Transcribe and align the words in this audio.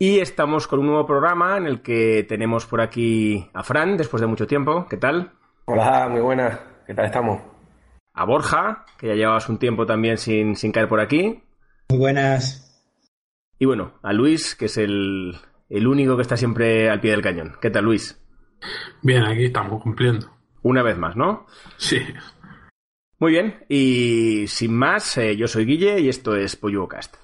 Y 0.00 0.20
estamos 0.20 0.68
con 0.68 0.78
un 0.78 0.86
nuevo 0.86 1.06
programa 1.06 1.56
en 1.56 1.66
el 1.66 1.82
que 1.82 2.24
tenemos 2.28 2.66
por 2.66 2.80
aquí 2.80 3.50
a 3.52 3.64
Fran, 3.64 3.96
después 3.96 4.20
de 4.20 4.28
mucho 4.28 4.46
tiempo. 4.46 4.86
¿Qué 4.88 4.96
tal? 4.96 5.32
Hola, 5.64 6.08
muy 6.08 6.20
buenas. 6.20 6.56
¿Qué 6.86 6.94
tal 6.94 7.06
estamos? 7.06 7.40
A 8.14 8.24
Borja, 8.24 8.84
que 8.96 9.08
ya 9.08 9.14
llevabas 9.14 9.48
un 9.48 9.58
tiempo 9.58 9.86
también 9.86 10.16
sin, 10.16 10.54
sin 10.54 10.70
caer 10.70 10.88
por 10.88 11.00
aquí. 11.00 11.42
Muy 11.88 11.98
buenas. 11.98 12.80
Y 13.58 13.66
bueno, 13.66 13.94
a 14.04 14.12
Luis, 14.12 14.54
que 14.54 14.66
es 14.66 14.76
el, 14.76 15.36
el 15.68 15.86
único 15.88 16.14
que 16.14 16.22
está 16.22 16.36
siempre 16.36 16.88
al 16.88 17.00
pie 17.00 17.10
del 17.10 17.22
cañón. 17.22 17.56
¿Qué 17.60 17.70
tal, 17.70 17.86
Luis? 17.86 18.24
Bien, 19.02 19.24
aquí 19.24 19.46
estamos 19.46 19.82
cumpliendo. 19.82 20.30
Una 20.62 20.84
vez 20.84 20.96
más, 20.96 21.16
¿no? 21.16 21.46
Sí. 21.76 21.98
Muy 23.18 23.32
bien, 23.32 23.64
y 23.68 24.46
sin 24.46 24.76
más, 24.76 25.18
eh, 25.18 25.36
yo 25.36 25.48
soy 25.48 25.64
Guille 25.64 25.98
y 25.98 26.08
esto 26.08 26.36
es 26.36 26.56
Cast. 26.88 27.16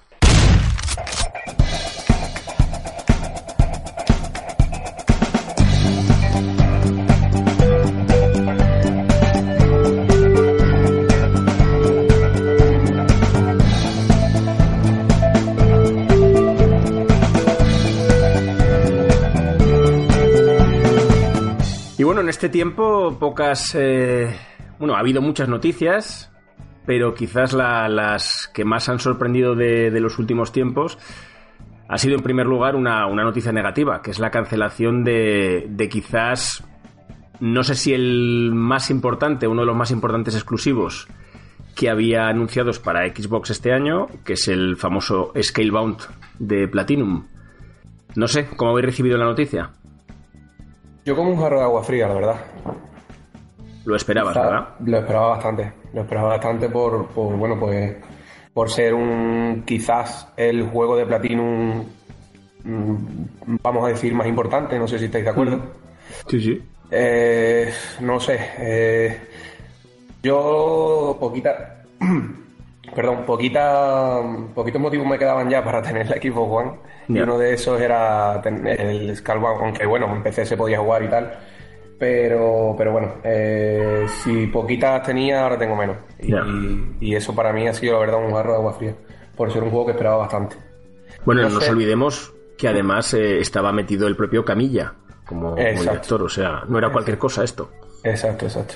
Este 22.45 22.53
tiempo 22.59 23.17
pocas... 23.19 23.73
eh, 23.73 24.29
Bueno, 24.77 24.93
ha 24.95 24.99
habido 24.99 25.19
muchas 25.19 25.49
noticias, 25.49 26.31
pero 26.85 27.15
quizás 27.15 27.53
la- 27.53 27.89
las 27.89 28.51
que 28.53 28.63
más 28.65 28.87
han 28.87 28.99
sorprendido 28.99 29.55
de, 29.55 29.89
los 29.99 30.19
últimos 30.19 30.51
tiempos 30.51 30.99
ha 31.87 31.97
sido 31.97 32.15
en 32.15 32.21
primer 32.21 32.45
lugar 32.45 32.75
una, 32.75 33.07
una 33.07 33.23
noticia 33.23 33.51
negativa, 33.51 34.03
que 34.03 34.11
es 34.11 34.19
la 34.19 34.29
cancelación 34.29 35.03
de, 35.03 35.65
de 35.69 35.89
quizás, 35.89 36.63
no 37.39 37.63
sé 37.63 37.73
si 37.73 37.93
el 37.93 38.51
más 38.53 38.91
importante, 38.91 39.47
uno 39.47 39.61
de 39.61 39.67
los 39.67 39.75
más 39.75 39.89
importantes 39.89 40.35
exclusivos 40.35 41.07
que 41.75 41.89
había 41.89 42.27
anunciados 42.27 42.77
para 42.79 43.07
Xbox 43.07 43.49
este 43.49 43.73
año, 43.73 44.05
que 44.23 44.33
es 44.33 44.47
el 44.49 44.77
famoso 44.77 45.31
Scalebound 45.41 45.97
de 46.37 46.67
Platinum. 46.67 47.25
No 48.15 48.27
sé, 48.27 48.45
¿cómo 48.55 48.69
habéis 48.71 48.85
recibido 48.85 49.17
la 49.17 49.25
noticia? 49.25 49.71
Yo 51.05 51.15
como 51.15 51.29
un 51.29 51.39
jarro 51.39 51.59
de 51.59 51.63
agua 51.63 51.83
fría, 51.83 52.07
la 52.07 52.15
verdad. 52.15 52.35
Lo 53.85 53.95
esperabas, 53.95 54.33
sea, 54.33 54.43
¿verdad? 54.43 54.69
Lo 54.83 54.97
esperaba 54.97 55.27
bastante. 55.29 55.73
Lo 55.93 56.01
esperaba 56.01 56.29
bastante 56.29 56.69
por, 56.69 57.07
por, 57.09 57.35
bueno, 57.37 57.59
pues 57.59 57.95
por 58.53 58.71
ser 58.71 58.93
un 58.93 59.63
quizás 59.65 60.27
el 60.35 60.63
juego 60.63 60.95
de 60.95 61.05
Platinum 61.05 61.83
mm, 62.63 62.95
vamos 63.61 63.85
a 63.85 63.89
decir 63.89 64.13
más 64.15 64.27
importante, 64.27 64.79
no 64.79 64.87
sé 64.87 64.97
si 64.97 65.05
estáis 65.05 65.25
de 65.25 65.29
acuerdo. 65.29 65.59
Sí, 66.27 66.41
sí. 66.41 66.61
Eh, 66.89 67.71
no 68.01 68.19
sé. 68.19 68.39
eh, 68.57 69.19
yo 70.23 71.17
poquita, 71.19 71.83
perdón, 72.93 73.25
poquita, 73.25 74.21
poquitos 74.53 74.81
motivos 74.81 75.07
me 75.07 75.17
quedaban 75.17 75.49
ya 75.49 75.63
para 75.63 75.81
tener 75.83 76.09
la 76.09 76.17
Xbox 76.17 76.51
One. 76.51 76.71
Y 77.07 77.19
uno 77.19 77.37
de 77.37 77.53
esos 77.53 77.79
era 77.79 78.41
el 78.43 79.15
Scalebound, 79.15 79.61
aunque 79.61 79.85
bueno, 79.85 80.13
en 80.13 80.23
PC 80.23 80.45
se 80.45 80.57
podía 80.57 80.79
jugar 80.79 81.03
y 81.03 81.07
tal. 81.07 81.31
Pero, 81.97 82.75
pero 82.77 82.91
bueno, 82.91 83.13
eh, 83.23 84.05
si 84.23 84.47
poquitas 84.47 85.03
tenía, 85.03 85.43
ahora 85.43 85.57
tengo 85.57 85.75
menos. 85.75 85.97
Y, 86.99 87.15
eso 87.15 87.33
para 87.33 87.53
mí 87.53 87.67
ha 87.67 87.73
sido, 87.73 87.93
la 87.93 87.99
verdad, 87.99 88.25
un 88.25 88.33
jarro 88.33 88.51
de 88.51 88.57
agua 88.57 88.73
fría. 88.73 88.95
Por 89.35 89.51
ser 89.51 89.63
un 89.63 89.69
juego 89.69 89.85
que 89.85 89.91
esperaba 89.93 90.17
bastante. 90.17 90.57
Bueno, 91.25 91.43
No 91.43 91.49
no 91.49 91.55
nos 91.55 91.69
olvidemos 91.69 92.33
que 92.57 92.67
además 92.67 93.13
eh, 93.13 93.39
estaba 93.39 93.71
metido 93.71 94.07
el 94.07 94.15
propio 94.15 94.43
Camilla 94.43 94.93
como, 95.25 95.55
director, 95.55 96.21
o 96.21 96.29
sea, 96.29 96.63
no 96.67 96.77
era 96.77 96.91
cualquier 96.91 97.17
cosa 97.17 97.43
esto. 97.43 97.71
Exacto, 98.03 98.45
exacto. 98.45 98.75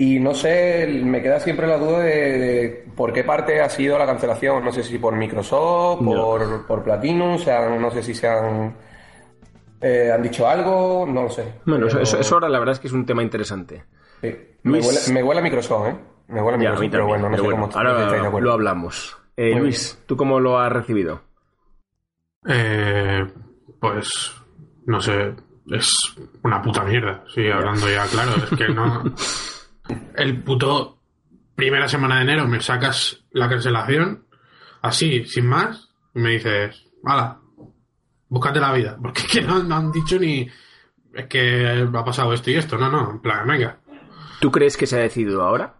Y 0.00 0.20
no 0.20 0.32
sé, 0.32 0.86
me 1.04 1.20
queda 1.20 1.40
siempre 1.40 1.66
la 1.66 1.76
duda 1.76 1.98
de, 2.00 2.38
de 2.38 2.84
por 2.96 3.12
qué 3.12 3.24
parte 3.24 3.60
ha 3.60 3.68
sido 3.68 3.98
la 3.98 4.06
cancelación. 4.06 4.64
No 4.64 4.70
sé 4.72 4.82
si 4.84 4.96
por 4.98 5.14
Microsoft, 5.16 6.00
No. 6.02 6.12
por, 6.12 6.66
por 6.66 6.84
Platinum, 6.84 7.34
o 7.34 7.38
sea, 7.38 7.68
no 7.68 7.90
sé 7.90 8.02
si 8.04 8.14
se 8.14 8.28
han, 8.28 8.76
eh, 9.80 10.10
han 10.14 10.22
dicho 10.22 10.46
algo, 10.46 11.04
no 11.06 11.22
lo 11.24 11.30
sé. 11.30 11.54
Bueno, 11.66 11.86
eso, 11.88 11.96
Pero, 11.96 12.02
eso, 12.04 12.18
eso 12.20 12.34
ahora 12.36 12.48
la 12.48 12.60
verdad 12.60 12.74
es 12.74 12.78
que 12.80 12.86
es 12.86 12.92
un 12.92 13.04
tema 13.06 13.22
interesante. 13.24 13.84
sí. 14.20 14.28
Me, 14.62 14.72
Luis. 14.72 14.86
huele, 14.86 15.00
me 15.14 15.22
huele 15.24 15.40
a 15.40 15.44
Microsoft, 15.44 15.88
¿eh? 15.88 15.96
Me 16.28 16.42
huele 16.42 16.58
a 16.58 16.60
Ya, 16.60 16.68
a 16.68 16.72
Microsoft, 16.72 16.80
mí 16.82 16.88
pero 16.90 17.06
bueno, 17.06 17.24
no 17.24 17.30
pero 17.30 17.36
sé 17.42 17.42
bueno, 17.48 17.56
cómo 17.56 17.68
estáis 17.68 17.84
de 17.84 17.90
ahora 18.16 18.28
acuerdo. 18.28 18.46
lo 18.46 18.52
hablamos. 18.52 19.16
Eh, 19.36 19.54
Luis, 19.56 20.02
¿tú 20.06 20.16
cómo 20.16 20.38
lo 20.40 20.58
has 20.60 20.72
recibido? 20.72 21.22
Eh, 22.48 23.26
pues, 23.80 24.32
no 24.86 25.00
sé, 25.00 25.34
es 25.70 25.90
una 26.42 26.62
puta 26.62 26.82
mierda. 26.84 27.24
Sí, 27.34 27.48
hablando 27.50 27.88
ya 27.88 28.06
claro, 28.06 28.32
es 28.44 28.58
que 28.58 28.68
no... 28.68 29.02
El 30.16 30.42
puto 30.42 31.00
primera 31.54 31.88
semana 31.88 32.16
de 32.16 32.22
enero 32.22 32.46
me 32.46 32.60
sacas 32.60 33.24
la 33.30 33.48
cancelación, 33.48 34.26
así, 34.82 35.24
sin 35.24 35.46
más, 35.46 35.90
y 36.14 36.18
me 36.20 36.30
dices, 36.30 36.86
hala, 37.04 37.40
búscate 38.28 38.60
la 38.60 38.72
vida. 38.72 38.96
Porque 39.02 39.22
es 39.22 39.28
que 39.28 39.42
no, 39.42 39.62
no 39.62 39.74
han 39.76 39.92
dicho 39.92 40.18
ni... 40.18 40.48
Es 41.14 41.26
que 41.26 41.88
ha 41.92 42.04
pasado 42.04 42.32
esto 42.32 42.50
y 42.50 42.54
esto, 42.54 42.76
no, 42.78 42.88
no, 42.90 43.10
en 43.10 43.20
plan, 43.20 43.46
venga. 43.46 43.80
¿Tú 44.40 44.50
crees 44.52 44.76
que 44.76 44.86
se 44.86 44.96
ha 44.96 45.02
decidido 45.02 45.42
ahora? 45.42 45.74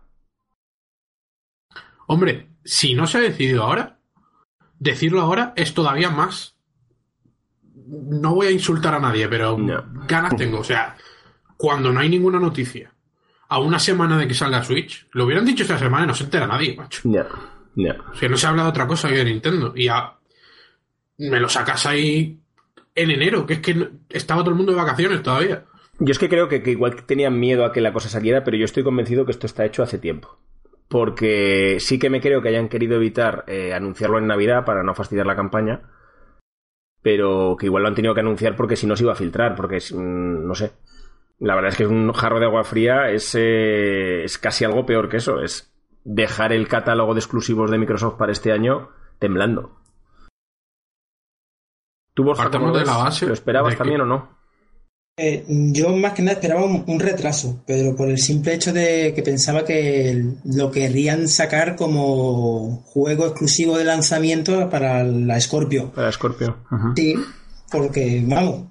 Hombre, 2.07 2.49
si 2.65 2.95
no 2.95 3.07
se 3.07 3.19
ha 3.19 3.21
decidido 3.21 3.63
ahora, 3.65 3.99
decirlo 4.79 5.21
ahora 5.21 5.53
es 5.55 5.75
todavía 5.75 6.11
más. 6.11 6.57
No 7.87 8.35
voy 8.35 8.47
a 8.49 8.51
insultar 8.51 8.95
a 8.95 9.01
nadie, 9.01 9.29
pero 9.29 9.57
No. 9.57 9.85
ganas 10.07 10.35
tengo. 10.37 10.61
O 10.61 10.65
sea, 10.65 10.97
cuando 11.57 11.93
no 11.93 12.01
hay 12.01 12.09
ninguna 12.09 12.41
noticia, 12.41 12.93
a 13.49 13.59
una 13.59 13.79
semana 13.79 14.19
de 14.19 14.29
que 14.29 14.35
salga 14.35 14.63
Switch, 14.63 15.07
lo 15.13 15.25
hubieran 15.25 15.45
dicho 15.45 15.63
esta 15.63 15.79
semana 15.79 16.05
y 16.05 16.09
no 16.09 16.15
se 16.15 16.25
entera 16.25 16.47
nadie, 16.47 16.77
macho. 16.77 17.01
Ya, 17.05 17.27
ya. 17.75 17.97
O 18.13 18.15
sea, 18.15 18.29
no 18.29 18.37
se 18.37 18.47
habla 18.47 18.65
de 18.65 18.69
otra 18.69 18.87
cosa 18.87 19.09
que 19.09 19.17
de 19.17 19.25
Nintendo. 19.25 19.73
Y 19.75 19.87
ya 19.87 20.17
me 21.19 21.41
lo 21.41 21.49
sacas 21.49 21.87
ahí 21.87 22.39
en 22.95 23.11
enero, 23.11 23.47
que 23.47 23.55
es 23.55 23.61
que 23.61 23.89
estaba 24.11 24.43
todo 24.43 24.51
el 24.51 24.57
mundo 24.57 24.73
de 24.73 24.79
vacaciones 24.79 25.23
todavía. 25.23 25.65
Yo 25.99 26.13
es 26.13 26.19
que 26.19 26.29
creo 26.29 26.49
que, 26.49 26.63
que 26.63 26.73
igual 26.73 27.05
tenían 27.07 27.39
miedo 27.41 27.65
a 27.65 27.73
que 27.73 27.81
la 27.81 27.93
cosa 27.93 28.09
saliera, 28.09 28.45
pero 28.45 28.57
yo 28.57 28.65
estoy 28.65 28.85
convencido 28.85 29.25
que 29.25 29.33
esto 29.33 29.47
está 29.47 29.65
hecho 29.65 29.83
hace 29.83 29.99
tiempo. 29.99 30.39
Porque 30.89 31.79
sí 31.81 31.99
que 31.99 32.11
me 32.11 32.21
creo 32.21 32.41
que 32.41 32.49
hayan 32.49 32.69
querido 32.69 32.97
evitar 32.97 33.45
eh, 33.47 33.75
anunciarlo 33.75 34.19
en 34.19 34.27
Navidad 34.27 34.65
para 34.65 34.83
no 34.83 34.95
fastidiar 34.95 35.27
la 35.27 35.37
campaña, 35.37 35.83
pero 37.03 37.57
que 37.59 37.67
igual 37.67 37.83
lo 37.83 37.89
han 37.89 37.95
tenido 37.95 38.15
que 38.15 38.21
anunciar 38.21 38.57
porque 38.57 38.77
si 38.77 38.87
no 38.87 38.97
se 38.97 39.05
iba 39.05 39.13
a 39.13 39.17
filtrar, 39.17 39.55
porque 39.55 39.79
mm, 39.79 40.47
no 40.47 40.55
sé. 40.55 40.73
La 41.41 41.55
verdad 41.55 41.71
es 41.71 41.77
que 41.77 41.87
un 41.87 42.13
jarro 42.13 42.41
de 42.41 42.47
agua 42.47 42.65
fría 42.65 43.11
es, 43.11 43.35
eh, 43.39 44.25
es 44.25 44.39
casi 44.39 44.65
algo 44.65 44.85
peor 44.87 45.09
que 45.09 45.19
eso, 45.19 45.41
es 45.41 45.73
dejar 46.05 46.53
el 46.53 46.67
catálogo 46.69 47.15
de 47.15 47.21
exclusivos 47.21 47.71
de 47.71 47.79
Microsoft 47.79 48.17
para 48.17 48.33
este 48.33 48.51
año 48.53 48.91
temblando. 49.19 49.77
¿Tú, 52.15 52.25
Borja, 52.25 52.51
cómo 52.51 52.77
de 52.77 52.85
la 52.85 52.97
base 52.97 53.27
¿Lo 53.27 53.33
esperabas 53.35 53.71
de 53.71 53.77
que- 53.77 53.79
también 53.79 54.01
o 54.01 54.07
no? 54.07 54.37
Eh, 55.21 55.45
yo 55.49 55.91
más 55.97 56.13
que 56.13 56.23
nada 56.23 56.35
esperaba 56.35 56.65
un, 56.65 56.85
un 56.87 57.01
retraso, 57.01 57.63
pero 57.67 57.97
por 57.97 58.09
el 58.09 58.19
simple 58.19 58.55
hecho 58.55 58.73
de 58.73 59.13
que 59.15 59.23
pensaba 59.23 59.65
que 59.65 60.11
el- 60.11 60.37
lo 60.45 60.71
querrían 60.71 61.27
sacar 61.27 61.75
como 61.75 62.83
juego 62.85 63.27
exclusivo 63.27 63.77
de 63.77 63.85
lanzamiento 63.85 64.71
para 64.71 65.03
la 65.03 65.41
Scorpio. 65.41 65.91
Para 65.93 66.13
Scorpio. 66.13 66.59
Sí, 66.95 67.15
porque, 67.71 68.23
vamos, 68.27 68.67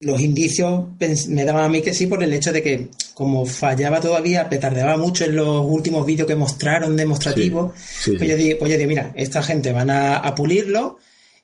los 0.00 0.20
indicios 0.20 0.84
me 1.28 1.44
daban 1.44 1.64
a 1.64 1.68
mí 1.68 1.82
que 1.82 1.92
sí 1.92 2.06
por 2.06 2.22
el 2.22 2.32
hecho 2.32 2.52
de 2.52 2.62
que 2.62 2.88
como 3.14 3.44
fallaba 3.46 4.00
todavía, 4.00 4.48
petardeaba 4.48 4.96
mucho 4.96 5.24
en 5.24 5.34
los 5.34 5.64
últimos 5.66 6.06
vídeos 6.06 6.28
que 6.28 6.36
mostraron 6.36 6.96
demostrativos, 6.96 7.72
Sí, 7.76 8.12
pues, 8.12 8.20
sí. 8.20 8.28
yo 8.28 8.36
digo, 8.36 8.58
pues 8.60 8.70
yo 8.72 8.78
digo, 8.78 8.88
mira, 8.88 9.12
esta 9.16 9.42
gente 9.42 9.72
van 9.72 9.90
a, 9.90 10.18
a 10.18 10.34
pulirlo 10.36 10.98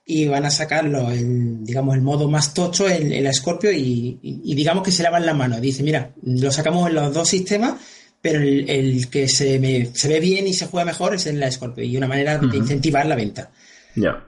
y 0.06 0.28
van 0.28 0.44
a 0.44 0.50
sacarlo 0.52 1.10
en, 1.10 1.64
digamos, 1.64 1.96
el 1.96 2.02
modo 2.02 2.28
más 2.30 2.54
tocho 2.54 2.88
en 2.88 3.24
la 3.24 3.32
Scorpio 3.32 3.72
y, 3.72 4.18
y- 4.22 4.40
y 4.44 4.54
digamos 4.54 4.84
que 4.84 4.92
se 4.92 5.02
lavan 5.02 5.26
la 5.26 5.34
mano. 5.34 5.58
Dice, 5.60 5.82
mira, 5.82 6.12
lo 6.22 6.52
sacamos 6.52 6.88
en 6.88 6.94
los 6.94 7.12
dos 7.12 7.26
sistemas, 7.28 7.74
pero 8.20 8.38
el, 8.40 8.70
el 8.70 9.10
que 9.10 9.28
se, 9.28 9.58
me- 9.58 9.86
se 9.94 10.08
ve 10.08 10.20
bien 10.20 10.46
y 10.46 10.54
se 10.54 10.66
juega 10.66 10.84
mejor 10.84 11.14
es 11.14 11.26
en 11.26 11.40
la 11.40 11.50
Scorpio 11.50 11.82
y 11.82 11.96
una 11.96 12.06
manera 12.06 12.38
de 12.38 12.56
incentivar 12.56 13.06
la 13.06 13.16
venta. 13.16 13.50
Ya. 13.96 14.24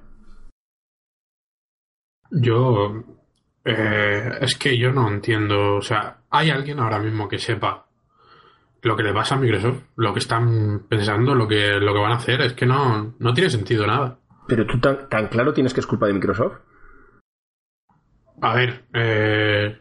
Yo. 2.32 3.04
Eh, 3.68 4.38
es 4.40 4.54
que 4.56 4.78
yo 4.78 4.92
no 4.92 5.08
entiendo. 5.08 5.74
O 5.76 5.82
sea, 5.82 6.18
¿hay 6.30 6.50
alguien 6.50 6.78
ahora 6.78 7.00
mismo 7.00 7.28
que 7.28 7.38
sepa 7.38 7.86
lo 8.82 8.96
que 8.96 9.02
le 9.02 9.12
pasa 9.12 9.34
a 9.34 9.38
Microsoft? 9.38 9.82
Lo 9.96 10.12
que 10.12 10.20
están 10.20 10.86
pensando, 10.88 11.34
lo 11.34 11.48
que, 11.48 11.80
lo 11.80 11.92
que 11.92 12.00
van 12.00 12.12
a 12.12 12.16
hacer. 12.16 12.40
Es 12.42 12.52
que 12.52 12.64
no, 12.64 13.16
no 13.18 13.34
tiene 13.34 13.50
sentido 13.50 13.84
nada. 13.84 14.20
Pero 14.46 14.64
tú 14.66 14.78
tan, 14.78 15.08
tan 15.08 15.26
claro 15.26 15.52
tienes 15.52 15.74
que 15.74 15.80
es 15.80 15.86
culpa 15.86 16.06
de 16.06 16.12
Microsoft. 16.12 16.58
A 18.40 18.54
ver, 18.54 18.84
eh, 18.92 19.80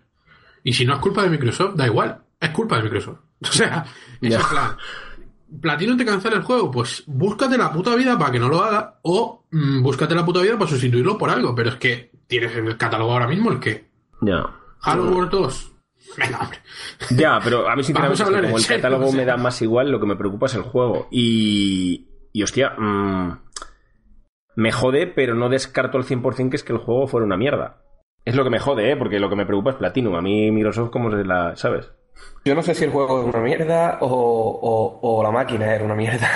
y 0.64 0.74
si 0.74 0.86
no 0.86 0.96
es 0.96 1.00
culpa 1.00 1.22
de 1.22 1.30
Microsoft, 1.30 1.76
da 1.76 1.86
igual. 1.86 2.24
Es 2.40 2.50
culpa 2.50 2.78
de 2.78 2.84
Microsoft. 2.84 3.20
O 3.42 3.52
sea, 3.52 3.86
es 4.22 4.44
plan. 4.48 4.78
Platino 5.62 5.96
te 5.96 6.06
cancela 6.06 6.38
el 6.38 6.42
juego, 6.42 6.72
pues 6.72 7.04
búscate 7.06 7.58
la 7.58 7.72
puta 7.72 7.94
vida 7.96 8.18
para 8.18 8.32
que 8.32 8.40
no 8.40 8.48
lo 8.48 8.64
haga 8.64 8.98
o 9.04 9.46
mm, 9.52 9.84
búscate 9.84 10.16
la 10.16 10.26
puta 10.26 10.42
vida 10.42 10.58
para 10.58 10.72
sustituirlo 10.72 11.18
por 11.18 11.30
algo. 11.30 11.54
Pero 11.54 11.70
es 11.70 11.76
que 11.76 12.15
tienes 12.28 12.56
en 12.56 12.68
el 12.68 12.78
catálogo 12.78 13.12
ahora 13.14 13.28
mismo 13.28 13.52
el 13.52 13.60
que. 13.60 13.86
Ya. 14.22 14.44
Halo 14.82 15.10
World 15.12 15.32
2. 15.32 15.72
Venga, 16.18 16.40
hombre. 16.40 16.60
Ya, 17.12 17.40
pero 17.44 17.68
a 17.70 17.76
mí 17.76 17.84
sinceramente, 17.84 18.22
a 18.24 18.26
hablar 18.28 18.44
como 18.44 18.58
el 18.58 18.64
serio, 18.64 18.82
catálogo 18.82 19.06
o 19.08 19.12
sea. 19.12 19.18
me 19.18 19.26
da 19.26 19.38
más 19.38 19.62
igual, 19.62 19.92
lo 19.92 20.00
que 20.00 20.06
me 20.06 20.16
preocupa 20.16 20.46
es 20.46 20.56
el 20.56 20.62
juego. 20.62 21.08
Y, 21.12 22.08
y 22.32 22.44
hostia, 22.44 22.72
mm, 22.78 23.40
me 24.56 24.72
jode, 24.72 25.08
pero 25.08 25.34
no 25.36 25.50
descarto 25.50 25.98
al 25.98 26.06
100% 26.06 26.50
que 26.50 26.56
es 26.56 26.64
que 26.64 26.74
el 26.74 26.80
juego 26.80 27.08
fuera 27.08 27.26
una 27.26 27.38
mierda. 27.38 27.82
Es 28.24 28.36
lo 28.36 28.44
que 28.44 28.50
me 28.50 28.60
jode, 28.60 28.92
¿eh? 28.92 28.96
Porque 28.98 29.20
lo 29.20 29.30
que 29.30 29.36
me 29.36 29.46
preocupa 29.46 29.72
es 29.72 29.76
Platinum. 29.76 30.16
A 30.16 30.22
mí 30.22 30.50
Microsoft, 30.52 30.90
como 30.90 31.12
se 31.12 31.24
la... 31.24 31.56
¿Sabes? 31.56 31.92
Yo 32.46 32.56
no 32.56 32.62
sé 32.64 32.74
si 32.74 32.86
el 32.86 32.92
juego 32.92 33.22
es 33.22 33.28
una 33.36 33.44
mierda 33.44 33.98
o, 34.02 34.08
o- 34.08 35.00
o 35.20 35.24
la 35.24 35.32
máquina 35.32 35.74
era 35.76 35.84
una 35.84 35.96
mierda. 35.96 36.28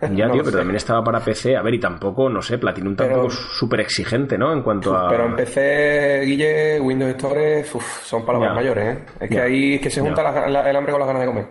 Ya, 0.00 0.26
No 0.26 0.32
tío, 0.34 0.42
pero 0.42 0.50
sé. 0.52 0.56
también 0.58 0.76
estaba 0.76 1.02
para 1.02 1.20
PC. 1.20 1.56
A 1.56 1.62
ver, 1.62 1.74
y 1.74 1.80
tampoco, 1.80 2.28
no 2.28 2.42
sé, 2.42 2.58
Platinum 2.58 2.94
tampoco 2.94 3.20
Pero- 3.22 3.32
es 3.32 3.38
súper 3.58 3.80
exigente, 3.80 4.36
¿no? 4.36 4.52
En 4.52 4.62
cuanto 4.62 4.94
a... 4.94 5.08
Pero 5.08 5.24
en 5.26 5.36
PC, 5.36 6.20
Guille, 6.24 6.80
Windows 6.80 7.12
Store, 7.12 7.64
uf, 7.72 8.02
son 8.04 8.24
palabras 8.26 8.50
Ya. 8.50 8.54
mayores, 8.54 8.96
¿eh? 8.98 9.02
Es 9.20 9.30
que 9.30 9.40
ahí 9.40 9.74
es 9.76 9.80
que 9.80 9.90
se 9.90 10.00
junta 10.02 10.22
Ya. 10.22 10.32
la- 10.32 10.48
la- 10.48 10.70
el 10.70 10.76
hambre 10.76 10.92
con 10.92 11.00
las 11.00 11.06
ganas 11.06 11.22
de 11.22 11.26
comer. 11.28 11.46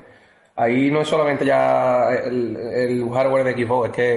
Ahí 0.58 0.92
no 0.92 1.02
es 1.02 1.08
solamente 1.08 1.44
ya 1.46 2.10
el, 2.14 2.56
el 2.56 3.10
hardware 3.12 3.44
de 3.46 3.54
Xbox, 3.66 3.90
es 3.90 3.96
que 3.96 4.16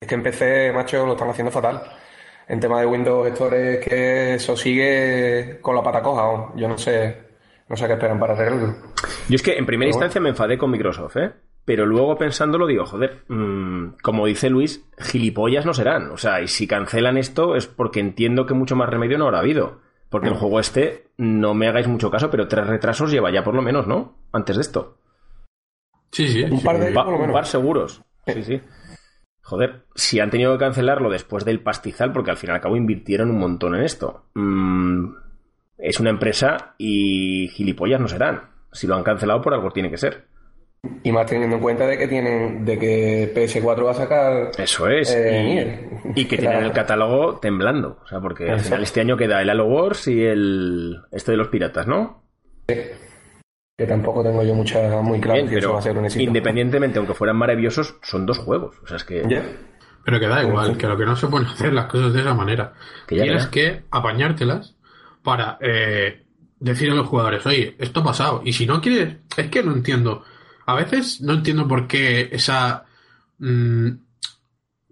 es 0.00 0.06
que 0.08 0.14
en 0.14 0.22
PC, 0.22 0.72
macho, 0.72 1.04
lo 1.04 1.12
están 1.12 1.28
haciendo 1.30 1.50
fatal. 1.50 1.82
En 2.46 2.60
tema 2.60 2.80
de 2.80 2.86
Windows 2.86 3.26
Store 3.32 3.74
es 3.74 3.84
que 3.86 4.34
eso 4.36 4.56
sigue 4.56 5.58
con 5.60 5.74
la 5.74 5.82
pata 5.82 6.00
coja. 6.00 6.52
Yo 6.56 6.68
no 6.68 6.78
sé, 6.78 7.16
no 7.68 7.76
sé 7.76 7.86
qué 7.88 7.94
esperan 7.94 8.18
para 8.20 8.32
arreglarlo. 8.34 8.74
Yo 9.28 9.34
es 9.34 9.42
que 9.42 9.58
en 9.58 9.66
primera 9.66 9.88
Pero 9.90 9.96
bueno. 9.98 10.06
instancia 10.06 10.20
me 10.20 10.28
enfadé 10.30 10.56
con 10.56 10.70
Microsoft, 10.70 11.16
¿eh? 11.16 11.30
Pero 11.68 11.84
luego 11.84 12.16
pensándolo 12.16 12.66
digo, 12.66 12.86
joder, 12.86 13.24
mm, 13.28 13.96
como 14.02 14.24
dice 14.24 14.48
Luis, 14.48 14.88
gilipollas 14.98 15.66
no 15.66 15.74
serán. 15.74 16.10
O 16.12 16.16
sea, 16.16 16.40
y 16.40 16.48
si 16.48 16.66
cancelan 16.66 17.18
esto 17.18 17.56
es 17.56 17.66
porque 17.66 18.00
entiendo 18.00 18.46
que 18.46 18.54
mucho 18.54 18.74
más 18.74 18.88
remedio 18.88 19.18
no 19.18 19.26
habrá 19.26 19.40
habido. 19.40 19.82
Porque 20.08 20.28
el 20.28 20.34
Mm. 20.34 20.38
juego 20.38 20.60
este, 20.60 21.08
no 21.18 21.52
me 21.52 21.68
hagáis 21.68 21.86
mucho 21.86 22.10
caso, 22.10 22.30
pero 22.30 22.48
tres 22.48 22.66
retrasos 22.66 23.10
lleva 23.12 23.30
ya 23.30 23.44
por 23.44 23.54
lo 23.54 23.60
menos, 23.60 23.86
¿no? 23.86 24.16
Antes 24.32 24.56
de 24.56 24.62
esto. 24.62 24.96
Sí, 26.10 26.26
sí. 26.28 26.42
Un 26.44 26.62
par 26.62 26.76
de 26.78 26.84
Un, 26.84 26.86
ellos 26.88 26.94
pa- 26.94 27.04
por 27.04 27.12
lo 27.12 27.16
un 27.18 27.20
menos. 27.26 27.34
par 27.34 27.44
seguros. 27.46 28.02
Sí, 28.26 28.42
sí. 28.42 28.62
Joder, 29.42 29.84
si 29.94 30.20
han 30.20 30.30
tenido 30.30 30.52
que 30.54 30.64
cancelarlo 30.64 31.10
después 31.10 31.44
del 31.44 31.60
pastizal, 31.60 32.12
porque 32.14 32.30
al 32.30 32.38
fin 32.38 32.48
y 32.48 32.52
al 32.54 32.62
cabo 32.62 32.76
invirtieron 32.76 33.30
un 33.30 33.38
montón 33.40 33.74
en 33.74 33.82
esto. 33.82 34.24
Mm, 34.32 35.10
es 35.76 36.00
una 36.00 36.08
empresa 36.08 36.74
y 36.78 37.48
gilipollas 37.48 38.00
no 38.00 38.08
serán. 38.08 38.52
Si 38.72 38.86
lo 38.86 38.94
han 38.96 39.02
cancelado, 39.04 39.42
por 39.42 39.52
algo 39.52 39.70
tiene 39.70 39.90
que 39.90 39.98
ser. 39.98 40.28
Y 41.02 41.10
más 41.10 41.26
teniendo 41.26 41.56
en 41.56 41.62
cuenta 41.62 41.86
de 41.86 41.98
que 41.98 42.06
tienen, 42.06 42.64
de 42.64 42.78
que 42.78 43.34
PS4 43.34 43.84
va 43.84 43.90
a 43.90 43.94
sacar 43.94 44.50
Eso 44.56 44.88
es. 44.88 45.12
Eh, 45.14 45.88
y, 46.14 46.24
que 46.24 46.36
Que 46.36 46.36
tienen 46.42 46.64
el 46.64 46.72
catálogo 46.72 47.38
temblando. 47.38 47.98
O 48.04 48.06
sea, 48.06 48.20
porque 48.20 48.50
al 48.50 48.60
final 48.60 48.82
este 48.82 49.00
año 49.00 49.16
queda 49.16 49.42
el 49.42 49.50
Halo 49.50 49.66
Wars 49.66 50.06
y 50.06 50.24
el 50.24 50.98
este 51.10 51.32
de 51.32 51.36
los 51.36 51.48
piratas, 51.48 51.86
¿no? 51.86 52.22
que 53.78 53.86
tampoco 53.86 54.24
tengo 54.24 54.42
yo 54.42 54.54
mucha 54.54 55.00
muy 55.02 55.20
claro 55.20 55.36
Bien, 55.36 55.48
si 55.48 55.56
eso 55.56 55.72
va 55.72 55.78
a 55.78 55.82
ser 55.82 55.96
un 55.96 56.04
éxito. 56.04 56.24
independientemente, 56.24 56.98
aunque 56.98 57.14
fueran 57.14 57.36
maravillosos, 57.36 57.96
son 58.02 58.26
dos 58.26 58.38
juegos. 58.38 58.76
O 58.82 58.86
sea, 58.88 58.96
es 58.96 59.04
que. 59.04 59.22
Pero 60.04 60.20
que 60.20 60.26
da 60.26 60.42
igual, 60.42 60.76
que 60.76 60.86
lo 60.88 60.96
que 60.96 61.04
no 61.04 61.14
se 61.14 61.28
pueden 61.28 61.46
hacer 61.46 61.72
las 61.72 61.86
cosas 61.86 62.12
de 62.12 62.20
esa 62.20 62.34
manera. 62.34 62.72
Que 63.06 63.16
ya, 63.16 63.22
Tienes 63.22 63.44
ya. 63.44 63.50
que 63.50 63.82
apañártelas 63.90 64.74
para 65.22 65.58
eh, 65.60 66.24
decir 66.58 66.90
a 66.90 66.94
los 66.94 67.06
jugadores, 67.06 67.46
oye, 67.46 67.76
esto 67.78 68.00
ha 68.00 68.04
pasado. 68.04 68.42
Y 68.44 68.52
si 68.52 68.66
no 68.66 68.80
quieres, 68.80 69.16
es 69.36 69.48
que 69.48 69.62
no 69.62 69.72
entiendo. 69.72 70.24
A 70.68 70.74
veces 70.74 71.22
no 71.22 71.32
entiendo 71.32 71.66
por 71.66 71.88
qué 71.88 72.28
esa... 72.30 72.84
mm, 73.38 73.88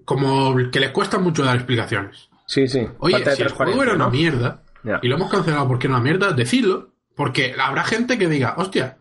como 0.06 0.56
que 0.73 0.81
les 0.81 0.90
cuesta 0.90 1.19
mucho 1.19 1.44
dar 1.44 1.56
explicaciones. 1.56 2.31
Sí, 2.46 2.67
sí. 2.67 2.87
Oye, 2.99 3.17
Falta 3.17 3.37
si 3.37 3.43
el 3.43 3.50
juego 3.50 3.82
era 3.82 3.93
una 3.93 4.08
mierda 4.08 4.62
y 5.02 5.06
lo 5.06 5.17
hemos 5.17 5.31
cancelado 5.31 5.69
porque 5.69 5.87
era 5.87 5.96
una 5.96 6.02
mierda, 6.02 6.32
decidlo. 6.32 6.94
Porque 7.14 7.55
habrá 7.58 7.84
gente 7.84 8.17
que 8.17 8.26
diga, 8.26 8.55
hostia, 8.56 8.96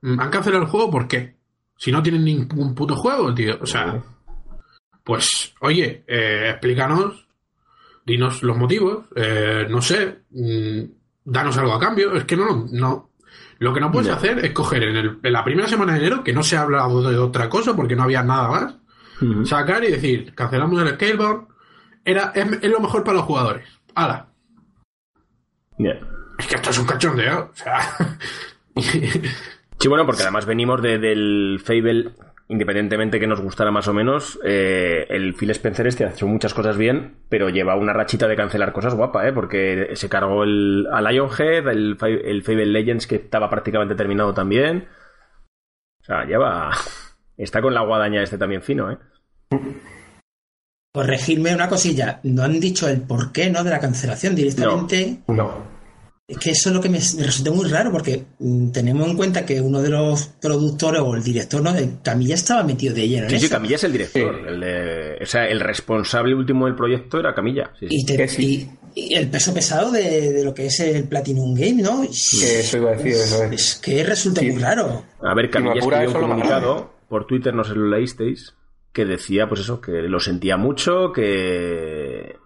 mm, 0.00 0.18
han 0.18 0.30
cancelado 0.30 0.62
el 0.62 0.70
juego, 0.70 0.90
¿por 0.90 1.08
qué? 1.08 1.36
Si 1.76 1.92
no 1.92 2.02
tienen 2.02 2.24
ningún 2.24 2.74
puto 2.74 2.96
juego, 2.96 3.34
tío. 3.34 3.58
O 3.60 3.66
sea, 3.66 4.02
pues, 5.02 5.54
oye, 5.60 6.04
eh, 6.06 6.48
explícanos, 6.52 7.26
dinos 8.06 8.42
los 8.42 8.56
motivos, 8.56 9.04
eh, 9.14 9.66
no 9.68 9.82
sé, 9.82 10.20
mm, 10.30 10.84
danos 11.24 11.58
algo 11.58 11.74
a 11.74 11.80
cambio. 11.80 12.14
Es 12.14 12.24
que 12.24 12.36
no, 12.36 12.66
no. 12.70 13.10
Lo 13.58 13.72
que 13.72 13.80
no 13.80 13.90
puedes 13.92 14.10
hacer 14.10 14.44
es 14.44 14.52
coger 14.52 14.82
en, 14.84 14.96
el- 14.96 15.18
en 15.22 15.32
la 15.32 15.44
primera 15.44 15.68
semana 15.68 15.92
de 15.94 15.98
enero, 16.00 16.24
que 16.24 16.32
no 16.32 16.42
se 16.42 16.56
ha 16.56 16.62
hablado 16.62 17.02
de 17.08 17.16
otra 17.18 17.48
cosa 17.48 17.74
porque 17.76 17.96
no 17.96 18.02
había 18.02 18.22
nada 18.22 18.48
más, 18.48 18.76
sacar 19.48 19.82
y 19.84 19.90
decir, 19.92 20.34
cancelamos 20.34 20.80
el 20.82 20.88
Scalebound, 20.94 21.46
era, 22.04 22.32
es, 22.34 22.46
es 22.62 22.70
lo 22.70 22.80
mejor 22.80 23.02
para 23.04 23.16
los 23.18 23.26
jugadores. 23.26 23.66
¡Hala! 23.94 24.26
Ya. 25.78 25.92
Es 26.38 26.46
que 26.46 26.56
esto 26.56 26.70
es 26.70 26.78
un 26.78 26.86
cachondeo. 26.86 27.50
O 27.52 27.56
sea. 27.56 27.80
Sí, 29.78 29.88
bueno, 29.88 30.04
porque 30.06 30.22
además 30.22 30.46
venimos 30.46 30.80
de- 30.82 30.98
del 30.98 31.60
Fable, 31.64 32.10
independientemente 32.54 33.18
que 33.18 33.26
nos 33.26 33.40
gustara 33.40 33.72
más 33.72 33.88
o 33.88 33.92
menos, 33.92 34.38
eh, 34.44 35.06
el 35.08 35.34
Phil 35.34 35.50
Spencer 35.50 35.88
este 35.88 36.04
ha 36.04 36.10
hecho 36.10 36.28
muchas 36.28 36.54
cosas 36.54 36.76
bien, 36.76 37.16
pero 37.28 37.48
lleva 37.48 37.74
una 37.74 37.92
rachita 37.92 38.28
de 38.28 38.36
cancelar 38.36 38.72
cosas 38.72 38.94
guapa, 38.94 39.26
¿eh? 39.26 39.32
Porque 39.32 39.90
se 39.94 40.08
cargó 40.08 40.44
el, 40.44 40.86
a 40.92 41.02
Lionhead, 41.02 41.66
el, 41.66 41.98
el 42.00 42.42
Fable 42.44 42.66
Legends 42.66 43.08
que 43.08 43.16
estaba 43.16 43.50
prácticamente 43.50 43.96
terminado 43.96 44.32
también. 44.32 44.86
O 46.00 46.04
sea, 46.04 46.24
lleva... 46.24 46.70
Está 47.36 47.60
con 47.60 47.74
la 47.74 47.82
guadaña 47.82 48.22
este 48.22 48.38
también 48.38 48.62
fino, 48.62 48.92
¿eh? 48.92 48.98
Corregirme 50.92 51.52
una 51.52 51.68
cosilla, 51.68 52.20
no 52.22 52.44
han 52.44 52.60
dicho 52.60 52.88
el 52.88 53.00
por 53.00 53.32
qué, 53.32 53.50
¿no? 53.50 53.64
De 53.64 53.70
la 53.70 53.80
cancelación 53.80 54.36
directamente. 54.36 55.24
No. 55.26 55.73
Es 56.26 56.38
que 56.38 56.50
eso 56.52 56.70
es 56.70 56.74
lo 56.74 56.80
que 56.80 56.88
me, 56.88 56.98
me 57.18 57.22
resulta 57.24 57.50
muy 57.50 57.68
raro, 57.68 57.92
porque 57.92 58.24
mm, 58.38 58.70
tenemos 58.70 59.06
en 59.08 59.14
cuenta 59.16 59.44
que 59.44 59.60
uno 59.60 59.82
de 59.82 59.90
los 59.90 60.26
productores 60.40 61.02
o 61.02 61.14
el 61.14 61.22
director, 61.22 61.60
¿no? 61.60 61.70
De 61.72 61.86
Camilla 62.02 62.34
estaba 62.34 62.62
metido 62.62 62.94
de 62.94 63.06
lleno 63.06 63.24
en 63.24 63.30
Sí, 63.30 63.36
eso. 63.44 63.50
Camilla 63.54 63.76
es 63.76 63.84
el 63.84 63.92
director. 63.92 64.34
Sí. 64.34 64.48
el 64.48 64.60
de- 64.60 65.18
o 65.22 65.26
sea, 65.26 65.46
el 65.46 65.60
responsable 65.60 66.34
último 66.34 66.64
del 66.64 66.74
proyecto 66.76 67.18
era 67.20 67.34
Camilla. 67.34 67.70
Sí. 67.78 67.86
Y, 67.90 68.06
te- 68.06 68.16
Que 68.16 68.28
sí. 68.28 68.68
y- 68.94 69.10
y 69.10 69.14
el 69.16 69.28
peso 69.28 69.52
pesado 69.52 69.90
de, 69.92 70.32
de 70.32 70.44
lo 70.44 70.54
que 70.54 70.66
es 70.66 70.80
el 70.80 71.04
Platinum 71.04 71.52
Game, 71.54 71.82
¿no? 71.82 72.00
Que 72.02 72.08
eso 72.60 72.78
iba 72.78 72.92
a 72.92 72.94
decir, 72.96 73.12
eso 73.12 73.44
es. 73.44 73.52
Es 73.52 73.74
que 73.76 74.02
resulta 74.04 74.40
Sí. 74.40 74.50
muy 74.50 74.62
raro. 74.62 75.04
A 75.20 75.34
ver, 75.34 75.50
Camilla 75.50 75.74
escribió 75.80 76.08
un 76.08 76.14
comunicado 76.28 76.94
por 77.08 77.26
Twitter, 77.26 77.52
no 77.52 77.64
sé 77.64 77.72
si 77.74 77.78
lo 77.78 77.88
leísteis, 77.88 78.54
que 78.94 79.04
decía, 79.04 79.46
pues 79.46 79.60
eso, 79.60 79.78
que 79.82 79.90
lo 79.92 80.20
sentía 80.20 80.56
mucho, 80.56 81.12
que 81.12 82.36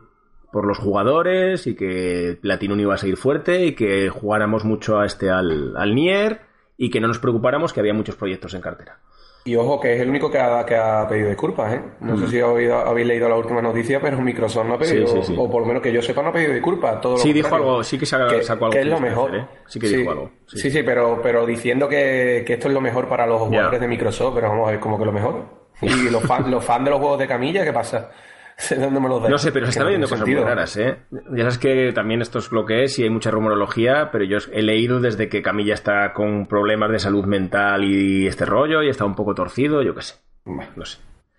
por 0.53 0.67
los 0.67 0.79
jugadores 0.79 1.67
y 1.67 1.75
que 1.77 2.39
Platinum 2.41 2.81
iba 2.81 2.95
a 2.95 2.99
seguir 2.99 3.17
fuerte 3.17 3.65
y 3.67 3.75
que 3.75 4.09
jugáramos 4.09 4.65
mucho 4.65 4.99
a 4.99 5.07
este 5.07 5.31
al, 5.31 5.77
al 5.77 5.95
Nier 5.95 6.41
y 6.77 6.91
que 6.91 7.01
no 7.01 7.09
nos 7.09 7.19
preocupáramos 7.19 7.73
que 7.73 7.81
había 7.81 7.93
muchos 7.95 8.17
proyectos 8.17 8.55
en 8.55 8.61
cartera. 8.61 8.99
Y 9.45 9.57
ojo, 9.57 9.81
que 9.81 9.95
es 9.95 10.01
el 10.03 10.11
único 10.11 10.31
que 10.31 10.39
ha, 10.39 10.65
que 10.67 10.77
ha 10.77 11.07
pedido 11.09 11.29
disculpas, 11.29 11.73
¿eh? 11.73 11.81
No 12.01 12.19
sé 12.19 12.27
si 12.29 12.41
habéis, 12.41 12.71
habéis 12.71 13.07
leído 13.07 13.29
la 13.31 13.37
última 13.37 13.63
noticia, 13.63 13.99
pero 13.99 14.21
Microsoft 14.21 14.67
no 14.67 14.75
ha 14.75 14.79
pedido, 14.79 15.05
Mm. 15.05 15.09
Sí, 15.09 15.13
sí, 15.23 15.27
sí. 15.29 15.35
o 15.39 15.51
por 15.51 15.63
lo 15.63 15.69
menos 15.69 15.83
que 15.83 15.91
yo 15.93 16.03
sepa, 16.03 16.23
no 16.23 16.29
ha 16.29 16.33
pedido 16.33 16.53
disculpas. 16.53 17.01
Todo 17.01 17.17
Sí, 17.17 17.33
dijo 17.33 17.55
algo, 17.55 17.83
sí 17.83 17.99
que 17.99 18.05
sa- 18.05 18.27
que, 18.29 18.43
sacó 18.43 18.67
algo. 18.67 18.73
que 18.75 18.81
es 18.81 18.87
lo 18.87 19.01
mejor. 19.01 19.35
¿eh? 19.37 19.47
Sí 19.67 19.79
que 19.81 19.89
dijo 19.89 20.11
algo. 20.11 20.31
Sí. 20.47 20.71
Sí, 20.71 20.83
pero, 20.83 21.21
pero 21.23 21.47
diciendo 21.47 21.89
que, 21.89 22.43
que 22.47 22.55
esto 22.55 22.69
es 22.69 22.75
lo 22.75 22.81
mejor 22.83 23.09
para 23.09 23.27
los 23.27 23.41
jugadores 23.41 23.81
de 23.81 23.89
Microsoft, 23.89 24.35
pero 24.35 24.49
vamos 24.51 24.69
a 24.69 24.73
ver, 24.73 24.81
como 24.81 24.99
que 24.99 25.05
lo 25.05 25.13
mejor. 25.13 25.45
Y 25.81 26.11
los 26.11 26.23
fans 26.25 26.49
los 26.49 26.63
fans 26.65 26.85
de 26.85 26.91
los 26.91 26.99
juegos 27.01 27.19
de 27.21 27.27
Camilla, 27.29 27.65
¿qué 27.65 27.73
pasa? 27.73 28.11
¿De 28.71 28.77
dónde 28.77 28.99
me 29.01 29.09
los? 29.09 29.29
No 29.29 29.39
sé, 29.39 29.53
pero 29.53 29.67
se 29.67 29.71
están 29.71 29.89
viendo 29.89 30.09
cosas 30.09 30.27
muy 30.27 30.35
raras, 30.37 30.77
¿eh? 30.77 30.97
Ya 31.11 31.39
sabes 31.45 31.59
que 31.59 31.93
también 31.93 32.23
esto 32.23 32.39
es 32.41 32.51
lo 32.51 32.67
que 32.67 32.83
es 32.85 32.99
y 32.99 33.05
hay 33.05 33.11
mucha 33.11 33.31
rumorología, 33.31 34.11
pero 34.11 34.25
yo 34.25 34.39
he 34.53 34.63
leído 34.63 35.01
desde 35.01 35.29
que 35.29 35.43
Camilla 35.43 35.75
está 35.75 36.13
con 36.13 36.47
problemas 36.47 36.91
de 36.91 36.99
salud 36.99 37.25
mental 37.25 37.85
y 37.85 38.27
este 38.27 38.45
rollo 38.45 38.83
y 38.83 38.89
está 38.89 39.05
un 39.05 39.15
poco 39.15 39.35
torcido, 39.35 39.83
yo 39.83 39.95
qué 39.95 40.03
sé. 40.03 40.15
Bueno, 40.45 40.71
No 40.77 40.85
sé. 40.85 40.99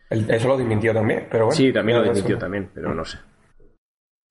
Eso 0.09 0.47
lo 0.47 0.57
desmintió 0.57 0.93
también, 0.93 1.27
pero 1.29 1.45
bueno. 1.45 1.55
Sí, 1.57 1.71
también 1.73 1.97
lo 1.99 2.03
eso- 2.03 2.13
desmintió 2.13 2.37
también, 2.39 2.69
pero 2.73 2.95
no 2.95 3.05
sé. 3.05 3.19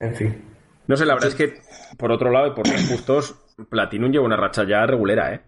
En 0.00 0.14
fin. 0.14 0.44
No 0.86 0.96
sé, 0.96 1.04
la 1.04 1.14
verdad 1.14 1.28
es 1.28 1.34
que, 1.34 1.60
por 1.98 2.10
otro 2.10 2.30
lado, 2.30 2.46
y 2.48 2.54
por 2.54 2.66
ser 2.66 2.78
justos, 2.88 3.38
Platinum 3.68 4.10
lleva 4.10 4.24
una 4.24 4.36
racha 4.36 4.64
ya 4.64 4.86
regulera, 4.86 5.34
¿eh? 5.34 5.40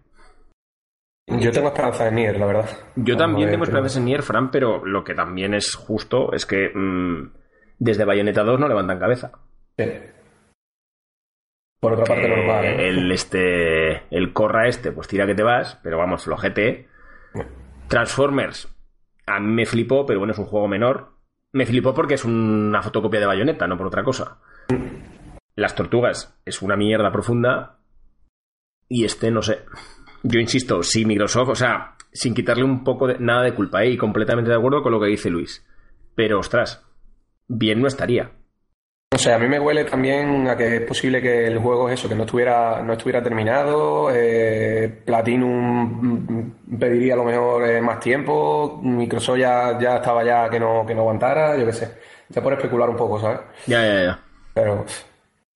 Yo 1.27 1.53
tengo 1.53 1.69
esperanza 1.69 2.09
en 2.09 2.15
Nier, 2.17 2.39
la 2.39 2.47
verdad. 2.47 2.69
Yo 2.97 3.17
también 3.17 3.47
ver, 3.47 3.53
tengo 3.53 3.65
esperanzas 3.65 3.97
en 3.97 4.05
Nier, 4.05 4.23
Fran, 4.23 4.51
pero 4.51 4.85
lo 4.85 5.05
que 5.05 5.15
también 5.15 5.55
es 5.55 5.75
justo 5.75 6.33
es 6.33 6.45
que 6.45 6.71
mm, 6.75 7.33
desde 7.79 8.05
Bayonetta 8.05 8.43
2 8.43 8.59
no 8.59 8.69
levantan 8.69 8.99
cabeza. 8.99 9.33
Sí. 9.79 9.85
Por 11.81 11.93
otra 11.95 12.05
parte, 12.05 12.23
Que 12.23 12.29
normal. 12.37 12.65
¿eh? 12.65 12.89
el, 12.89 13.13
este, 13.13 14.03
el 14.15 14.33
Corra 14.33 14.69
este, 14.69 14.93
pues 14.93 15.09
tira 15.09 15.27
que 15.27 15.35
te 15.35 15.43
vas, 15.43 15.79
pero 15.83 15.99
vamos, 15.99 16.25
flojete. 16.25 16.89
Transformers, 17.89 18.69
a 19.27 19.41
mí 19.41 19.53
me 19.53 19.67
flipó, 19.67 20.05
pero 20.07 20.19
bueno, 20.19 20.33
es 20.33 20.39
un 20.39 20.47
juego 20.47 20.69
menor. 20.69 21.15
Me 21.53 21.67
flipó 21.67 21.95
porque 21.95 22.15
es 22.15 22.25
una 22.25 22.83
fotocopia 22.83 23.21
de 23.21 23.27
Bayonetta, 23.27 23.67
no 23.67 23.77
por 23.77 23.87
otra 23.87 24.05
cosa. 24.05 24.39
Las 25.57 25.75
tortugas 25.75 26.39
es 26.45 26.63
una 26.63 26.77
mierda 26.77 27.11
profunda. 27.11 27.79
Y 28.89 29.05
este, 29.05 29.31
no 29.31 29.43
sé. 29.43 29.61
Yo 30.23 30.39
insisto, 30.39 30.83
si 30.83 31.05
Microsoft, 31.05 31.49
o 31.49 31.55
sea, 31.55 31.95
sin 32.13 32.35
quitarle 32.35 32.65
un 32.65 32.85
poco 32.85 33.07
de 33.07 33.19
nada 33.19 33.43
de 33.43 33.55
culpa, 33.55 33.83
¿eh? 33.85 33.91
y 33.91 33.97
completamente 33.97 34.51
de 34.51 34.57
acuerdo 34.57 34.83
con 34.83 34.93
lo 34.93 35.01
que 35.01 35.07
dice 35.07 35.31
Luis. 35.31 35.65
Pero, 36.15 36.41
ostras, 36.41 36.85
bien 37.49 37.81
no 37.81 37.89
estaría. 37.89 38.33
O 39.13 39.19
sea, 39.19 39.35
a 39.35 39.39
mí 39.41 39.49
me 39.49 39.59
huele 39.59 39.85
también 39.85 40.47
a 40.47 40.57
que 40.57 40.77
es 40.77 40.83
posible 40.83 41.21
que 41.21 41.49
el 41.49 41.59
juego 41.59 41.89
es 41.89 41.99
eso, 41.99 42.09
que 42.09 42.15
no 42.15 42.23
estuviera, 42.23 42.81
no 42.81 42.93
estuviera 42.93 43.21
terminado. 43.21 44.09
Eh, 44.15 45.03
Platinum 45.05 46.53
pediría 46.79 47.15
a 47.15 47.17
lo 47.17 47.25
mejor 47.25 47.69
eh, 47.69 47.81
más 47.81 47.99
tiempo. 47.99 48.81
Microsoft 48.81 49.39
ya, 49.39 49.77
ya 49.81 49.97
estaba 49.97 50.23
ya 50.23 50.49
que 50.49 50.61
no, 50.61 50.87
que 50.87 50.95
no 50.95 51.01
aguantara, 51.01 51.57
yo 51.57 51.67
qué 51.67 51.73
sé. 51.73 51.99
Ya 52.29 52.41
por 52.41 52.53
especular 52.53 52.89
un 52.89 52.97
poco, 52.97 53.21
¿sabes? 53.21 53.41
Ya, 53.67 53.83
ya, 53.85 54.05
ya. 54.05 54.21
Pero, 54.55 54.87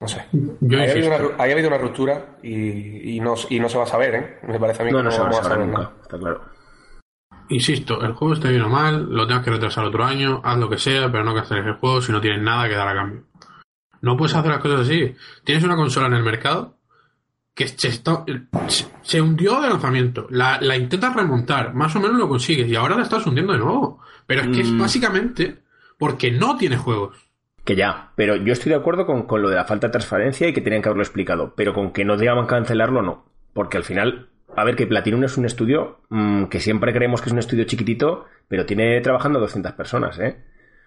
no 0.05 0.09
sé. 0.09 0.27
Yo 0.61 0.79
Ahí 0.79 0.89
ha, 0.89 0.93
habido 0.93 1.09
una, 1.09 1.43
ahí 1.43 1.51
ha 1.51 1.53
habido 1.55 1.69
una 1.69 1.79
ruptura 1.79 2.37
y, 2.43 3.17
y, 3.17 3.21
no, 3.21 3.35
y 3.49 3.59
no 3.59 3.69
se 3.69 3.79
va 3.79 3.85
a 3.85 3.87
saber, 3.87 4.15
¿eh? 4.15 4.39
Me 4.47 4.61
parece 4.61 4.83
a 4.83 4.85
mí 4.85 4.93
No, 4.93 4.99
que 4.99 5.05
no 5.05 5.11
se 5.11 5.21
va 5.21 5.29
a 5.31 5.33
saber 5.33 5.59
nunca, 5.67 5.79
nada. 5.79 5.93
está 6.03 6.19
claro. 6.19 6.45
Insisto, 7.49 8.03
el 8.03 8.13
juego 8.13 8.35
esté 8.35 8.49
bien 8.51 8.63
o 8.63 8.69
mal, 8.69 9.07
lo 9.11 9.27
tengas 9.27 9.45
que 9.45 9.51
retrasar 9.51 9.85
otro 9.85 10.05
año, 10.05 10.41
haz 10.45 10.59
lo 10.59 10.69
que 10.71 10.79
sea, 10.79 11.11
pero 11.13 11.25
no 11.25 11.35
canceles 11.35 11.67
el 11.67 11.75
juego 11.75 12.01
si 12.01 12.11
no 12.13 12.21
tienes 12.21 12.43
nada 12.43 12.69
que 12.69 12.75
dar 12.75 12.89
a 12.89 12.95
cambio. 12.95 13.25
No 14.01 14.17
puedes 14.17 14.35
hacer 14.35 14.51
las 14.51 14.61
cosas 14.61 14.81
así. 14.83 15.15
Tienes 15.45 15.65
una 15.65 15.77
consola 15.77 16.07
en 16.07 16.15
el 16.15 16.23
mercado 16.23 16.77
que 17.55 17.69
se, 17.69 17.89
está- 17.89 18.25
se- 19.03 19.21
hundió 19.21 19.61
de 19.61 19.69
lanzamiento. 19.69 20.27
La, 20.31 20.59
la 20.61 20.77
intentas 20.77 21.15
remontar, 21.15 21.75
más 21.75 21.95
o 21.97 22.01
menos 22.01 22.17
lo 22.19 22.29
consigues, 22.29 22.67
y 22.69 22.77
ahora 22.77 22.97
la 22.97 23.03
estás 23.03 23.27
hundiendo 23.27 23.53
de 23.53 23.59
nuevo. 23.61 24.01
Pero 24.27 24.43
es 24.43 24.49
que 24.49 24.61
es 24.63 24.71
Mm. 24.71 24.79
básicamente 24.81 25.59
porque 25.99 26.31
no 26.33 26.57
tienes 26.57 26.81
juegos. 26.81 27.24
Que 27.65 27.77
ya, 27.77 28.13
pero 28.15 28.37
yo 28.37 28.53
estoy 28.53 28.71
de 28.71 28.77
acuerdo 28.77 29.07
con, 29.07 29.23
con 29.23 29.41
lo 29.41 29.49
de 29.49 29.57
la 29.57 29.65
falta 29.65 29.89
de 29.89 29.93
transparencia 29.93 30.47
y 30.49 30.53
que 30.53 30.61
tenían 30.61 30.83
que 30.83 30.89
haberlo 30.89 31.03
explicado, 31.03 31.55
pero 31.57 31.73
con 31.73 31.93
que 31.93 32.05
no 32.05 32.17
deban 32.17 32.47
cancelarlo, 32.47 33.01
no. 33.01 33.25
Porque 33.55 33.79
al 33.79 33.85
final, 33.85 34.29
a 34.55 34.65
ver, 34.65 34.77
que 34.77 34.87
Platinum 34.87 35.25
es 35.25 35.39
un 35.39 35.47
estudio 35.47 36.01
mm, 36.11 36.45
que 36.45 36.61
siempre 36.61 36.93
creemos 36.93 37.23
que 37.23 37.31
es 37.31 37.33
un 37.33 37.39
estudio 37.39 37.65
chiquitito, 37.65 38.27
pero 38.49 38.67
tiene 38.67 39.01
trabajando 39.01 39.41
200 39.41 39.73
personas, 39.73 40.19
¿eh? 40.19 40.37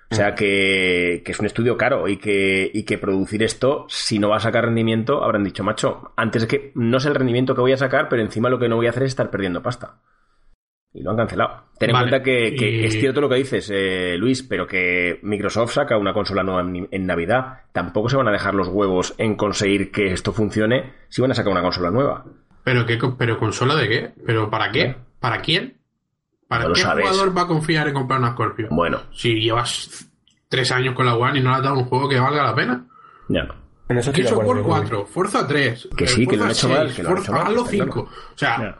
O 0.10 0.16
sea 0.16 0.36
que, 0.36 1.22
que 1.26 1.34
es 1.34 1.40
un 1.40 1.48
estudio 1.48 1.76
caro 1.76 2.08
y 2.08 2.18
que, 2.18 2.72
y 2.74 2.84
que 2.84 2.98
producir 2.98 3.44
esto, 3.44 3.86
si 3.90 4.20
no 4.20 4.30
va 4.30 4.38
a 4.38 4.40
sacar 4.40 4.64
rendimiento, 4.64 5.22
habrán 5.22 5.44
dicho, 5.44 5.66
macho, 5.66 6.14
antes 6.16 6.44
de 6.44 6.48
que 6.48 6.72
no 6.76 7.02
sé 7.02 7.10
el 7.10 7.16
rendimiento 7.16 7.56
que 7.56 7.62
voy 7.62 7.74
a 7.74 7.78
sacar, 7.78 8.08
pero 8.08 8.22
encima 8.22 8.50
lo 8.50 8.58
que 8.58 8.70
no 8.70 8.78
voy 8.78 8.88
a 8.88 8.92
hacer 8.92 9.04
es 9.04 9.10
estar 9.10 9.30
perdiendo 9.30 9.62
pasta. 9.62 10.00
Y 10.98 11.04
lo 11.04 11.12
han 11.12 11.18
cancelado. 11.18 11.66
Ten 11.78 11.92
en 11.92 11.94
Vale, 11.94 12.10
cuenta 12.10 12.24
que, 12.24 12.56
que 12.56 12.72
y- 12.72 12.86
es 12.86 12.94
cierto 13.00 13.22
lo 13.22 13.30
que 13.30 13.36
dices, 13.36 13.70
eh, 13.72 14.16
Luis, 14.18 14.42
pero 14.42 14.66
que 14.66 15.20
Microsoft 15.22 15.74
saca 15.74 15.96
una 15.98 16.12
consola 16.12 16.42
nueva 16.42 16.62
en, 16.62 16.88
en 16.90 17.06
Navidad. 17.06 17.60
Tampoco 17.72 18.10
se 18.10 18.18
van 18.18 18.28
a 18.28 18.32
dejar 18.32 18.56
los 18.56 18.68
huevos 18.68 19.14
en 19.20 19.36
conseguir 19.36 19.92
que 19.92 20.12
esto 20.12 20.34
funcione 20.34 20.94
si 21.10 21.22
van 21.22 21.30
a 21.32 21.36
sacar 21.36 21.52
una 21.52 21.62
consola 21.62 21.92
nueva. 21.92 22.26
¿Pero 22.64 22.86
qué, 22.88 22.98
pero 23.18 23.38
consola 23.38 23.76
de 23.76 23.88
qué? 23.88 24.12
¿Pero 24.26 24.50
para 24.50 24.72
qué? 24.72 24.96
¿Para 25.20 25.40
quién? 25.42 25.78
¿Para 26.48 26.64
No 26.64 26.70
lo 26.70 26.76
qué 26.76 26.82
sabes. 26.82 27.08
jugador 27.08 27.38
va 27.38 27.42
a 27.44 27.48
confiar 27.48 27.88
en 27.90 27.94
comprar 27.94 28.20
una 28.20 28.32
Scorpio? 28.32 28.70
Bueno, 28.72 29.02
Si 29.14 29.40
llevas 29.40 30.10
tres 30.50 30.72
años 30.72 30.96
con 30.96 31.06
la 31.06 31.16
One 31.16 31.38
y 31.40 31.44
no 31.44 31.52
le 31.52 31.58
has 31.58 31.64
dado 31.64 31.78
un 31.78 31.86
juego 31.86 32.10
que 32.10 32.20
valga 32.20 32.42
la 32.44 32.56
pena. 32.56 32.86
ya. 33.30 33.48
En 33.90 33.98
eso 34.00 34.12
Gears 34.12 34.32
of. 34.34 34.40
War 34.40 34.48
yo 34.48 34.54
creo 34.54 34.66
4, 34.66 35.06
Forza 35.06 35.48
3, 35.48 35.90
Que 35.96 36.04
eh, 36.04 36.08
sí, 36.08 36.28
que 36.28 36.36
lo 36.36 36.44
han 36.44 36.52
hecho 36.52 36.68
mal, 36.68 36.88
6, 36.88 36.96
que 36.98 37.04
lo 37.04 37.10
han 37.10 37.16
Forza- 37.16 37.32
hecho 37.32 37.44
mal, 37.44 37.48
Halo 37.54 37.66
5. 37.66 37.86
claro. 37.94 38.02
O 38.34 38.38
sea, 38.38 38.58
Ya. 38.58 38.80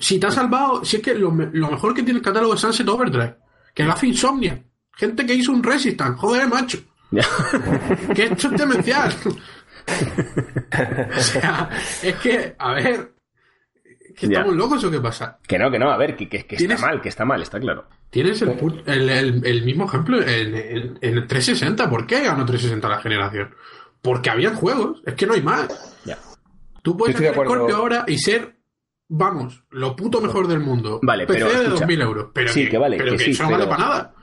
Si 0.00 0.18
te 0.18 0.26
has 0.26 0.34
salvado, 0.34 0.84
si 0.84 0.96
es 0.96 1.02
que 1.02 1.14
lo, 1.14 1.30
me- 1.30 1.50
lo 1.52 1.70
mejor 1.70 1.94
que 1.94 2.02
tiene 2.02 2.18
el 2.18 2.24
catálogo 2.24 2.54
es 2.54 2.60
Sunset 2.60 2.88
Overdrive, 2.88 3.36
que 3.74 3.84
lo 3.84 3.92
hace 3.92 4.06
Insomnia. 4.08 4.62
Gente 4.96 5.24
que 5.24 5.34
hizo 5.34 5.52
un 5.52 5.62
Resistance, 5.62 6.18
joder, 6.18 6.48
macho. 6.48 6.78
Que 8.14 8.24
esto 8.24 8.48
es 8.48 8.58
demencial. 8.58 9.12
o 11.16 11.20
sea, 11.20 11.70
es 12.02 12.14
que, 12.16 12.54
a 12.58 12.74
ver, 12.74 13.12
que 14.16 14.26
Ya. 14.28 14.38
estamos 14.38 14.56
locos 14.56 14.84
o 14.84 14.90
qué 14.90 15.00
pasa. 15.00 15.38
Que 15.46 15.58
no, 15.58 15.70
que 15.70 15.78
no, 15.78 15.90
a 15.90 15.96
ver, 15.96 16.16
que, 16.16 16.28
que- 16.28 16.46
que 16.46 16.56
está 16.56 16.58
¿Tienes- 16.66 16.80
mal, 16.80 17.00
que 17.00 17.08
está 17.08 17.24
mal, 17.24 17.42
está 17.42 17.58
claro. 17.60 17.86
Tienes 18.10 18.42
el, 18.42 18.50
el, 18.86 19.08
el- 19.08 19.46
el 19.46 19.64
mismo 19.64 19.84
ejemplo 19.86 20.20
en, 20.20 20.54
en- 20.54 20.98
en 21.00 21.16
el 21.18 21.26
360. 21.26 21.88
¿Por 21.88 22.06
qué 22.06 22.22
ganó 22.24 22.44
360 22.44 22.88
la 22.88 23.00
generación? 23.00 23.54
Porque 24.02 24.30
habían 24.30 24.54
juegos, 24.54 25.02
es 25.06 25.14
que 25.14 25.26
no 25.26 25.34
hay 25.34 25.42
más. 25.42 25.68
Ya. 26.04 26.18
Tú 26.82 26.96
puedes 26.96 27.14
hacer. 27.16 27.34
Scorpio 27.34 27.76
ahora 27.76 28.04
y 28.06 28.18
ser, 28.18 28.56
vamos, 29.10 29.64
lo 29.70 29.94
puto 29.96 30.20
mejor 30.22 30.46
del 30.48 30.60
mundo. 30.60 31.00
Vale, 31.02 31.26
PC 31.26 31.38
pero 31.40 31.50
de 31.58 31.64
escucha. 31.66 31.86
2.000 31.86 32.02
euros. 32.02 32.26
Pero 32.32 32.48
Sí, 32.48 32.68
que 32.68 32.78
vale, 32.78 32.96
pero 32.96 33.10
que 33.12 33.18
que 33.18 33.24
sí, 33.24 33.30
eso 33.32 33.42
no 33.44 33.50
vale 33.50 33.66
para 33.66 33.82
nada. 33.84 34.14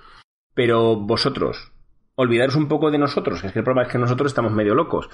Pero 0.56 0.96
vosotros, 0.96 1.72
olvidaros 2.16 2.56
un 2.56 2.68
poco 2.68 2.90
de 2.90 2.98
nosotros, 2.98 3.42
que 3.42 3.48
es 3.48 3.54
que 3.54 3.60
el 3.60 3.66
problema 3.66 3.86
es 3.86 3.92
que 3.92 4.00
nosotros 4.00 4.32
estamos 4.32 4.52
medio 4.54 4.74
locos. 4.74 5.10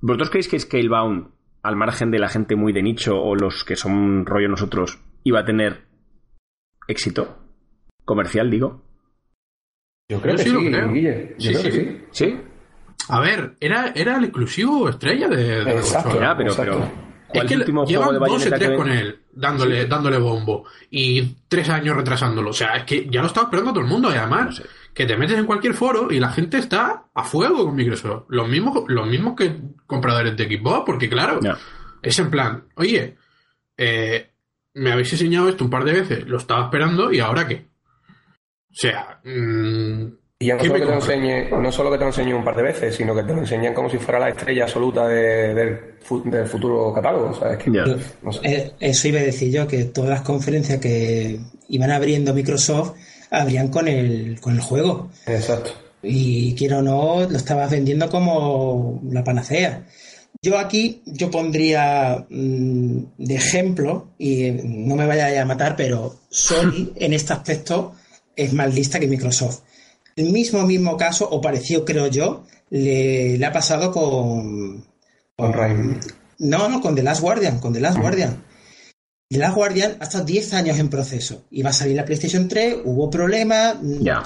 ¿Vosotros 0.00 0.30
creéis 0.30 0.48
que 0.48 0.58
Scalebound, 0.58 1.28
al 1.62 1.76
margen 1.76 2.10
de 2.10 2.18
la 2.18 2.28
gente 2.28 2.56
muy 2.56 2.72
de 2.72 2.82
nicho 2.82 3.16
o 3.22 3.36
los 3.36 3.62
que 3.64 3.76
son 3.76 4.26
rollo 4.26 4.48
nosotros, 4.48 4.98
iba 5.22 5.40
a 5.40 5.44
tener 5.44 5.86
éxito? 6.88 7.38
Comercial, 8.04 8.50
digo. 8.50 8.82
Yo 10.10 10.20
creo 10.20 10.34
Yo 10.34 10.38
que 10.38 10.42
sí 10.42 10.48
sí, 10.50 10.54
lo 10.56 10.70
creo. 10.70 10.92
Guille. 10.92 11.34
Yo 11.38 11.52
Sí, 11.52 11.58
creo 11.58 11.72
que 11.72 12.06
sí. 12.10 12.40
A 13.08 13.20
ver, 13.20 13.56
era, 13.60 13.92
era 13.94 14.16
el 14.16 14.24
exclusivo 14.24 14.88
estrella 14.88 15.28
de, 15.28 15.64
de 15.64 15.70
Exacto. 15.72 16.20
Ya, 16.20 16.36
pero, 16.36 16.50
exacto. 16.50 16.78
pero 16.80 17.11
Es 17.32 17.38
¿cuál 17.38 17.46
que 17.48 17.54
el 17.54 17.60
último 17.60 17.84
llevan 17.86 18.08
juego 18.08 18.24
de 18.24 18.30
dos 18.32 18.46
o 18.46 18.48
tres 18.50 18.68
que 18.70 18.76
con 18.76 18.90
él, 18.90 19.20
dándole, 19.32 19.86
dándole 19.86 20.18
bombo. 20.18 20.64
Y 20.90 21.22
tres 21.48 21.68
años 21.68 21.96
retrasándolo. 21.96 22.50
O 22.50 22.52
sea, 22.52 22.76
es 22.76 22.84
que 22.84 23.08
ya 23.10 23.20
lo 23.20 23.26
estaba 23.28 23.46
esperando 23.46 23.72
todo 23.72 23.80
el 23.82 23.88
mundo. 23.90 24.10
Y 24.12 24.16
además, 24.16 24.44
No 24.46 24.52
sé. 24.52 24.64
que 24.94 25.06
te 25.06 25.16
metes 25.16 25.38
en 25.38 25.46
cualquier 25.46 25.74
foro 25.74 26.10
y 26.10 26.20
la 26.20 26.30
gente 26.30 26.58
está 26.58 27.06
a 27.14 27.24
fuego 27.24 27.64
con 27.64 27.74
Microsoft. 27.74 28.24
Los 28.28 28.48
mismos, 28.48 28.84
los 28.88 29.06
mismos 29.06 29.34
que 29.36 29.56
compradores 29.86 30.36
de 30.36 30.44
Xbox, 30.44 30.82
porque 30.84 31.08
claro, 31.08 31.40
es 32.02 32.18
en 32.18 32.30
plan, 32.30 32.64
oye, 32.76 33.16
eh, 33.76 34.30
me 34.74 34.92
habéis 34.92 35.12
enseñado 35.12 35.48
esto 35.48 35.64
un 35.64 35.70
par 35.70 35.84
de 35.84 35.92
veces, 35.92 36.26
lo 36.26 36.38
estaba 36.38 36.64
esperando 36.64 37.12
y 37.12 37.20
ahora 37.20 37.46
qué. 37.46 37.66
O 38.70 38.74
sea, 38.74 39.20
mm, 39.24 40.06
Y 40.42 40.46
ya 40.46 40.54
no 40.56 40.60
¿Qué 40.62 40.68
solo, 40.68 40.80
que 40.80 40.86
te 40.86 40.94
enseñe, 40.94 41.50
no 41.60 41.72
solo 41.72 41.90
que 41.90 41.98
te 41.98 42.04
lo 42.04 42.10
enseñe 42.10 42.34
un 42.34 42.44
par 42.44 42.56
de 42.56 42.62
veces, 42.62 42.94
sino 42.96 43.14
que 43.14 43.22
te 43.22 43.32
lo 43.32 43.38
enseñan 43.40 43.74
como 43.74 43.88
si 43.88 43.98
fuera 43.98 44.18
la 44.18 44.30
estrella 44.30 44.64
absoluta 44.64 45.06
de- 45.06 45.54
del, 45.54 45.78
fu- 46.00 46.22
del 46.28 46.46
futuro 46.46 46.92
catálogo. 46.92 47.32
¿sabes? 47.34 47.58
Que, 47.58 47.70
Ya. 47.70 47.84
no 48.22 48.32
sé. 48.32 48.40
Eh, 48.42 48.72
Eso 48.80 49.08
iba 49.08 49.20
a 49.20 49.22
decir 49.22 49.52
yo, 49.52 49.66
que 49.68 49.84
todas 49.84 50.10
las 50.10 50.22
conferencias 50.22 50.80
que 50.80 51.38
iban 51.68 51.90
abriendo 51.90 52.34
Microsoft 52.34 52.92
abrían 53.30 53.68
con 53.68 53.86
el, 53.88 54.38
con 54.40 54.54
el 54.54 54.60
juego. 54.60 55.10
Exacto. 55.26 55.70
Y 56.02 56.54
quiero 56.56 56.78
o 56.78 56.82
no, 56.82 57.28
lo 57.30 57.36
estabas 57.36 57.70
vendiendo 57.70 58.08
como 58.08 59.00
la 59.10 59.22
panacea. 59.22 59.86
Yo 60.42 60.58
aquí, 60.58 61.02
yo 61.06 61.30
pondría 61.30 62.26
mm, 62.28 62.98
de 63.18 63.34
ejemplo, 63.36 64.08
y 64.18 64.44
eh, 64.46 64.60
no 64.64 64.96
me 64.96 65.06
vaya 65.06 65.40
a 65.40 65.44
matar, 65.44 65.76
pero 65.76 66.16
Sony 66.28 66.90
en 66.96 67.12
este 67.12 67.32
aspecto 67.32 67.92
es 68.34 68.52
más 68.52 68.74
lista 68.74 68.98
que 68.98 69.06
Microsoft. 69.06 69.60
El 70.16 70.32
mismo, 70.32 70.66
mismo 70.66 70.96
caso, 70.96 71.28
o 71.28 71.40
parecido 71.40 71.84
creo 71.84 72.06
yo, 72.08 72.44
le, 72.70 73.38
le 73.38 73.46
ha 73.46 73.52
pasado 73.52 73.92
con... 73.92 74.84
Con. 75.36 76.00
No, 76.38 76.68
no, 76.68 76.80
con 76.80 76.94
The 76.94 77.02
Last 77.02 77.20
Guardian, 77.20 77.58
con 77.60 77.72
The 77.72 77.80
Last 77.80 77.98
Guardian. 77.98 78.42
The 79.32 79.38
Last 79.38 79.54
Guardian 79.54 79.96
ha 79.98 80.04
estado 80.04 80.24
10 80.24 80.52
años 80.54 80.78
en 80.78 80.90
proceso. 80.90 81.44
Iba 81.50 81.70
a 81.70 81.72
salir 81.72 81.96
la 81.96 82.04
PlayStation 82.04 82.48
3, 82.48 82.78
hubo 82.84 83.08
problemas, 83.08 83.76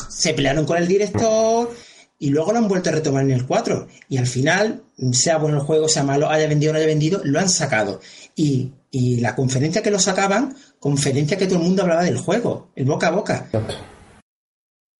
se 0.08 0.34
pelearon 0.34 0.64
con 0.64 0.78
el 0.78 0.88
director 0.88 1.72
y 2.18 2.30
luego 2.30 2.52
lo 2.52 2.58
han 2.58 2.66
vuelto 2.66 2.90
a 2.90 2.94
retomar 2.94 3.22
en 3.22 3.30
el 3.30 3.46
4. 3.46 3.86
Y 4.08 4.16
al 4.16 4.26
final, 4.26 4.82
sea 5.12 5.38
bueno 5.38 5.58
el 5.58 5.62
juego, 5.62 5.88
sea 5.88 6.02
malo, 6.02 6.28
haya 6.28 6.48
vendido 6.48 6.70
o 6.70 6.72
no 6.72 6.78
haya 6.78 6.88
vendido, 6.88 7.20
lo 7.22 7.38
han 7.38 7.48
sacado. 7.48 8.00
Y, 8.34 8.72
y 8.90 9.20
la 9.20 9.36
conferencia 9.36 9.82
que 9.82 9.90
lo 9.90 10.00
sacaban, 10.00 10.56
conferencia 10.80 11.36
que 11.36 11.46
todo 11.46 11.58
el 11.58 11.64
mundo 11.64 11.82
hablaba 11.82 12.02
del 12.02 12.18
juego, 12.18 12.70
el 12.74 12.86
boca 12.86 13.06
a 13.06 13.10
boca. 13.10 13.48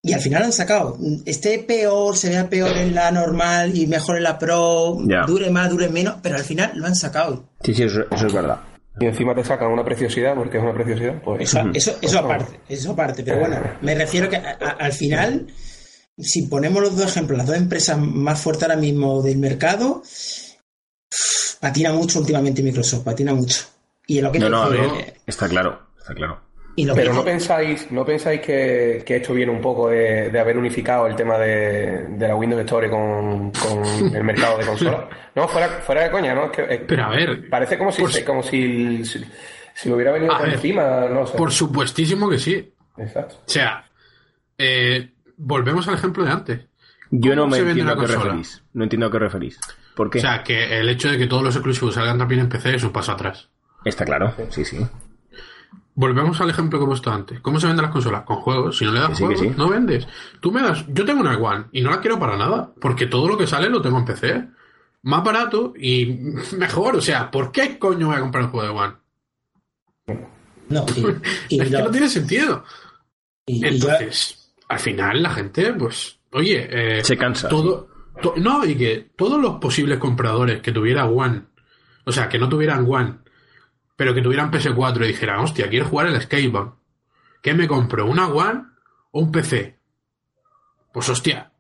Y 0.03 0.13
al 0.13 0.21
final 0.21 0.41
lo 0.41 0.47
han 0.47 0.53
sacado. 0.53 0.99
Esté 1.25 1.59
peor, 1.59 2.17
se 2.17 2.29
vea 2.29 2.49
peor 2.49 2.77
en 2.77 2.95
la 2.95 3.11
normal 3.11 3.77
y 3.77 3.87
mejor 3.89 4.17
en 4.19 4.23
la 4.23 4.39
pro, 4.39 4.99
Ya. 5.07 5.23
dure 5.27 5.51
más, 5.51 5.69
dure 5.71 5.89
menos, 5.89 6.17
pero 6.23 6.37
al 6.37 6.45
final 6.45 6.73
lo 6.75 6.87
han 6.87 6.95
sacado. 6.95 7.49
Sí, 7.63 7.75
sí, 7.75 7.83
eso, 7.85 8.03
eso 8.11 8.27
es 8.29 8.33
verdad. 8.33 8.61
Y 9.01 9.07
encima 9.07 9.35
te 9.35 9.45
sacan 9.45 9.69
una 9.73 9.85
preciosidad, 9.85 10.35
porque 10.35 10.59
es 10.59 10.63
una 10.63 10.73
preciosidad, 10.73 11.21
pues. 11.23 11.43
Eso, 11.43 11.61
eso, 11.75 11.99
eso 12.01 12.19
aparte, 12.21 12.61
eso 12.69 12.93
aparte. 12.93 13.23
Pero 13.25 13.41
bueno, 13.41 13.57
me 13.83 13.95
refiero 13.95 14.29
que 14.31 14.37
a- 14.37 14.57
a- 14.61 14.71
al 14.85 14.93
final, 14.93 15.49
si 16.17 16.43
ponemos 16.43 16.81
los 16.83 16.97
dos 16.97 17.07
ejemplos, 17.11 17.37
las 17.37 17.47
dos 17.49 17.57
empresas 17.57 17.99
más 17.99 18.41
fuertes 18.41 18.63
ahora 18.63 18.77
mismo 18.77 19.23
del 19.23 19.39
mercado, 19.39 20.03
patina 21.61 21.93
mucho 21.93 22.21
últimamente 22.21 22.63
Microsoft, 22.63 23.03
patina 23.05 23.35
mucho. 23.35 23.65
Y 24.07 24.21
lo 24.21 24.31
que 24.31 24.39
No, 24.39 24.49
no, 24.49 24.63
a 24.63 24.69
está 25.27 25.49
claro, 25.49 25.81
está 25.99 26.15
claro. 26.15 26.41
Y 26.77 26.85
lo 26.85 26.95
que 26.95 27.01
Pero 27.01 27.15
no 27.15 27.25
pensáis, 27.25 27.91
no 27.91 28.05
pensáis 28.05 28.41
que, 28.41 29.03
que 29.05 29.17
esto 29.17 29.33
viene 29.35 29.51
un 29.51 29.61
poco 29.63 29.89
de, 29.89 30.31
de 30.31 30.39
haber 30.39 30.57
unificado 30.59 31.07
el 31.07 31.17
tema 31.17 31.39
de, 31.39 32.07
de 32.09 32.29
la 32.29 32.37
Windows 32.37 32.63
Store 32.65 32.89
con, 32.91 33.51
con 33.53 34.15
el 34.15 34.23
mercado 34.23 34.59
de 34.59 34.67
consolas. 34.67 35.05
No, 35.35 35.47
fuera, 35.49 35.69
fuera 35.69 36.05
de 36.05 36.11
coña, 36.11 36.35
¿no? 36.35 36.47
Es 36.47 36.51
que, 36.53 36.63
eh, 36.63 36.85
pero 36.89 37.05
a 37.05 37.09
ver, 37.11 37.51
parece 37.51 37.77
como 37.77 37.93
si, 37.93 38.01
por- 38.03 38.25
como 38.25 38.43
si, 38.43 39.05
si, 39.05 39.23
si 39.75 39.89
lo 39.91 39.97
hubiera 39.97 40.13
venido 40.13 40.33
A 40.33 40.39
por 40.39 40.47
ver, 40.47 40.55
encima, 40.57 41.07
no 41.11 41.27
sé. 41.27 41.37
por 41.37 41.53
supuestísimo 41.53 42.31
que 42.31 42.39
sí. 42.39 42.73
Exacto. 42.97 43.35
O 43.37 43.49
sea, 43.49 43.85
eh, 44.57 45.11
volvemos 45.37 45.87
al 45.89 45.95
ejemplo 45.95 46.25
de 46.25 46.31
antes. 46.31 46.61
Yo 47.11 47.37
no 47.37 47.43
¿Cómo 47.43 47.57
me 47.57 47.59
entiendo 47.71 47.93
a 47.93 47.99
qué 48.01 48.07
referís. 48.07 48.63
No 48.73 48.85
entiendo 48.85 49.07
a 49.07 49.11
qué 49.13 49.19
referís. 49.19 49.61
¿Por 49.95 50.09
qué? 50.11 50.19
O 50.19 50.21
sea, 50.23 50.43
que 50.43 50.79
el 50.79 50.89
hecho 50.89 51.11
de 51.11 51.19
que 51.19 51.27
todos 51.27 51.43
los 51.43 51.55
exclusivos 51.55 51.95
salgan 51.95 52.19
también 52.19 52.41
en 52.41 52.49
PC 52.49 52.75
es 52.77 52.83
un 52.85 52.93
paso 52.93 53.13
atrás. 53.13 53.49
está 53.85 54.05
claro, 54.07 54.33
sí, 54.51 54.65
sí. 54.65 54.79
Volvemos 55.97 56.41
al 56.41 56.51
ejemplo 56.51 56.79
que 56.79 56.85
he 56.85 56.89
puesto 56.89 57.11
antes. 57.11 57.41
¿Cómo 57.41 57.59
se 57.59 57.67
venden 57.67 57.83
las 57.83 57.93
consolas? 57.93 58.23
Con 58.23 58.37
juegos. 58.37 58.79
Si 58.79 58.85
no 58.85 58.93
le 58.93 59.01
das 59.01 59.19
sí, 59.19 59.25
juegos, 59.25 59.41
sí. 59.41 59.53
no 59.57 59.69
vendes. 59.69 60.07
Tú 60.41 60.53
me 60.53 60.63
das. 60.63 60.85
Yo 60.89 61.05
tengo 61.05 61.21
una 61.21 61.37
One 61.37 61.65
y 61.73 61.81
no 61.81 61.91
la 61.91 62.01
quiero 62.01 62.19
para 62.21 62.37
nada. 62.37 62.71
Porque 62.81 63.07
todo 63.07 63.27
lo 63.27 63.37
que 63.37 63.47
sale 63.49 63.69
lo 63.69 63.83
tengo 63.83 63.99
en 63.99 64.05
PC. 64.05 64.49
Más 65.03 65.25
barato 65.25 65.73
y 65.77 66.07
mejor. 66.57 66.95
O 66.97 67.01
sea, 67.01 67.29
¿por 67.31 67.51
qué 67.51 67.79
coño 67.79 68.07
voy 68.07 68.17
a 68.17 68.21
comprar 68.21 68.45
un 68.45 68.51
juego 68.51 68.67
de 68.73 68.79
One? 68.81 68.95
No, 70.69 70.85
y, 70.97 71.01
y 71.57 71.61
es 71.61 71.69
que 71.71 71.77
lo- 71.79 71.85
no 71.85 71.91
tiene 71.91 72.09
sentido. 72.09 72.65
y- 73.47 73.57
y 73.57 73.61
yo- 73.61 73.69
Entonces, 73.69 74.55
al 74.69 74.79
final 74.79 75.23
la 75.23 75.31
gente, 75.31 75.73
pues, 75.75 76.19
oye, 76.33 76.99
eh, 76.99 77.05
Se 77.05 77.17
cansa. 77.17 77.49
todo, 77.49 77.89
to- 78.21 78.35
no, 78.37 78.65
y 78.65 78.75
que 78.77 79.11
todos 79.17 79.41
los 79.41 79.57
posibles 79.61 79.99
compradores 79.99 80.61
que 80.61 80.73
tuviera 80.73 81.07
One, 81.07 81.43
o 82.05 82.13
sea, 82.13 82.29
que 82.29 82.39
no 82.39 82.49
tuvieran 82.49 82.85
One, 82.89 83.19
pero 83.97 84.15
que 84.15 84.23
tuvieran 84.23 84.51
PS4 84.53 85.05
y 85.05 85.09
dijeran, 85.09 85.41
hostia, 85.41 85.69
quiero 85.69 85.87
jugar 85.87 86.07
el 86.09 86.21
Skateboard, 86.21 86.75
¿qué 87.43 87.55
me 87.55 87.67
compro? 87.67 88.07
¿Una 88.07 88.29
One 88.29 88.63
o 89.13 89.21
un 89.21 89.33
PC? 89.33 89.79
Pues 90.93 91.09
hostia, 91.09 91.51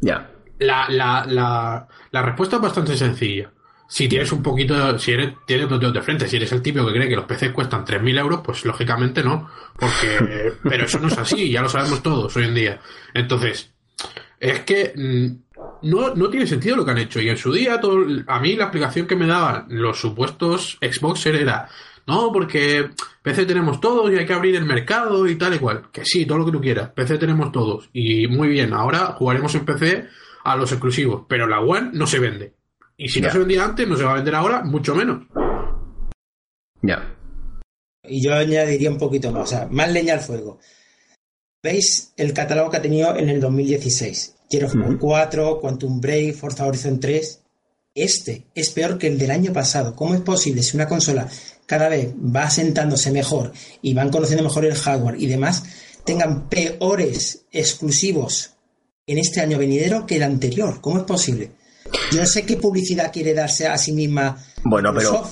Ya. 0.00 0.30
la, 0.58 0.88
la, 0.88 1.24
la, 1.26 1.88
la 2.10 2.22
respuesta 2.22 2.56
es 2.56 2.62
bastante 2.62 2.96
sencilla. 2.96 3.52
Si 3.88 4.08
tienes 4.08 4.32
un 4.32 4.42
poquito, 4.42 4.98
si 4.98 5.12
eres, 5.12 5.34
tienes 5.46 5.68
dos 5.68 5.78
dedos 5.78 5.92
de 5.94 6.00
frente, 6.02 6.26
si 6.26 6.36
eres 6.36 6.50
el 6.52 6.62
tipo 6.62 6.84
que 6.86 6.92
cree 6.94 7.08
que 7.10 7.16
los 7.16 7.26
PCs 7.26 7.52
cuestan 7.52 7.84
3.000 7.84 8.18
euros, 8.20 8.40
pues 8.42 8.64
lógicamente 8.64 9.22
no. 9.22 9.50
Porque, 9.78 10.54
pero 10.62 10.86
eso 10.86 10.98
no 10.98 11.08
es 11.08 11.18
así, 11.18 11.50
ya 11.50 11.60
lo 11.60 11.68
sabemos 11.68 12.02
todos 12.02 12.34
hoy 12.36 12.44
en 12.44 12.54
día. 12.54 12.80
Entonces, 13.12 13.70
es 14.40 14.60
que 14.60 14.92
mm, 14.96 15.51
no, 15.82 16.14
no 16.14 16.30
tiene 16.30 16.46
sentido 16.46 16.76
lo 16.76 16.84
que 16.84 16.90
han 16.90 16.98
hecho. 16.98 17.20
Y 17.20 17.28
en 17.28 17.36
su 17.36 17.52
día, 17.52 17.80
todo, 17.80 18.04
a 18.26 18.40
mí 18.40 18.56
la 18.56 18.64
explicación 18.64 19.06
que 19.06 19.16
me 19.16 19.26
daban 19.26 19.66
los 19.68 19.98
supuestos 19.98 20.78
Xboxer 20.80 21.36
era, 21.36 21.68
no, 22.06 22.32
porque 22.32 22.90
PC 23.22 23.46
tenemos 23.46 23.80
todos 23.80 24.10
y 24.10 24.16
hay 24.16 24.26
que 24.26 24.32
abrir 24.32 24.56
el 24.56 24.64
mercado 24.64 25.26
y 25.26 25.36
tal 25.36 25.54
y 25.54 25.58
cual. 25.58 25.90
Que 25.92 26.04
sí, 26.04 26.26
todo 26.26 26.38
lo 26.38 26.46
que 26.46 26.52
tú 26.52 26.60
quieras. 26.60 26.90
PC 26.90 27.18
tenemos 27.18 27.52
todos. 27.52 27.88
Y 27.92 28.26
muy 28.26 28.48
bien, 28.48 28.72
ahora 28.72 29.14
jugaremos 29.18 29.54
en 29.54 29.64
PC 29.64 30.08
a 30.44 30.56
los 30.56 30.72
exclusivos. 30.72 31.24
Pero 31.28 31.46
la 31.46 31.60
One 31.60 31.90
no 31.92 32.06
se 32.06 32.18
vende. 32.18 32.54
Y 32.96 33.08
si 33.08 33.20
no 33.20 33.30
se 33.30 33.38
vendía 33.38 33.64
antes, 33.64 33.88
no 33.88 33.96
se 33.96 34.04
va 34.04 34.12
a 34.12 34.16
vender 34.16 34.34
ahora, 34.34 34.62
mucho 34.62 34.94
menos. 34.94 35.24
Ya. 36.82 37.16
Y 38.04 38.22
yo 38.22 38.34
añadiría 38.34 38.90
un 38.90 38.98
poquito 38.98 39.30
más, 39.30 39.42
o 39.42 39.46
sea, 39.46 39.68
más 39.70 39.90
leña 39.92 40.14
al 40.14 40.20
fuego. 40.20 40.58
¿Veis 41.62 42.12
el 42.16 42.32
catálogo 42.32 42.70
que 42.70 42.78
ha 42.78 42.82
tenido 42.82 43.16
en 43.16 43.28
el 43.28 43.40
2016? 43.40 44.36
Ujú. 44.58 44.98
4, 44.98 45.60
Quantum 45.60 46.00
Break, 46.00 46.34
Forza 46.34 46.66
Horizon 46.66 47.00
3. 47.00 47.40
Este 47.94 48.46
es 48.54 48.70
peor 48.70 48.96
que 48.98 49.06
el 49.06 49.18
del 49.18 49.30
año 49.30 49.52
pasado. 49.52 49.94
¿Cómo 49.94 50.14
es 50.14 50.20
posible 50.20 50.62
si 50.62 50.76
una 50.76 50.88
consola 50.88 51.28
cada 51.66 51.88
vez 51.88 52.12
va 52.14 52.44
asentándose 52.44 53.10
mejor 53.10 53.52
y 53.82 53.92
van 53.94 54.10
conociendo 54.10 54.42
mejor 54.44 54.64
el 54.64 54.74
hardware 54.74 55.20
y 55.20 55.26
demás, 55.26 55.62
tengan 56.04 56.48
peores 56.48 57.44
exclusivos 57.52 58.54
en 59.06 59.18
este 59.18 59.40
año 59.40 59.58
venidero 59.58 60.06
que 60.06 60.16
el 60.16 60.22
anterior? 60.22 60.80
¿Cómo 60.80 60.98
es 60.98 61.04
posible? 61.04 61.52
Yo 62.10 62.20
no 62.20 62.26
sé 62.26 62.46
qué 62.46 62.56
publicidad 62.56 63.12
quiere 63.12 63.34
darse 63.34 63.66
a 63.66 63.76
sí 63.76 63.92
misma 63.92 64.38
Bueno, 64.64 64.92
pero-. 64.94 65.22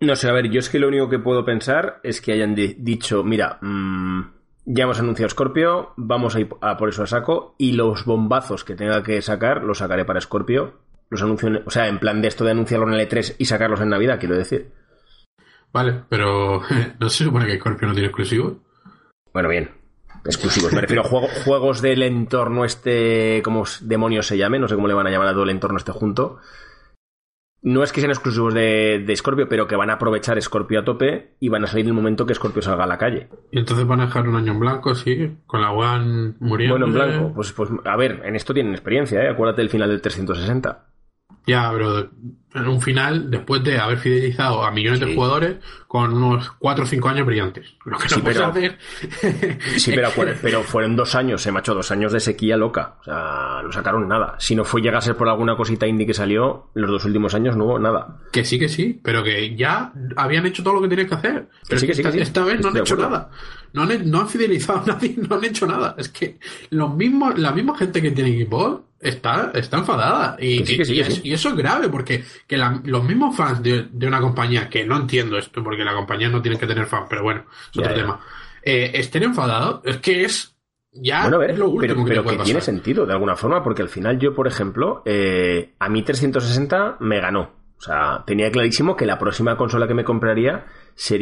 No 0.00 0.14
sé, 0.14 0.28
a 0.28 0.32
ver, 0.32 0.48
yo 0.50 0.60
es 0.60 0.68
que 0.68 0.78
lo 0.78 0.86
único 0.86 1.08
que 1.08 1.18
puedo 1.18 1.44
pensar 1.44 2.00
es 2.04 2.20
que 2.20 2.32
hayan 2.32 2.54
di- 2.54 2.76
dicho, 2.78 3.24
mira, 3.24 3.58
mm, 3.60 4.37
ya 4.70 4.84
hemos 4.84 5.00
anunciado 5.00 5.30
Scorpio, 5.30 5.92
vamos 5.96 6.36
a 6.36 6.40
ir 6.40 6.48
a 6.60 6.76
por 6.76 6.88
eso 6.90 7.02
a 7.02 7.06
saco, 7.06 7.54
y 7.58 7.72
los 7.72 8.04
bombazos 8.04 8.64
que 8.64 8.74
tenga 8.76 9.02
que 9.02 9.22
sacar, 9.22 9.64
los 9.64 9.78
sacaré 9.78 10.04
para 10.04 10.20
Scorpio. 10.20 10.74
Los 11.10 11.22
anuncio, 11.22 11.48
en- 11.48 11.62
o 11.66 11.70
sea, 11.70 11.88
en 11.88 11.98
plan 11.98 12.20
de 12.20 12.28
esto 12.28 12.44
de 12.44 12.50
anunciarlo 12.50 12.86
en 12.86 12.94
el 12.94 13.08
E3 13.08 13.36
y 13.38 13.46
sacarlos 13.46 13.80
en 13.80 13.88
Navidad, 13.88 14.18
quiero 14.20 14.36
decir. 14.36 14.70
Vale, 15.72 16.02
pero 16.08 16.60
no 17.00 17.08
se 17.08 17.24
supone 17.24 17.46
que 17.46 17.58
Scorpio 17.58 17.88
no 17.88 17.94
tiene 17.94 18.08
exclusivo. 18.08 18.58
Bueno, 19.32 19.48
bien. 19.48 19.70
Exclusivos. 20.24 20.72
Me 20.74 20.80
refiero 20.82 21.02
a 21.02 21.08
juego- 21.08 21.28
juegos 21.44 21.80
del 21.80 22.02
entorno 22.02 22.64
este, 22.64 23.40
como 23.42 23.64
demonios 23.80 24.26
se 24.26 24.36
llame, 24.36 24.58
no 24.58 24.68
sé 24.68 24.74
cómo 24.74 24.88
le 24.88 24.94
van 24.94 25.06
a 25.06 25.10
llamar 25.10 25.28
a 25.28 25.32
todo 25.32 25.44
el 25.44 25.50
entorno 25.50 25.78
este 25.78 25.92
junto. 25.92 26.38
No 27.60 27.82
es 27.82 27.92
que 27.92 28.00
sean 28.00 28.12
exclusivos 28.12 28.54
de, 28.54 29.02
de 29.04 29.16
Scorpio, 29.16 29.48
pero 29.48 29.66
que 29.66 29.74
van 29.74 29.90
a 29.90 29.94
aprovechar 29.94 30.40
Scorpio 30.40 30.80
a 30.80 30.84
tope 30.84 31.34
y 31.40 31.48
van 31.48 31.64
a 31.64 31.66
salir 31.66 31.84
en 31.84 31.88
el 31.88 31.94
momento 31.94 32.24
que 32.24 32.34
Scorpio 32.34 32.62
salga 32.62 32.84
a 32.84 32.86
la 32.86 32.98
calle. 32.98 33.28
Y 33.50 33.58
entonces 33.58 33.86
van 33.86 34.00
a 34.00 34.06
dejar 34.06 34.28
un 34.28 34.36
año 34.36 34.52
en 34.52 34.60
blanco, 34.60 34.94
sí, 34.94 35.36
con 35.46 35.60
la 35.60 35.72
One 35.72 36.34
muriendo. 36.38 36.78
Bueno, 36.78 36.86
en 36.86 36.92
blanco, 36.92 37.32
pues, 37.34 37.52
pues 37.52 37.70
a 37.84 37.96
ver, 37.96 38.22
en 38.24 38.36
esto 38.36 38.54
tienen 38.54 38.72
experiencia, 38.72 39.22
¿eh? 39.22 39.30
Acuérdate 39.30 39.62
del 39.62 39.70
final 39.70 39.88
del 39.88 40.00
360. 40.00 40.86
Ya, 41.46 41.70
pero 41.72 42.10
en 42.54 42.66
un 42.66 42.80
final, 42.80 43.30
después 43.30 43.62
de 43.62 43.78
haber 43.78 43.98
fidelizado 43.98 44.62
a 44.64 44.70
millones 44.70 45.00
de 45.00 45.14
jugadores 45.14 45.56
con 45.86 46.12
unos 46.14 46.50
4 46.58 46.84
o 46.84 46.86
5 46.86 47.08
años 47.08 47.26
brillantes. 47.26 47.74
Lo 47.84 47.98
que 47.98 48.04
no 48.04 48.16
Sí, 48.16 48.20
puedes 48.20 48.38
pero- 48.38 48.48
hacer. 48.50 48.78
Sí, 49.76 49.92
pero, 50.42 50.62
fueron 50.62 50.96
dos 50.96 51.14
años, 51.14 51.42
se 51.42 51.52
macho, 51.52 51.74
dos 51.74 51.90
años 51.90 52.12
de 52.12 52.20
sequía 52.20 52.56
loca. 52.56 52.96
O 53.00 53.04
sea, 53.04 53.60
no 53.62 53.72
sacaron 53.72 54.08
nada. 54.08 54.36
Si 54.38 54.54
no 54.54 54.64
fue 54.64 54.80
llegase 54.80 55.14
por 55.14 55.28
alguna 55.28 55.56
cosita 55.56 55.86
indie 55.86 56.06
que 56.06 56.14
salió, 56.14 56.70
los 56.74 56.90
dos 56.90 57.04
últimos 57.04 57.34
años 57.34 57.56
no 57.56 57.64
hubo 57.64 57.78
nada. 57.78 58.18
Que 58.32 58.44
sí, 58.44 58.58
que 58.58 58.68
sí, 58.68 58.98
pero 59.02 59.22
que 59.22 59.54
ya 59.54 59.92
habían 60.16 60.46
hecho 60.46 60.62
todo 60.62 60.74
lo 60.74 60.82
que 60.82 60.88
tenían 60.88 61.08
que 61.08 61.14
hacer. 61.14 61.48
Pero 61.68 61.80
sí, 61.80 61.86
que 61.86 61.94
sí, 61.94 62.00
esta, 62.02 62.12
que 62.12 62.22
esta 62.22 62.44
vez 62.44 62.60
no 62.60 62.68
han 62.68 62.76
Estoy 62.76 62.94
hecho 62.96 62.96
nada. 63.08 63.30
No 63.72 63.82
han, 63.82 64.10
no 64.10 64.20
han 64.20 64.28
fidelizado 64.28 64.80
a 64.80 64.86
nadie, 64.94 65.14
no 65.16 65.36
han 65.36 65.44
hecho 65.44 65.66
nada. 65.66 65.94
Es 65.98 66.08
que 66.08 66.38
los 66.70 66.94
mismos, 66.94 67.38
la 67.38 67.52
misma 67.52 67.76
gente 67.76 68.00
que 68.02 68.10
tiene 68.10 68.44
Xbox 68.44 68.82
está, 69.00 69.52
está 69.54 69.78
enfadada. 69.78 70.36
Y, 70.40 70.64
sí, 70.66 70.84
sí, 70.84 70.92
y 70.92 70.94
que 70.96 71.00
es, 71.02 71.14
sí. 71.14 71.20
y 71.24 71.32
eso 71.32 71.50
es 71.50 71.56
grave, 71.56 71.88
porque 71.88 72.24
que 72.48 72.56
la- 72.56 72.80
los 72.84 73.04
mismos 73.04 73.36
fans 73.36 73.62
de, 73.62 73.86
de 73.92 74.06
una 74.08 74.20
compañía, 74.20 74.68
que 74.68 74.84
no 74.84 74.96
entiendo 74.96 75.38
esto, 75.38 75.62
porque 75.62 75.84
la 75.84 75.94
compañía 75.94 76.28
no 76.30 76.42
tiene 76.42 76.58
que 76.58 76.66
tener 76.66 76.86
fans, 76.86 77.06
pero 77.08 77.22
bueno, 77.22 77.44
es 77.50 77.70
Ya, 77.74 77.82
otro 77.82 77.94
ya. 77.94 78.00
tema. 78.02 78.20
Eh, 78.62 78.90
estén 78.94 79.22
enfadados, 79.22 79.80
es 79.84 79.98
que 79.98 80.24
es 80.24 80.56
ya 80.90 81.22
Bueno, 81.22 81.38
ver, 81.38 81.50
es 81.52 81.58
lo 81.58 81.66
último 81.68 81.80
pero, 81.80 82.22
que 82.22 82.26
pero 82.26 82.38
que 82.38 82.44
tiene 82.44 82.60
sentido 82.62 83.06
de 83.06 83.12
alguna 83.12 83.36
forma, 83.36 83.62
porque 83.62 83.82
al 83.82 83.88
final 83.90 84.18
yo, 84.18 84.34
por 84.34 84.48
ejemplo, 84.48 85.02
eh, 85.04 85.74
a 85.78 85.88
mí 85.88 86.02
360 86.02 86.96
me 87.00 87.20
ganó. 87.20 87.50
O 87.76 87.80
sea, 87.80 88.24
tenía 88.26 88.50
clarísimo 88.50 88.96
que 88.96 89.06
la 89.06 89.18
próxima 89.20 89.56
consola 89.56 89.86
que 89.86 89.94
me 89.94 90.02
compraría 90.02 90.64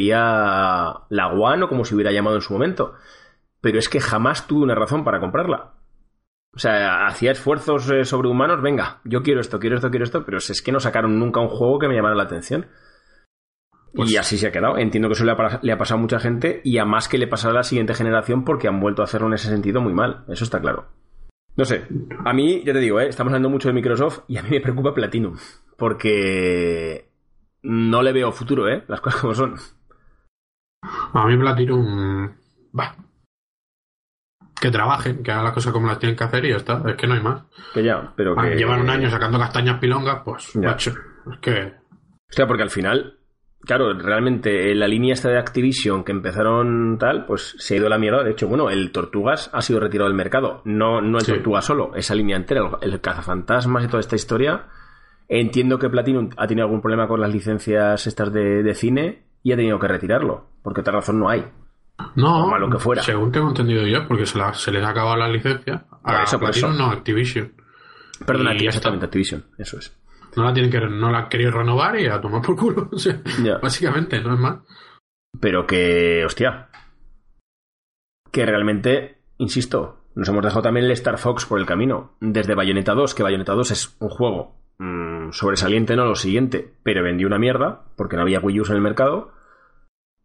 sería 0.00 1.02
la 1.10 1.28
One 1.28 1.64
o 1.64 1.68
como 1.68 1.84
se 1.84 1.94
hubiera 1.94 2.12
llamado 2.12 2.36
en 2.36 2.42
su 2.42 2.52
momento. 2.52 2.94
Pero 3.60 3.78
es 3.78 3.88
que 3.88 4.00
jamás 4.00 4.46
tuve 4.46 4.62
una 4.62 4.74
razón 4.74 5.04
para 5.04 5.20
comprarla. 5.20 5.72
O 6.56 6.58
sea, 6.58 7.06
hacía 7.06 7.32
esfuerzos 7.32 7.88
eh, 7.90 8.04
sobrehumanos, 8.06 8.62
venga, 8.62 9.00
yo 9.04 9.22
quiero 9.22 9.40
esto, 9.42 9.58
quiero 9.60 9.76
esto, 9.76 9.90
quiero 9.90 10.04
esto, 10.04 10.24
pero 10.24 10.38
es 10.38 10.62
que 10.62 10.72
no 10.72 10.80
sacaron 10.80 11.18
nunca 11.18 11.38
un 11.40 11.48
juego 11.48 11.78
que 11.78 11.86
me 11.86 11.94
llamara 11.94 12.14
la 12.16 12.22
atención. 12.22 12.66
Pues- 13.94 14.10
y 14.10 14.16
así 14.16 14.38
se 14.38 14.48
ha 14.48 14.52
quedado. 14.52 14.78
Entiendo 14.78 15.08
que 15.08 15.12
eso 15.14 15.24
le 15.24 15.32
ha, 15.32 15.36
pas- 15.36 15.58
le 15.62 15.72
ha 15.72 15.78
pasado 15.78 15.98
a 15.98 16.02
mucha 16.02 16.18
gente 16.18 16.60
y 16.64 16.78
a 16.78 16.84
más 16.86 17.08
que 17.08 17.18
le 17.18 17.26
pasará 17.26 17.52
a 17.52 17.56
la 17.58 17.62
siguiente 17.62 17.94
generación 17.94 18.44
porque 18.44 18.68
han 18.68 18.80
vuelto 18.80 19.02
a 19.02 19.04
hacerlo 19.04 19.26
en 19.28 19.34
ese 19.34 19.48
sentido 19.48 19.80
muy 19.80 19.92
mal. 19.92 20.24
Eso 20.28 20.44
está 20.44 20.60
claro. 20.60 20.86
No 21.56 21.64
sé. 21.64 21.86
A 22.24 22.32
mí, 22.34 22.62
ya 22.64 22.72
te 22.72 22.80
digo, 22.80 23.00
¿eh? 23.00 23.08
estamos 23.08 23.30
hablando 23.32 23.48
mucho 23.50 23.68
de 23.68 23.74
Microsoft 23.74 24.20
y 24.28 24.36
a 24.38 24.42
mí 24.42 24.50
me 24.50 24.60
preocupa 24.60 24.92
Platinum. 24.94 25.36
Porque 25.78 27.10
no 27.62 28.02
le 28.02 28.12
veo 28.12 28.32
futuro, 28.32 28.68
¿eh? 28.68 28.84
Las 28.88 29.00
cosas 29.00 29.20
como 29.20 29.34
son. 29.34 29.54
A 31.12 31.26
mí 31.26 31.36
Platinum. 31.38 32.30
Va. 32.78 32.94
Que 34.60 34.70
trabajen, 34.70 35.22
que 35.22 35.30
hagan 35.30 35.44
las 35.44 35.52
cosas 35.52 35.72
como 35.72 35.86
las 35.86 35.98
tienen 35.98 36.16
que 36.16 36.24
hacer 36.24 36.44
y 36.44 36.50
ya 36.50 36.56
está. 36.56 36.82
Es 36.86 36.96
que 36.96 37.06
no 37.06 37.14
hay 37.14 37.20
más. 37.20 37.42
Que 37.74 37.82
ya, 37.84 38.12
pero 38.16 38.34
Ah, 38.38 38.44
que... 38.48 38.56
Llevan 38.56 38.80
un 38.80 38.90
año 38.90 39.10
sacando 39.10 39.38
castañas 39.38 39.78
pilongas, 39.78 40.22
pues, 40.24 40.52
Ya. 40.54 40.70
macho. 40.70 40.92
Es 41.32 41.38
que. 41.40 41.74
O 42.28 42.32
sea, 42.32 42.46
porque 42.46 42.62
al 42.62 42.70
final, 42.70 43.18
claro, 43.60 43.92
realmente 43.98 44.74
la 44.74 44.88
línea 44.88 45.12
esta 45.12 45.28
de 45.28 45.38
Activision 45.38 46.02
que 46.04 46.12
empezaron 46.12 46.96
tal, 46.98 47.26
pues 47.26 47.54
se 47.58 47.74
ha 47.74 47.76
ido 47.76 47.86
a 47.86 47.90
la 47.90 47.98
mierda. 47.98 48.24
De 48.24 48.30
hecho, 48.30 48.48
bueno, 48.48 48.70
el 48.70 48.90
Tortugas 48.92 49.50
ha 49.52 49.60
sido 49.60 49.78
retirado 49.78 50.08
del 50.08 50.16
mercado. 50.16 50.62
No, 50.64 51.00
no 51.02 51.18
el 51.18 51.24
Sí. 51.24 51.32
Tortuga 51.32 51.60
solo, 51.60 51.94
esa 51.94 52.14
línea 52.14 52.36
entera, 52.36 52.62
el, 52.80 52.92
el 52.94 53.00
cazafantasmas 53.00 53.84
y 53.84 53.88
toda 53.88 54.00
esta 54.00 54.16
historia. 54.16 54.66
Entiendo 55.28 55.78
que 55.78 55.90
Platinum 55.90 56.30
ha 56.36 56.46
tenido 56.46 56.64
algún 56.66 56.80
problema 56.80 57.06
con 57.08 57.20
las 57.20 57.32
licencias 57.32 58.06
estas 58.06 58.32
de, 58.32 58.62
de 58.62 58.74
cine 58.74 59.26
y 59.42 59.52
ha 59.52 59.56
tenido 59.56 59.78
que 59.78 59.88
retirarlo, 59.88 60.48
porque 60.62 60.80
otra 60.80 60.94
razón 60.94 61.18
no 61.20 61.28
hay. 61.28 61.44
No, 62.14 62.70
que 62.70 62.78
fuera. 62.78 63.02
según 63.02 63.32
tengo 63.32 63.48
entendido 63.48 63.86
yo, 63.86 64.06
porque 64.06 64.26
se, 64.26 64.38
la- 64.38 64.52
se 64.54 64.70
les 64.70 64.82
ha 64.84 64.90
acabado 64.90 65.16
la 65.16 65.28
licencia. 65.28 65.86
A 66.04 66.22
eso, 66.22 66.38
Platinum 66.38 66.72
eso. 66.72 66.78
no, 66.82 66.90
Activision. 66.90 67.52
Ya 68.26 68.50
exactamente, 68.68 69.06
Activision, 69.06 69.44
eso 69.58 69.78
es. 69.78 69.96
No 70.36 70.44
la 70.44 70.52
tienen 70.52 70.70
que 70.70 70.80
no 70.80 71.10
la 71.10 71.18
han 71.20 71.28
querido 71.28 71.50
renovar 71.52 71.98
y 71.98 72.06
a 72.06 72.20
tomar 72.20 72.42
por 72.42 72.56
culo. 72.56 72.88
O 72.92 72.98
sea, 72.98 73.20
Ya. 73.42 73.58
básicamente, 73.58 74.20
no 74.20 74.34
es 74.34 74.40
más. 74.40 74.58
Pero 75.40 75.66
que, 75.66 76.22
hostia, 76.24 76.68
que 78.32 78.44
realmente, 78.46 79.22
insisto, 79.38 80.04
nos 80.14 80.28
hemos 80.28 80.42
dejado 80.42 80.62
también 80.62 80.86
el 80.86 80.92
Star 80.92 81.18
Fox 81.18 81.44
por 81.46 81.58
el 81.58 81.66
camino. 81.66 82.16
Desde 82.20 82.54
Bayonetta 82.54 82.94
2, 82.94 83.14
que 83.14 83.22
Bayonetta 83.22 83.52
2 83.54 83.70
es 83.70 83.96
un 84.00 84.08
juego 84.08 84.56
mm, 84.78 85.30
sobresaliente, 85.32 85.96
no 85.96 86.04
lo 86.06 86.14
siguiente, 86.14 86.74
pero 86.82 87.02
vendió 87.02 87.26
una 87.26 87.38
mierda, 87.38 87.84
porque 87.96 88.16
no 88.16 88.22
había 88.22 88.40
Wii 88.40 88.60
U 88.60 88.64
en 88.66 88.72
el 88.76 88.80
mercado. 88.82 89.32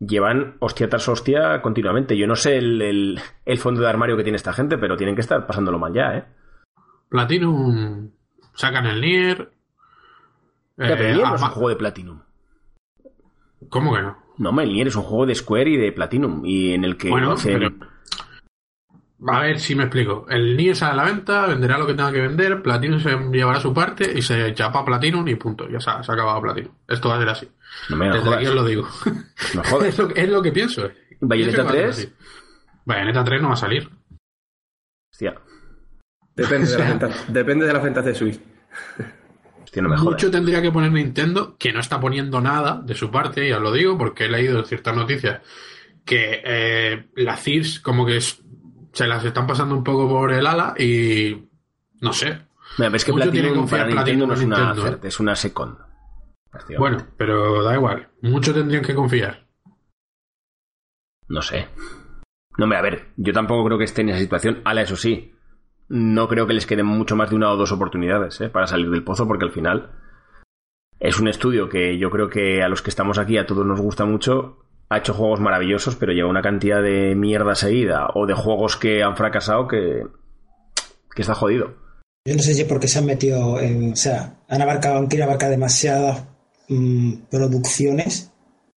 Llevan 0.06 0.56
hostia 0.60 0.90
tras 0.90 1.08
hostia 1.08 1.62
continuamente. 1.62 2.18
Yo 2.18 2.26
no 2.26 2.36
sé 2.36 2.58
el, 2.58 2.82
el- 2.82 3.20
el 3.46 3.58
fondo 3.60 3.82
de 3.82 3.88
armario 3.88 4.18
que 4.18 4.24
tiene 4.24 4.36
esta 4.38 4.52
gente, 4.52 4.78
pero 4.80 4.98
tienen 4.98 5.14
que 5.16 5.22
estar 5.22 5.46
pasándolo 5.46 5.78
mal 5.78 5.94
ya, 5.94 6.18
¿eh? 6.18 6.26
Platinum 7.10 8.10
sacan 8.56 8.86
el 8.88 9.00
Nier. 9.02 9.52
Ya, 10.78 10.88
pero 10.88 11.04
eh, 11.04 11.14
Nier 11.14 11.28
no 11.28 11.36
es 11.36 11.42
un 11.42 11.46
ama- 11.46 11.54
juego 11.54 11.70
de 11.70 11.76
Platinum. 11.76 12.20
¿Cómo 13.70 13.94
que 13.96 14.02
no? 14.02 14.18
No, 14.38 14.52
Nier 14.52 14.88
es 14.88 14.96
un 14.96 15.04
juego 15.04 15.26
de 15.28 15.36
Square 15.36 15.70
y 15.70 15.78
de 15.78 15.92
Platinum. 15.92 16.42
Y 16.46 16.74
en 16.74 16.84
el 16.84 16.98
que. 16.98 17.10
Bueno, 17.10 17.34
hacen- 17.34 17.60
pero- 17.60 17.91
A 19.28 19.42
ver 19.42 19.60
si 19.60 19.76
me 19.76 19.84
explico. 19.84 20.26
El 20.30 20.58
Nier 20.58 20.76
sale 20.76 20.94
a 20.94 20.96
la 20.96 21.04
venta, 21.06 21.46
venderá 21.46 21.78
lo 21.78 21.86
que 21.86 21.94
tenga 21.94 22.12
que 22.12 22.22
vender, 22.22 22.62
Platinum 22.64 23.00
se 23.00 23.10
llevará 23.32 23.60
su 23.60 23.74
parte 23.74 24.12
y 24.18 24.22
se 24.22 24.54
chapa 24.56 24.84
Platinum 24.84 25.28
y 25.28 25.36
punto. 25.36 25.70
Ya 25.70 25.80
se 25.80 25.92
ha, 25.92 26.02
se 26.02 26.12
ha 26.12 26.16
acabado 26.16 26.42
Platinum. 26.42 26.74
Esto 26.88 27.10
va 27.10 27.16
a 27.16 27.20
ser 27.20 27.30
así. 27.30 27.48
No 27.90 27.98
me 27.98 28.10
Desde 28.10 28.34
aquí 28.36 28.48
os 28.48 28.56
lo 28.56 28.66
digo. 28.66 28.88
No 29.54 29.82
es, 29.84 29.98
lo, 29.98 30.10
es 30.10 30.30
lo 30.30 30.42
que 30.42 30.52
pienso. 30.52 30.90
¿Bayonetta 31.20 31.58
Pienso 31.58 31.58
que 31.58 31.64
va 31.64 31.70
a 31.70 31.74
ser 31.74 31.82
3? 31.84 31.98
así. 31.98 32.14
Bayonetta 32.86 33.24
3 33.24 33.42
no 33.42 33.48
va 33.50 33.54
a 33.54 33.58
salir. 33.58 33.90
Hostia, 35.12 35.36
Depende 36.36 36.68
de, 36.68 36.74
O 36.74 36.78
sea- 36.78 36.80
las 36.80 36.90
ventas, 36.90 37.34
depende 37.34 37.66
de 37.68 38.02
de 38.02 38.16
Switch. 38.16 38.40
hostia, 39.64 39.82
no 39.84 39.90
me 39.90 39.98
jodas. 39.98 40.14
Mucho 40.14 40.32
tendría 40.32 40.62
que 40.62 40.72
poner 40.72 40.92
Nintendo, 40.92 41.56
que 41.60 41.72
no 41.74 41.80
está 41.80 42.00
poniendo 42.00 42.42
nada 42.42 42.82
de 42.84 42.96
su 42.96 43.12
parte, 43.12 43.48
ya 43.48 43.60
lo 43.60 43.72
digo, 43.72 43.98
porque 43.98 44.26
he 44.26 44.30
leído 44.30 44.64
ciertas 44.64 44.96
noticias 44.96 45.42
que 46.06 46.42
eh, 46.44 47.10
las 47.18 47.44
CIRS 47.44 47.80
como 47.82 48.06
que 48.06 48.18
es- 48.18 48.42
se 48.92 49.08
las 49.08 49.24
están 49.24 49.48
pasando 49.48 49.76
un 49.76 49.84
poco 49.84 50.08
por 50.08 50.32
el 50.32 50.46
ala 50.46 50.74
y 50.78 51.50
no 52.02 52.14
sé. 52.14 52.42
Mira, 52.78 52.90
ves 52.90 53.06
que 53.06 53.12
Mucho 53.12 53.32
Platinum 53.32 53.56
confiar 53.56 53.82
para 53.82 54.04
Nintendo 54.04 54.04
Platinum 54.04 54.28
no 54.28 54.34
es 54.34 54.42
una 54.42 54.58
Nintendo, 54.58 54.82
oferta, 54.82 55.08
es 55.08 55.20
una 55.20 55.36
second. 55.36 55.78
Bueno, 56.78 56.98
pero 57.18 57.64
da 57.64 57.76
igual. 57.76 58.10
Mucho 58.22 58.54
tendrían 58.54 58.84
que 58.84 58.96
confiar. 58.96 59.46
No 61.28 61.42
sé. 61.42 61.70
No, 62.58 62.68
me 62.68 62.76
a 62.76 62.82
ver, 62.82 63.08
yo 63.16 63.32
tampoco 63.34 63.66
creo 63.66 63.78
que 63.78 63.86
esté 63.86 64.02
en 64.02 64.10
esa 64.10 64.20
situación. 64.20 64.62
Ala, 64.66 64.82
eso 64.82 64.98
sí, 64.98 65.34
no 65.88 66.28
creo 66.28 66.48
que 66.48 66.54
les 66.54 66.66
queden 66.66 66.86
mucho 66.86 67.16
más 67.16 67.30
de 67.30 67.38
una 67.38 67.52
o 67.52 67.58
dos 67.58 67.72
oportunidades 67.72 68.40
¿eh? 68.42 68.50
para 68.50 68.68
salir 68.68 68.90
del 68.90 69.04
pozo, 69.04 69.28
porque 69.28 69.46
al 69.46 69.52
final 69.52 69.92
es 71.00 71.20
un 71.20 71.28
estudio 71.28 71.70
que 71.70 71.98
yo 71.98 72.10
creo 72.12 72.30
que 72.30 72.62
a 72.62 72.70
los 72.70 72.82
que 72.82 72.90
estamos 72.90 73.18
aquí 73.18 73.38
a 73.38 73.46
todos 73.46 73.66
nos 73.66 73.82
gusta 73.82 74.06
mucho. 74.06 74.66
Ha 74.94 74.98
hecho 74.98 75.14
juegos 75.14 75.40
maravillosos, 75.40 75.96
pero 75.96 76.12
lleva 76.12 76.30
una 76.30 76.42
cantidad 76.42 76.82
de 76.84 77.16
mierda 77.16 77.56
seguida 77.56 78.10
o 78.14 78.26
de 78.26 78.34
juegos 78.34 78.76
que 78.76 79.04
han 79.04 79.16
fracasado 79.16 79.68
que, 79.68 80.04
que 81.16 81.22
está 81.22 81.34
jodido. 81.34 81.76
Yo 82.26 82.36
no 82.36 82.42
sé 82.42 82.54
si 82.54 82.66
porque 82.66 82.88
se 82.88 83.00
han 83.00 83.06
metido 83.06 83.60
en. 83.60 83.94
O 83.94 83.96
sea, 83.96 84.36
han 84.50 84.62
abarcado, 84.62 84.98
han 84.98 85.08
querido 85.08 85.26
abarcar 85.26 85.50
demasiadas 85.50 86.24
mm, 86.68 87.14
producciones. 87.32 88.28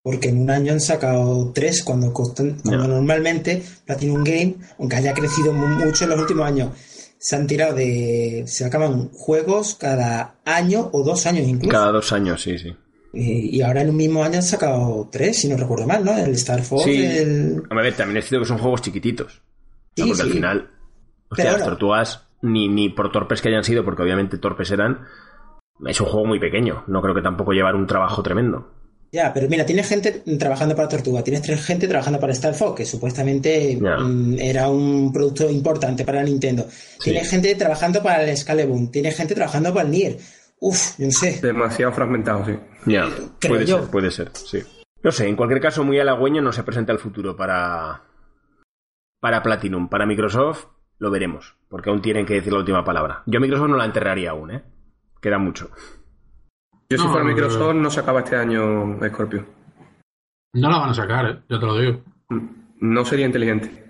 Porque 0.06 0.28
en 0.28 0.42
un 0.42 0.50
año 0.50 0.74
han 0.74 0.82
sacado 0.82 1.54
tres, 1.54 1.82
cuando, 1.82 2.12
costan- 2.14 2.58
cuando 2.62 2.90
normalmente 2.90 3.64
Platinum 3.86 4.22
Game, 4.26 4.56
aunque 4.78 4.98
haya 4.98 5.14
crecido 5.14 5.54
mu- 5.54 5.66
mucho 5.86 6.04
en 6.04 6.10
los 6.10 6.20
últimos 6.20 6.46
años, 6.46 6.72
se 7.18 7.38
han 7.38 7.48
tirado 7.48 7.74
de. 7.76 8.44
Se 8.46 8.66
acaban 8.66 9.10
juegos 9.14 9.76
cada 9.80 10.36
año 10.44 10.90
o 10.92 11.04
dos 11.04 11.26
años 11.26 11.48
incluso. 11.48 11.72
Cada 11.72 11.92
dos 11.94 12.12
años, 12.12 12.42
sí, 12.42 12.58
sí. 12.60 12.76
Y, 13.14 13.58
y 13.58 13.62
ahora 13.62 13.82
en 13.82 13.92
un 13.92 13.96
mismo 13.98 14.24
año 14.24 14.38
han 14.38 14.44
sacado 14.44 15.08
tres, 15.12 15.38
si 15.38 15.48
no 15.48 15.56
recuerdo 15.56 15.86
mal, 15.86 16.04
¿no? 16.04 16.18
El 16.18 16.32
Star 16.32 16.64
Fox, 16.64 16.84
Sí. 16.84 17.04
el. 17.06 17.62
A 17.70 17.76
ver, 17.76 17.94
también 17.96 18.18
es 18.18 18.26
cierto 18.28 18.44
que 18.44 18.48
son 18.50 18.58
juegos 18.58 18.82
chiquititos. 18.82 19.28
O 19.28 19.36
sea, 19.96 20.06
Sí, 20.06 20.10
porque 20.10 20.22
al 20.24 20.32
final, 20.32 20.70
hostia, 21.30 21.46
Pero 21.46 21.58
las 21.58 21.64
tortugas, 21.68 22.24
ni, 22.42 22.68
ni 22.68 22.90
por 22.90 23.12
torpes 23.12 23.42
que 23.42 23.50
hayan 23.50 23.64
sido, 23.64 23.86
porque 23.86 24.02
obviamente 24.02 24.40
torpes 24.40 24.72
eran, 24.72 25.02
es 25.86 26.02
un 26.02 26.08
juego 26.08 26.26
muy 26.26 26.40
pequeño. 26.40 26.84
No 26.88 27.02
creo 27.02 27.14
que 27.14 27.22
tampoco 27.22 27.52
llevar 27.52 27.76
un 27.76 27.86
trabajo 27.86 28.24
tremendo. 28.24 28.72
Ya, 29.12 29.32
pero 29.32 29.48
mira, 29.48 29.64
tienes 29.64 29.88
gente 29.88 30.24
trabajando 30.40 30.76
para 30.76 30.88
Tortuga, 30.90 31.24
tienes 31.24 31.44
tres 31.44 31.64
gente 31.64 31.88
trabajando 31.88 32.20
para 32.20 32.34
Star 32.34 32.56
Fox, 32.56 32.78
que 32.78 32.86
supuestamente 32.88 33.78
mm, 33.80 34.40
era 34.40 34.68
un 34.70 35.14
producto 35.14 35.48
importante 35.52 36.04
para 36.04 36.24
Nintendo. 36.24 36.66
Tienes 37.00 37.30
gente 37.30 37.54
trabajando 37.54 38.02
para 38.02 38.24
el 38.28 38.36
Scalebound, 38.36 38.90
tienes 38.90 39.16
gente 39.16 39.36
trabajando 39.36 39.72
para 39.72 39.86
el 39.86 39.92
Nier. 39.92 40.18
Uf, 40.66 40.98
yo 40.98 41.06
no 41.08 41.12
sé. 41.12 41.42
Demasiado 41.42 41.92
fragmentado, 41.92 42.46
sí. 42.46 42.58
Ya, 42.86 43.10
creo 43.40 43.54
puede 43.54 43.66
yo. 43.66 43.80
ser, 43.82 43.92
puede 43.92 44.12
ser, 44.12 44.32
sí. 44.34 44.60
No 45.04 45.12
sé, 45.12 45.28
en 45.28 45.36
cualquier 45.36 45.60
caso, 45.60 45.84
muy 45.84 46.00
halagüeño 46.00 46.42
no 46.42 46.54
se 46.54 46.64
presenta 46.64 46.94
el 46.94 47.00
futuro 47.00 47.36
para, 47.36 48.04
para 49.20 49.44
Platinum. 49.44 49.90
Para 49.90 50.06
Microsoft 50.06 50.68
lo 51.00 51.12
veremos, 51.12 51.56
porque 51.68 51.90
aún 51.90 52.02
tienen 52.02 52.26
que 52.26 52.36
decir 52.36 52.54
la 52.54 52.60
última 52.60 52.86
palabra. 52.86 53.24
Yo 53.26 53.40
a 53.40 53.42
Microsoft 53.42 53.68
no 53.70 53.76
la 53.76 53.84
enterraría 53.84 54.32
aún, 54.32 54.52
¿eh? 54.52 54.64
Queda 55.22 55.38
mucho. 55.38 55.70
Yo 56.90 56.98
si 56.98 57.04
No, 57.04 57.10
fuera 57.12 57.26
no, 57.26 57.32
Microsoft 57.32 57.76
no 57.76 57.90
sacaba 57.90 58.22
este 58.22 58.38
año 58.38 58.98
Scorpio. 59.10 59.46
No 60.54 60.70
la 60.70 60.78
van 60.78 60.92
a 60.92 60.94
sacar, 60.94 61.26
¿eh? 61.30 61.40
yo 61.50 61.60
te 61.60 61.66
lo 61.66 61.78
digo. 61.78 62.02
No 62.80 63.04
sería 63.04 63.26
inteligente. 63.26 63.84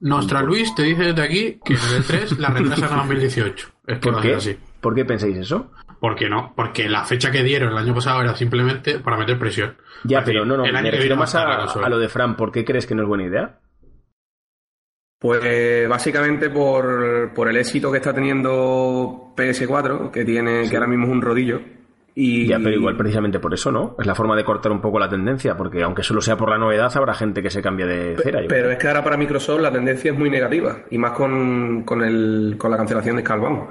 Nostra 0.00 0.42
Luis 0.42 0.74
te 0.74 0.82
dice 0.82 1.04
desde 1.04 1.22
aquí 1.22 1.60
que 1.64 1.74
en 1.74 1.94
el 1.96 2.04
3 2.04 2.38
la 2.40 2.48
retrasan 2.48 2.92
a 2.92 2.96
2018. 3.04 3.68
Es 3.86 3.98
que 4.00 4.10
va 4.10 4.14
¿Por 4.16 4.22
qué? 4.22 4.34
así. 4.34 4.58
¿Por 4.80 4.94
qué 4.94 5.04
pensáis 5.04 5.36
eso? 5.36 5.70
¿Por 6.00 6.16
qué 6.16 6.28
no? 6.28 6.52
Porque 6.56 6.88
la 6.88 7.04
fecha 7.04 7.30
que 7.30 7.42
dieron 7.42 7.72
el 7.72 7.78
año 7.78 7.94
pasado 7.94 8.22
era 8.22 8.34
simplemente 8.34 8.98
para 9.00 9.18
meter 9.18 9.38
presión. 9.38 9.76
Ya, 10.04 10.20
Así, 10.20 10.30
pero 10.32 10.44
no, 10.46 10.56
no, 10.56 10.64
el 10.64 10.72
me 10.72 10.78
año 10.78 10.90
que 10.90 10.96
refiero 10.96 11.16
más 11.16 11.34
a 11.34 11.42
a, 11.42 11.64
a 11.64 11.88
lo 11.90 11.98
de 11.98 12.08
Fran. 12.08 12.36
¿Por 12.36 12.50
qué 12.52 12.64
crees 12.64 12.86
que 12.86 12.94
no 12.94 13.02
es 13.02 13.08
buena 13.08 13.24
idea? 13.24 13.58
Pues 15.18 15.86
básicamente 15.86 16.48
por, 16.48 17.34
por 17.34 17.48
el 17.48 17.56
éxito 17.58 17.90
que 17.92 17.98
está 17.98 18.14
teniendo 18.14 19.34
PS4, 19.36 20.10
que 20.10 20.24
tiene, 20.24 20.68
que 20.70 20.76
ahora 20.76 20.88
mismo 20.88 21.06
es 21.06 21.12
un 21.12 21.20
rodillo. 21.20 21.60
Y 22.14 22.46
Ya, 22.46 22.56
pero 22.58 22.70
igual 22.70 22.96
precisamente 22.96 23.38
por 23.38 23.52
eso, 23.52 23.70
¿no? 23.70 23.96
Es 23.98 24.06
la 24.06 24.14
forma 24.14 24.34
de 24.34 24.44
cortar 24.44 24.72
un 24.72 24.80
poco 24.80 24.98
la 24.98 25.10
tendencia, 25.10 25.56
porque 25.56 25.82
aunque 25.82 26.02
solo 26.02 26.22
sea 26.22 26.36
por 26.38 26.48
la 26.48 26.56
novedad, 26.58 26.90
habrá 26.96 27.12
gente 27.12 27.42
que 27.42 27.50
se 27.50 27.60
cambie 27.60 27.84
de 27.86 28.16
cera. 28.16 28.40
yo 28.40 28.48
Pero 28.48 28.62
creo. 28.62 28.70
es 28.72 28.78
que 28.78 28.88
ahora 28.88 29.04
para 29.04 29.16
Microsoft 29.18 29.60
la 29.60 29.70
tendencia 29.70 30.10
es 30.10 30.18
muy 30.18 30.30
negativa. 30.30 30.78
Y 30.90 30.96
más 30.96 31.12
con, 31.12 31.82
con, 31.84 32.02
el, 32.02 32.54
con 32.56 32.70
la 32.70 32.78
cancelación 32.78 33.16
de 33.16 33.22
Skull 33.22 33.68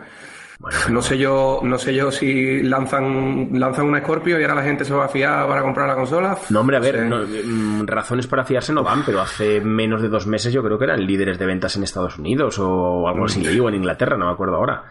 Bueno, 0.59 0.77
No 0.89 1.01
sé 1.01 1.17
yo, 1.17 1.61
no 1.63 1.77
sé 1.77 1.93
yo 1.95 2.11
si 2.11 2.61
lanzan, 2.63 3.49
lanzan 3.53 3.85
una 3.85 3.99
Scorpio 4.01 4.37
y 4.37 4.43
ahora 4.43 4.55
la 4.55 4.63
gente 4.63 4.83
se 4.83 4.93
va 4.93 5.05
a 5.05 5.07
fiar 5.07 5.47
para 5.47 5.61
comprar 5.61 5.87
la 5.87 5.95
consola. 5.95 6.37
no, 6.49 6.59
hombre, 6.59 6.75
a 6.77 6.79
ver, 6.81 7.03
no, 7.05 7.19
mm, 7.25 7.87
razones 7.87 8.27
para 8.27 8.43
fiarse 8.43 8.73
no 8.73 8.83
van, 8.83 9.03
pero 9.05 9.21
hace 9.21 9.61
menos 9.61 10.01
de 10.01 10.09
dos 10.09 10.27
meses 10.27 10.51
yo 10.51 10.61
creo 10.61 10.77
que 10.77 10.83
eran 10.83 11.05
líderes 11.05 11.39
de 11.39 11.45
ventas 11.45 11.75
en 11.77 11.83
Estados 11.83 12.17
Unidos 12.17 12.57
o 12.59 13.07
algo 13.07 13.25
así, 13.25 13.57
o 13.59 13.69
en 13.69 13.75
Inglaterra, 13.75 14.17
no 14.17 14.25
me 14.25 14.31
acuerdo 14.33 14.57
ahora. 14.57 14.83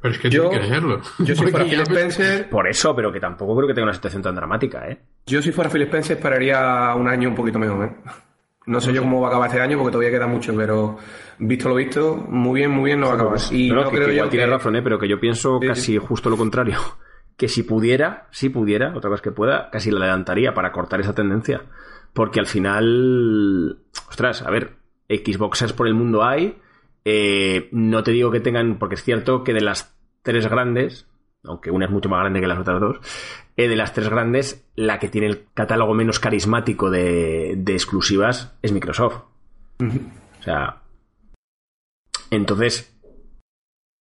Pero 0.00 0.14
es 0.14 0.20
que 0.20 0.30
Yo- 0.30 0.48
tiene 0.50 0.64
que 0.68 0.70
serlo. 0.74 1.00
Yo 1.18 1.34
si 1.34 1.42
fuera 1.48 1.64
Phil 1.64 1.80
Spencer, 1.80 2.48
Por 2.48 2.68
eso, 2.68 2.94
pero 2.94 3.10
que 3.12 3.18
tampoco 3.18 3.56
creo 3.56 3.66
que 3.66 3.74
tenga 3.74 3.86
una 3.86 3.94
situación 3.94 4.22
tan 4.22 4.36
dramática, 4.36 4.88
¿eh? 4.88 4.98
yo 5.26 5.42
si 5.42 5.50
fuera 5.50 5.68
Phil 5.68 5.82
Spencer 5.82 6.16
esperaría 6.16 6.94
un 6.94 7.08
año 7.08 7.28
un 7.30 7.34
poquito 7.34 7.58
mejor, 7.58 7.86
¿eh? 7.86 7.92
No 8.68 8.80
sé 8.80 8.92
yo 8.92 9.02
cómo 9.02 9.20
va 9.20 9.28
a 9.28 9.30
acabar 9.30 9.48
este 9.48 9.60
año 9.60 9.78
porque 9.78 9.92
todavía 9.92 10.10
queda 10.16 10.26
mucho, 10.26 10.54
pero 10.56 10.96
visto 11.38 11.68
lo 11.68 11.74
visto, 11.74 12.16
muy 12.16 12.60
bien, 12.60 12.70
muy 12.70 12.84
bien 12.90 13.00
no 13.00 13.06
va 13.06 13.12
a 13.12 13.16
acabar. 13.16 13.38
Y 13.50 13.68
No, 13.70 13.76
no, 13.76 13.90
que, 13.90 13.96
creo 13.96 14.06
que 14.08 14.12
igual 14.14 14.26
yo 14.26 14.30
tienes 14.30 14.46
que- 14.48 14.52
razón, 14.52 14.76
¿eh? 14.76 14.82
pero 14.82 14.98
que 14.98 15.08
yo 15.08 15.18
pienso 15.18 15.58
casi 15.60 15.96
justo 15.98 16.30
lo 16.30 16.36
contrario. 16.36 16.78
Que 17.38 17.46
si 17.46 17.62
pudiera, 17.62 18.26
si 18.32 18.48
pudiera, 18.48 18.92
otra 18.96 19.10
vez 19.10 19.20
que 19.20 19.30
pueda, 19.30 19.70
casi 19.70 19.92
la 19.92 20.00
adelantaría 20.00 20.54
para 20.54 20.72
cortar 20.72 21.00
esa 21.00 21.14
tendencia. 21.14 21.62
Porque 22.12 22.40
al 22.40 22.46
final, 22.46 23.78
ostras, 24.08 24.42
a 24.42 24.50
ver, 24.50 24.72
Xboxers 25.08 25.72
por 25.72 25.86
el 25.86 25.94
mundo 25.94 26.24
hay. 26.24 26.58
eh, 27.04 27.68
no 27.70 28.02
te 28.02 28.10
digo 28.10 28.32
que 28.32 28.40
tengan, 28.40 28.78
porque 28.80 28.96
es 28.96 29.04
cierto 29.04 29.44
que 29.44 29.54
de 29.54 29.60
las 29.60 29.96
tres 30.22 30.48
grandes, 30.48 31.06
aunque 31.48 31.70
una 31.70 31.86
es 31.86 31.90
mucho 31.90 32.08
más 32.08 32.20
grande 32.20 32.40
que 32.40 32.46
las 32.46 32.58
otras 32.58 32.80
dos, 32.80 32.98
eh, 33.56 33.68
de 33.68 33.76
las 33.76 33.92
tres 33.92 34.08
grandes, 34.08 34.68
la 34.76 34.98
que 34.98 35.08
tiene 35.08 35.26
el 35.26 35.46
catálogo 35.54 35.94
menos 35.94 36.20
carismático 36.20 36.90
de, 36.90 37.54
de 37.56 37.72
exclusivas 37.72 38.56
es 38.62 38.72
Microsoft. 38.72 39.22
O 39.80 40.42
sea, 40.42 40.82
entonces, 42.30 42.94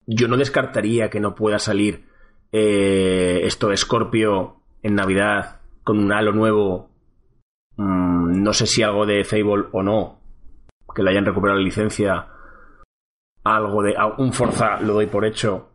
yo 0.06 0.28
no 0.28 0.38
descartaría 0.38 1.10
que 1.10 1.20
no 1.20 1.36
pueda 1.36 1.60
salir 1.60 2.06
eh, 2.52 3.42
esto 3.44 3.70
de 3.70 3.78
Scorpio 3.78 4.62
en 4.82 4.96
Navidad 4.96 5.62
con 5.84 6.00
un 6.00 6.12
halo 6.12 6.32
nuevo. 6.34 6.90
Mm, 7.78 8.42
no 8.44 8.54
sé 8.54 8.68
si 8.68 8.84
algo 8.84 9.06
de 9.06 9.24
Fable 9.24 9.66
o 9.72 9.84
no, 9.84 10.20
que 10.96 11.04
le 11.04 11.12
hayan 11.12 11.26
recuperado 11.26 11.60
la 11.60 11.66
licencia. 11.66 12.28
Algo 13.44 13.82
de. 13.84 13.96
Un 14.18 14.34
Forza 14.34 14.80
lo 14.82 14.94
doy 14.94 15.08
por 15.08 15.26
hecho. 15.26 15.70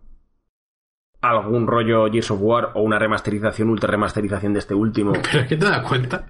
Algún 1.23 1.67
rollo 1.69 2.11
Gears 2.11 2.31
of 2.33 2.39
War 2.43 2.73
o 2.75 2.83
una 2.83 2.99
remasterización, 2.99 3.71
ultra 3.71 3.89
remasterización 3.91 4.53
de 4.53 4.59
este 4.59 4.75
último. 4.75 5.13
Pero 5.23 5.43
es 5.43 5.49
que 5.49 5.57
te 5.57 5.65
das 5.65 5.87
cuenta. 5.89 6.27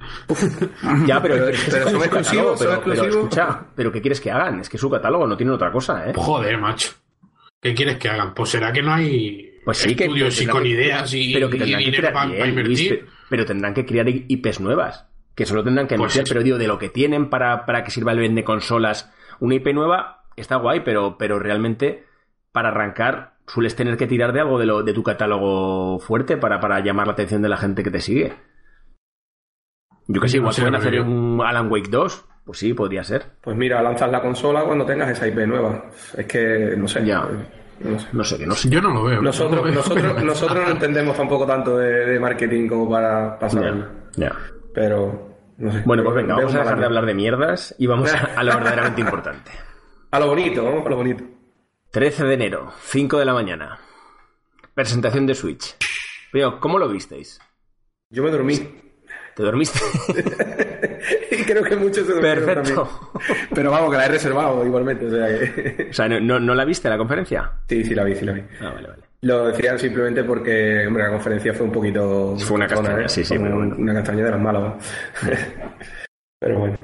Ya, 1.07 1.20
pero, 1.22 1.35
Pero- 1.35 1.48
es 1.48 1.64
que 1.64 1.70
pero 1.70 1.85
es 2.20 2.26
su 2.26 2.35
son 2.35 2.57
pero, 2.59 2.83
pero 2.85 3.05
escucha, 3.09 3.61
pero 3.74 3.90
¿qué 3.90 4.00
quieres 4.02 4.20
que 4.20 4.31
hagan? 4.31 4.61
Es 4.61 4.68
que 4.68 4.76
su 4.78 4.90
catálogo 4.90 5.26
no 5.26 5.37
tiene 5.37 5.52
otra 5.52 5.72
cosa, 5.72 6.09
¿eh? 6.09 6.12
Joder, 6.14 6.59
macho. 6.59 6.90
¿Qué 7.61 7.74
quieres 7.74 7.96
que 7.96 8.09
hagan? 8.09 8.35
Pues 8.35 8.50
será 8.50 8.72
que 8.72 8.83
no 8.83 8.92
hay 8.92 9.50
Pues 9.64 9.78
sí, 9.78 9.94
que 9.96 10.05
estudios 10.05 10.35
y 10.35 10.38
tendrán 10.40 10.57
con 10.57 10.62
que- 10.64 10.68
ideas 10.68 11.14
y, 11.14 11.33
pero 11.33 11.48
que 11.48 11.57
y 11.57 11.61
tendrán 11.61 11.85
que 11.85 11.90
crear 11.96 12.12
para 12.12 12.26
bien, 12.26 12.48
invertir. 12.50 12.90
Luis, 12.90 13.05
pero 13.31 13.44
tendrán 13.46 13.74
que 13.74 13.87
crear 13.87 14.07
IPs 14.09 14.61
nuevas 14.61 15.09
que 15.35 15.46
solo 15.46 15.64
tendrán 15.64 15.87
que 15.87 15.94
Pues 15.96 16.12
anunciar 16.14 16.26
pero 16.28 16.42
digo 16.44 16.59
de 16.59 16.66
lo 16.68 16.78
que 16.78 16.90
tienen 16.90 17.31
para, 17.31 17.64
para 17.64 17.83
que 17.85 17.90
sirva 17.90 18.12
el 18.12 18.18
vende 18.18 18.44
consolas 18.44 19.11
una 19.40 19.55
IP 19.55 19.68
nueva 19.72 20.24
está 20.37 20.57
guay 20.57 20.81
pero 20.81 21.16
pero 21.16 21.38
realmente 21.38 22.05
para 22.52 22.68
arrancar 22.68 23.31
sueles 23.46 23.74
tener 23.76 23.96
que 23.96 24.07
tirar 24.07 24.33
de 24.33 24.40
algo 24.40 24.59
de 24.59 24.66
lo 24.66 24.83
de 24.83 24.92
tu 24.92 25.02
catálogo 25.02 25.98
fuerte 25.98 26.37
para, 26.37 26.61
para 26.61 26.81
llamar 26.81 27.07
la 27.07 27.12
atención 27.14 27.42
de 27.42 27.48
la 27.48 27.57
gente 27.57 27.83
que 27.83 27.90
te 27.90 28.00
sigue 28.00 28.33
yo 30.09 30.20
que 30.20 30.28
sé 30.28 30.37
no 30.38 30.42
igual 30.42 30.55
pueden 30.57 30.74
hacer 30.74 31.00
un 31.00 31.40
Alan 31.44 31.70
Wake 31.70 31.88
2 31.90 32.24
pues 32.44 32.59
sí 32.59 32.74
podría 32.74 33.05
ser 33.05 33.24
Pues 33.40 33.57
mira, 33.57 33.81
lanzas 33.83 34.11
la 34.11 34.20
consola 34.20 34.64
cuando 34.64 34.85
tengas 34.85 35.11
esa 35.11 35.28
IP 35.28 35.46
nueva. 35.46 35.85
Es 36.16 36.26
que, 36.26 36.74
no 36.76 36.88
sé. 36.88 37.05
Ya. 37.05 37.24
No 37.78 37.98
sé. 38.00 38.09
no 38.12 38.24
sé 38.24 38.38
que 38.38 38.46
no 38.46 38.55
sé 38.55 38.68
Yo 38.68 38.81
no 38.81 38.90
lo 38.92 39.05
veo. 39.05 39.16
no 39.16 39.22
Nosotros, 39.22 39.62
veo, 39.64 39.72
nosotros, 39.74 40.12
pero- 40.14 40.24
nosotros 40.26 40.64
no 40.66 40.70
entendemos 40.72 41.16
tampoco 41.16 41.46
tanto 41.46 41.78
de, 41.78 42.07
de 42.07 42.18
marketing 42.20 42.68
como 42.68 42.90
para, 42.90 43.38
saberlo. 43.48 43.87
ya, 44.16 44.26
ya. 44.31 44.37
Pero, 44.74 45.37
No 45.59 45.70
sé. 45.70 45.83
Bueno, 45.87 46.02
pues 46.02 46.16
venga, 46.16 46.35
vamos 46.35 46.55
a 46.55 46.59
dejar 46.59 46.78
de 46.81 46.85
hablar 46.85 47.07
de 47.07 47.14
mierdas 47.14 47.74
y 47.78 47.87
vamos 47.87 48.12
a, 48.12 48.18
a 48.37 48.42
lo 48.42 48.55
verdaderamente 48.55 49.00
importante. 49.00 49.50
A 50.11 50.18
lo 50.18 50.26
bonito, 50.26 50.64
vamos 50.64 50.85
a 50.85 50.88
lo 50.90 50.96
bonito. 50.96 51.24
13 51.92 52.24
de 52.24 52.33
enero, 52.33 52.72
5 52.85 53.18
de 53.18 53.24
la 53.26 53.35
mañana. 53.35 53.78
Presentación 54.72 55.26
de 55.26 55.35
Switch. 55.35 55.76
Pero, 56.33 56.59
¿cómo 56.59 56.78
lo 56.78 56.88
visteis? 56.88 57.38
Yo 58.09 58.22
me 58.22 58.31
dormí. 58.31 58.55
¿Te 59.37 59.42
dormiste? 59.42 59.78
y 61.31 61.42
creo 61.44 61.62
que 61.62 61.76
muchos 61.76 62.07
se 62.07 62.14
durmieron 62.14 62.46
Perfecto. 62.46 62.88
también. 63.12 63.46
Pero 63.55 63.70
vamos, 63.70 63.90
que 63.90 63.98
la 63.98 64.07
he 64.07 64.09
reservado 64.09 64.64
igualmente. 64.64 65.05
O 65.05 65.11
sea 65.11 65.26
que... 65.26 65.88
O 65.90 65.92
sea, 65.92 66.09
¿no, 66.09 66.18
no, 66.18 66.40
no 66.40 66.55
la 66.55 66.64
viste 66.64 66.88
la 66.88 66.96
conferencia? 66.96 67.52
sí, 67.68 67.85
sí 67.85 67.94
la 67.94 68.05
vi, 68.05 68.14
sí 68.14 68.24
la 68.24 68.33
vi. 68.33 68.42
Ah, 68.62 68.70
vale, 68.72 68.88
vale. 68.88 69.02
Lo 69.20 69.48
decían 69.48 69.78
simplemente 69.78 70.24
porque, 70.24 70.87
hombre, 70.87 71.02
la 71.02 71.11
conferencia 71.11 71.52
fue 71.52 71.66
un 71.66 71.72
poquito... 71.72 72.38
Fue 72.38 72.57
una 72.57 72.68
castaña, 72.68 73.07
sí, 73.07 73.22
sí, 73.22 73.37
bueno. 73.37 73.59
Una 73.59 73.92
castaña 73.92 74.24
de 74.24 74.31
las 74.31 74.40
malas. 74.40 74.62
¿no? 74.62 74.78
pero 76.40 76.59
bueno. 76.59 76.78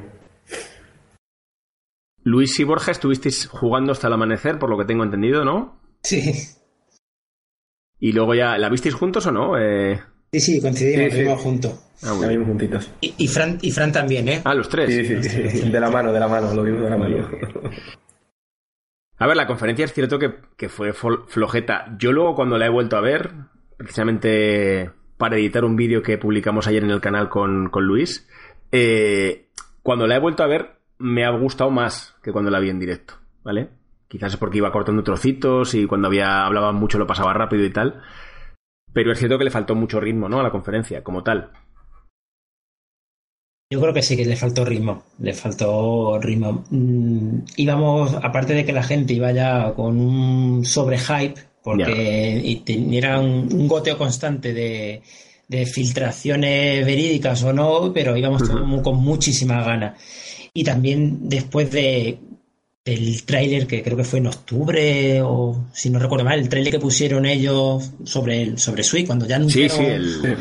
Luis 2.29 2.59
y 2.61 2.65
Borja 2.65 2.91
estuvisteis 2.91 3.47
jugando 3.49 3.93
hasta 3.93 4.07
el 4.09 4.13
amanecer, 4.13 4.59
por 4.59 4.69
lo 4.71 4.77
que 4.79 4.85
tengo 4.85 5.03
entendido, 5.05 5.45
¿no? 5.45 5.81
Sí, 6.03 6.33
Y 7.99 8.13
luego 8.13 8.35
ya, 8.35 8.57
¿la 8.59 8.69
visteis 8.69 8.95
juntos 8.95 9.27
o 9.27 9.33
no? 9.33 9.59
Eh... 9.59 10.01
sí, 10.33 10.41
sí, 10.41 10.61
coincidimos, 10.61 10.97
Sí, 10.97 11.11
sí. 11.11 11.17
estuvimos 11.19 11.41
juntos. 11.43 11.85
Ah, 12.03 12.13
La 12.13 12.29
bien. 12.29 12.31
vimos 12.31 12.47
juntitos. 12.49 12.91
Y, 13.01 13.15
y 13.19 13.27
Fran, 13.29 13.59
y 13.61 13.71
Fran 13.73 13.91
también, 13.91 14.29
¿eh? 14.29 14.41
Ah, 14.45 14.55
los 14.55 14.69
tres. 14.69 14.95
Sí, 14.95 15.05
sí, 15.23 15.49
sí. 15.51 15.69
De 15.71 15.81
la 15.81 15.91
mano, 15.91 16.13
de 16.13 16.21
la 16.21 16.29
mano. 16.29 16.55
Lo 16.55 16.63
vimos 16.63 16.83
de 16.83 16.91
la 16.91 16.97
mano. 16.97 17.29
A 19.19 19.27
ver, 19.27 19.37
la 19.37 19.47
conferencia 19.49 19.85
es 19.85 19.93
cierto 19.93 20.19
que, 20.21 20.35
que 20.57 20.69
fue 20.69 20.93
flojeta. 20.93 21.97
Yo 21.99 22.13
luego 22.13 22.37
cuando 22.37 22.57
la 22.57 22.67
he 22.67 22.71
vuelto 22.71 22.97
a 22.97 23.01
ver, 23.01 23.33
precisamente 23.77 24.93
para 25.17 25.37
editar 25.37 25.65
un 25.65 25.75
vídeo 25.75 26.03
que 26.03 26.19
publicamos 26.19 26.69
ayer 26.69 26.85
en 26.85 26.91
el 26.91 27.01
canal 27.01 27.29
con, 27.29 27.69
con 27.71 27.85
Luis, 27.85 28.29
eh, 28.71 29.49
cuando 29.83 30.07
la 30.07 30.15
he 30.17 30.21
vuelto 30.21 30.45
a 30.45 30.47
ver 30.47 30.78
me 30.99 31.25
ha 31.25 31.31
gustado 31.31 31.71
más 31.71 32.15
que 32.23 32.33
cuando 32.33 32.51
la 32.51 32.61
vi 32.61 32.71
en 32.71 32.79
directo, 32.81 33.15
¿vale? 33.45 33.69
Quizás 34.09 34.33
es 34.33 34.39
porque 34.39 34.59
iba 34.59 34.73
cortando 34.73 35.03
trocitos 35.05 35.75
y 35.75 35.87
cuando 35.87 36.09
había 36.09 36.47
hablaba 36.47 36.73
mucho 36.73 36.99
lo 36.99 37.07
pasaba 37.07 37.35
rápido 37.35 37.65
y 37.65 37.71
tal. 37.71 38.03
Pero 38.93 39.13
es 39.13 39.19
cierto 39.19 39.39
que 39.39 39.45
le 39.45 39.51
faltó 39.51 39.75
mucho 39.75 40.01
ritmo, 40.01 40.29
¿no? 40.29 40.41
A 40.41 40.43
la 40.43 40.51
conferencia, 40.51 41.05
como 41.05 41.23
tal. 41.23 41.53
Yo 43.71 43.81
creo 43.83 43.93
que 43.93 44.03
sí 44.03 44.17
que 44.17 44.25
le 44.25 44.35
faltó 44.37 44.65
ritmo, 44.65 45.03
le 45.19 45.35
faltó 45.35 46.19
ritmo. 46.19 46.65
Mm, 46.71 47.41
íbamos, 47.57 48.15
aparte 48.15 48.55
de 48.55 48.65
que 48.65 48.73
la 48.73 48.83
gente 48.83 49.13
iba 49.13 49.31
ya 49.33 49.75
con 49.75 50.01
un 50.01 50.65
sobrehype, 50.65 51.39
porque 51.63 52.41
y 52.43 52.57
te- 52.61 52.97
era 52.97 53.21
un, 53.21 53.53
un 53.53 53.69
goteo 53.69 53.99
constante 53.99 54.55
de, 54.55 55.03
de 55.49 55.67
filtraciones 55.67 56.87
verídicas 56.87 57.43
o 57.43 57.53
no, 57.53 57.93
pero 57.93 58.17
íbamos 58.17 58.43
con 58.83 58.97
muchísimas 58.97 59.67
ganas. 59.67 60.01
Y 60.59 60.65
también 60.65 61.29
después 61.29 61.71
de 61.71 62.19
del 62.85 63.23
tráiler 63.25 63.69
que 63.69 63.81
creo 63.81 63.97
que 63.97 64.03
fue 64.03 64.19
en 64.19 64.27
octubre 64.27 65.23
o 65.23 65.69
si 65.73 65.89
no 65.89 66.01
recuerdo 66.01 66.25
mal, 66.25 66.41
el 66.41 66.49
tráiler 66.49 66.73
que 66.73 66.81
pusieron 66.81 67.27
ellos 67.27 67.93
sobre 68.03 68.43
el 68.43 68.59
sobre 68.59 68.83
Switch 68.83 69.07
cuando 69.07 69.25
ya 69.25 69.37
anunciaron 69.37 69.79
sí, 69.79 69.85
el... 69.85 70.39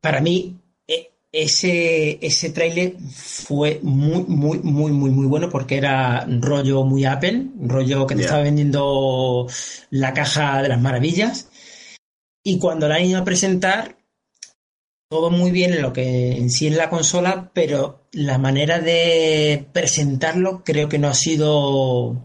Para 0.00 0.20
mí 0.20 0.56
e- 0.88 1.12
ese, 1.30 2.18
ese 2.20 2.50
tráiler 2.50 2.96
fue 3.12 3.78
muy, 3.84 4.24
muy, 4.26 4.58
muy, 4.58 4.90
muy, 4.90 5.10
muy 5.10 5.26
bueno 5.26 5.50
porque 5.50 5.76
era 5.76 6.26
rollo 6.26 6.82
muy 6.82 7.04
Apple, 7.04 7.46
rollo 7.60 8.08
que 8.08 8.16
te 8.16 8.22
estaba 8.22 8.42
vendiendo 8.42 9.46
la 9.90 10.12
caja 10.14 10.62
de 10.62 10.68
las 10.68 10.80
maravillas. 10.80 11.48
Y 12.42 12.58
cuando 12.58 12.88
la 12.88 12.96
han 12.96 13.04
ido 13.04 13.20
a 13.20 13.24
presentar, 13.24 14.01
todo 15.12 15.30
muy 15.30 15.50
bien 15.50 15.74
en 15.74 15.82
lo 15.82 15.92
que 15.92 16.32
en 16.38 16.48
sí 16.50 16.68
es 16.68 16.74
la 16.74 16.88
consola, 16.88 17.50
pero 17.52 18.00
la 18.12 18.38
manera 18.38 18.80
de 18.80 19.66
presentarlo 19.70 20.62
creo 20.64 20.88
que 20.88 20.98
no 20.98 21.08
ha 21.08 21.12
sido 21.14 22.16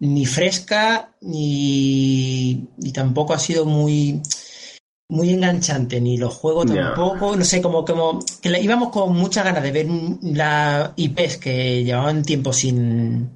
ni 0.00 0.24
fresca 0.24 1.10
ni, 1.20 2.66
ni 2.78 2.92
tampoco 2.92 3.34
ha 3.34 3.38
sido 3.38 3.66
muy 3.66 4.22
muy 5.10 5.30
enganchante, 5.30 6.00
ni 6.00 6.16
los 6.16 6.32
juegos 6.34 6.66
tampoco, 6.94 7.36
no 7.36 7.44
sé, 7.44 7.60
como, 7.60 7.84
como 7.84 8.18
que 8.42 8.48
la- 8.48 8.58
íbamos 8.58 8.88
con 8.90 9.14
muchas 9.14 9.44
ganas 9.44 9.62
de 9.62 9.72
ver 9.72 9.86
las 10.22 10.90
IPs 10.96 11.36
que 11.38 11.84
llevaban 11.84 12.22
tiempo 12.22 12.52
sin, 12.54 13.30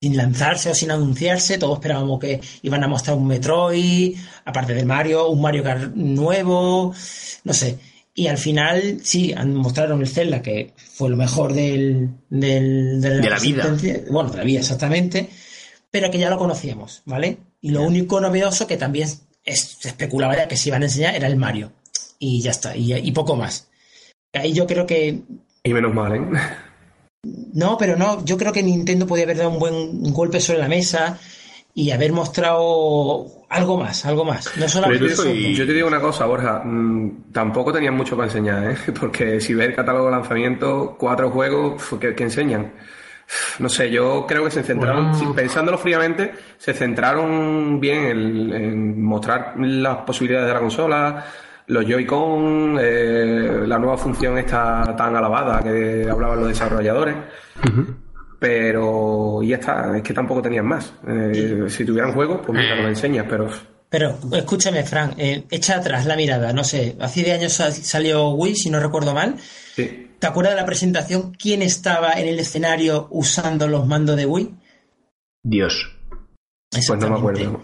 sin 0.00 0.16
lanzarse 0.18 0.70
o 0.70 0.74
sin 0.74 0.90
anunciarse, 0.90 1.56
todos 1.58 1.78
esperábamos 1.78 2.18
que 2.18 2.40
iban 2.62 2.82
a 2.84 2.88
mostrar 2.88 3.16
un 3.16 3.26
Metroid, 3.26 4.16
aparte 4.44 4.72
de 4.74 4.84
Mario, 4.86 5.28
un 5.28 5.40
Mario 5.42 5.62
Kart 5.62 5.94
nuevo, 5.94 6.94
no 7.44 7.52
sé. 7.54 7.78
Y 8.18 8.26
al 8.26 8.36
final, 8.36 8.98
sí, 9.04 9.32
mostraron 9.46 10.00
el 10.00 10.08
Zelda, 10.08 10.42
que 10.42 10.72
fue 10.76 11.08
lo 11.08 11.16
mejor 11.16 11.52
del, 11.52 12.10
del, 12.28 13.00
De 13.00 13.30
la 13.30 13.38
vida. 13.38 13.62
Bueno, 14.10 14.30
de 14.30 14.38
la 14.38 14.42
vida, 14.42 14.58
exactamente. 14.58 15.28
Pero 15.90 16.10
que 16.10 16.18
ya 16.18 16.28
lo 16.28 16.36
conocíamos, 16.36 17.02
¿vale? 17.04 17.38
Y 17.60 17.70
lo 17.70 17.82
único 17.82 18.20
novedoso 18.20 18.66
que 18.66 18.76
también 18.76 19.08
es- 19.44 19.76
se 19.80 19.88
especulaba 19.90 20.36
ya 20.36 20.48
que 20.48 20.56
se 20.56 20.68
iban 20.68 20.82
a 20.82 20.86
enseñar 20.86 21.14
era 21.14 21.28
el 21.28 21.36
Mario. 21.36 21.70
Y 22.18 22.42
ya 22.42 22.50
está, 22.50 22.76
y, 22.76 22.92
y 22.92 23.12
poco 23.12 23.36
más. 23.36 23.68
Ahí 24.32 24.52
yo 24.52 24.66
creo 24.66 24.84
que. 24.84 25.20
Y 25.62 25.72
menos 25.72 25.94
mal, 25.94 26.16
¿eh? 26.16 26.20
No, 27.54 27.78
pero 27.78 27.96
no, 27.96 28.24
yo 28.24 28.36
creo 28.36 28.52
que 28.52 28.64
Nintendo 28.64 29.06
podía 29.06 29.24
haber 29.24 29.36
dado 29.38 29.50
un 29.50 29.58
buen 29.60 30.12
golpe 30.12 30.40
sobre 30.40 30.58
la 30.58 30.68
mesa 30.68 31.20
y 31.74 31.90
haber 31.92 32.12
mostrado 32.12 33.26
algo 33.50 33.78
más, 33.78 34.04
algo 34.04 34.24
más. 34.24 34.50
No 34.58 34.68
solamente 34.68 35.04
Pero 35.04 35.12
eso 35.12 35.22
eso. 35.22 35.34
y- 35.34 35.54
Yo 35.54 35.64
te 35.66 35.72
digo 35.72 35.86
una 35.88 36.00
cosa, 36.00 36.26
Borja. 36.26 36.62
mm, 36.64 37.32
tampoco 37.32 37.72
tenían 37.72 37.94
mucho 37.94 38.16
para 38.16 38.26
enseñar, 38.28 38.70
¿eh? 38.72 38.76
Porque 39.00 39.40
si 39.40 39.54
ves 39.54 39.68
el 39.68 39.74
catálogo 39.74 40.06
de 40.06 40.12
lanzamiento, 40.12 40.96
cuatro 40.98 41.30
juegos 41.30 41.82
que, 42.00 42.14
que 42.14 42.22
enseñan. 42.24 42.72
No 43.58 43.68
sé, 43.68 43.90
yo 43.90 44.24
creo 44.26 44.44
que 44.44 44.50
se 44.50 44.62
centraron, 44.62 45.12
Bueno. 45.12 45.34
pensándolo 45.34 45.76
fríamente, 45.76 46.32
se 46.56 46.72
centraron 46.72 47.78
bien 47.78 48.04
en, 48.06 48.52
en 48.54 49.02
mostrar 49.02 49.52
las 49.58 49.98
posibilidades 49.98 50.48
de 50.48 50.54
la 50.54 50.60
consola, 50.60 51.24
los 51.66 51.84
Joy-Con, 51.84 52.78
eh, 52.80 53.64
la 53.66 53.78
nueva 53.78 53.98
función 53.98 54.38
esta 54.38 54.96
tan 54.96 55.14
alabada 55.14 55.62
que 55.62 56.08
hablaban 56.10 56.38
los 56.40 56.48
desarrolladores. 56.48 57.14
Pero 58.38 59.40
y 59.42 59.48
ya 59.48 59.56
está, 59.56 59.96
es 59.96 60.02
que 60.02 60.14
tampoco 60.14 60.42
tenían 60.42 60.66
más. 60.66 60.92
Eh, 61.06 61.64
si 61.68 61.84
tuvieran 61.84 62.12
juegos, 62.12 62.40
pues 62.46 62.58
mira, 62.58 62.78
Eh. 62.78 62.82
lo 62.82 62.88
enseñas, 62.88 63.26
pero 63.28 63.48
Pero 63.90 64.18
escúchame, 64.32 64.84
Frank, 64.84 65.14
eh, 65.16 65.44
echa 65.50 65.76
atrás 65.76 66.04
la 66.06 66.14
mirada, 66.14 66.52
no 66.52 66.62
sé, 66.62 66.94
hace 67.00 67.22
de 67.22 67.32
años 67.32 67.54
sal- 67.54 67.72
salió 67.72 68.28
Wii, 68.30 68.54
si 68.54 68.70
no 68.70 68.80
recuerdo 68.80 69.14
mal. 69.14 69.36
sí. 69.74 70.04
¿Te 70.18 70.26
acuerdas 70.26 70.54
de 70.54 70.60
la 70.60 70.66
presentación? 70.66 71.32
¿Quién 71.32 71.62
estaba 71.62 72.14
en 72.14 72.26
el 72.26 72.40
escenario 72.40 73.06
usando 73.12 73.68
los 73.68 73.86
mandos 73.86 74.16
de 74.16 74.26
Wii? 74.26 74.50
Dios. 75.44 75.90
Pues 76.70 76.88
no 77.00 77.08
me 77.10 77.16
acuerdo. 77.18 77.62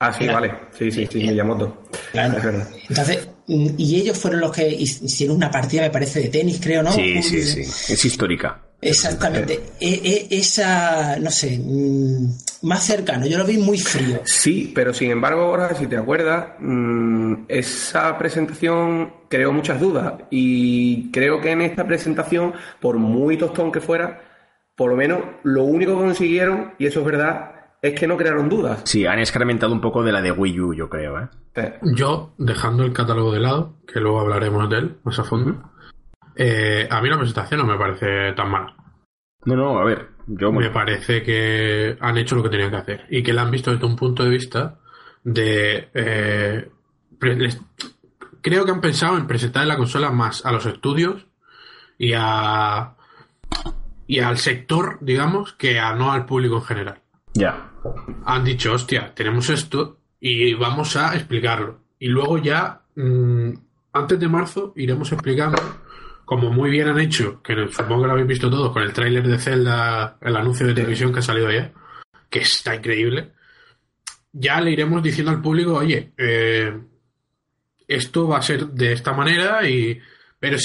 Ah, 0.00 0.12
sí, 0.12 0.26
vale. 0.26 0.52
Sí, 0.76 0.90
sí, 0.90 1.06
sí, 1.10 1.18
Miyamoto. 1.22 1.84
Claro. 2.12 2.36
Es 2.36 2.44
verdad. 2.44 2.68
Entonces, 2.88 3.28
mm, 3.46 3.66
y 3.78 3.96
ellos 4.00 4.18
fueron 4.18 4.40
los 4.40 4.50
que 4.52 4.68
hicieron 4.68 5.36
una 5.36 5.50
partida, 5.52 5.82
me 5.82 5.90
parece, 5.90 6.20
de 6.22 6.28
tenis, 6.28 6.60
creo, 6.60 6.82
¿no? 6.82 6.90
Sí, 6.92 7.22
sí, 7.22 7.42
sí. 7.42 7.60
Es 7.60 8.04
histórica. 8.04 8.60
Exactamente. 8.80 9.60
E- 9.80 10.00
e- 10.30 10.38
esa, 10.38 11.18
no 11.18 11.30
sé, 11.30 11.58
mm, 11.58 12.66
más 12.66 12.84
cercano. 12.84 13.26
Yo 13.26 13.38
lo 13.38 13.44
vi 13.44 13.58
muy 13.58 13.78
frío. 13.78 14.20
Sí, 14.24 14.72
pero 14.74 14.94
sin 14.94 15.10
embargo, 15.10 15.42
ahora, 15.42 15.74
si 15.74 15.86
te 15.86 15.96
acuerdas, 15.96 16.50
mm, 16.60 17.44
esa 17.48 18.16
presentación 18.18 19.12
creó 19.28 19.52
muchas 19.52 19.80
dudas. 19.80 20.14
Y 20.30 21.10
creo 21.10 21.40
que 21.40 21.50
en 21.50 21.62
esta 21.62 21.86
presentación, 21.86 22.52
por 22.80 22.96
muy 22.98 23.36
tostón 23.36 23.72
que 23.72 23.80
fuera, 23.80 24.20
por 24.76 24.90
lo 24.90 24.96
menos 24.96 25.20
lo 25.42 25.64
único 25.64 25.92
que 25.96 26.04
consiguieron, 26.04 26.74
y 26.78 26.86
eso 26.86 27.00
es 27.00 27.06
verdad, 27.06 27.50
es 27.82 27.98
que 27.98 28.06
no 28.06 28.16
crearon 28.16 28.48
dudas. 28.48 28.80
Sí, 28.84 29.06
han 29.06 29.18
escarmentado 29.18 29.72
un 29.72 29.80
poco 29.80 30.02
de 30.04 30.12
la 30.12 30.22
de 30.22 30.30
Wii 30.32 30.60
U, 30.60 30.74
yo 30.74 30.88
creo, 30.88 31.18
¿eh? 31.20 31.28
Eh, 31.56 31.78
Yo, 31.96 32.34
dejando 32.38 32.84
el 32.84 32.92
catálogo 32.92 33.32
de 33.32 33.40
lado, 33.40 33.76
que 33.92 33.98
luego 34.00 34.20
hablaremos 34.20 34.68
de 34.70 34.78
él 34.78 34.96
más 35.02 35.18
a 35.18 35.24
fondo, 35.24 35.72
eh, 36.38 36.86
a 36.90 37.00
mí 37.02 37.08
la 37.10 37.18
presentación 37.18 37.60
no 37.60 37.66
me 37.66 37.76
parece 37.76 38.32
tan 38.34 38.50
mala. 38.50 38.74
No, 39.44 39.54
no, 39.56 39.78
a 39.78 39.84
ver, 39.84 40.08
yo 40.26 40.50
Me 40.52 40.70
parece 40.70 41.22
que 41.22 41.96
han 42.00 42.16
hecho 42.18 42.36
lo 42.36 42.42
que 42.42 42.48
tenían 42.50 42.70
que 42.70 42.76
hacer 42.76 43.06
y 43.10 43.22
que 43.22 43.32
la 43.32 43.42
han 43.42 43.50
visto 43.50 43.70
desde 43.72 43.86
un 43.86 43.96
punto 43.96 44.24
de 44.24 44.30
vista 44.30 44.78
de... 45.24 45.88
eh, 45.94 46.70
les- 47.20 47.60
creo 48.42 48.64
que 48.64 48.70
han 48.70 48.80
pensado 48.80 49.16
en 49.16 49.26
presentar 49.26 49.66
la 49.66 49.76
consola 49.76 50.10
más 50.10 50.44
a 50.46 50.52
los 50.52 50.64
estudios 50.66 51.26
y 51.98 52.12
a 52.16 52.94
y 54.06 54.20
al 54.20 54.38
sector, 54.38 54.98
digamos, 55.02 55.52
que 55.52 55.78
a 55.78 55.92
no 55.94 56.12
al 56.12 56.24
público 56.24 56.56
en 56.56 56.62
general. 56.62 57.00
Ya. 57.34 57.70
Han 58.24 58.44
dicho, 58.44 58.72
hostia, 58.72 59.12
tenemos 59.14 59.50
esto 59.50 59.98
y 60.20 60.54
vamos 60.54 60.96
a 60.96 61.14
explicarlo. 61.14 61.80
Y 61.98 62.08
luego 62.08 62.38
ya, 62.38 62.80
mm, 62.96 63.50
antes 63.92 64.18
de 64.18 64.28
marzo, 64.28 64.72
iremos 64.76 65.12
explicando, 65.12 65.60
como 66.28 66.50
muy 66.50 66.68
bien 66.68 66.86
han 66.88 67.00
hecho, 67.00 67.40
que 67.42 67.54
supongo 67.72 68.02
que 68.02 68.06
lo 68.06 68.12
habéis 68.12 68.28
visto 68.28 68.50
todos, 68.50 68.70
con 68.70 68.82
el 68.82 68.92
tráiler 68.92 69.26
de 69.26 69.38
Zelda, 69.38 70.18
el 70.20 70.36
anuncio 70.36 70.66
de 70.66 70.74
televisión 70.74 71.10
que 71.10 71.20
ha 71.20 71.22
salido 71.22 71.48
ayer, 71.48 71.72
que 72.28 72.40
está 72.40 72.74
increíble. 72.74 73.32
Ya 74.30 74.60
le 74.60 74.72
iremos 74.72 75.02
diciendo 75.02 75.30
al 75.30 75.40
público, 75.40 75.76
oye, 75.76 76.12
eh, 76.18 76.78
esto 77.86 78.28
va 78.28 78.36
a 78.36 78.42
ser 78.42 78.66
de 78.66 78.92
esta 78.92 79.14
manera 79.14 79.66
y... 79.66 79.98
Pero 80.38 80.58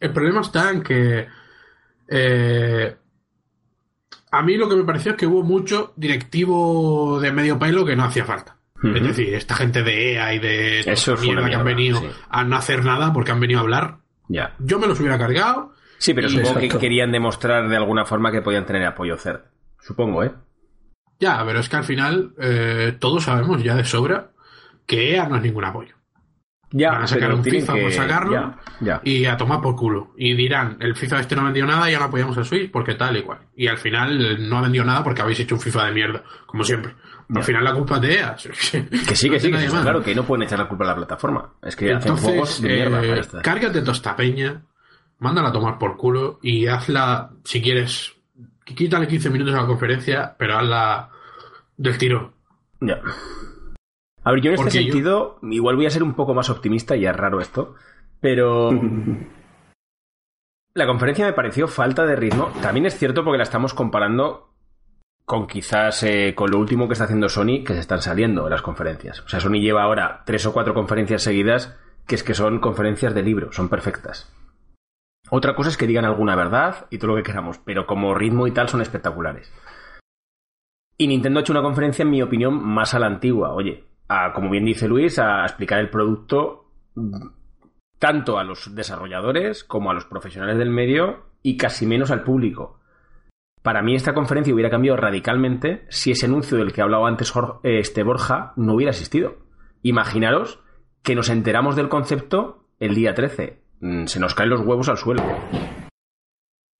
el 0.00 0.12
problema 0.12 0.40
está 0.40 0.72
en 0.72 0.82
que 0.82 1.28
eh, 2.08 2.96
a 4.32 4.42
mí 4.42 4.56
lo 4.56 4.68
que 4.68 4.74
me 4.74 4.82
pareció 4.82 5.12
es 5.12 5.16
que 5.16 5.28
hubo 5.28 5.44
mucho 5.44 5.92
directivo 5.94 7.20
de 7.20 7.30
medio 7.30 7.60
pelo 7.60 7.84
que 7.86 7.94
no 7.94 8.02
hacía 8.02 8.24
falta. 8.24 8.56
Es 8.82 9.02
decir, 9.04 9.34
esta 9.34 9.54
gente 9.54 9.84
de 9.84 10.14
EA 10.14 10.34
y 10.34 10.38
de 10.40 10.80
Eso 10.80 11.16
mierda 11.16 11.48
que 11.48 11.54
han 11.54 11.64
venido 11.64 12.00
sí. 12.00 12.08
a 12.28 12.42
no 12.42 12.56
hacer 12.56 12.84
nada 12.84 13.12
porque 13.12 13.30
han 13.30 13.40
venido 13.40 13.60
a 13.60 13.62
hablar, 13.62 13.98
Ya. 14.28 14.54
yo 14.58 14.78
me 14.78 14.86
los 14.86 14.98
hubiera 15.00 15.18
cargado. 15.18 15.72
Sí, 15.98 16.12
pero 16.14 16.28
supongo 16.28 16.60
que 16.60 16.68
querían 16.68 17.10
demostrar 17.10 17.68
de 17.68 17.76
alguna 17.76 18.04
forma 18.04 18.30
que 18.30 18.42
podían 18.42 18.66
tener 18.66 18.84
apoyo 18.84 19.16
CERT. 19.16 19.44
Supongo, 19.80 20.24
¿eh? 20.24 20.32
Ya, 21.18 21.42
pero 21.46 21.60
es 21.60 21.68
que 21.68 21.76
al 21.76 21.84
final 21.84 22.34
eh, 22.38 22.96
todos 22.98 23.24
sabemos 23.24 23.62
ya 23.62 23.74
de 23.74 23.84
sobra 23.84 24.32
que 24.84 25.14
EA 25.14 25.28
no 25.28 25.36
es 25.36 25.42
ningún 25.42 25.64
apoyo. 25.64 25.95
Ya, 26.72 26.90
Van 26.90 27.02
a 27.04 27.06
sacar 27.06 27.32
un 27.32 27.44
FIFA 27.44 27.74
que- 27.74 27.82
por 27.82 27.92
sacarlo. 27.92 28.32
Ya, 28.32 28.56
ya. 28.80 29.00
Y 29.04 29.24
a 29.26 29.36
tomar 29.36 29.60
por 29.60 29.76
culo. 29.76 30.12
Y 30.16 30.34
dirán, 30.34 30.76
el 30.80 30.96
FIFA 30.96 31.20
este 31.20 31.36
no 31.36 31.42
ha 31.42 31.44
vendido 31.46 31.66
nada, 31.66 31.88
ya 31.90 31.98
no 31.98 32.06
apoyamos 32.06 32.36
al 32.38 32.44
Switch 32.44 32.70
porque 32.70 32.94
tal 32.94 33.16
y 33.16 33.22
cual. 33.22 33.38
Y 33.56 33.68
al 33.68 33.78
final 33.78 34.20
eh, 34.24 34.36
no 34.38 34.58
ha 34.58 34.62
vendido 34.62 34.84
nada 34.84 35.02
porque 35.04 35.22
habéis 35.22 35.38
hecho 35.40 35.54
un 35.54 35.60
FIFA 35.60 35.86
de 35.86 35.92
mierda, 35.92 36.22
como 36.44 36.64
siempre. 36.64 36.94
Al 37.34 37.42
final 37.42 37.64
la 37.64 37.72
culpa 37.74 37.96
es 37.96 38.00
de 38.02 38.14
EA. 38.18 38.36
Que 39.06 39.14
sí, 39.16 39.28
que 39.30 39.40
sí, 39.40 39.50
que 39.50 39.58
sí, 39.60 39.66
claro, 39.68 40.02
que 40.02 40.14
no 40.14 40.24
pueden 40.24 40.42
echar 40.44 40.58
la 40.58 40.68
culpa 40.68 40.84
a 40.84 40.88
la 40.88 40.94
plataforma. 40.96 41.52
Es 41.62 41.74
que 41.76 41.92
hacen 41.92 42.16
juegos 42.16 42.60
Entonces, 42.60 42.62
de 42.62 42.68
mierda. 42.68 43.02
eh, 43.04 43.20
está. 43.20 43.42
cárgate 43.42 43.80
toda 43.80 43.92
esta 43.92 44.14
peña, 44.16 44.62
mándala 45.18 45.48
a 45.48 45.52
tomar 45.52 45.78
por 45.78 45.96
culo 45.96 46.38
y 46.42 46.66
hazla, 46.66 47.30
si 47.44 47.60
quieres, 47.62 48.12
quítale 48.64 49.06
15 49.08 49.30
minutos 49.30 49.54
a 49.54 49.62
la 49.62 49.66
conferencia, 49.66 50.34
pero 50.38 50.58
hazla 50.58 51.10
del 51.76 51.96
tiro. 51.98 52.32
Ya. 52.80 53.00
A 54.26 54.32
ver, 54.32 54.40
yo 54.40 54.50
en 54.50 54.54
este 54.54 54.64
Porque 54.64 54.84
yo- 54.84 54.92
sentido, 54.92 55.38
igual 55.42 55.76
voy 55.76 55.86
a 55.86 55.90
ser 55.90 56.02
un 56.02 56.14
poco 56.14 56.34
más 56.34 56.50
optimista, 56.50 56.96
y 56.96 57.06
es 57.06 57.14
raro 57.14 57.40
esto, 57.40 57.74
pero 58.20 58.70
la 60.74 60.86
conferencia 60.86 61.26
me 61.26 61.32
pareció 61.32 61.68
falta 61.68 62.04
de 62.04 62.16
ritmo. 62.16 62.50
También 62.60 62.86
es 62.86 62.98
cierto 62.98 63.22
porque 63.24 63.38
la 63.38 63.44
estamos 63.44 63.72
comparando 63.72 64.50
con 65.24 65.46
quizás 65.46 66.02
eh, 66.02 66.34
con 66.34 66.50
lo 66.50 66.58
último 66.58 66.86
que 66.88 66.92
está 66.94 67.04
haciendo 67.04 67.28
Sony, 67.28 67.62
que 67.64 67.74
se 67.74 67.80
están 67.80 68.02
saliendo 68.02 68.44
de 68.44 68.50
las 68.50 68.62
conferencias. 68.62 69.20
O 69.20 69.28
sea, 69.28 69.40
Sony 69.40 69.60
lleva 69.60 69.82
ahora 69.82 70.22
tres 70.26 70.44
o 70.46 70.52
cuatro 70.52 70.74
conferencias 70.74 71.22
seguidas, 71.22 71.78
que 72.06 72.16
es 72.16 72.22
que 72.24 72.34
son 72.34 72.58
conferencias 72.60 73.14
de 73.14 73.22
libro, 73.22 73.52
son 73.52 73.68
perfectas. 73.68 74.32
Otra 75.30 75.56
cosa 75.56 75.70
es 75.70 75.76
que 75.76 75.86
digan 75.86 76.04
alguna 76.04 76.36
verdad 76.36 76.86
y 76.90 76.98
todo 76.98 77.12
lo 77.12 77.16
que 77.16 77.24
queramos, 77.24 77.58
pero 77.58 77.86
como 77.86 78.14
ritmo 78.14 78.46
y 78.46 78.52
tal 78.52 78.68
son 78.68 78.80
espectaculares. 78.82 79.52
Y 80.98 81.08
Nintendo 81.08 81.38
ha 81.38 81.42
hecho 81.42 81.52
una 81.52 81.62
conferencia, 81.62 82.04
en 82.04 82.10
mi 82.10 82.22
opinión, 82.22 82.62
más 82.64 82.94
a 82.94 82.98
la 83.00 83.06
antigua. 83.06 83.52
Oye, 83.52 83.84
a, 84.08 84.32
como 84.32 84.50
bien 84.50 84.64
dice 84.64 84.88
Luis, 84.88 85.18
a 85.18 85.42
explicar 85.44 85.80
el 85.80 85.90
producto 85.90 86.70
mm, 86.94 87.28
tanto 87.98 88.38
a 88.38 88.44
los 88.44 88.74
desarrolladores 88.74 89.64
como 89.64 89.90
a 89.90 89.94
los 89.94 90.04
profesionales 90.04 90.58
del 90.58 90.70
medio 90.70 91.26
y 91.42 91.56
casi 91.56 91.86
menos 91.86 92.10
al 92.10 92.22
público. 92.24 92.80
Para 93.62 93.82
mí 93.82 93.94
esta 93.94 94.14
conferencia 94.14 94.54
hubiera 94.54 94.70
cambiado 94.70 94.96
radicalmente 94.96 95.86
si 95.88 96.12
ese 96.12 96.26
anuncio 96.26 96.56
del 96.56 96.72
que 96.72 96.82
hablaba 96.82 97.08
antes 97.08 97.32
este 97.64 98.02
Borja 98.04 98.52
no 98.56 98.74
hubiera 98.74 98.90
existido. 98.92 99.38
Imaginaros 99.82 100.60
que 101.02 101.14
nos 101.14 101.30
enteramos 101.30 101.74
del 101.74 101.88
concepto 101.88 102.64
el 102.78 102.94
día 102.94 103.14
13. 103.14 103.60
Mm, 103.80 104.04
Se 104.06 104.20
nos 104.20 104.34
caen 104.34 104.50
los 104.50 104.60
huevos 104.60 104.88
al 104.88 104.98
suelo. 104.98 105.22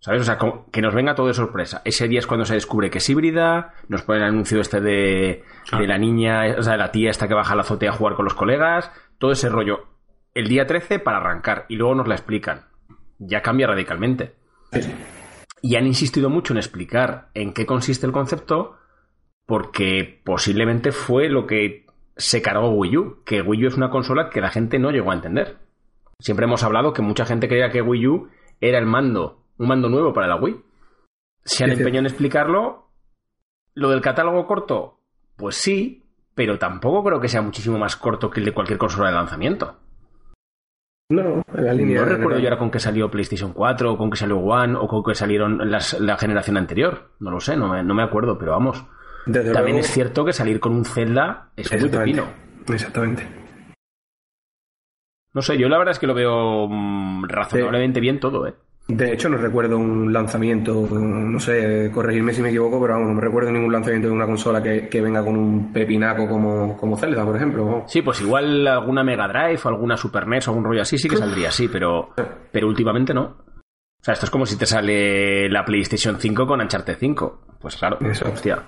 ¿Sabes? 0.01 0.21
O 0.23 0.25
sea, 0.25 0.39
como 0.39 0.71
que 0.71 0.83
nos 0.83 0.95
venga 0.95 1.15
todo 1.15 1.27
de 1.27 1.35
sorpresa. 1.35 1.83
Ese 1.85 2.07
día 2.07 2.19
es 2.19 2.27
cuando 2.27 2.45
se 2.45 2.55
descubre 2.55 2.91
que 2.91 2.99
es 2.99 3.11
híbrida, 3.11 3.75
nos 3.89 4.03
ponen 4.03 4.23
el 4.23 4.29
anuncio 4.29 4.61
este 4.61 4.81
de 4.81 5.43
la 5.73 5.99
niña, 5.99 6.55
o 6.59 6.63
sea, 6.63 6.73
de 6.73 6.79
la 6.79 6.93
tía 6.93 7.11
esta 7.11 7.29
que 7.29 7.35
baja 7.35 7.55
a 7.55 7.57
la 7.57 7.63
azotea 7.63 7.91
a 7.91 7.95
jugar 7.95 8.15
con 8.15 8.25
los 8.25 8.35
colegas, 8.35 8.91
todo 9.19 9.33
ese 9.33 9.49
rollo. 9.49 9.87
El 10.35 10.49
día 10.49 10.67
13 10.67 10.99
para 10.99 11.17
arrancar 11.17 11.65
y 11.69 11.77
luego 11.77 11.95
nos 11.95 12.09
la 12.09 12.15
explican. 12.15 12.67
Ya 13.19 13.41
cambia 13.43 13.67
radicalmente. 13.67 14.35
Y 15.63 15.77
han 15.77 15.87
insistido 15.87 16.29
mucho 16.29 16.53
en 16.53 16.59
explicar 16.59 17.31
en 17.35 17.55
qué 17.55 17.65
consiste 17.65 18.07
el 18.07 18.13
concepto 18.13 18.77
porque 19.47 20.21
posiblemente 20.25 20.93
fue 20.93 21.29
lo 21.29 21.47
que 21.47 21.87
se 22.17 22.43
cargó 22.43 22.71
Wii 22.71 22.97
U, 22.97 23.23
que 23.25 23.43
Wii 23.43 23.65
U 23.65 23.69
es 23.69 23.77
una 23.77 23.91
consola 23.91 24.31
que 24.31 24.41
la 24.41 24.51
gente 24.51 24.79
no 24.79 24.91
llegó 24.91 25.11
a 25.11 25.15
entender. 25.15 25.59
Siempre 26.19 26.47
hemos 26.47 26.63
hablado 26.63 26.93
que 26.93 27.03
mucha 27.03 27.27
gente 27.27 27.49
creía 27.49 27.71
que 27.71 27.83
Wii 27.83 28.07
U 28.07 28.29
era 28.61 28.79
el 28.79 28.87
mando, 28.87 29.46
un 29.59 29.69
mando 29.69 29.89
nuevo 29.89 30.13
para 30.13 30.27
la 30.29 30.37
Wii. 30.37 30.57
Se 31.45 31.65
han 31.65 31.71
empeñado 31.71 32.01
en 32.01 32.07
explicarlo. 32.07 32.91
Lo 33.75 33.91
del 33.91 34.01
catálogo 34.01 34.47
corto, 34.47 35.01
pues 35.37 35.57
sí, 35.57 36.03
pero 36.35 36.59
tampoco 36.59 37.05
creo 37.05 37.21
que 37.21 37.29
sea 37.29 37.43
muchísimo 37.43 37.79
más 37.79 37.97
corto 37.97 38.31
que 38.31 38.41
el 38.41 38.47
de 38.47 38.55
cualquier 38.55 38.79
consola 38.79 39.09
de 39.11 39.15
lanzamiento. 39.17 39.77
No, 41.09 41.43
en 41.55 41.65
la 41.65 41.73
línea. 41.73 42.01
No 42.01 42.07
recuerdo 42.07 42.39
yo 42.41 42.47
ahora 42.49 42.59
con 42.59 42.71
que 42.71 42.81
salió 42.81 43.11
PlayStation 43.11 43.53
4, 43.53 43.93
o 43.93 43.97
con 43.99 44.11
que 44.11 44.17
salió 44.17 44.39
One, 44.39 44.77
o 44.77 44.89
con 44.89 45.05
que 45.05 45.15
salieron 45.15 45.71
las- 45.71 46.01
la 46.01 46.17
generación 46.19 46.57
anterior. 46.57 47.13
No 47.21 47.31
lo 47.31 47.39
sé, 47.39 47.57
no 47.57 47.69
me, 47.69 47.83
no 47.85 47.95
me 47.95 48.03
acuerdo, 48.03 48.37
pero 48.39 48.53
vamos. 48.53 48.85
Desde 49.27 49.53
También 49.53 49.77
luego- 49.77 49.87
es 49.87 49.93
cierto 49.93 50.25
que 50.25 50.33
salir 50.33 50.59
con 50.59 50.73
un 50.73 50.85
Zelda 50.85 51.51
es 51.57 51.71
muy 51.81 51.91
pepino. 51.91 52.25
Exactamente. 52.69 53.29
No 55.33 55.43
sé, 55.43 55.59
yo 55.59 55.69
la 55.69 55.79
verdad 55.79 55.93
es 55.93 55.99
que 55.99 56.07
lo 56.07 56.15
veo 56.15 56.67
mm, 56.69 57.25
razonablemente 57.29 58.01
bien 58.01 58.19
todo, 58.21 58.47
¿eh? 58.47 58.55
De 58.89 59.13
hecho, 59.13 59.29
no 59.29 59.37
recuerdo 59.37 59.79
un 59.79 60.13
lanzamiento, 60.13 60.87
no 60.93 61.41
sé, 61.41 61.91
corregirme 61.93 62.33
si 62.33 62.41
me 62.41 62.51
equivoco, 62.51 62.81
pero 62.81 62.95
vamos, 62.95 63.09
no 63.09 63.15
me 63.15 63.21
recuerdo 63.21 63.51
ningún 63.51 63.73
lanzamiento 63.73 64.07
de 64.07 64.15
una 64.15 64.27
consola 64.27 64.63
que, 64.63 64.89
que 64.89 65.01
venga 65.01 65.25
con 65.25 65.37
un 65.37 65.73
pepinaco 65.73 66.29
como, 66.29 66.77
como 66.77 66.97
Zelda, 66.97 67.25
por 67.25 67.35
ejemplo. 67.35 67.83
Sí, 67.89 68.03
pues 68.03 68.21
igual 68.21 68.65
alguna 68.69 69.03
Mega 69.03 69.27
Drive 69.27 69.59
o 69.65 69.69
alguna 69.69 69.97
Super 69.97 70.29
NES 70.29 70.47
o 70.47 70.51
algún 70.53 70.65
rollo 70.65 70.83
así 70.83 70.99
sí 70.99 71.09
que 71.09 71.17
saldría 71.17 71.49
así, 71.49 71.67
pero, 71.67 72.11
pero 72.53 72.69
últimamente 72.69 73.13
no. 73.13 73.23
O 73.23 74.05
sea, 74.07 74.15
esto 74.15 74.27
es 74.27 74.31
como 74.31 74.47
si 74.47 74.57
te 74.57 74.67
sale 74.67 75.49
la 75.49 75.65
PlayStation 75.65 76.21
5 76.21 76.47
con 76.47 76.61
Uncharted 76.61 76.97
5. 76.97 77.41
Pues 77.61 77.75
claro, 77.75 77.99
Eso. 78.03 78.29
hostia. 78.31 78.63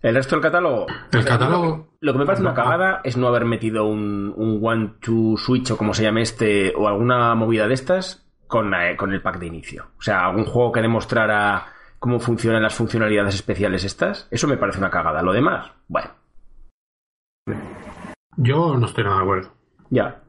El 0.00 0.14
resto 0.14 0.36
del 0.36 0.42
catálogo. 0.42 0.86
El 1.12 1.24
catálogo. 1.24 1.96
Lo 2.00 2.12
que 2.12 2.18
me 2.20 2.26
parece 2.26 2.42
una 2.42 2.54
cagada 2.54 3.00
es 3.02 3.16
no 3.16 3.26
haber 3.26 3.44
metido 3.44 3.86
un, 3.86 4.32
un 4.36 4.60
One 4.62 4.94
to 5.00 5.36
Switch 5.36 5.70
o 5.72 5.76
como 5.76 5.94
se 5.94 6.04
llame 6.04 6.22
este, 6.22 6.72
o 6.76 6.86
alguna 6.86 7.34
movida 7.34 7.66
de 7.66 7.74
estas 7.74 8.21
con, 8.52 8.74
eh, 8.74 8.94
con 8.98 9.10
el 9.14 9.22
pack 9.22 9.38
de 9.38 9.46
inicio. 9.46 9.86
O 9.98 10.02
sea, 10.02 10.26
algún 10.26 10.44
juego 10.44 10.70
que 10.72 10.82
demostrara 10.82 11.72
cómo 11.98 12.20
funcionan 12.20 12.60
las 12.62 12.74
funcionalidades 12.74 13.34
especiales 13.36 13.82
estas. 13.82 14.28
Eso 14.30 14.46
me 14.46 14.58
parece 14.58 14.78
una 14.78 14.90
cagada. 14.90 15.22
Lo 15.22 15.32
demás, 15.32 15.72
bueno, 15.88 16.10
Yo 18.36 18.76
no 18.76 18.84
estoy 18.86 19.04
nada 19.04 19.16
de 19.16 19.22
acuerdo. 19.22 19.54
ya. 19.88 20.20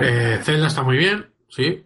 Eh, 0.00 0.38
Zelda 0.42 0.68
está 0.68 0.82
muy 0.84 0.96
bien, 0.96 1.26
sí. 1.48 1.84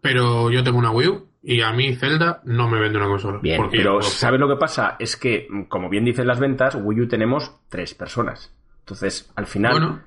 Pero 0.00 0.50
yo 0.50 0.62
tengo 0.62 0.78
una 0.78 0.90
Wii 0.92 1.08
U 1.08 1.28
y 1.42 1.60
a 1.62 1.72
mí 1.72 1.94
Zelda 1.96 2.40
no 2.44 2.68
me 2.68 2.78
vende 2.80 2.98
una 2.98 3.08
consola. 3.08 3.38
Bien, 3.42 3.56
porque 3.60 3.78
pero 3.78 3.98
puedo- 3.98 4.02
¿sabes 4.08 4.38
lo 4.40 4.48
que 4.48 4.56
pasa? 4.56 4.96
Es 4.98 5.16
que, 5.16 5.46
como 5.68 5.88
bien 5.88 6.04
dicen 6.04 6.26
las 6.28 6.38
ventas, 6.40 6.74
Wii 6.76 7.00
U 7.02 7.08
tenemos 7.08 7.60
tres 7.68 7.94
personas. 7.94 8.54
Entonces, 8.80 9.32
al 9.36 9.46
final, 9.46 9.72
Bueno, 9.72 10.00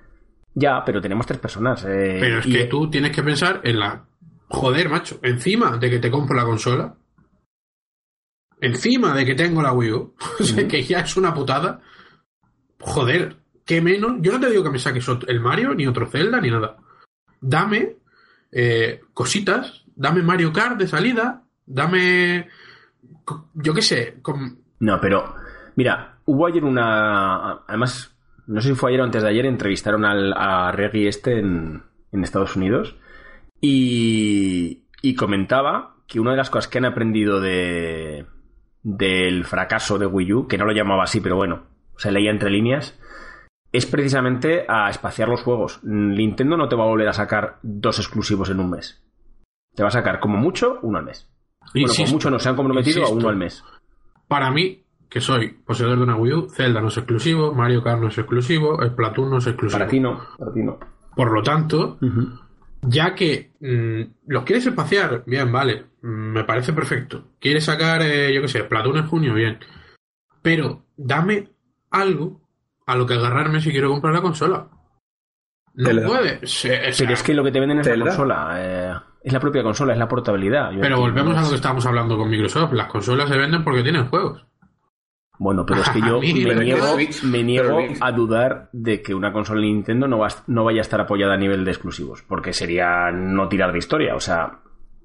ya, 0.56 0.84
pero 0.84 1.00
tenemos 1.02 1.28
tres 1.28 1.40
personas. 1.40 1.84
eh, 1.84 2.18
pero 2.20 2.40
es 2.40 2.46
y- 2.48 2.52
que 2.52 2.64
tú 2.66 2.90
tienes 2.90 3.12
que 3.12 3.22
pensar 3.22 3.62
en 3.64 3.80
la. 3.80 4.06
Joder, 4.48 4.90
macho, 4.90 5.20
encima 5.22 5.78
de 5.78 5.90
que 5.90 6.00
te 6.00 6.10
compro 6.10 6.36
la 6.36 6.46
consola, 6.46 6.96
encima 8.62 9.14
de 9.14 9.26
que 9.26 9.36
tengo 9.36 9.62
la 9.62 9.74
Wii 9.74 9.92
U, 9.92 10.16
o 10.40 10.44
sea, 10.44 10.68
que 10.68 10.84
ya 10.84 11.00
es 11.02 11.18
una 11.18 11.34
putada. 11.34 11.82
Joder, 12.80 13.38
qué 13.66 13.82
menos. 13.82 14.18
Yo 14.22 14.34
no 14.34 14.40
te 14.40 14.50
digo 14.50 14.64
que 14.64 14.70
me 14.70 14.80
saques 14.80 15.08
el 15.28 15.40
Mario, 15.40 15.74
ni 15.74 15.88
otro 15.88 16.08
Zelda, 16.08 16.40
ni 16.40 16.50
nada. 16.52 16.78
Dame 17.42 17.98
eh, 18.52 19.02
cositas, 19.14 19.84
dame 19.96 20.22
Mario 20.22 20.54
Kart 20.54 20.78
de 20.78 20.88
salida, 20.88 21.44
dame. 21.66 22.48
Yo 23.56 23.74
qué 23.74 23.82
sé, 23.82 24.18
con- 24.22 24.60
No, 24.80 25.00
pero 25.02 25.36
mira, 25.76 26.20
hubo 26.26 26.48
ayer 26.48 26.64
una. 26.64 27.64
Además, 27.68 28.15
no 28.48 28.62
sé 28.62 28.70
si 28.70 28.76
fue 28.76 28.92
ayer 28.92 29.02
o 29.02 29.04
antes 29.04 29.24
de 29.24 29.30
ayer, 29.30 29.46
entrevistaron 29.46 30.06
al, 30.06 30.34
a 30.34 30.72
Reggie 30.72 31.08
este 31.08 31.40
en, 31.40 31.84
en 32.12 32.24
Estados 32.24 32.56
Unidos 32.56 32.96
y, 33.62 34.84
y 35.02 35.16
comentaba 35.16 35.96
que 36.08 36.20
una 36.20 36.32
de 36.32 36.38
las 36.38 36.50
cosas 36.50 36.68
que 36.70 36.78
han 36.78 36.86
aprendido 36.86 37.40
de 37.40 38.26
del 38.84 39.46
fracaso 39.46 39.98
de 39.98 40.06
Wii 40.06 40.34
U, 40.34 40.48
que 40.48 40.60
no 40.60 40.66
lo 40.66 40.72
llamaba 40.72 41.04
así, 41.04 41.20
pero 41.20 41.36
bueno, 41.36 41.64
se 41.98 42.12
leía 42.12 42.30
entre 42.30 42.52
líneas, 42.52 43.00
es 43.72 43.88
precisamente 43.88 44.66
a 44.68 44.90
espaciar 44.92 45.28
los 45.28 45.42
juegos. 45.42 45.80
Nintendo 45.84 46.56
no 46.56 46.70
te 46.70 46.76
va 46.76 46.84
a 46.84 46.90
volver 46.90 47.08
a 47.08 47.14
sacar 47.14 47.58
dos 47.64 47.98
exclusivos 47.98 48.52
en 48.52 48.60
un 48.60 48.70
mes. 48.70 49.04
Te 49.74 49.82
va 49.82 49.90
a 49.90 49.92
sacar 49.92 50.20
como 50.20 50.38
mucho 50.38 50.78
uno 50.84 51.00
al 51.00 51.06
mes. 51.06 51.28
Bueno, 51.74 51.88
Insisto, 51.88 52.04
como 52.04 52.14
mucho 52.14 52.30
no 52.30 52.40
se 52.40 52.50
han 52.50 52.56
comprometido 52.56 53.06
a 53.06 53.10
uno 53.10 53.28
al 53.28 53.38
mes. 53.38 53.64
Para 54.28 54.52
mí, 54.52 54.85
que 55.10 55.22
soy 55.22 55.50
poseedor 55.50 55.98
de 55.98 56.04
una 56.04 56.16
Wii 56.16 56.34
U, 56.34 56.50
Zelda 56.50 56.82
no 56.82 56.88
es 56.90 56.98
exclusivo, 56.98 57.54
Mario 57.54 57.84
Kart 57.84 58.02
no 58.02 58.08
es 58.10 58.18
exclusivo, 58.18 58.78
Splatoon 58.86 59.30
no 59.30 59.38
es 59.38 59.48
exclusivo. 59.48 59.80
Para 59.80 59.90
ti 59.90 60.00
no, 60.00 60.22
para 60.38 60.54
ti 60.54 60.62
no. 60.64 60.78
Por 61.16 61.32
lo 61.32 61.42
tanto, 61.42 61.98
ya 62.82 63.16
que 63.16 63.52
mm, 63.60 64.02
los 64.32 64.44
quieres 64.44 64.66
espaciar, 64.66 65.24
bien, 65.26 65.52
vale, 65.52 65.86
mm, 66.02 66.08
me 66.34 66.44
parece 66.44 66.74
perfecto. 66.74 67.30
Quieres 67.40 67.64
sacar, 67.66 68.02
eh, 68.02 68.34
yo 68.34 68.42
qué 68.42 68.48
sé, 68.48 68.60
Splatoon 68.64 68.98
en 68.98 69.08
junio, 69.08 69.34
bien. 69.34 69.60
Pero 70.42 70.86
dame 70.98 71.50
algo 71.92 72.42
a 72.86 72.96
lo 72.96 73.06
que 73.06 73.14
agarrarme 73.16 73.62
si 73.62 73.72
quiero 73.72 73.90
comprar 73.90 74.14
la 74.14 74.22
consola. 74.22 74.68
No 75.74 75.88
Zelda. 75.88 76.08
puede. 76.08 76.48
Se- 76.48 76.90
o 76.90 76.94
sea, 76.94 77.06
Pero 77.06 77.14
es 77.14 77.24
que 77.24 77.34
lo 77.34 77.44
que 77.44 77.52
te 77.52 77.60
venden 77.60 77.80
es 77.80 77.88
la 77.98 78.06
consola. 78.06 78.54
eh, 78.58 78.94
es 79.24 79.34
la 79.34 79.40
propia 79.40 79.64
consola, 79.64 79.94
es 79.94 80.00
la 80.00 80.08
portabilidad. 80.08 80.72
Yo 80.72 80.80
Pero 80.82 81.00
volvemos 81.00 81.34
no 81.34 81.40
a 81.40 81.44
lo 81.44 81.50
que 81.50 81.56
estábamos 81.56 81.86
hablando 81.86 82.18
con 82.18 82.30
Microsoft. 82.30 82.74
Las 82.74 82.88
consolas 82.88 83.28
se 83.28 83.38
venden 83.38 83.64
porque 83.64 83.82
tienen 83.84 84.08
juegos. 84.08 84.46
Bueno, 85.40 85.66
pero 85.66 85.82
es 85.82 85.90
que 85.90 86.00
yo 86.02 86.20
me 86.22 86.56
niego, 86.56 86.98
me 87.24 87.44
niego 87.44 87.80
a 88.02 88.12
dudar 88.12 88.70
de 88.72 89.02
que 89.02 89.14
una 89.14 89.32
consola 89.32 89.62
de 89.62 89.68
Nintendo 89.68 90.08
no, 90.08 90.20
va, 90.20 90.28
no 90.48 90.64
vaya 90.64 90.80
a 90.80 90.82
estar 90.82 91.02
apoyada 91.02 91.34
a 91.34 91.38
nivel 91.38 91.66
de 91.66 91.72
exclusivos, 91.72 92.24
porque 92.24 92.54
sería 92.54 93.12
no 93.12 93.48
tirar 93.48 93.72
de 93.72 93.80
historia. 93.80 94.16
O 94.16 94.20
sea, 94.20 94.60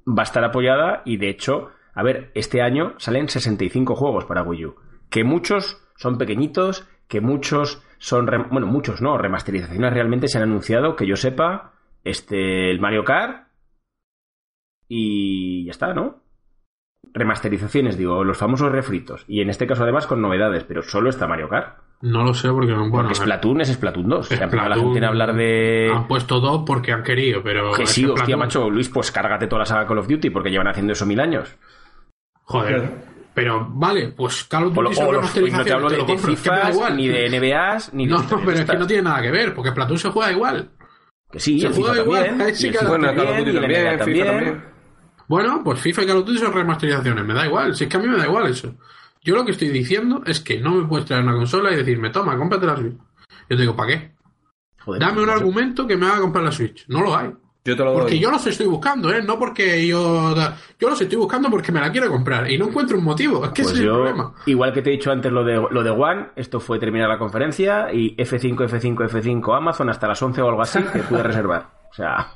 va 0.07 0.22
a 0.22 0.24
estar 0.24 0.45
apoyada 0.45 1.03
y 1.05 1.16
de 1.16 1.28
hecho, 1.28 1.70
a 1.95 2.03
ver, 2.03 2.31
este 2.35 2.62
año 2.62 2.95
salen 2.99 3.28
65 3.28 3.95
juegos 3.95 4.24
para 4.24 4.43
Wii 4.43 4.66
U, 4.66 4.76
que 5.09 5.24
muchos 5.24 5.83
son 5.97 6.18
pequeñitos, 6.18 6.89
que 7.09 7.20
muchos 7.20 7.83
son, 7.99 8.26
bueno, 8.51 8.66
muchos 8.66 9.03
no, 9.03 9.18
remasterizaciones 9.18 9.93
realmente 9.93 10.28
se 10.28 10.39
han 10.39 10.45
anunciado, 10.45 10.97
que 10.97 11.07
yo 11.07 11.16
sepa, 11.16 11.74
este, 12.05 12.70
el 12.70 12.81
Mario 12.81 13.05
Kart 13.05 13.49
y 14.89 15.66
ya 15.66 15.72
está, 15.72 15.93
¿no? 15.93 16.22
Remasterizaciones, 17.12 17.96
digo, 17.96 18.22
los 18.24 18.36
famosos 18.38 18.70
refritos. 18.72 19.24
Y 19.28 19.40
en 19.40 19.50
este 19.50 19.66
caso, 19.66 19.82
además, 19.82 20.06
con 20.06 20.20
novedades, 20.22 20.64
pero 20.64 20.82
solo 20.82 21.11
está 21.11 21.26
Mario 21.26 21.48
Kart. 21.48 21.76
No 22.02 22.24
lo 22.24 22.32
sé 22.32 22.48
porque 22.48 22.72
no. 22.72 22.88
Bueno, 22.88 23.08
Porque 23.08 23.14
Splatoon 23.16 23.61
es 23.61 23.68
Splatoon 23.72 24.08
2. 24.08 24.18
O 24.18 24.22
sea, 24.22 24.46
la 24.46 24.48
Splatoon 24.48 24.92
gente 24.94 25.04
a 25.04 25.08
hablar 25.11 25.34
de. 25.34 25.90
Han 25.94 26.08
puesto 26.08 26.40
dos 26.40 26.62
porque 26.66 26.92
han 26.92 27.02
querido, 27.02 27.42
pero. 27.42 27.72
Que 27.72 27.84
sí, 27.86 28.04
hostia, 28.06 28.24
Splatoon. 28.24 28.38
macho, 28.38 28.70
Luis, 28.70 28.88
pues 28.88 29.11
cárgate 29.12 29.46
toda 29.46 29.61
la 29.61 29.66
saga 29.66 29.86
Call 29.86 29.98
of 29.98 30.08
Duty 30.08 30.30
porque 30.30 30.50
llevan 30.50 30.68
haciendo 30.68 30.94
eso 30.94 31.04
mil 31.04 31.20
años. 31.20 31.54
Joder. 32.44 33.11
Pero 33.34 33.66
vale, 33.70 34.08
pues 34.16 34.44
Call 34.44 34.64
of 34.66 34.74
Duty 34.74 35.00
o 35.00 35.12
los- 35.12 35.36
no 35.52 35.62
te 35.64 35.72
hablo 35.72 35.88
de, 35.90 35.98
lo 35.98 36.04
de 36.04 36.14
da 36.16 36.18
FIFA, 36.18 36.90
ni 36.90 37.06
de 37.08 37.28
NBAs, 37.28 37.92
ni 37.94 38.06
de. 38.06 38.12
No, 38.14 38.24
pero 38.44 38.52
es 38.52 38.64
que 38.64 38.76
no 38.78 38.86
tiene 38.86 39.02
nada 39.02 39.22
que 39.22 39.30
ver, 39.30 39.54
porque 39.54 39.70
Splatoon 39.70 39.98
se 39.98 40.08
juega 40.11 40.32
igual. 40.32 40.70
Que 41.30 41.38
sí, 41.38 41.61
se 41.61 41.68
juega 41.68 42.02
igual, 42.02 42.24
también. 42.26 42.48
y 42.48 42.50
el 42.50 42.56
FIFA 42.56 42.88
Bueno, 42.88 43.06
Call 43.08 43.18
of 43.20 43.26
también, 43.36 43.46
y 43.46 43.50
el 43.58 43.62
NBA 43.64 43.98
también. 43.98 44.64
Bueno, 45.31 45.62
pues 45.62 45.78
FIFA 45.78 46.03
y 46.03 46.07
Call 46.07 46.16
of 46.16 46.26
Duty 46.26 46.39
son 46.41 46.53
remasterizaciones, 46.53 47.24
me 47.24 47.35
da 47.35 47.47
igual, 47.47 47.76
si 47.76 47.85
es 47.85 47.91
que 47.91 47.97
a 47.97 48.01
mí 48.01 48.09
me 48.09 48.16
da 48.18 48.26
igual 48.26 48.49
eso. 48.49 48.74
Yo 49.22 49.37
lo 49.37 49.45
que 49.45 49.53
estoy 49.53 49.68
diciendo 49.68 50.22
es 50.26 50.41
que 50.41 50.59
no 50.59 50.72
me 50.74 50.89
puedes 50.89 51.07
traer 51.07 51.22
una 51.22 51.35
consola 51.35 51.72
y 51.72 51.76
decirme, 51.76 52.11
toma, 52.11 52.37
cómprate 52.37 52.66
la 52.66 52.74
Switch. 52.76 52.97
Yo 53.49 53.57
te 53.57 53.62
digo, 53.62 53.76
¿para 53.76 53.91
qué? 53.91 54.12
Joder, 54.81 55.01
Dame 55.01 55.20
un 55.20 55.26
no 55.26 55.33
sé. 55.33 55.39
argumento 55.39 55.87
que 55.87 55.97
me 55.97 56.07
haga 56.07 56.18
comprar 56.20 56.43
la 56.43 56.51
Switch. 56.51 56.85
No 56.89 57.01
lo 57.01 57.16
hay. 57.16 57.31
Yo 57.64 57.76
te 57.76 57.85
lo 57.85 57.93
doy. 57.93 58.01
Porque 58.01 58.18
yo 58.18 58.28
los 58.33 58.45
estoy 58.45 58.66
buscando, 58.66 59.12
¿eh? 59.12 59.22
No 59.22 59.39
porque 59.39 59.87
yo... 59.87 60.35
Yo 60.81 60.89
los 60.91 61.01
estoy 61.01 61.16
buscando 61.18 61.49
porque 61.49 61.70
me 61.70 61.78
la 61.81 61.93
quiero 61.93 62.09
comprar 62.09 62.51
y 62.51 62.59
no 62.59 62.66
encuentro 62.66 62.99
un 62.99 63.05
motivo. 63.05 63.45
Es 63.45 63.51
que 63.53 63.62
Pues 63.62 63.74
ese 63.74 63.83
es 63.83 63.87
el 63.87 63.93
problema. 63.93 64.35
igual 64.47 64.72
que 64.72 64.83
te 64.83 64.91
he 64.91 64.95
dicho 64.95 65.12
antes 65.12 65.31
lo 65.31 65.45
de, 65.45 65.64
lo 65.70 65.83
de 65.85 65.91
One, 65.91 66.31
esto 66.35 66.59
fue 66.59 66.81
terminar 66.81 67.09
la 67.09 67.18
conferencia 67.18 67.93
y 67.93 68.16
F5, 68.16 68.57
F5, 68.68 69.09
F5 69.09 69.57
Amazon 69.57 69.91
hasta 69.91 70.09
las 70.09 70.20
11 70.20 70.41
o 70.43 70.49
algo 70.49 70.62
así 70.62 70.83
que 70.83 71.01
pude 71.05 71.22
reservar. 71.22 71.68
O 71.89 71.95
sea, 71.95 72.33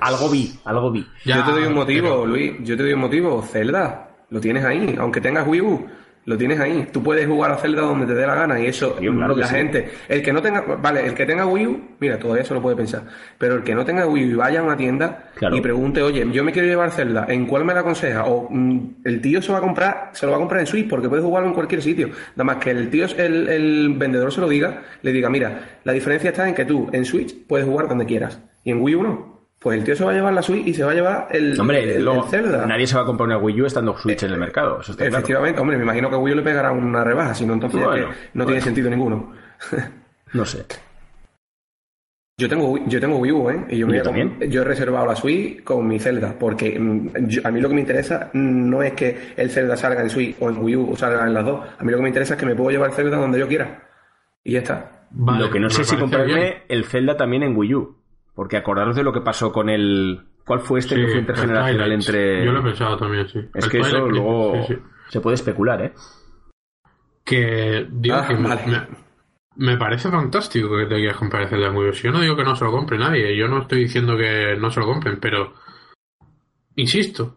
algo 0.00 0.28
vi, 0.30 0.52
algo 0.64 0.90
vi. 0.90 1.06
Ya, 1.24 1.36
yo 1.38 1.44
te 1.44 1.50
doy 1.52 1.64
un 1.64 1.74
motivo, 1.74 2.08
pero- 2.08 2.26
Luis. 2.26 2.52
Yo 2.60 2.76
te 2.76 2.82
doy 2.82 2.92
un 2.92 3.00
motivo. 3.00 3.42
Zelda. 3.42 4.08
Lo 4.30 4.40
tienes 4.40 4.64
ahí. 4.64 4.94
Aunque 4.98 5.20
tengas 5.20 5.46
Wii 5.46 5.60
U, 5.60 5.86
lo 6.26 6.36
tienes 6.36 6.60
ahí. 6.60 6.86
Tú 6.92 7.02
puedes 7.02 7.26
jugar 7.26 7.50
a 7.50 7.56
Zelda 7.56 7.82
donde 7.82 8.06
te 8.06 8.14
dé 8.14 8.24
la 8.26 8.34
gana 8.36 8.60
y 8.60 8.66
eso, 8.66 8.90
Tío, 8.92 9.12
claro 9.12 9.34
que 9.34 9.40
la 9.40 9.46
sí. 9.48 9.54
gente. 9.56 9.90
El 10.08 10.22
que 10.22 10.32
no 10.32 10.40
tenga. 10.40 10.60
Vale, 10.60 11.04
el 11.06 11.14
que 11.14 11.26
tenga 11.26 11.46
Wii 11.46 11.66
U, 11.66 11.80
mira, 11.98 12.16
todavía 12.18 12.44
se 12.44 12.54
lo 12.54 12.62
puede 12.62 12.76
pensar. 12.76 13.02
Pero 13.38 13.56
el 13.56 13.62
que 13.64 13.74
no 13.74 13.84
tenga 13.84 14.06
Wii 14.06 14.24
U 14.26 14.30
y 14.30 14.34
vaya 14.34 14.60
a 14.60 14.62
una 14.62 14.76
tienda 14.76 15.30
Claro. 15.34 15.56
y 15.56 15.60
pregunte, 15.60 16.00
oye, 16.02 16.24
yo 16.30 16.44
me 16.44 16.52
quiero 16.52 16.68
llevar 16.68 16.92
Zelda, 16.92 17.26
¿en 17.28 17.46
cuál 17.46 17.64
me 17.64 17.74
la 17.74 17.80
aconseja? 17.80 18.24
O 18.26 18.46
mm, 18.50 18.80
el 19.04 19.20
tío 19.20 19.42
se 19.42 19.50
va 19.50 19.58
a 19.58 19.62
comprar, 19.62 20.10
se 20.12 20.26
lo 20.26 20.32
va 20.32 20.36
a 20.36 20.40
comprar 20.40 20.60
en 20.60 20.66
Switch 20.68 20.88
porque 20.88 21.08
puede 21.08 21.22
jugarlo 21.22 21.48
en 21.48 21.54
cualquier 21.54 21.82
sitio. 21.82 22.10
Nada 22.36 22.44
más 22.44 22.56
que 22.58 22.70
el 22.70 22.88
tío, 22.90 23.06
el, 23.16 23.48
el 23.48 23.94
vendedor 23.96 24.32
se 24.32 24.40
lo 24.40 24.48
diga, 24.48 24.82
le 25.02 25.12
diga, 25.12 25.28
mira, 25.30 25.80
la 25.82 25.92
diferencia 25.92 26.30
está 26.30 26.48
en 26.48 26.54
que 26.54 26.64
tú 26.66 26.88
en 26.92 27.04
Switch 27.04 27.34
puedes 27.48 27.66
jugar 27.66 27.88
donde 27.88 28.06
quieras 28.06 28.40
y 28.62 28.70
en 28.70 28.80
Wii 28.80 28.94
U 28.94 29.02
no. 29.02 29.29
Pues 29.60 29.78
el 29.78 29.84
tío 29.84 29.94
se 29.94 30.04
va 30.04 30.12
a 30.12 30.14
llevar 30.14 30.32
la 30.32 30.40
Switch 30.40 30.66
y 30.68 30.72
se 30.72 30.82
va 30.82 30.92
a 30.92 30.94
llevar 30.94 31.28
el, 31.32 31.60
Hombre, 31.60 31.96
el, 31.96 32.02
luego, 32.02 32.24
el 32.24 32.30
Zelda. 32.30 32.64
nadie 32.66 32.86
se 32.86 32.96
va 32.96 33.02
a 33.02 33.04
comprar 33.04 33.26
una 33.26 33.36
Wii 33.36 33.60
U 33.60 33.66
estando 33.66 33.94
Switch 33.98 34.22
en 34.22 34.32
el 34.32 34.38
mercado. 34.38 34.80
Eso 34.80 34.92
está 34.92 35.04
claro. 35.04 35.16
Efectivamente, 35.18 35.60
hombre, 35.60 35.76
me 35.76 35.82
imagino 35.82 36.08
que 36.08 36.14
a 36.16 36.18
Wii 36.18 36.32
U 36.32 36.36
le 36.36 36.42
pegará 36.42 36.72
una 36.72 37.04
rebaja, 37.04 37.34
si 37.34 37.44
no, 37.44 37.52
entonces 37.52 37.78
es 37.80 37.86
Bueno, 37.86 38.06
que 38.08 38.12
no 38.12 38.16
bueno. 38.32 38.46
tiene 38.46 38.60
sentido 38.62 38.88
ninguno. 38.90 39.32
No 40.32 40.44
sé. 40.46 40.64
Yo 42.38 42.48
tengo, 42.48 42.72
Wii- 42.74 42.84
yo 42.88 43.00
tengo 43.00 43.18
Wii 43.18 43.32
U, 43.32 43.50
¿eh? 43.50 43.66
Y 43.68 43.76
yo, 43.78 43.86
me 43.86 43.98
Yo 43.98 44.02
también. 44.02 44.38
yo 44.48 44.62
he 44.62 44.64
reservado 44.64 45.04
la 45.04 45.14
Switch 45.14 45.62
con 45.62 45.86
mi 45.86 45.98
Zelda, 45.98 46.34
porque 46.38 46.78
mm, 46.80 47.26
yo- 47.28 47.42
a 47.44 47.50
mí 47.50 47.60
lo 47.60 47.68
que 47.68 47.74
me 47.74 47.82
interesa 47.82 48.30
no 48.32 48.82
es 48.82 48.94
que 48.94 49.34
el 49.36 49.50
Zelda 49.50 49.76
salga 49.76 50.00
en 50.00 50.08
Switch 50.08 50.36
o 50.40 50.48
en 50.48 50.56
Wii 50.56 50.76
U 50.76 50.90
o 50.92 50.96
salga 50.96 51.26
en 51.26 51.34
las 51.34 51.44
dos. 51.44 51.60
A 51.78 51.84
mí 51.84 51.90
lo 51.90 51.98
que 51.98 52.02
me 52.04 52.08
interesa 52.08 52.32
es 52.34 52.40
que 52.40 52.46
me 52.46 52.54
puedo 52.54 52.70
llevar 52.70 52.88
el 52.90 52.96
Zelda 52.96 53.18
donde 53.18 53.38
yo 53.38 53.46
quiera. 53.46 53.86
Y 54.42 54.52
ya 54.52 54.60
está. 54.60 55.06
Vale, 55.10 55.40
lo 55.44 55.50
que 55.50 55.60
no 55.60 55.68
sé 55.68 55.84
si 55.84 55.96
comprarme 55.98 56.32
bien. 56.34 56.54
el 56.68 56.84
Zelda 56.86 57.14
también 57.18 57.42
en 57.42 57.54
Wii 57.54 57.74
U. 57.74 57.99
Porque 58.40 58.56
acordaros 58.56 58.96
de 58.96 59.02
lo 59.02 59.12
que 59.12 59.20
pasó 59.20 59.52
con 59.52 59.68
el. 59.68 60.18
¿Cuál 60.46 60.60
fue 60.60 60.78
este 60.78 60.94
Sí, 60.94 61.00
que 61.02 61.06
fue 61.08 61.12
el 61.16 61.20
intergeneracional 61.20 61.92
entre.? 61.92 62.42
Yo 62.46 62.52
lo 62.52 62.60
he 62.60 62.62
pensado 62.62 62.96
también, 62.96 63.28
sí. 63.28 63.38
Es 63.54 63.66
El 63.66 63.70
que 63.70 63.80
eso 63.80 64.08
luego 64.08 64.64
sí, 64.66 64.72
sí. 64.76 64.80
se 65.10 65.20
puede 65.20 65.34
especular, 65.34 65.82
¿eh? 65.82 65.92
Que 67.22 67.86
digo 67.90 68.16
Ah, 68.16 68.26
que 68.26 68.34
me- 68.36 68.48
vale. 68.48 68.62
me, 68.66 68.86
me 69.72 69.76
parece 69.76 70.10
fantástico 70.10 70.74
que 70.74 70.86
te 70.86 70.94
quieras 70.96 71.18
comprar 71.18 71.42
el 71.42 71.48
Zelda 71.50 71.66
en 71.66 71.76
Wii 71.76 71.90
U. 71.90 71.92
Si 71.92 72.04
Yo 72.04 72.12
no 72.12 72.20
digo 72.22 72.34
que 72.34 72.44
no 72.44 72.56
se 72.56 72.64
lo 72.64 72.70
compre 72.72 72.96
nadie, 72.96 73.36
yo 73.36 73.46
no 73.46 73.58
estoy 73.60 73.80
diciendo 73.80 74.16
que 74.16 74.56
no 74.58 74.70
se 74.70 74.80
lo 74.80 74.86
compren, 74.86 75.20
pero 75.20 75.52
insisto, 76.76 77.36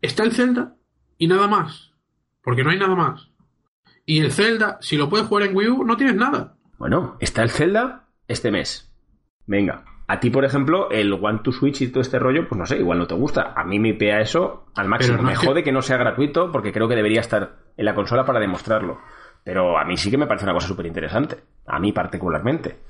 está 0.00 0.22
el 0.22 0.30
Zelda 0.30 0.76
y 1.18 1.26
nada 1.26 1.48
más, 1.48 1.92
porque 2.40 2.62
no 2.62 2.70
hay 2.70 2.78
nada 2.78 2.94
más. 2.94 3.30
Y 4.06 4.20
el 4.20 4.30
Zelda, 4.30 4.78
si 4.80 4.96
lo 4.96 5.08
puedes 5.08 5.26
jugar 5.26 5.48
en 5.48 5.56
Wii 5.56 5.68
U, 5.70 5.84
no 5.84 5.96
tienes 5.96 6.14
nada. 6.14 6.54
Bueno, 6.78 7.16
está 7.18 7.42
el 7.42 7.50
Zelda 7.50 8.06
este 8.28 8.52
mes. 8.52 8.94
Venga. 9.46 9.84
A 10.06 10.20
ti, 10.20 10.28
por 10.30 10.44
ejemplo, 10.44 10.90
el 10.90 11.12
One 11.12 11.40
to 11.42 11.50
Switch 11.52 11.80
y 11.80 11.88
todo 11.88 12.02
este 12.02 12.18
rollo, 12.18 12.46
pues 12.48 12.58
no 12.58 12.66
sé, 12.66 12.78
igual 12.78 12.98
no 12.98 13.06
te 13.06 13.14
gusta. 13.14 13.54
A 13.56 13.64
mí 13.64 13.78
me 13.78 13.94
pea 13.94 14.20
eso 14.20 14.66
al 14.74 14.86
máximo. 14.88 15.16
No 15.16 15.22
me 15.22 15.30
que- 15.32 15.46
jode 15.46 15.62
que 15.64 15.72
no 15.72 15.80
sea 15.82 15.96
gratuito 15.96 16.52
porque 16.52 16.72
creo 16.72 16.88
que 16.88 16.94
debería 16.96 17.20
estar 17.20 17.56
en 17.76 17.84
la 17.86 17.94
consola 17.94 18.24
para 18.26 18.40
demostrarlo. 18.40 18.98
Pero 19.44 19.78
a 19.78 19.84
mí 19.84 19.96
sí 19.96 20.10
que 20.10 20.18
me 20.18 20.26
parece 20.26 20.44
una 20.44 20.52
cosa 20.54 20.68
súper 20.68 20.86
interesante. 20.86 21.36
A 21.66 21.78
mí 21.78 21.92
particularmente. 21.92 22.80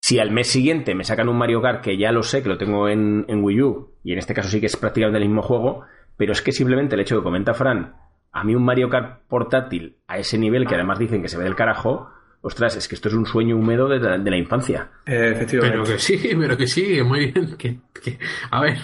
Si 0.00 0.18
al 0.18 0.30
mes 0.30 0.46
siguiente 0.48 0.94
me 0.94 1.04
sacan 1.04 1.28
un 1.28 1.36
Mario 1.38 1.60
Kart 1.60 1.82
que 1.82 1.96
ya 1.98 2.12
lo 2.12 2.22
sé, 2.22 2.42
que 2.42 2.48
lo 2.48 2.58
tengo 2.58 2.88
en, 2.88 3.24
en 3.28 3.42
Wii 3.42 3.62
U, 3.62 3.94
y 4.04 4.12
en 4.12 4.18
este 4.18 4.34
caso 4.34 4.48
sí 4.48 4.60
que 4.60 4.66
es 4.66 4.76
prácticamente 4.76 5.18
el 5.18 5.26
mismo 5.28 5.42
juego, 5.42 5.82
pero 6.16 6.32
es 6.32 6.42
que 6.42 6.52
simplemente 6.52 6.94
el 6.94 7.00
hecho 7.00 7.16
que 7.18 7.22
comenta 7.24 7.54
Fran, 7.54 7.96
a 8.32 8.44
mí 8.44 8.54
un 8.54 8.64
Mario 8.64 8.88
Kart 8.88 9.22
portátil 9.28 9.96
a 10.06 10.18
ese 10.18 10.38
nivel, 10.38 10.66
que 10.66 10.74
además 10.74 10.98
dicen 10.98 11.22
que 11.22 11.28
se 11.28 11.38
ve 11.38 11.44
del 11.44 11.56
carajo, 11.56 12.10
ostras, 12.46 12.76
es 12.76 12.88
que 12.88 12.94
esto 12.94 13.08
es 13.08 13.14
un 13.14 13.26
sueño 13.26 13.56
húmedo 13.56 13.88
de 13.88 13.98
la, 14.00 14.18
de 14.18 14.30
la 14.30 14.36
infancia. 14.36 14.90
Eh, 15.04 15.32
efectivamente. 15.34 15.76
Pero 15.78 15.84
que 15.92 15.98
sí, 15.98 16.30
pero 16.38 16.56
que 16.56 16.66
sí, 16.66 17.02
muy 17.02 17.32
bien. 17.32 17.56
Que, 17.58 17.80
que- 18.02 18.18
a 18.50 18.60
ver, 18.60 18.78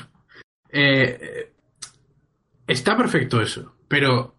eh, 0.71 1.53
está 2.67 2.97
perfecto 2.97 3.41
eso, 3.41 3.77
pero 3.89 4.35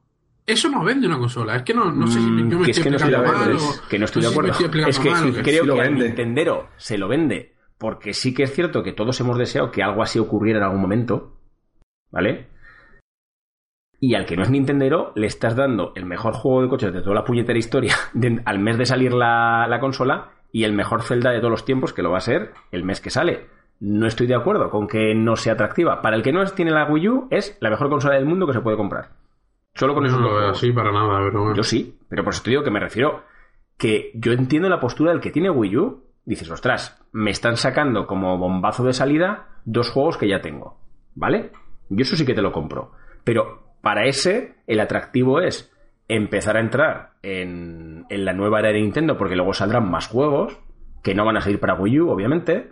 eso 0.46 0.70
no 0.70 0.84
vende 0.84 1.08
una 1.08 1.18
consola. 1.20 1.56
Es 1.56 1.64
que 1.64 1.74
no, 1.74 1.92
no 1.92 2.08
sé 2.08 2.20
si 2.20 2.26
Mm, 2.30 2.50
yo 2.52 2.60
me 2.60 2.66
que 2.66 2.72
es 2.72 2.78
estoy 2.78 2.84
que 2.84 2.90
no 2.90 2.98
estoy 2.98 3.12
de 3.12 3.18
explicando 3.18 3.32
acuerdo, 3.32 3.46
mal 3.46 3.56
es 3.56 3.80
o- 3.86 3.88
que 3.90 4.00
no 4.00 4.06
estoy 4.06 4.22
no 4.22 4.28
de 4.28 4.34
si 4.34 4.34
acuerdo. 4.34 4.52
estoy 4.52 4.82
Es 4.90 5.00
que 5.00 5.10
mal 5.10 5.44
creo 5.44 5.62
sí 5.64 5.68
lo 5.68 5.76
que 5.76 5.82
al 5.82 5.88
vende. 5.90 6.06
Nintendero 6.08 6.70
se 6.78 6.98
lo 6.98 7.08
vende 7.08 7.54
porque 7.78 8.14
sí 8.14 8.34
que 8.34 8.44
es 8.44 8.54
cierto 8.54 8.84
que 8.84 8.94
todos 8.94 9.20
hemos 9.20 9.38
deseado 9.38 9.72
que 9.72 9.84
algo 9.84 10.04
así 10.04 10.20
ocurriera 10.20 10.60
en 10.60 10.66
algún 10.66 10.82
momento, 10.82 11.38
¿vale? 12.12 12.48
Y 14.06 14.16
al 14.16 14.26
que 14.26 14.36
no 14.36 14.44
es 14.44 14.50
Nintendero 14.50 15.14
le 15.16 15.28
estás 15.28 15.56
dando 15.56 15.94
el 15.96 16.06
mejor 16.06 16.34
juego 16.34 16.62
de 16.62 16.68
coches 16.68 16.92
de 16.94 17.02
toda 17.02 17.16
la 17.16 17.24
puñetera 17.24 17.58
historia 17.58 17.96
de- 18.14 18.42
al 18.44 18.60
mes 18.60 18.78
de 18.78 18.86
salir 18.86 19.14
la, 19.14 19.66
la 19.70 19.80
consola 19.80 20.32
y 20.52 20.66
el 20.66 20.74
mejor 20.74 21.04
Zelda 21.04 21.32
de 21.32 21.40
todos 21.40 21.52
los 21.52 21.64
tiempos, 21.64 21.94
que 21.94 22.02
lo 22.04 22.12
va 22.12 22.18
a 22.18 22.22
ser 22.22 22.52
el 22.72 22.84
mes 22.84 23.00
que 23.00 23.10
sale. 23.10 23.48
No 23.80 24.06
estoy 24.06 24.28
de 24.28 24.36
acuerdo 24.36 24.70
con 24.70 24.88
que 24.88 25.16
no 25.16 25.38
sea 25.38 25.54
atractiva. 25.54 26.02
Para 26.02 26.18
el 26.18 26.22
que 26.22 26.34
no 26.34 26.44
tiene 26.48 26.72
la 26.72 26.84
Wii 26.86 27.08
U, 27.08 27.28
es 27.32 27.58
la 27.62 27.70
mejor 27.70 27.90
consola 27.90 28.16
del 28.16 28.26
mundo 28.26 28.46
que 28.46 28.52
se 28.54 28.60
puede 28.60 28.76
comprar. 28.76 29.12
Solo 29.74 29.94
con 29.94 30.04
No 30.04 30.18
veo 30.20 30.30
juegos. 30.30 30.58
así 30.58 30.72
para 30.74 30.92
nada, 30.92 31.20
pero 31.24 31.40
bueno. 31.42 31.56
Yo 31.56 31.64
sí, 31.64 31.98
pero 32.10 32.26
por 32.26 32.34
eso 32.34 32.44
te 32.44 32.50
digo 32.52 32.64
que 32.64 32.72
me 32.72 32.82
refiero 32.82 33.24
que 33.78 34.12
yo 34.16 34.34
entiendo 34.34 34.68
la 34.70 34.80
postura 34.82 35.12
del 35.12 35.22
que 35.22 35.32
tiene 35.32 35.50
Wii 35.50 35.78
U. 35.78 36.04
Dices, 36.26 36.52
ostras, 36.52 37.02
me 37.14 37.32
están 37.32 37.56
sacando 37.56 38.06
como 38.06 38.38
bombazo 38.38 38.84
de 38.84 38.92
salida 38.94 39.48
dos 39.66 39.90
juegos 39.92 40.18
que 40.18 40.28
ya 40.28 40.42
tengo. 40.42 40.78
¿Vale? 41.16 41.52
Yo 41.90 42.02
eso 42.04 42.16
sí 42.18 42.26
que 42.26 42.34
te 42.36 42.42
lo 42.42 42.52
compro. 42.52 42.92
Pero 43.24 43.73
para 43.84 44.06
ese, 44.06 44.56
el 44.66 44.80
atractivo 44.80 45.42
es 45.42 45.70
empezar 46.08 46.56
a 46.56 46.62
entrar 46.62 47.12
en, 47.22 48.06
en 48.10 48.26
la 48.26 48.32
nueva 48.32 48.60
era 48.60 48.70
de 48.70 48.80
Nintendo, 48.80 49.18
porque 49.18 49.36
luego 49.36 49.54
saldrán 49.54 49.92
más 49.92 50.08
juegos 50.08 50.58
que 51.04 51.14
no 51.14 51.26
van 51.26 51.36
a 51.36 51.42
salir 51.42 51.60
para 51.60 51.76
Wii 51.76 52.00
U, 52.00 52.10
obviamente. 52.10 52.72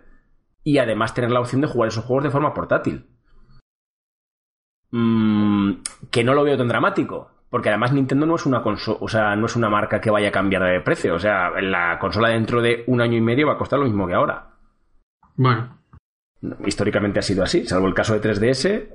Y 0.63 0.77
además 0.77 1.13
tener 1.13 1.29
la 1.29 1.41
opción 1.41 1.59
de 1.59 1.67
jugar 1.67 1.89
esos 1.89 2.05
juegos 2.05 2.23
de 2.23 2.29
forma 2.31 2.53
portátil. 2.53 3.07
Mm, 4.91 5.73
que 6.09 6.23
no 6.23 6.33
lo 6.33 6.45
veo 6.45 6.57
tan 6.57 6.69
dramático. 6.69 7.29
Porque 7.49 7.67
además 7.67 7.91
Nintendo 7.91 8.25
no 8.25 8.35
es 8.35 8.45
una 8.45 8.61
consola, 8.61 8.99
o 9.01 9.09
sea, 9.09 9.35
no 9.35 9.47
es 9.47 9.57
una 9.57 9.69
marca 9.69 9.99
que 9.99 10.11
vaya 10.11 10.29
a 10.29 10.31
cambiar 10.31 10.63
de 10.63 10.79
precio. 10.79 11.15
O 11.15 11.19
sea, 11.19 11.49
la 11.59 11.99
consola 11.99 12.29
dentro 12.29 12.61
de 12.61 12.85
un 12.87 13.01
año 13.01 13.17
y 13.17 13.21
medio 13.21 13.47
va 13.47 13.53
a 13.53 13.57
costar 13.57 13.79
lo 13.79 13.85
mismo 13.85 14.07
que 14.07 14.13
ahora. 14.13 14.51
Bueno, 15.35 15.81
Históricamente 16.65 17.19
ha 17.19 17.23
sido 17.23 17.43
así, 17.43 17.65
salvo 17.67 17.87
el 17.87 17.93
caso 17.93 18.17
de 18.17 18.21
3DS, 18.21 18.87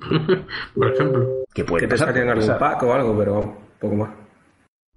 por 0.74 0.92
ejemplo. 0.92 1.44
que 1.54 1.64
puede 1.64 1.86
que 1.86 1.88
pasar, 1.88 2.16
algún 2.16 2.58
pack 2.58 2.82
o 2.82 2.92
algo, 2.92 3.18
pero 3.18 3.56
poco 3.78 3.94
más. 3.96 4.10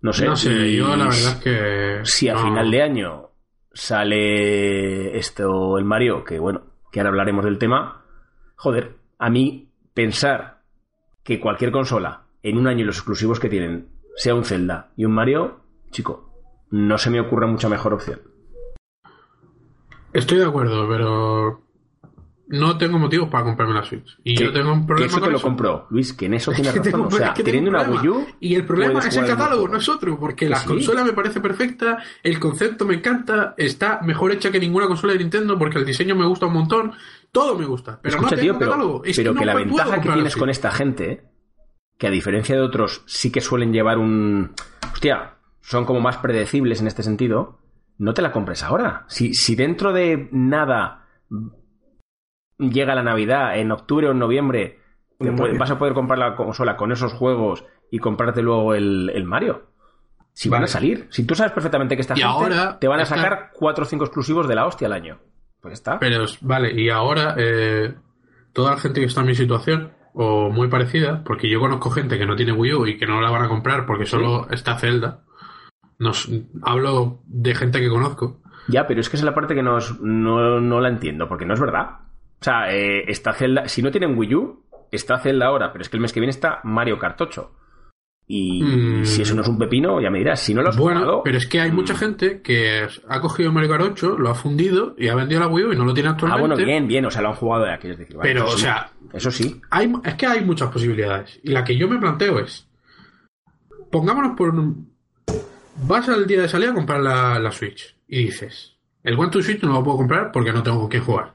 No 0.01 0.13
sé. 0.13 0.25
no 0.25 0.35
sé, 0.35 0.51
y 0.51 0.77
yo 0.77 0.95
la 0.95 1.05
verdad 1.05 1.11
es 1.13 1.35
que. 1.43 1.99
Si 2.03 2.29
a 2.29 2.33
no. 2.33 2.43
final 2.43 2.71
de 2.71 2.81
año 2.81 3.29
sale 3.73 5.17
esto, 5.17 5.77
el 5.77 5.85
Mario, 5.85 6.23
que 6.23 6.39
bueno, 6.39 6.63
que 6.91 6.99
ahora 6.99 7.09
hablaremos 7.09 7.45
del 7.45 7.57
tema. 7.57 8.03
Joder, 8.55 8.95
a 9.19 9.29
mí 9.29 9.71
pensar 9.93 10.61
que 11.23 11.39
cualquier 11.39 11.71
consola 11.71 12.23
en 12.41 12.57
un 12.57 12.67
año 12.67 12.85
los 12.85 12.97
exclusivos 12.97 13.39
que 13.39 13.49
tienen 13.49 13.89
sea 14.15 14.35
un 14.35 14.45
Zelda 14.45 14.91
y 14.95 15.05
un 15.05 15.11
Mario, 15.11 15.61
chico, 15.91 16.31
no 16.71 16.97
se 16.97 17.09
me 17.09 17.19
ocurre 17.19 17.47
mucha 17.47 17.69
mejor 17.69 17.93
opción. 17.93 18.21
Estoy 20.13 20.39
de 20.39 20.45
acuerdo, 20.45 20.87
pero 20.89 21.66
no 22.49 22.77
tengo 22.77 22.97
motivos 22.97 23.29
para 23.29 23.43
comprarme 23.43 23.73
la 23.73 23.83
Switch. 23.83 24.17
Y 24.23 24.35
yo 24.35 24.51
tengo 24.53 24.71
un 24.73 24.85
problema 24.85 25.11
eso 25.11 25.19
te 25.21 25.29
lo 25.29 25.37
eso. 25.37 25.47
compró, 25.47 25.87
Luis, 25.89 26.13
que 26.13 26.27
en 26.27 26.33
eso 26.35 26.51
tienes 26.55 26.73
tengo- 26.81 27.03
razón. 27.05 27.13
O 27.13 27.17
sea, 27.17 27.27
es 27.27 27.33
que 27.33 27.43
tengo 27.43 27.57
teniendo 27.57 27.79
un 27.81 27.89
una. 27.89 28.01
Wii 28.01 28.09
U. 28.09 28.27
Y 28.39 28.55
el 28.55 28.65
problema 28.65 28.99
es 28.99 29.15
el 29.17 29.25
catálogo, 29.25 29.61
juego. 29.61 29.67
no 29.69 29.77
es 29.77 29.89
otro, 29.89 30.19
porque 30.19 30.47
la 30.49 30.57
sí. 30.59 30.67
consola 30.67 31.03
me 31.03 31.13
parece 31.13 31.41
perfecta, 31.41 31.97
el 32.23 32.39
concepto 32.39 32.85
me 32.85 32.95
encanta, 32.95 33.53
está 33.57 33.99
mejor 34.01 34.31
hecha 34.31 34.51
que 34.51 34.59
ninguna 34.59 34.87
consola 34.87 35.13
de 35.13 35.19
Nintendo 35.19 35.57
porque 35.57 35.77
el 35.77 35.85
diseño 35.85 36.15
me 36.15 36.25
gusta 36.25 36.45
un 36.45 36.53
montón, 36.53 36.93
todo 37.31 37.57
me 37.57 37.65
gusta, 37.65 37.99
pero 38.01 38.15
Escucha, 38.15 38.35
no 38.35 38.41
tío, 38.41 38.51
tengo 38.53 38.59
pero, 38.59 38.71
catálogo. 38.71 39.03
Es 39.03 39.17
pero 39.17 39.35
que, 39.35 39.45
la 39.45 39.53
ventaja 39.55 40.01
que 40.01 40.09
tienes 40.09 40.35
con 40.35 40.49
esta 40.49 40.71
gente, 40.71 41.23
que 41.97 42.07
a 42.07 42.11
diferencia 42.11 42.55
de 42.55 42.61
otros, 42.61 43.03
sí 43.07 43.31
que 43.31 43.41
suelen 43.41 43.73
llevar 43.73 43.97
un. 43.97 44.51
Hostia, 44.93 45.33
son 45.61 45.83
como 45.85 45.99
más 45.99 46.17
predecibles 46.17 46.79
en 46.79 46.87
este 46.87 47.03
sentido. 47.03 47.59
No 47.97 48.13
te 48.13 48.21
la 48.21 48.31
compres 48.31 48.63
ahora. 48.63 49.05
Si, 49.09 49.33
si 49.33 49.55
dentro 49.55 49.91
de 49.91 50.29
nada 50.31 51.07
llega 52.57 52.95
la 52.95 53.03
Navidad, 53.03 53.57
en 53.57 53.71
octubre 53.71 54.07
o 54.07 54.11
en 54.11 54.19
noviembre, 54.19 54.79
puede- 55.17 55.57
vas 55.57 55.71
a 55.71 55.77
poder 55.79 55.93
comprar 55.93 56.19
la 56.19 56.35
consola 56.35 56.75
con 56.77 56.91
esos 56.91 57.13
juegos 57.13 57.65
y 57.91 57.99
comprarte 57.99 58.41
luego 58.41 58.73
el, 58.73 59.09
el 59.13 59.23
Mario. 59.25 59.67
Si 60.33 60.49
van 60.49 60.63
a 60.63 60.67
salir. 60.67 61.07
Si 61.09 61.25
tú 61.25 61.33
sabes 61.33 61.51
perfectamente 61.51 61.95
que 61.95 62.01
esta 62.01 62.13
Y 62.13 62.17
gente 62.21 62.31
ahora 62.31 62.77
te 62.79 62.87
van 62.87 62.99
a 62.99 63.05
sacar 63.05 63.49
cuatro 63.53 63.83
o 63.83 63.87
cinco 63.87 64.03
exclusivos 64.05 64.47
de 64.47 64.53
la 64.55 64.67
hostia 64.67 64.85
al 64.87 64.93
año. 64.93 65.17
Pues 65.61 65.73
está. 65.73 65.97
Pero, 65.97 66.25
vale, 66.41 66.79
y 66.79 66.89
ahora 66.89 67.33
eh, 67.37 67.95
toda 68.53 68.71
la 68.71 68.77
gente 68.77 68.99
que 68.99 69.07
está 69.07 69.21
en 69.21 69.27
mi 69.27 69.35
situación, 69.35 69.91
o 70.13 70.49
muy 70.51 70.67
parecida, 70.67 71.23
porque 71.23 71.49
yo 71.49 71.59
conozco 71.59 71.89
gente 71.89 72.17
que 72.19 72.25
no 72.27 72.35
tiene 72.35 72.51
Wii 72.51 72.73
U 72.73 72.85
y 72.87 72.97
que 72.97 73.07
no 73.07 73.19
la 73.21 73.31
van 73.31 73.43
a 73.43 73.47
comprar 73.49 73.85
porque 73.87 74.05
solo 74.05 74.47
está 74.51 74.77
Zelda. 74.77 75.21
Nos, 75.99 76.29
hablo 76.61 77.21
de 77.25 77.55
gente 77.55 77.79
que 77.79 77.89
conozco. 77.89 78.39
Ya, 78.67 78.85
pero 78.85 78.99
es 79.01 79.09
que 79.09 79.17
es 79.17 79.23
la 79.23 79.33
parte 79.33 79.55
que 79.55 79.63
no, 79.63 79.77
es- 79.79 79.99
no, 80.01 80.59
no 80.59 80.79
la 80.81 80.89
entiendo, 80.89 81.27
porque 81.27 81.45
no 81.45 81.55
es 81.55 81.59
verdad. 81.59 81.89
O 82.39 82.43
sea, 82.43 82.71
eh, 82.73 83.03
está 83.07 83.33
Zelda. 83.33 83.67
Si 83.67 83.81
no 83.81 83.91
tienen 83.91 84.17
Wii 84.17 84.35
U, 84.35 84.63
está 84.91 85.17
Zelda 85.19 85.47
ahora, 85.47 85.71
pero 85.71 85.81
es 85.81 85.89
que 85.89 85.97
el 85.97 86.01
mes 86.01 86.13
que 86.13 86.19
viene 86.19 86.31
está 86.31 86.59
Mario 86.63 86.97
Kart 86.99 87.19
8. 87.19 87.51
Y 88.29 88.61
Mm. 88.61 89.05
si 89.05 89.21
eso 89.21 89.33
no 89.35 89.41
es 89.41 89.47
un 89.47 89.57
pepino, 89.57 90.01
ya 90.01 90.09
me 90.09 90.17
dirás. 90.19 90.41
Si 90.41 90.53
no 90.53 90.61
lo 90.61 90.69
has 90.69 90.77
Bueno, 90.77 90.99
jugado, 90.99 91.21
pero 91.23 91.37
es 91.37 91.47
que 91.47 91.61
hay 91.61 91.71
mucha 91.71 91.93
mm. 91.93 91.97
gente 91.97 92.41
que 92.41 92.85
ha 93.07 93.21
cogido 93.21 93.51
Mario 93.53 93.69
Kart 93.69 93.83
8, 93.83 94.17
lo 94.17 94.29
ha 94.29 94.35
fundido 94.35 94.95
y 94.97 95.07
ha 95.07 95.15
vendido 95.15 95.39
la 95.39 95.47
Wii 95.47 95.65
U 95.65 95.73
y 95.73 95.77
no 95.77 95.85
lo 95.85 95.93
tiene 95.93 96.09
Ah, 96.09 96.11
actualmente. 96.11 96.47
bueno, 96.47 96.55
bien, 96.65 96.87
bien, 96.87 97.05
o 97.05 97.09
sea, 97.11 97.21
lo 97.21 97.29
han 97.29 97.35
jugado 97.35 97.65
ya, 97.65 97.77
quieres 97.77 97.97
decir. 97.99 98.17
vale, 98.17 98.29
Pero, 98.33 98.45
o 98.47 98.51
sí. 98.51 98.63
sea, 98.63 98.91
Eso 99.13 99.31
sí. 99.31 99.61
hay, 99.69 99.91
es 100.03 100.15
que 100.15 100.27
hay 100.27 100.43
muchas 100.43 100.69
posibilidades. 100.69 101.39
Y 101.43 101.51
la 101.51 101.63
que 101.63 101.77
yo 101.77 101.87
me 101.87 101.97
planteo 101.99 102.39
es, 102.39 102.67
pongámonos 103.91 104.35
por 104.35 104.49
un... 104.49 104.91
Vas 105.87 106.09
al 106.09 106.27
día 106.27 106.41
de 106.41 106.49
salida 106.49 106.71
a 106.71 106.75
comprar 106.75 106.99
la, 107.01 107.39
la 107.39 107.51
Switch 107.51 107.95
y 108.07 108.25
dices, 108.25 108.75
el 109.03 109.17
One 109.17 109.29
to 109.31 109.41
Switch 109.41 109.61
no 109.63 109.73
lo 109.73 109.83
puedo 109.83 109.97
comprar 109.97 110.31
porque 110.33 110.51
no 110.51 110.63
tengo 110.63 110.79
con 110.81 110.89
qué 110.89 110.99
jugar. 110.99 111.33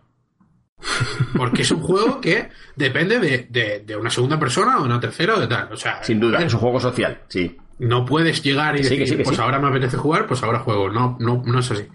Porque 1.36 1.62
es 1.62 1.70
un 1.70 1.80
juego 1.80 2.20
que 2.20 2.48
depende 2.76 3.18
de, 3.18 3.46
de- 3.50 3.80
de 3.86 3.96
una 3.96 4.10
segunda 4.10 4.38
persona 4.38 4.76
o 4.78 4.80
de 4.80 4.86
una 4.86 5.00
tercera 5.00 5.34
o 5.36 5.40
de 5.40 5.46
tal. 5.46 5.72
O 5.72 5.76
sea, 5.76 6.02
Sin 6.02 6.20
duda, 6.20 6.42
es 6.42 6.52
un 6.54 6.60
juego 6.60 6.80
social, 6.80 7.20
sí. 7.28 7.56
no 7.78 8.04
puedes 8.04 8.42
llegar 8.42 8.74
y 8.76 8.78
Que 8.78 8.84
sí, 8.84 8.90
decir, 8.90 8.98
que 8.98 9.06
sí, 9.10 9.16
que 9.18 9.24
pues 9.24 9.36
sí. 9.36 9.42
ahora 9.42 9.58
me 9.58 9.68
apetece 9.68 9.96
jugar, 9.96 10.26
pues 10.26 10.42
ahora 10.42 10.60
juego. 10.60 10.90
No, 10.90 11.16
no, 11.20 11.42
no 11.44 11.58
es 11.58 11.70
así. 11.70 11.86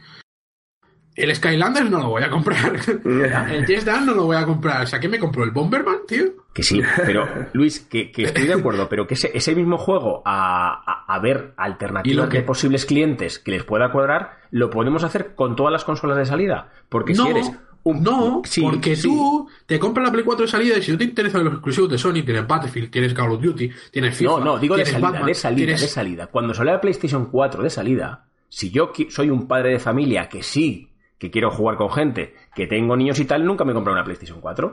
El 1.16 1.36
Skylanders 1.36 1.90
no 1.90 1.98
lo 2.00 2.10
voy 2.10 2.22
a 2.22 2.30
comprar. 2.30 2.74
El 2.86 3.66
Just 3.66 3.88
Dance 3.88 4.06
no 4.06 4.14
lo 4.14 4.26
voy 4.26 4.38
a 4.38 4.46
comprar. 4.46 4.84
O 4.84 4.88
sea, 4.88 5.00
¿qué 5.00 5.10
me 5.10 5.18
compró? 5.18 5.44
¿El 5.44 5.50
Bomberman, 5.50 6.02
tío? 6.08 6.26
Que 6.54 6.62
sí, 6.62 6.80
pero 7.08 7.28
Luis, 7.54 7.80
que, 7.80 8.12
que 8.12 8.24
estoy 8.26 8.46
de 8.46 8.54
acuerdo, 8.54 8.88
pero 8.88 9.08
que 9.08 9.16
ese, 9.16 9.32
ese 9.34 9.56
mismo 9.56 9.80
juego 9.80 10.22
a, 10.26 10.74
a- 10.86 11.16
a 11.16 11.20
ver 11.20 11.54
Y 11.58 11.62
alternativas 11.62 12.26
lo 12.26 12.30
que- 12.30 12.38
de 12.38 12.44
posibles 12.44 12.86
clientes 12.86 13.40
que 13.40 13.50
les 13.52 13.64
pueda 13.64 13.92
cuadrar, 13.92 14.38
lo 14.52 14.70
podemos 14.70 15.04
hacer 15.04 15.34
con 15.34 15.56
todas 15.56 15.72
las 15.72 15.86
consolas 15.86 16.18
de 16.18 16.26
salida. 16.26 16.70
Porque 16.88 17.14
no, 17.14 17.24
si 17.24 17.30
eres 17.32 17.52
un... 17.88 18.04
no, 18.04 18.42
Sí, 18.46 18.62
porque 18.62 18.96
sí. 18.96 19.04
tú 19.08 19.48
te 19.66 19.80
compras 19.80 20.06
la 20.08 20.12
Play 20.12 20.24
4 20.24 20.46
de 20.46 20.52
salida 20.52 20.78
y 20.78 20.82
si 20.82 20.92
no 20.92 20.98
te 20.98 21.04
interesan 21.06 21.44
los 21.44 21.54
exclusivos 21.54 21.90
de 21.90 21.98
Sony, 21.98 22.24
tienes 22.24 22.48
Battlefield, 22.48 22.90
tienes 22.92 23.14
Call 23.14 23.32
of 23.32 23.42
Duty, 23.42 23.70
tienes 23.92 24.16
FIFA, 24.18 24.32
No, 24.32 24.40
no, 24.40 24.58
digo 24.60 24.76
de 24.78 24.86
salida, 24.86 25.10
Batman, 25.10 25.26
de 25.28 25.34
salida, 25.34 25.58
tienes- 25.66 25.82
de 25.82 25.88
salida. 25.88 26.28
Cuando 26.28 26.54
salió 26.54 26.74
la 26.74 26.82
PlayStation 26.82 27.26
4 27.32 27.64
de 27.64 27.70
salida, 27.70 28.26
si 28.50 28.70
yo 28.72 28.92
soy 29.10 29.30
un 29.30 29.48
padre 29.48 29.72
de 29.72 29.80
familia 29.80 30.30
que 30.30 30.44
sí, 30.44 30.92
que 31.18 31.32
quiero 31.32 31.50
jugar 31.52 31.78
con 31.78 31.90
gente, 31.92 32.36
que 32.56 32.68
tengo 32.68 32.96
niños 32.96 33.20
y 33.20 33.26
tal, 33.26 33.44
nunca 33.46 33.66
me 33.66 33.72
he 33.72 33.76
comprado 33.76 33.96
una 33.98 34.04
PlayStation 34.06 34.40
4. 34.40 34.68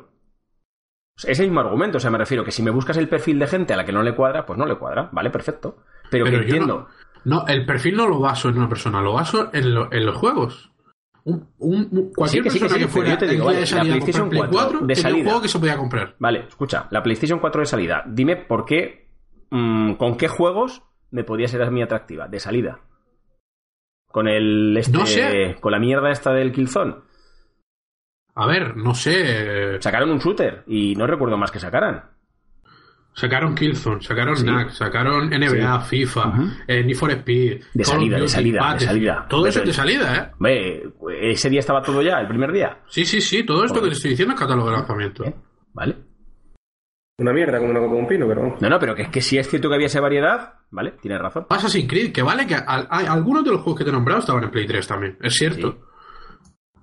O 1.16 1.20
sea, 1.20 1.30
Es 1.30 1.38
el 1.40 1.46
mismo 1.46 1.60
argumento, 1.60 1.98
o 1.98 2.00
sea, 2.00 2.10
me 2.10 2.18
refiero 2.18 2.44
que 2.44 2.50
si 2.50 2.62
me 2.62 2.70
buscas 2.70 2.96
el 2.96 3.08
perfil 3.08 3.38
de 3.38 3.46
gente 3.46 3.72
a 3.72 3.76
la 3.76 3.84
que 3.84 3.92
no 3.92 4.02
le 4.02 4.14
cuadra, 4.14 4.44
pues 4.44 4.58
no 4.58 4.66
le 4.66 4.74
cuadra, 4.76 5.08
vale, 5.12 5.30
perfecto. 5.30 5.78
Pero, 6.10 6.24
Pero 6.24 6.38
que 6.38 6.44
entiendo, 6.44 6.88
No, 7.24 7.46
el 7.46 7.64
perfil 7.64 7.96
no 7.96 8.06
lo 8.08 8.18
baso 8.20 8.48
en 8.50 8.58
una 8.58 8.68
persona, 8.68 9.00
lo 9.00 9.12
baso 9.14 9.48
en, 9.54 9.74
lo- 9.74 9.90
en 9.92 10.04
los 10.04 10.16
juegos. 10.16 10.70
Un, 11.24 11.48
un- 11.58 12.12
cualquier 12.14 12.42
Sí, 12.42 12.48
que 12.48 12.50
sí, 12.50 12.60
que 12.60 12.68
sí, 12.68 12.78
que, 12.80 12.88
fuera 12.88 13.10
yo 13.10 13.18
te 13.18 13.26
digo, 13.28 13.50
el 13.50 13.56
día 13.56 13.56
vale, 13.56 13.56
de 13.56 13.60
la 13.60 13.66
salida 13.66 13.94
PlayStation 13.94 14.28
Play 14.28 14.40
4 14.42 14.58
4 14.58 14.78
de 14.86 14.92
un 14.92 14.96
salida. 14.96 15.24
juego 15.24 15.40
que 15.42 15.48
se 15.48 15.58
podía 15.58 15.76
comprar. 15.78 16.14
Vale, 16.18 16.44
escucha, 16.48 16.86
la 16.90 17.02
PlayStation 17.02 17.38
4 17.38 17.60
de 17.62 17.66
salida, 17.66 18.04
dime 18.06 18.36
por 18.36 18.64
qué, 18.66 19.08
mm, 19.50 19.94
con 19.94 20.16
qué 20.18 20.28
juegos 20.28 20.82
me 21.10 21.24
podía 21.24 21.48
ser 21.48 21.62
a 21.62 21.70
mí 21.70 21.82
atractiva, 21.82 22.28
de 22.28 22.40
salida. 22.40 22.80
Con 24.08 24.28
el, 24.28 24.76
este, 24.76 24.92
No 24.98 25.06
sé. 25.06 25.56
con 25.60 25.72
la 25.72 25.78
mierda 25.78 26.10
esta 26.10 26.32
del 26.32 26.52
Killzone. 26.52 26.94
A 28.36 28.46
ver, 28.46 28.76
no 28.76 28.94
sé. 28.94 29.80
Sacaron 29.80 30.10
un 30.10 30.18
shooter 30.18 30.64
y 30.66 30.94
no 30.96 31.06
recuerdo 31.06 31.36
más 31.36 31.50
que 31.50 31.58
sacaran. 31.60 32.10
Sacaron 33.16 33.54
Killzone, 33.54 34.02
sacaron 34.02 34.36
Sí. 34.36 34.44
NAC, 34.44 34.70
sacaron 34.70 35.30
NBA, 35.32 35.80
FIFA, 35.82 36.28
Ujú. 36.30 36.42
eh, 36.66 36.82
Need 36.82 36.96
for 36.96 37.10
Speed. 37.12 37.62
De 37.72 37.84
salida, 37.84 38.18
de 38.18 38.28
salida, 38.28 38.74
de 38.74 38.80
salida. 38.86 39.26
Todo 39.28 39.46
eso 39.46 39.60
es 39.60 39.66
de 39.66 39.72
salida, 39.72 40.16
¿eh? 40.16 40.30
Hombre, 40.34 40.82
ese 41.30 41.48
día 41.48 41.60
estaba 41.60 41.80
todo 41.80 42.02
ya, 42.02 42.18
el 42.20 42.26
primer 42.26 42.50
día. 42.52 42.78
Sí, 42.88 43.04
sí, 43.04 43.20
sí. 43.20 43.44
Todo 43.44 43.64
esto 43.64 43.80
que 43.80 43.86
te 43.88 43.94
estoy 43.94 44.10
diciendo 44.10 44.34
es 44.34 44.40
catálogo 44.40 44.68
de 44.70 44.76
lanzamiento. 44.76 45.24
¿Eh? 45.24 45.34
¿Vale? 45.72 45.94
Una 47.18 47.32
mierda 47.32 47.58
como 47.58 47.70
una 47.70 47.78
copa 47.78 47.94
de 47.94 48.00
un 48.00 48.08
pino, 48.08 48.26
pero. 48.26 48.56
No, 48.60 48.68
no, 48.68 48.78
pero 48.80 48.94
que, 48.96 49.08
que 49.08 49.20
sí 49.20 49.38
es 49.38 49.48
cierto 49.48 49.68
que 49.68 49.76
había 49.76 49.86
esa 49.86 50.00
variedad, 50.00 50.54
¿vale? 50.72 50.94
Tienes 51.00 51.20
razón. 51.20 51.46
Assassin's 51.48 51.88
Creed, 51.88 52.10
que 52.12 52.22
vale 52.22 52.44
que 52.48 52.56
al- 52.56 52.88
hay- 52.90 53.06
algunos 53.06 53.44
de 53.44 53.52
los 53.52 53.60
juegos 53.60 53.78
que 53.78 53.84
te 53.84 53.90
he 53.90 53.92
nombrado 53.92 54.18
estaban 54.20 54.42
en 54.42 54.50
Play 54.50 54.66
3 54.66 54.84
también, 54.88 55.16
es 55.22 55.34
cierto. 55.34 55.78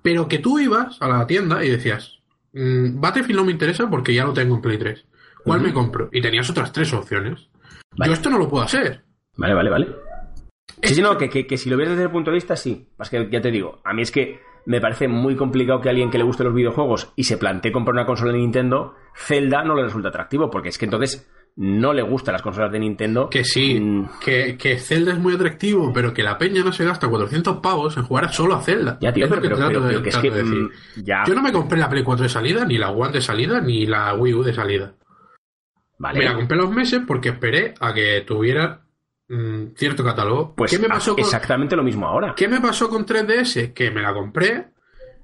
Pero 0.00 0.26
que 0.28 0.38
tú 0.38 0.58
ibas 0.58 0.96
a 1.02 1.08
la 1.08 1.26
tienda 1.26 1.62
y 1.62 1.68
decías, 1.68 2.18
mm, 2.54 2.98
Battlefield 2.98 3.38
no 3.40 3.44
me 3.44 3.52
interesa 3.52 3.90
porque 3.90 4.14
ya 4.14 4.24
lo 4.24 4.32
tengo 4.32 4.54
en 4.56 4.62
Play 4.62 4.78
3. 4.78 5.04
¿Cuál 5.44 5.60
me 5.60 5.72
compro? 5.72 6.08
Y 6.12 6.20
tenías 6.20 6.48
otras 6.50 6.72
tres 6.72 6.92
opciones. 6.92 7.48
Vale. 7.96 8.08
Yo 8.10 8.14
esto 8.14 8.30
no 8.30 8.38
lo 8.38 8.48
puedo 8.48 8.64
hacer. 8.64 9.02
Vale, 9.36 9.54
vale, 9.54 9.70
vale. 9.70 9.86
Sí, 9.86 10.78
Es 10.82 10.96
sí, 10.96 11.02
no, 11.02 11.16
que- 11.16 11.28
que, 11.28 11.46
que, 11.46 11.56
si 11.56 11.68
lo 11.70 11.76
ves 11.76 11.90
desde 11.90 12.04
el 12.04 12.10
punto 12.10 12.30
de 12.30 12.36
vista, 12.36 12.56
sí. 12.56 12.88
Es 12.98 13.10
que 13.10 13.28
ya 13.30 13.40
te 13.40 13.50
digo, 13.50 13.80
a 13.84 13.92
mí 13.92 14.02
es 14.02 14.10
que 14.10 14.40
me 14.66 14.80
parece 14.80 15.08
muy 15.08 15.36
complicado 15.36 15.80
que 15.80 15.88
alguien 15.90 16.10
que 16.10 16.18
le 16.18 16.24
guste 16.24 16.44
los 16.44 16.54
videojuegos 16.54 17.12
y 17.16 17.24
se 17.24 17.36
plantee 17.36 17.72
comprar 17.72 17.94
una 17.94 18.06
consola 18.06 18.32
de 18.32 18.38
Nintendo, 18.38 18.94
Zelda 19.14 19.62
no 19.64 19.74
le 19.74 19.82
resulta 19.84 20.08
atractivo, 20.08 20.50
porque 20.50 20.68
es 20.70 20.78
que 20.78 20.84
entonces 20.86 21.28
no 21.56 21.92
le 21.92 22.00
gustan 22.02 22.32
las 22.32 22.40
consolas 22.42 22.72
de 22.72 22.78
Nintendo. 22.78 23.28
Que 23.28 23.44
sí, 23.44 23.78
Mm, 23.78 24.08
que, 24.24 24.56
que 24.56 24.78
Zelda 24.78 25.12
es 25.12 25.18
muy 25.18 25.34
atractivo, 25.34 25.92
pero 25.92 26.14
que 26.14 26.22
la 26.22 26.38
peña 26.38 26.64
no 26.64 26.72
se 26.72 26.84
gasta 26.84 27.08
400 27.08 27.58
pavos 27.58 27.96
en 27.98 28.04
jugar 28.04 28.32
solo 28.32 28.54
a 28.54 28.62
Zelda. 28.62 28.96
Ya, 29.00 29.12
tío, 29.12 29.24
Es 29.26 29.30
pero, 29.30 29.42
pero, 29.42 29.80
de- 29.82 30.02
que 30.02 30.08
es 30.08 30.16
que. 30.16 30.30
mm, 30.30 30.70
ya. 31.04 31.24
Yo 31.26 31.34
no 31.34 31.42
me 31.42 31.52
compré 31.52 31.78
la 31.78 31.88
Play 31.90 32.02
4 32.02 32.22
de 32.22 32.28
salida, 32.30 32.64
ni 32.64 32.78
la 32.78 32.90
One 32.90 33.12
de 33.12 33.20
salida, 33.20 33.60
ni 33.60 33.84
la 33.86 34.14
Wii 34.14 34.34
U 34.34 34.42
de 34.42 34.54
salida. 34.54 34.94
Vale. 36.02 36.18
Me 36.18 36.24
la 36.24 36.34
compré 36.34 36.58
los 36.58 36.68
meses 36.72 37.00
porque 37.06 37.28
esperé 37.28 37.74
a 37.78 37.94
que 37.94 38.24
tuviera 38.26 38.80
mm, 39.28 39.66
cierto 39.76 40.02
catálogo. 40.02 40.52
Pues 40.56 40.72
¿Qué 40.72 40.80
me 40.80 40.88
pasó 40.88 41.14
con, 41.14 41.20
exactamente 41.22 41.76
lo 41.76 41.84
mismo 41.84 42.08
ahora. 42.08 42.34
¿Qué 42.36 42.48
me 42.48 42.60
pasó 42.60 42.88
con 42.88 43.06
3DS? 43.06 43.72
Que 43.72 43.92
me 43.92 44.02
la 44.02 44.12
compré 44.12 44.66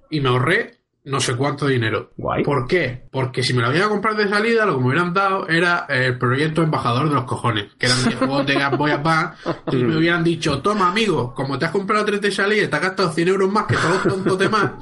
y 0.08 0.20
me 0.20 0.28
ahorré 0.28 0.78
no 1.02 1.18
sé 1.18 1.34
cuánto 1.34 1.66
dinero. 1.66 2.12
Guay. 2.16 2.44
¿Por 2.44 2.68
qué? 2.68 3.08
Porque 3.10 3.42
si 3.42 3.54
me 3.54 3.62
la 3.62 3.70
hubiera 3.70 3.88
comprado 3.88 4.18
de 4.18 4.28
salida, 4.28 4.64
lo 4.66 4.76
que 4.76 4.82
me 4.82 4.86
hubieran 4.90 5.12
dado 5.12 5.48
era 5.48 5.86
el 5.88 6.16
proyecto 6.16 6.62
embajador 6.62 7.08
de 7.08 7.14
los 7.16 7.24
cojones, 7.24 7.74
que 7.76 7.86
eran 7.86 8.04
10 8.04 8.14
juegos 8.16 8.46
de 8.46 8.54
Game 8.54 8.76
Boy 8.76 8.90
Advance, 8.92 9.36
y 9.72 9.76
me 9.78 9.96
hubieran 9.96 10.22
dicho, 10.22 10.62
toma 10.62 10.90
amigo, 10.90 11.34
como 11.34 11.58
te 11.58 11.64
has 11.64 11.72
comprado 11.72 12.04
3 12.04 12.20
de 12.20 12.30
salida 12.30 12.64
y 12.64 12.68
te 12.68 12.76
has 12.76 12.82
gastado 12.82 13.10
100 13.10 13.26
euros 13.26 13.50
más 13.50 13.66
que 13.66 13.74
todos 13.74 14.04
los 14.04 14.14
tontos 14.14 14.38
demás, 14.38 14.72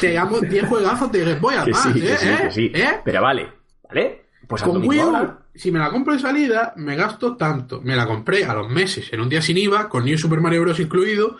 te 0.00 0.14
damos 0.14 0.40
10 0.40 0.68
juegazos 0.68 1.12
de 1.12 1.20
Game 1.20 1.40
Boy 1.40 1.54
Que 1.54 1.60
Advance, 1.60 1.92
sí, 1.92 2.00
que 2.00 2.12
¿eh? 2.12 2.16
sí, 2.16 2.28
¿eh? 2.28 2.38
que 2.40 2.50
sí. 2.50 2.72
¿eh? 2.72 3.00
Pero 3.04 3.20
vale, 3.20 3.52
¿vale? 3.82 4.23
Pues 4.48 4.62
Con 4.62 4.86
Wii 4.86 5.00
U, 5.00 5.28
si 5.54 5.70
me 5.70 5.78
la 5.78 5.90
compro 5.90 6.12
de 6.14 6.18
salida, 6.20 6.72
me 6.76 6.96
gasto 6.96 7.36
tanto. 7.36 7.80
Me 7.82 7.94
la 7.96 8.06
compré 8.06 8.44
a 8.44 8.54
los 8.54 8.68
meses, 8.68 9.12
en 9.12 9.20
un 9.20 9.28
día 9.28 9.40
sin 9.42 9.56
IVA, 9.58 9.88
con 9.88 10.04
New 10.04 10.18
Super 10.18 10.40
Mario 10.40 10.62
Bros. 10.62 10.80
incluido, 10.80 11.36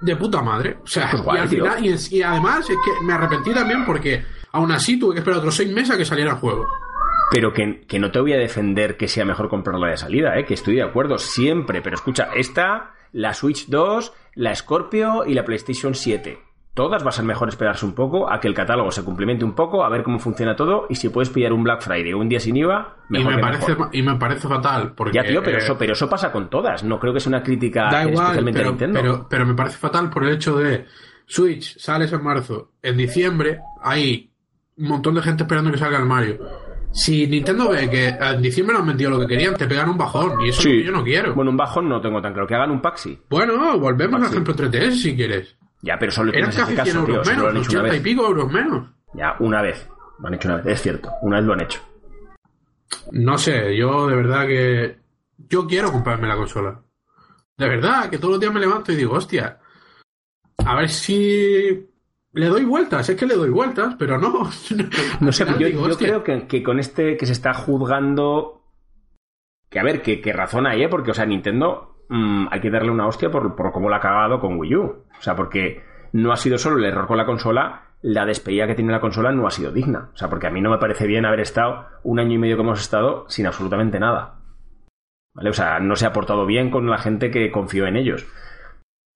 de 0.00 0.16
puta 0.16 0.42
madre. 0.42 0.78
O 0.82 0.86
sea, 0.86 1.08
Pues 1.10 1.22
guay, 1.22 1.38
y, 1.38 1.40
al 1.42 1.48
tío. 1.48 1.64
final, 1.64 1.84
y, 1.84 1.88
en- 1.90 1.98
y 2.10 2.22
además 2.22 2.68
es 2.68 2.76
que 2.84 3.04
me 3.04 3.12
arrepentí 3.12 3.52
también 3.54 3.84
porque 3.84 4.24
aún 4.52 4.72
así 4.72 4.98
tuve 4.98 5.14
que 5.14 5.20
esperar 5.20 5.38
otros 5.38 5.54
seis 5.54 5.72
meses 5.72 5.94
a 5.94 5.98
que 5.98 6.04
saliera 6.04 6.32
el 6.32 6.38
juego. 6.38 6.66
Pero 7.30 7.52
que, 7.52 7.86
que 7.86 7.98
no 7.98 8.10
te 8.10 8.20
voy 8.20 8.34
a 8.34 8.38
defender 8.38 8.96
que 8.98 9.08
sea 9.08 9.24
mejor 9.24 9.48
comprarla 9.48 9.88
de 9.88 9.96
salida, 9.96 10.38
¿eh? 10.38 10.44
que 10.44 10.54
estoy 10.54 10.74
de 10.76 10.82
acuerdo 10.82 11.16
siempre. 11.18 11.80
Pero 11.80 11.96
escucha, 11.96 12.28
esta 12.34 12.92
la 13.12 13.32
Switch 13.32 13.68
2, 13.68 14.12
la 14.34 14.54
Scorpio 14.54 15.24
y 15.26 15.34
la 15.34 15.44
PlayStation 15.44 15.94
7. 15.94 16.38
Todas 16.74 17.04
va 17.04 17.10
a 17.10 17.12
ser 17.12 17.26
mejor 17.26 17.50
esperarse 17.50 17.84
un 17.84 17.94
poco 17.94 18.32
a 18.32 18.40
que 18.40 18.48
el 18.48 18.54
catálogo 18.54 18.90
se 18.90 19.04
complemente 19.04 19.44
un 19.44 19.54
poco, 19.54 19.84
a 19.84 19.90
ver 19.90 20.02
cómo 20.02 20.18
funciona 20.18 20.56
todo 20.56 20.86
y 20.88 20.94
si 20.94 21.10
puedes 21.10 21.28
pillar 21.28 21.52
un 21.52 21.62
Black 21.62 21.82
Friday 21.82 22.14
o 22.14 22.18
un 22.18 22.30
día 22.30 22.40
sin 22.40 22.56
IVA, 22.56 22.96
Y 23.10 23.12
mejor 23.12 23.30
me, 23.32 23.36
que 23.36 23.42
parece, 23.42 23.68
mejor. 23.72 23.88
y 23.92 24.02
me 24.02 24.16
parece 24.16 24.48
fatal. 24.48 24.94
Porque, 24.94 25.14
Ya, 25.18 25.22
tío, 25.22 25.42
pero, 25.42 25.58
eh, 25.58 25.60
eso, 25.60 25.76
pero 25.76 25.92
eso 25.92 26.08
pasa 26.08 26.32
con 26.32 26.48
todas. 26.48 26.82
No 26.82 26.98
creo 26.98 27.12
que 27.12 27.20
sea 27.20 27.28
una 27.30 27.42
crítica 27.42 27.90
Da 27.90 28.02
igual, 28.04 28.38
especialmente 28.38 28.60
a 28.62 28.64
Nintendo. 28.64 29.00
pero, 29.00 29.26
pero 29.28 29.44
me 29.46 29.54
parece 29.54 29.76
fatal 29.76 30.08
por 30.08 30.24
el 30.24 30.34
hecho 30.34 30.56
de 30.56 30.86
Switch 31.26 31.78
sales 31.78 32.12
en 32.12 32.22
marzo, 32.24 32.72
en 32.82 32.96
diciembre 32.96 33.60
hay 33.82 34.30
un 34.78 34.88
montón 34.88 35.14
de 35.14 35.22
gente 35.22 35.42
esperando 35.42 35.70
que 35.70 35.78
salga 35.78 35.98
el 35.98 36.06
Mario. 36.06 36.38
Si 36.90 37.26
Nintendo 37.26 37.70
ve 37.70 37.88
que 37.88 38.08
en 38.08 38.42
diciembre 38.42 38.74
no 38.74 38.80
han 38.80 38.88
vendido 38.88 39.10
lo 39.10 39.20
que 39.20 39.26
querían, 39.26 39.56
te 39.56 39.66
pegan 39.66 39.88
un 39.90 39.96
bajón 39.98 40.40
y 40.44 40.48
eso 40.50 40.60
es 40.60 40.66
lo 40.66 40.70
que 40.72 40.84
yo 40.84 40.92
no 40.92 41.04
quiero. 41.04 41.22
Bueno, 41.22 41.34
Bueno, 41.36 41.50
un 41.52 41.56
bajón 41.56 41.88
no 41.88 42.00
tengo 42.00 42.20
tan 42.20 42.32
claro. 42.32 42.46
Que 42.46 42.54
hagan 42.54 42.70
un 42.70 42.80
Paxi. 42.82 43.18
volvemos 43.28 44.22
al 44.22 44.28
ejemplo 44.28 44.54
3DS 44.54 44.92
si 44.92 45.16
quieres. 45.16 45.56
Ya, 45.82 45.98
pero 45.98 46.12
solo 46.12 46.32
Eran 46.32 46.52
casi 46.52 46.74
100 46.74 46.76
caso, 46.76 47.04
tío. 47.04 47.14
euros 47.14 47.26
Solo 47.26 47.40
lo 47.42 47.48
han 47.48 47.54
menos, 47.54 47.66
hecho 47.68 47.78
una 47.78 47.88
80 47.88 47.94
y 47.96 47.98
vez. 47.98 48.02
pico 48.02 48.26
euros 48.26 48.52
menos. 48.52 48.88
Ya, 49.14 49.36
una 49.40 49.62
vez. 49.62 49.88
Lo 50.20 50.28
han 50.28 50.34
hecho 50.34 50.48
una 50.48 50.56
vez, 50.58 50.66
es 50.66 50.82
cierto. 50.82 51.10
Una 51.22 51.36
vez 51.38 51.46
lo 51.46 51.52
han 51.54 51.60
hecho. 51.60 51.80
No 53.10 53.36
sé, 53.38 53.76
yo 53.76 54.06
de 54.06 54.16
verdad 54.16 54.46
que. 54.46 54.98
Yo 55.48 55.66
quiero 55.66 55.90
comprarme 55.90 56.28
la 56.28 56.36
consola. 56.36 56.80
De 57.56 57.68
verdad, 57.68 58.08
que 58.08 58.18
todos 58.18 58.32
los 58.32 58.40
días 58.40 58.52
me 58.54 58.60
levanto 58.60 58.92
y 58.92 58.96
digo, 58.96 59.14
hostia. 59.14 59.58
A 60.64 60.76
ver 60.76 60.88
si. 60.88 61.88
Le 62.34 62.46
doy 62.46 62.64
vueltas, 62.64 63.06
es 63.08 63.16
que 63.16 63.26
le 63.26 63.34
doy 63.34 63.50
vueltas, 63.50 63.94
pero 63.98 64.18
no. 64.18 64.48
No 65.20 65.32
sé, 65.32 65.44
yo, 65.58 65.66
digo, 65.66 65.88
yo 65.88 65.98
creo 65.98 66.22
que, 66.24 66.46
que 66.46 66.62
con 66.62 66.78
este 66.78 67.16
que 67.16 67.26
se 67.26 67.32
está 67.32 67.52
juzgando. 67.54 68.62
Que 69.68 69.80
a 69.80 69.82
ver, 69.82 70.00
que, 70.02 70.20
que 70.20 70.32
razón 70.32 70.66
hay, 70.66 70.84
¿eh? 70.84 70.88
Porque, 70.88 71.10
o 71.10 71.14
sea, 71.14 71.26
Nintendo 71.26 71.91
mm, 72.12 72.48
hay 72.50 72.60
que 72.60 72.70
darle 72.70 72.90
una 72.90 73.06
hostia 73.06 73.30
por, 73.30 73.54
cómo 73.54 73.88
la 73.88 73.96
ha 73.96 74.00
cagado 74.00 74.38
con 74.40 74.58
Wii 74.58 74.76
U. 74.76 74.82
O 74.82 75.22
sea, 75.22 75.34
porque 75.34 75.82
no 76.12 76.32
ha 76.32 76.36
sido 76.36 76.58
solo 76.58 76.76
el 76.76 76.84
error 76.84 77.06
con 77.06 77.16
la 77.16 77.26
consola, 77.26 77.92
la 78.02 78.26
despedida 78.26 78.66
que 78.66 78.74
tiene 78.74 78.92
la 78.92 79.00
consola 79.00 79.32
no 79.32 79.46
ha 79.46 79.50
sido 79.50 79.72
digna. 79.72 80.10
O 80.12 80.16
sea, 80.16 80.28
porque 80.28 80.46
a 80.46 80.50
mí 80.50 80.60
no 80.60 80.70
me 80.70 80.78
parece 80.78 81.06
bien 81.06 81.24
haber 81.24 81.40
estado 81.40 81.86
un 82.02 82.18
año 82.18 82.34
y 82.34 82.38
medio 82.38 82.56
que 82.56 82.62
hemos 82.62 82.80
estado 82.80 83.24
sin 83.28 83.46
absolutamente 83.46 83.98
nada. 83.98 84.40
¿Vale? 85.34 85.50
O 85.50 85.54
sea, 85.54 85.80
no 85.80 85.96
se 85.96 86.04
ha 86.04 86.12
portado 86.12 86.44
bien 86.44 86.70
con 86.70 86.90
la 86.90 86.98
gente 86.98 87.30
que 87.30 87.50
confió 87.50 87.86
en 87.86 87.96
ellos. 87.96 88.26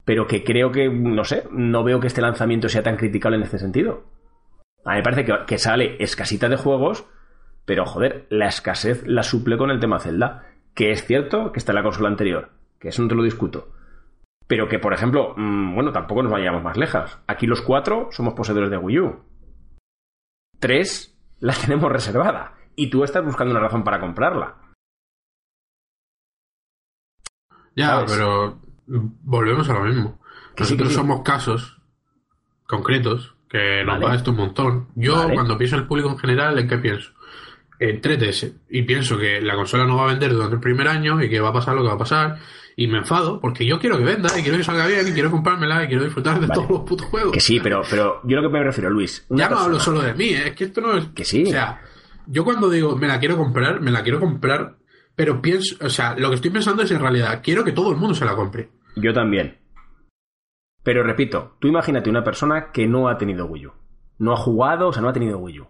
Pero 0.05 0.26
que 0.26 0.44
creo 0.44 0.70
que, 0.72 0.88
no 0.88 1.24
sé, 1.24 1.44
no 1.51 1.84
veo 1.84 2.01
que 2.01 2.07
este 2.07 2.22
lanzamiento 2.22 2.68
sea 2.68 2.82
tan 2.82 2.97
criticable 2.97 3.36
en 3.36 3.42
este 3.42 3.59
sentido. 3.59 4.05
A 4.84 4.92
mí 4.92 4.97
me 4.99 5.03
parece 5.03 5.24
que, 5.24 5.34
que 5.47 5.59
sale 5.59 5.97
escasita 5.99 6.49
de 6.49 6.57
juegos, 6.57 7.07
pero 7.66 7.84
joder, 7.84 8.26
la 8.30 8.47
escasez 8.47 9.05
la 9.07 9.24
suple 9.24 9.59
con 9.59 9.70
el 9.70 9.80
tema 9.80 9.99
Zelda. 9.99 10.44
Que 10.74 10.92
es 10.92 11.05
cierto 11.05 11.53
que 11.53 11.59
está 11.59 11.72
en 11.72 11.76
la 11.76 11.82
consola 11.82 12.09
anterior, 12.09 12.51
que 12.87 12.91
eso 12.91 13.03
no 13.03 13.09
te 13.09 13.16
lo 13.16 13.24
discuto. 13.24 13.72
Pero 14.47 14.68
que, 14.68 14.78
por 14.78 14.93
ejemplo, 14.95 15.34
mm, 15.37 15.74
bueno, 15.74 15.91
tampoco 15.93 16.22
nos 16.22 16.30
vayamos 16.30 16.62
más 16.62 16.76
lejas. 16.76 17.18
Aquí 17.26 17.49
los 17.49 17.62
cuatro 17.62 18.09
somos 18.12 18.34
poseedores 18.34 18.70
de 18.70 18.76
Wii 18.78 19.01
U. 19.01 19.24
Tres 20.61 21.18
la 21.41 21.53
tenemos 21.61 21.91
reservada. 21.91 22.55
Y 22.76 22.89
tú 22.89 23.03
estás 23.03 23.24
buscando 23.24 23.51
una 23.51 23.61
razón 23.61 23.82
para 23.82 23.99
comprarla. 24.01 24.55
Ya, 27.74 27.87
¿sabes? 27.89 28.12
pero 28.12 28.61
volvemos 28.87 29.68
a 29.68 29.74
lo 29.74 29.80
mismo. 29.84 30.20
Sí, 30.22 30.55
Nosotros 30.61 30.89
sí. 30.91 30.95
somos 30.95 31.22
casos 31.22 31.82
concretos 32.68 33.34
que 33.49 33.82
nos 33.84 33.95
Vale. 33.95 34.07
va 34.07 34.14
esto 34.14 34.30
un 34.30 34.37
montón. 34.37 34.89
Yo, 34.95 35.16
Vale. 35.16 35.34
cuando 35.34 35.59
pienso 35.59 35.74
en 35.76 35.82
el 35.82 35.89
público 35.89 36.09
en 36.11 36.18
general, 36.18 36.57
¿en 36.59 36.68
qué 36.68 36.78
pienso? 36.78 37.12
En 37.79 38.01
3DS. 38.01 38.53
Y 38.70 38.83
pienso 38.83 39.18
que 39.18 39.41
la 39.41 39.55
consola 39.55 39.87
no 39.87 39.97
va 39.97 40.05
a 40.05 40.07
vender 40.09 40.33
durante 40.33 40.55
el 40.55 40.61
primer 40.61 40.89
año 40.89 41.22
y 41.22 41.29
que 41.29 41.41
va 41.41 41.51
a 41.51 41.53
pasar 41.53 41.74
lo 41.74 41.83
que 41.83 41.89
va 41.89 41.95
a 41.95 41.99
pasar. 41.99 42.39
Y 42.77 42.89
me 42.89 42.99
enfado 42.99 43.41
porque 43.41 43.64
yo 43.64 43.79
quiero 43.79 43.97
que 43.97 44.05
venda 44.05 44.29
y 44.39 44.43
quiero 44.43 44.59
que 44.59 44.64
salga 44.64 44.87
bien 44.87 45.09
y 45.09 45.12
quiero 45.12 45.31
comprármela 45.31 45.85
y 45.85 45.89
quiero 45.89 46.05
disfrutar 46.05 46.41
de 46.41 46.47
Vale. 46.47 46.55
todos 46.55 46.70
los 46.70 46.81
putos 46.81 47.07
juegos. 47.07 47.33
Que 47.33 47.41
sí, 47.41 47.59
pero, 47.61 47.83
pero 47.89 48.20
yo 48.24 48.37
lo 48.37 48.43
que 48.43 48.49
me 48.53 48.62
refiero, 48.62 48.91
Luis. 48.91 49.27
ya 49.31 49.49
no 49.49 49.59
hablo 49.59 49.81
solo 49.81 50.03
de 50.03 50.14
mí, 50.14 50.27
¿eh? 50.29 50.49
es 50.49 50.55
que 50.55 50.64
esto 50.64 50.81
no 50.81 50.97
es. 50.97 51.07
Que 51.09 51.24
sí. 51.24 51.45
O 51.45 51.47
sea, 51.47 51.81
yo 52.27 52.45
cuando 52.45 52.68
digo 52.68 52.97
me 52.97 53.07
la 53.07 53.18
quiero 53.18 53.37
comprar, 53.37 53.81
me 53.81 53.91
la 53.91 54.03
quiero 54.03 54.20
comprar, 54.20 54.77
pero 55.14 55.41
pienso, 55.41 55.77
o 55.81 55.89
sea, 55.89 56.14
lo 56.18 56.29
que 56.29 56.35
estoy 56.35 56.51
pensando 56.51 56.83
es 56.83 56.91
en 56.91 57.01
realidad, 57.01 57.41
quiero 57.43 57.64
que 57.64 57.72
todo 57.72 57.91
el 57.91 57.97
mundo 57.97 58.14
se 58.14 58.27
la 58.27 58.37
compre. 58.37 58.68
Yo 58.97 59.12
también. 59.14 59.59
Pero 60.83 61.03
repito, 61.03 61.57
tú 61.59 61.68
imagínate 61.68 62.11
una 62.11 62.22
persona 62.22 62.70
que 62.72 62.87
no 62.87 63.09
ha 63.09 63.16
tenido 63.16 63.47
Wii 63.47 63.66
U. 63.66 63.72
No 64.18 64.33
ha 64.35 64.37
jugado, 64.37 64.89
o 64.89 64.93
sea, 64.93 65.03
no 65.03 65.09
ha 65.09 65.12
tenido 65.12 65.39
Wii 65.39 65.61
U. 65.61 65.68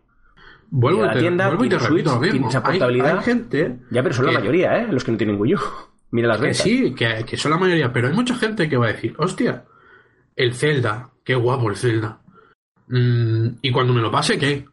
Vuelvo, 0.70 1.04
a 1.04 1.06
la 1.14 1.18
tienda, 1.18 1.46
vuelvo 1.48 1.64
y 1.64 1.68
te 1.68 1.78
repito 1.78 2.14
lo 2.14 2.20
mismo. 2.20 2.48
Hay- 2.48 2.60
portabilidad. 2.60 3.18
Hay, 3.18 3.24
gente 3.24 3.78
Ya, 3.90 4.02
pero 4.02 4.14
son 4.14 4.26
la 4.26 4.32
mayoría, 4.32 4.78
¿eh? 4.78 4.88
Los 4.90 5.04
que 5.04 5.12
no 5.12 5.18
tienen 5.18 5.40
Wii 5.40 5.54
U. 5.54 5.58
Mira 6.10 6.28
las 6.28 6.36
que 6.38 6.42
ventas. 6.44 6.62
sí, 6.62 6.94
que, 6.94 7.24
que 7.24 7.36
son 7.36 7.50
la 7.50 7.58
mayoría, 7.58 7.92
pero 7.92 8.08
hay 8.08 8.14
mucha 8.14 8.34
gente 8.36 8.68
que 8.68 8.76
va 8.76 8.86
a 8.86 8.92
decir, 8.92 9.14
hostia, 9.18 9.64
el 10.34 10.54
Zelda, 10.54 11.10
qué 11.24 11.34
guapo 11.34 11.68
el 11.68 11.76
Zelda. 11.76 12.20
Mm, 12.88 13.48
y 13.60 13.72
cuando 13.72 13.92
me 13.92 14.00
lo 14.00 14.10
pase, 14.10 14.38
¿qué? 14.38 14.66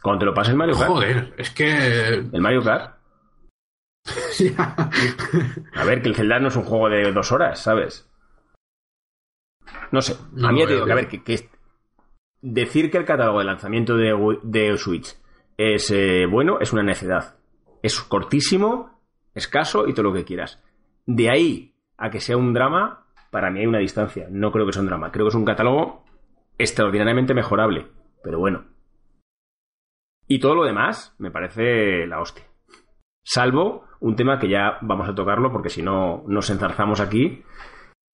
Cuando 0.00 0.20
te 0.20 0.26
lo 0.26 0.34
pases 0.34 0.54
Mario 0.54 0.76
Kart. 0.76 0.88
Joder, 0.88 1.34
es 1.36 1.50
que... 1.50 2.14
El 2.32 2.40
Mario 2.40 2.62
Kart. 2.62 2.96
A 5.74 5.84
ver, 5.84 6.02
que 6.02 6.08
el 6.08 6.14
Zelda 6.14 6.38
no 6.38 6.48
es 6.48 6.56
un 6.56 6.64
juego 6.64 6.88
de 6.88 7.12
dos 7.12 7.30
horas, 7.32 7.60
¿sabes? 7.60 8.08
No 9.90 10.00
sé. 10.00 10.16
No 10.32 10.48
a 10.48 10.52
mí, 10.52 10.64
te 10.64 10.72
digo 10.74 10.86
que, 10.86 10.92
a 10.92 10.96
ver, 10.96 11.08
que, 11.08 11.22
que 11.22 11.48
decir 12.42 12.90
que 12.90 12.98
el 12.98 13.04
catálogo 13.04 13.38
de 13.38 13.44
lanzamiento 13.44 13.96
de, 13.96 14.38
de 14.42 14.76
Switch 14.76 15.16
es 15.56 15.90
eh, 15.90 16.26
bueno 16.26 16.58
es 16.60 16.72
una 16.72 16.82
necedad. 16.82 17.36
Es 17.82 18.00
cortísimo, 18.00 19.00
escaso 19.34 19.88
y 19.88 19.94
todo 19.94 20.04
lo 20.04 20.12
que 20.12 20.24
quieras. 20.24 20.62
De 21.06 21.30
ahí 21.30 21.74
a 21.96 22.10
que 22.10 22.20
sea 22.20 22.36
un 22.36 22.52
drama, 22.52 23.06
para 23.30 23.50
mí 23.50 23.60
hay 23.60 23.66
una 23.66 23.78
distancia. 23.78 24.26
No 24.30 24.52
creo 24.52 24.66
que 24.66 24.72
sea 24.72 24.82
un 24.82 24.88
drama. 24.88 25.10
Creo 25.10 25.26
que 25.26 25.30
es 25.30 25.34
un 25.34 25.44
catálogo 25.44 26.04
extraordinariamente 26.58 27.34
mejorable. 27.34 27.86
Pero 28.22 28.38
bueno. 28.38 28.66
Y 30.28 30.38
todo 30.38 30.54
lo 30.54 30.64
demás 30.64 31.14
me 31.18 31.30
parece 31.30 32.06
la 32.06 32.20
hostia. 32.20 32.44
Salvo 33.24 33.86
un 34.00 34.16
tema 34.16 34.38
que 34.38 34.48
ya 34.48 34.78
vamos 34.80 35.08
a 35.08 35.14
tocarlo 35.14 35.52
porque 35.52 35.70
si 35.70 35.82
no 35.82 36.24
nos 36.26 36.50
enzarzamos 36.50 37.00
aquí. 37.00 37.44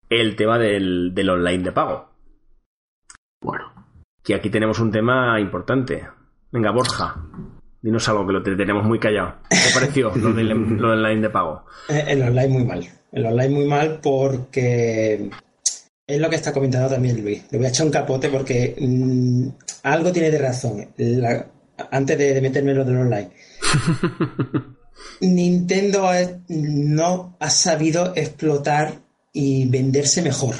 El 0.08 0.36
tema 0.36 0.58
del, 0.58 1.14
del 1.14 1.30
online 1.30 1.64
de 1.64 1.72
pago. 1.72 2.10
Bueno, 3.42 3.75
Que 4.26 4.34
aquí 4.34 4.50
tenemos 4.50 4.78
un 4.80 4.90
tema 4.90 5.40
importante. 5.40 6.04
Venga, 6.50 6.72
Borja. 6.72 7.14
Dinos 7.80 8.08
algo 8.08 8.26
que 8.26 8.32
lo 8.32 8.42
te- 8.42 8.56
tenemos 8.56 8.84
muy 8.84 8.98
callado. 8.98 9.36
¿Qué 9.48 9.56
pareció 9.72 10.12
lo 10.16 10.32
del, 10.32 10.48
lo 10.48 10.90
del 10.90 10.98
online 11.06 11.20
de 11.22 11.30
pago? 11.30 11.64
Eh, 11.88 12.04
El 12.08 12.22
online 12.22 12.48
muy 12.48 12.64
mal. 12.64 12.84
El 13.12 13.26
online 13.26 13.54
muy 13.54 13.66
mal 13.66 14.00
porque 14.02 15.30
es 16.06 16.20
lo 16.20 16.28
que 16.28 16.36
está 16.36 16.52
comentando 16.52 16.88
también 16.88 17.22
Luis. 17.22 17.44
Le 17.50 17.58
voy 17.58 17.66
a 17.66 17.70
echar 17.70 17.86
un 17.86 17.92
capote 17.92 18.28
porque 18.28 18.74
mm, 18.80 19.48
algo 19.84 20.10
tiene 20.12 20.30
de 20.32 20.38
razón. 20.38 20.88
La- 20.96 21.46
antes 21.92 22.18
de, 22.18 22.34
de 22.34 22.40
meterme 22.40 22.72
en 22.72 22.78
lo 22.78 22.84
del 22.84 22.96
online. 22.96 23.30
Nintendo 25.20 26.08
no 26.48 27.36
ha 27.38 27.50
sabido 27.50 28.12
explotar 28.16 28.94
y 29.32 29.68
venderse 29.68 30.22
mejor. 30.22 30.54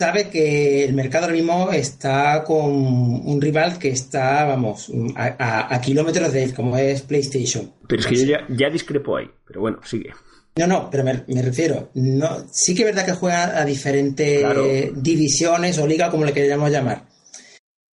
Sabe 0.00 0.28
que 0.28 0.84
el 0.84 0.94
mercado 0.94 1.24
ahora 1.24 1.36
mismo 1.36 1.72
está 1.72 2.44
con 2.44 2.70
un 2.70 3.40
rival 3.40 3.80
que 3.80 3.88
está, 3.88 4.44
vamos, 4.44 4.92
a, 5.16 5.34
a- 5.40 5.74
a 5.74 5.80
kilómetros 5.80 6.32
de 6.32 6.44
él, 6.44 6.54
como 6.54 6.76
es 6.76 7.02
PlayStation. 7.02 7.72
Pero 7.88 8.00
es 8.02 8.06
que 8.06 8.14
yo 8.14 8.24
ya, 8.24 8.46
ya 8.48 8.70
discrepo 8.70 9.16
ahí. 9.16 9.26
Pero 9.44 9.60
bueno, 9.62 9.80
sigue. 9.84 10.10
No, 10.56 10.68
no, 10.68 10.88
pero 10.88 11.02
me, 11.02 11.24
me 11.26 11.42
refiero. 11.42 11.90
No, 11.94 12.44
sí 12.52 12.76
que 12.76 12.82
es 12.82 12.86
verdad 12.86 13.06
que 13.06 13.12
juega 13.12 13.60
a 13.60 13.64
diferentes 13.64 14.38
Claro. 14.40 14.64
divisiones 14.94 15.78
o 15.78 15.86
liga, 15.86 16.10
como 16.10 16.24
le 16.24 16.32
queramos 16.32 16.70
llamar. 16.70 17.04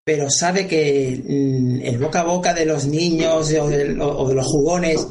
Pero 0.03 0.29
sabe 0.29 0.67
que 0.67 1.23
mm, 1.27 1.81
el 1.85 1.97
boca 1.97 2.19
a 2.19 2.25
boca 2.25 2.53
de 2.53 2.67
los 2.67 2.85
niños 2.85 3.51
o 3.59 3.67
de, 3.67 3.99
o 3.99 4.29
de 4.29 4.35
los 4.35 4.45
jugones, 4.45 5.07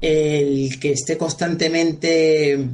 el 0.00 0.80
que 0.80 0.90
esté 0.90 1.16
constantemente 1.16 2.68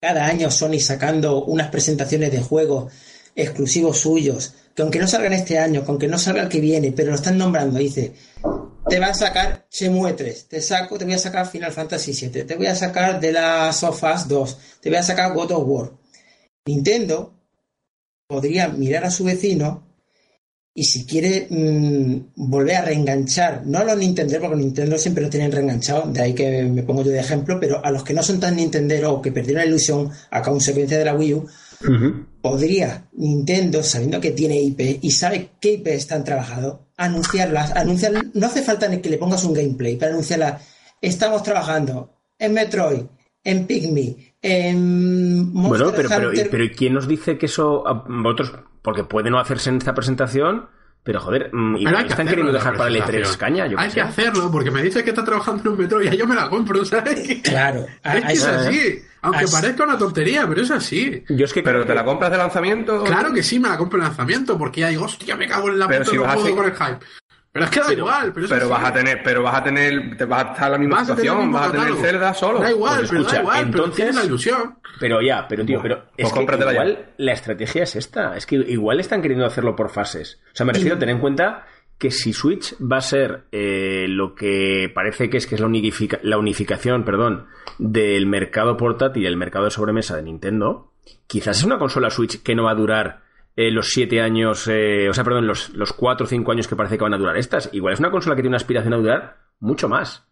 cada 0.00 0.26
año 0.26 0.50
Sony 0.50 0.78
sacando 0.78 1.44
unas 1.44 1.70
presentaciones 1.70 2.30
de 2.30 2.40
juegos 2.40 2.92
exclusivos 3.34 3.98
suyos, 3.98 4.54
que 4.74 4.82
aunque 4.82 4.98
no 4.98 5.08
salgan 5.08 5.32
este 5.32 5.58
año, 5.58 5.84
que 5.84 5.90
aunque 5.90 6.08
no 6.08 6.18
salga 6.18 6.42
el 6.42 6.48
que 6.48 6.60
viene, 6.60 6.92
pero 6.92 7.10
lo 7.10 7.16
están 7.16 7.38
nombrando, 7.38 7.78
dice, 7.78 8.12
te 8.88 8.98
va 8.98 9.08
a 9.08 9.14
sacar 9.14 9.66
Shenmue 9.70 10.12
3, 10.12 10.48
te 10.48 10.60
saco, 10.60 10.98
te 10.98 11.04
voy 11.04 11.14
a 11.14 11.18
sacar 11.18 11.48
Final 11.48 11.72
Fantasy 11.72 12.12
7, 12.12 12.44
te 12.44 12.56
voy 12.56 12.66
a 12.66 12.74
sacar 12.74 13.20
de 13.20 13.32
la 13.32 13.72
Sofas 13.72 14.28
2, 14.28 14.58
te 14.80 14.88
voy 14.88 14.98
a 14.98 15.02
sacar 15.02 15.34
God 15.34 15.52
of 15.52 15.64
War. 15.66 15.92
Nintendo 16.66 17.34
podría 18.26 18.68
mirar 18.68 19.04
a 19.04 19.10
su 19.10 19.24
vecino 19.24 19.87
y 20.78 20.84
si 20.84 21.04
quiere 21.04 21.48
mm, 21.50 22.34
volver 22.36 22.76
a 22.76 22.82
reenganchar, 22.82 23.66
no 23.66 23.78
a 23.78 23.84
los 23.84 23.98
Nintendo, 23.98 24.38
porque 24.38 24.54
Nintendo 24.54 24.96
siempre 24.96 25.24
lo 25.24 25.28
tienen 25.28 25.50
reenganchado, 25.50 26.08
de 26.12 26.22
ahí 26.22 26.34
que 26.34 26.62
me 26.62 26.84
pongo 26.84 27.02
yo 27.02 27.10
de 27.10 27.18
ejemplo, 27.18 27.58
pero 27.58 27.84
a 27.84 27.90
los 27.90 28.04
que 28.04 28.14
no 28.14 28.22
son 28.22 28.38
tan 28.38 28.54
Nintendo 28.54 29.12
o 29.12 29.20
que 29.20 29.32
perdieron 29.32 29.64
la 29.64 29.68
ilusión 29.68 30.08
a 30.30 30.40
consecuencia 30.40 30.96
de 30.96 31.04
la 31.04 31.16
Wii 31.16 31.34
U, 31.34 31.48
podría 32.40 33.08
Nintendo, 33.14 33.82
sabiendo 33.82 34.20
que 34.20 34.30
tiene 34.30 34.62
IP 34.62 35.00
y 35.02 35.10
sabe 35.10 35.50
qué 35.60 35.72
IP 35.72 35.88
están 35.88 36.22
trabajando, 36.22 36.86
anunciarlas, 36.96 37.72
anunciar, 37.72 38.12
no 38.32 38.46
hace 38.46 38.62
falta 38.62 38.86
ni 38.86 38.98
que 38.98 39.10
le 39.10 39.18
pongas 39.18 39.42
un 39.42 39.54
gameplay 39.54 39.96
para 39.96 40.12
anunciarlas. 40.12 40.62
Estamos 41.02 41.42
trabajando 41.42 42.14
en 42.38 42.52
Metroid, 42.52 43.02
en 43.42 43.66
Pygmy, 43.66 44.27
Monster 44.76 45.52
Bueno, 45.52 45.92
pero, 45.96 46.08
pero, 46.08 46.30
pero 46.50 46.64
¿y 46.64 46.70
quién 46.70 46.94
nos 46.94 47.06
dice 47.08 47.38
que 47.38 47.46
eso 47.46 47.86
a 47.86 48.04
vosotros, 48.06 48.52
porque 48.82 49.04
puede 49.04 49.30
no 49.30 49.38
hacerse 49.38 49.70
en 49.70 49.76
esta 49.76 49.94
presentación, 49.94 50.66
pero 51.04 51.20
joder, 51.20 51.50
mm, 51.52 51.74
Pero 51.74 51.84
que 51.84 51.88
están 51.88 52.02
hacerlo 52.12 52.28
queriendo 52.30 52.52
dejar 52.52 52.76
para 52.76 52.88
el 52.90 52.96
E3 52.96 53.04
presentación. 53.06 53.38
caña, 53.40 53.66
yo 53.66 53.78
Hay 53.78 53.88
sé. 53.90 53.94
que 53.96 54.00
hacerlo 54.02 54.50
porque 54.50 54.70
me 54.70 54.82
dice 54.82 55.02
que 55.04 55.10
está 55.10 55.24
trabajando 55.24 55.62
en 55.62 55.68
un 55.68 55.78
metro 55.78 56.02
y 56.02 56.16
yo 56.16 56.26
me 56.26 56.34
la 56.34 56.48
compro, 56.48 56.84
¿sabes? 56.84 57.40
Claro, 57.42 57.86
Es 58.04 58.24
que 58.24 58.32
es 58.32 58.44
así. 58.46 58.98
Aunque 59.20 59.44
Así- 59.44 59.52
parezca 59.52 59.82
una 59.84 59.98
tontería, 59.98 60.46
pero 60.48 60.62
es 60.62 60.70
así. 60.70 61.24
Yo 61.28 61.44
es 61.44 61.52
que 61.52 61.60
Pero 61.62 61.84
te 61.84 61.92
la 61.92 62.02
que- 62.02 62.06
compras 62.06 62.30
de 62.30 62.36
lanzamiento. 62.36 63.02
Claro 63.02 63.32
que 63.34 63.42
sí, 63.42 63.58
me 63.58 63.68
la 63.68 63.76
compro 63.76 63.98
en 63.98 64.04
lanzamiento 64.04 64.56
porque 64.56 64.82
ya 64.82 64.88
digo, 64.90 65.06
hostia, 65.06 65.34
me 65.36 65.48
cago 65.48 65.68
en 65.70 65.78
la 65.80 65.88
Pero 65.88 66.00
puta, 66.04 66.10
si 66.12 66.16
no 66.18 66.24
a 66.24 66.34
puedo 66.34 66.54
con 66.54 66.66
el 66.66 66.72
hype. 66.72 66.98
Pero 67.58 67.64
es 67.64 67.70
que 67.70 67.80
da 67.80 67.86
Pero- 67.88 67.98
igual, 67.98 68.32
pero 68.32 68.46
es 68.46 68.52
Pero 68.52 68.68
vas 68.68 68.84
a 68.84 68.92
tener, 68.92 69.20
pero 69.22 69.42
vas 69.42 69.54
a 69.56 69.62
tener, 69.64 70.16
te 70.16 70.24
vas 70.24 70.44
a 70.44 70.52
estar 70.52 70.66
en 70.66 70.72
la 70.72 70.78
misma 70.78 70.96
Vas 70.98 71.06
situación, 71.08 71.52
vas 71.52 71.68
a 71.68 71.72
tener. 71.72 71.94
Zelda 71.96 72.34
solo. 72.34 72.58
Da 72.60 72.70
igual, 72.70 72.98
Pues 72.98 73.08
pero 73.10 73.20
escucha, 73.22 73.36
da 73.36 73.42
igual, 73.42 73.56
pero 73.58 73.68
entonces- 73.70 73.96
tienes 73.96 74.14
la 74.16 74.24
ilusión. 74.24 74.78
Pero 75.00 75.22
ya, 75.22 75.46
pero 75.48 75.64
tío, 75.64 75.80
pero 75.82 75.94
es 75.96 76.02
pues 76.16 76.32
que 76.32 76.36
cómpratela 76.36 76.72
ya. 76.72 76.84
igual 76.84 77.06
la 77.18 77.32
estrategia 77.32 77.82
es 77.84 77.96
esta. 77.96 78.36
Es 78.36 78.46
que 78.46 78.56
igual 78.56 79.00
están 79.00 79.22
queriendo 79.22 79.46
hacerlo 79.46 79.76
por 79.76 79.90
fases. 79.90 80.40
O 80.52 80.56
sea, 80.56 80.66
me 80.66 80.72
refiero 80.72 80.96
a 80.96 80.98
tener 80.98 81.14
en 81.14 81.20
cuenta 81.20 81.66
que 81.98 82.10
si 82.12 82.32
Switch 82.32 82.74
va 82.80 82.98
a 82.98 83.00
ser 83.00 83.44
eh, 83.52 84.06
lo 84.08 84.34
que 84.34 84.90
parece 84.94 85.28
que 85.30 85.36
es 85.36 85.46
que 85.46 85.56
es 85.56 85.60
la, 85.60 85.66
unifica- 85.66 86.20
la 86.22 86.38
unificación, 86.38 87.04
perdón, 87.04 87.46
del 87.78 88.26
mercado 88.26 88.76
portátil 88.76 89.24
y 89.24 89.26
el 89.26 89.36
mercado 89.36 89.64
de 89.66 89.70
sobremesa 89.72 90.14
de 90.16 90.22
Nintendo, 90.22 90.92
quizás 91.26 91.58
es 91.58 91.64
una 91.64 91.78
consola 91.78 92.10
Switch 92.10 92.42
que 92.42 92.54
no 92.54 92.64
va 92.64 92.70
a 92.72 92.76
durar 92.76 93.22
eh, 93.60 93.72
los 93.72 93.88
siete 93.88 94.20
años, 94.20 94.68
eh, 94.68 95.08
o 95.08 95.12
sea, 95.14 95.24
perdón, 95.24 95.48
los, 95.48 95.70
los 95.70 95.92
cuatro 95.92 96.26
o 96.26 96.28
cinco 96.28 96.52
años 96.52 96.68
que 96.68 96.76
parece 96.76 96.96
que 96.96 97.02
van 97.02 97.14
a 97.14 97.18
durar 97.18 97.36
estas. 97.36 97.68
Igual 97.72 97.94
es 97.94 97.98
una 97.98 98.12
consola 98.12 98.36
que 98.36 98.42
tiene 98.42 98.50
una 98.52 98.58
aspiración 98.58 98.94
a 98.94 98.98
durar 98.98 99.36
mucho 99.58 99.88
más. 99.88 100.28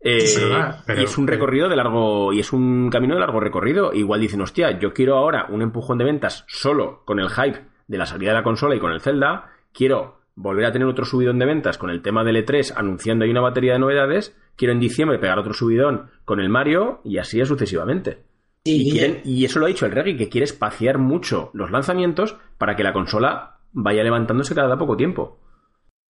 Eh, 0.00 0.16
Es 0.16 0.40
verdad, 0.40 0.82
pero- 0.86 1.02
y 1.02 1.04
es 1.04 1.18
un 1.18 1.26
recorrido 1.26 1.68
de 1.68 1.76
largo 1.76 2.32
y 2.32 2.40
es 2.40 2.54
un 2.54 2.88
camino 2.90 3.14
de 3.14 3.20
largo 3.20 3.38
recorrido. 3.38 3.92
Igual 3.92 4.20
dicen, 4.22 4.40
hostia, 4.40 4.78
yo 4.78 4.94
quiero 4.94 5.16
ahora 5.18 5.46
un 5.50 5.60
empujón 5.60 5.98
de 5.98 6.04
ventas 6.04 6.44
solo 6.48 7.02
con 7.04 7.20
el 7.20 7.28
hype 7.28 7.66
de 7.86 7.98
la 7.98 8.06
salida 8.06 8.30
de 8.30 8.36
la 8.38 8.42
consola 8.44 8.74
y 8.74 8.78
con 8.80 8.92
el 8.92 9.02
Zelda. 9.02 9.50
Quiero 9.74 10.20
volver 10.34 10.64
a 10.64 10.72
tener 10.72 10.88
otro 10.88 11.04
subidón 11.04 11.38
de 11.38 11.44
ventas 11.44 11.76
con 11.76 11.90
el 11.90 12.00
tema 12.00 12.24
del 12.24 12.36
E3 12.42 12.72
anunciando 12.76 13.26
ahí 13.26 13.30
una 13.30 13.42
batería 13.42 13.74
de 13.74 13.78
novedades. 13.78 14.34
Quiero 14.56 14.72
en 14.72 14.80
diciembre 14.80 15.18
pegar 15.18 15.38
otro 15.38 15.52
subidón 15.52 16.10
con 16.24 16.40
el 16.40 16.48
Mario 16.48 17.02
y 17.04 17.18
así 17.18 17.44
sucesivamente. 17.44 18.24
Sí, 18.64 18.88
Y, 18.88 18.90
quieren- 18.92 19.22
y 19.24 19.44
eso 19.44 19.58
lo 19.58 19.66
ha 19.66 19.68
dicho 19.68 19.86
el 19.86 19.92
Reggie, 19.92 20.16
que 20.16 20.28
quiere 20.28 20.44
espaciar 20.44 20.98
mucho 20.98 21.50
los 21.54 21.70
lanzamientos 21.70 22.36
para 22.58 22.76
que 22.76 22.82
la 22.82 22.92
consola 22.92 23.60
vaya 23.72 24.02
levantándose 24.02 24.54
cada 24.54 24.78
poco 24.78 24.96
tiempo. 24.96 25.38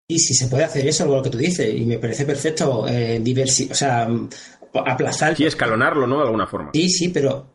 Y 0.09 0.19
si 0.19 0.35
se 0.35 0.49
puede 0.49 0.65
hacer 0.65 0.87
eso, 0.89 1.07
lo 1.07 1.23
que 1.23 1.31
tú 1.31 1.39
dices, 1.39 1.73
y 1.73 1.85
me 1.87 1.99
parece 1.99 2.25
perfecto, 2.27 2.87
eh, 2.89 3.21
diversi- 3.23 3.71
o 3.71 3.75
sea, 3.75 4.09
aplazar. 4.85 5.37
Sí, 5.37 5.45
escalonarlo, 5.47 6.07
¿no? 6.07 6.17
De 6.19 6.25
alguna 6.25 6.47
forma. 6.49 6.71
Sí, 6.75 6.89
sí, 6.91 7.09
pero 7.11 7.47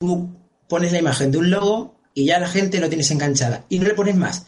tú 0.00 0.28
pones 0.68 0.90
la 0.92 0.98
imagen 0.98 1.30
de 1.30 1.38
un 1.38 1.50
logo 1.50 1.94
y 2.14 2.24
ya 2.26 2.40
la 2.40 2.48
gente 2.48 2.80
lo 2.80 2.88
tienes 2.88 3.10
enganchada. 3.12 3.64
Y 3.68 3.78
no 3.78 3.86
le 3.86 3.94
pones 3.94 4.16
más. 4.16 4.46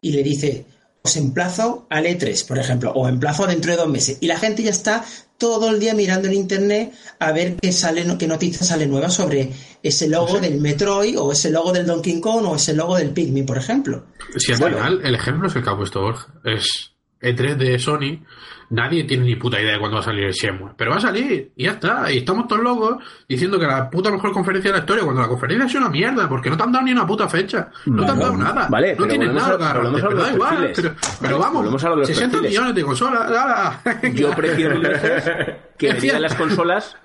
Y 0.00 0.10
le 0.12 0.22
dices, 0.24 0.64
os 1.06 1.16
emplazo 1.16 1.86
al 1.88 2.04
E3, 2.04 2.46
por 2.46 2.58
ejemplo, 2.58 2.92
o 2.92 3.08
emplazo 3.08 3.46
dentro 3.46 3.70
de 3.70 3.78
dos 3.78 3.88
meses. 3.88 4.18
Y 4.20 4.26
la 4.26 4.38
gente 4.38 4.62
ya 4.62 4.70
está 4.70 5.04
todo 5.38 5.70
el 5.70 5.78
día 5.78 5.94
mirando 5.94 6.28
en 6.28 6.34
internet 6.34 6.92
a 7.18 7.30
ver 7.32 7.56
qué 7.56 7.72
sale, 7.72 8.04
qué 8.18 8.26
noticias 8.26 8.66
sale 8.66 8.86
nueva 8.86 9.08
sobre 9.08 9.52
ese 9.82 10.08
logo 10.08 10.40
del 10.40 10.60
Metroid, 10.60 11.18
o 11.18 11.32
ese 11.32 11.50
logo 11.50 11.72
del 11.72 11.86
Donkey 11.86 12.20
Kong, 12.20 12.44
o 12.46 12.56
ese 12.56 12.74
logo 12.74 12.96
del 12.96 13.10
Pikmin, 13.10 13.46
por 13.46 13.58
ejemplo. 13.58 14.06
Si 14.36 14.52
al 14.52 14.58
final 14.58 15.00
el 15.04 15.14
ejemplo 15.14 15.48
es 15.48 15.56
el 15.56 15.62
que 15.62 15.70
ha 15.70 15.76
puesto 15.76 16.00
Borja. 16.00 16.26
Es 16.44 16.95
E3 17.26 17.56
de 17.56 17.78
Sony. 17.78 18.22
Nadie 18.68 19.04
tiene 19.04 19.22
ni 19.24 19.36
puta 19.36 19.60
idea 19.60 19.74
de 19.74 19.78
cuándo 19.78 19.94
va 19.96 20.00
a 20.00 20.04
salir 20.04 20.24
el 20.24 20.32
Shenmue. 20.32 20.72
Pero 20.76 20.90
va 20.90 20.96
a 20.96 21.00
salir 21.00 21.52
y 21.54 21.64
ya 21.64 21.72
está. 21.72 22.10
Y 22.10 22.18
estamos 22.18 22.48
todos 22.48 22.62
locos 22.62 22.96
diciendo 23.28 23.60
que 23.60 23.66
la 23.66 23.88
puta 23.88 24.10
mejor 24.10 24.32
conferencia 24.32 24.72
de 24.72 24.78
la 24.78 24.80
historia 24.82 25.04
cuando 25.04 25.22
la 25.22 25.28
conferencia 25.28 25.66
es 25.66 25.74
una 25.76 25.88
mierda 25.88 26.28
porque 26.28 26.50
no 26.50 26.56
te 26.56 26.64
han 26.64 26.72
dado 26.72 26.84
ni 26.84 26.90
una 26.90 27.06
puta 27.06 27.28
fecha. 27.28 27.68
No 27.86 28.04
te 28.04 28.10
han 28.10 28.18
dado 28.18 28.36
nada. 28.36 28.66
Vale, 28.68 28.96
no 28.98 29.06
tienes 29.06 29.32
nada 29.32 29.54
a- 29.70 29.72
pero 29.72 29.90
los 29.90 30.02
da 30.02 30.32
igual. 30.32 30.56
perfiles. 30.56 30.80
Pero, 30.80 30.94
pero 31.20 31.38
Vale, 31.38 31.54
vamos, 31.62 31.84
a 31.84 31.90
los 31.90 32.06
60 32.08 32.32
perfiles. 32.32 32.50
millones 32.50 32.74
de 32.74 32.82
consolas. 32.82 33.80
Yo 34.14 34.30
prefiero 34.32 34.80
que 35.78 35.92
me 35.92 36.00
digan 36.00 36.22
las 36.22 36.34
consolas, 36.34 36.96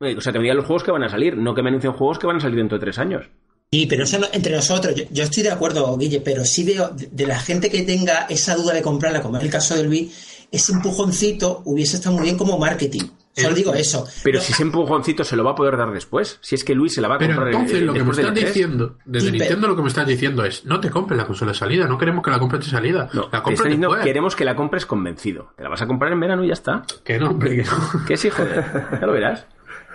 eh, 0.00 0.16
o 0.18 0.20
sea, 0.20 0.32
que 0.32 0.38
me 0.40 0.42
digan 0.44 0.56
los 0.56 0.66
juegos 0.66 0.82
que 0.82 0.90
van 0.90 1.04
a 1.04 1.08
salir, 1.08 1.36
no 1.36 1.54
que 1.54 1.62
me 1.62 1.68
anuncien 1.68 1.92
juegos 1.92 2.18
que 2.18 2.26
van 2.26 2.36
a 2.36 2.40
salir 2.40 2.56
dentro 2.56 2.76
de 2.78 2.84
tres 2.84 2.98
años. 2.98 3.30
Sí, 3.74 3.86
pero 3.86 4.04
eso 4.04 4.20
no- 4.20 4.28
entre 4.32 4.54
nosotros, 4.54 4.94
yo, 4.94 5.02
yo 5.10 5.24
estoy 5.24 5.42
de 5.42 5.50
acuerdo, 5.50 5.96
Guille, 5.98 6.20
pero 6.20 6.44
sí 6.44 6.62
veo 6.62 6.90
de, 6.90 7.08
de 7.10 7.26
la 7.26 7.40
gente 7.40 7.70
que 7.70 7.82
tenga 7.82 8.26
esa 8.28 8.54
duda 8.54 8.72
de 8.72 8.82
comprarla, 8.82 9.20
como 9.20 9.36
es 9.38 9.42
el 9.42 9.50
caso 9.50 9.74
del 9.74 9.88
Wii, 9.88 10.12
ese 10.52 10.72
empujoncito 10.72 11.60
hubiese 11.64 11.96
estado 11.96 12.14
muy 12.14 12.22
bien 12.24 12.36
como 12.36 12.56
marketing. 12.56 13.02
Solo 13.36 13.48
Eh, 13.50 13.54
digo 13.54 13.74
eso. 13.74 14.06
Pero 14.22 14.38
No, 14.38 14.44
si 14.44 14.52
ese 14.52 14.62
empujoncito 14.62 15.24
se 15.24 15.34
lo 15.34 15.42
va 15.42 15.50
a 15.50 15.54
poder 15.56 15.76
dar 15.76 15.90
después, 15.92 16.38
si 16.40 16.54
es 16.54 16.62
que 16.62 16.72
Luis 16.72 16.94
se 16.94 17.00
la 17.00 17.08
va 17.08 17.16
a 17.16 17.18
Pero 17.18 17.34
comprar 17.34 17.52
entonces 17.52 17.78
eh, 17.78 17.84
lo 17.84 17.92
que 17.92 18.04
me 18.04 18.10
estás 18.12 18.26
E3. 18.26 18.34
diciendo, 18.46 18.96
desde 19.04 19.26
Sí, 19.26 19.32
pero- 19.32 19.44
Nintendo 19.44 19.66
lo 19.68 19.74
que 19.76 19.82
me 19.82 19.88
estás 19.88 20.06
diciendo 20.06 20.44
es, 20.44 20.64
no 20.66 20.78
te 20.78 20.90
compres 20.90 21.18
la 21.18 21.26
consola 21.26 21.50
de 21.50 21.58
salida, 21.58 21.88
no 21.88 21.98
queremos 21.98 22.22
que 22.22 22.30
la 22.30 22.38
compres 22.38 22.64
de 22.64 22.70
salida. 22.70 23.08
No, 23.12 23.22
la 23.32 23.42
compres 23.42 23.64
diciendo, 23.64 23.96
queremos 24.04 24.36
que 24.36 24.44
la 24.44 24.54
compres 24.54 24.86
convencido. 24.86 25.48
Te 25.56 25.64
la 25.64 25.68
vas 25.70 25.82
a 25.82 25.88
comprar 25.88 26.12
en 26.12 26.20
verano 26.20 26.44
y 26.44 26.46
ya 26.46 26.52
está. 26.52 26.84
Que 27.02 27.18
no, 27.18 27.30
hombre, 27.30 27.56
que 27.56 27.64
no. 27.64 27.70
¿Qué 28.06 28.16
sí, 28.16 28.30
joder? 28.30 28.64
Ya 29.00 29.04
lo 29.04 29.12
verás. 29.12 29.46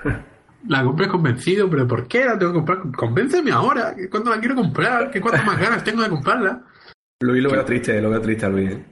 La 0.68 0.84
compré 0.84 1.08
convencido, 1.08 1.70
pero 1.70 1.88
¿por 1.88 2.08
qué 2.08 2.26
la 2.26 2.38
tengo 2.38 2.52
que 2.52 2.58
comprar? 2.58 2.80
Convénceme 2.96 3.52
ahora, 3.52 3.96
que 3.96 4.10
cuando 4.10 4.30
la 4.32 4.40
quiero 4.40 4.56
comprar, 4.56 5.10
que 5.10 5.22
cuántas 5.22 5.46
más 5.46 5.60
ganas 5.60 5.84
tengo 5.84 6.04
de 6.04 6.10
comprarla. 6.10 6.64
Luis 7.22 7.42
lo 7.44 7.50
veo 7.52 7.66
triste, 7.66 8.02
lo 8.02 8.10
veo 8.10 8.22
triste 8.22 8.46
a 8.46 8.50
Luis. 8.50 8.72
¿eh? 8.72 8.86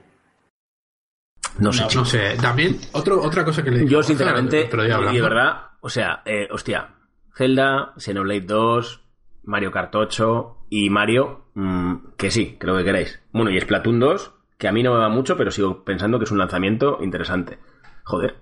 No 1.58 1.72
sé, 1.72 1.84
No, 1.94 2.04
sé, 2.04 2.36
también 2.40 2.78
otro, 2.92 3.20
otra 3.20 3.44
cosa 3.44 3.62
que 3.64 3.70
le 3.70 3.78
dije 3.80 3.90
Yo, 3.90 4.02
sinceramente, 4.02 4.68
y 4.72 5.14
de 5.16 5.22
verdad, 5.22 5.70
o 5.80 5.88
sea, 5.88 6.22
eh, 6.24 6.46
hostia, 6.50 6.90
Zelda, 7.34 7.94
Xenoblade 7.96 8.42
2, 8.42 9.02
Mario 9.44 9.72
Kart 9.72 9.94
8 9.94 10.66
y 10.70 10.88
Mario, 10.90 11.46
mm, 11.54 11.94
que 12.16 12.30
sí, 12.30 12.56
creo 12.60 12.76
que 12.76 12.84
queréis. 12.84 13.20
Bueno, 13.32 13.50
y 13.50 13.60
Splatoon 13.60 13.98
2, 13.98 14.34
que 14.56 14.68
a 14.68 14.72
mí 14.72 14.82
no 14.82 14.92
me 14.92 15.00
va 15.00 15.08
mucho, 15.08 15.36
pero 15.36 15.50
sigo 15.50 15.84
pensando 15.84 16.18
que 16.18 16.24
es 16.26 16.30
un 16.30 16.38
lanzamiento 16.38 16.98
interesante. 17.02 17.58
Joder, 18.04 18.36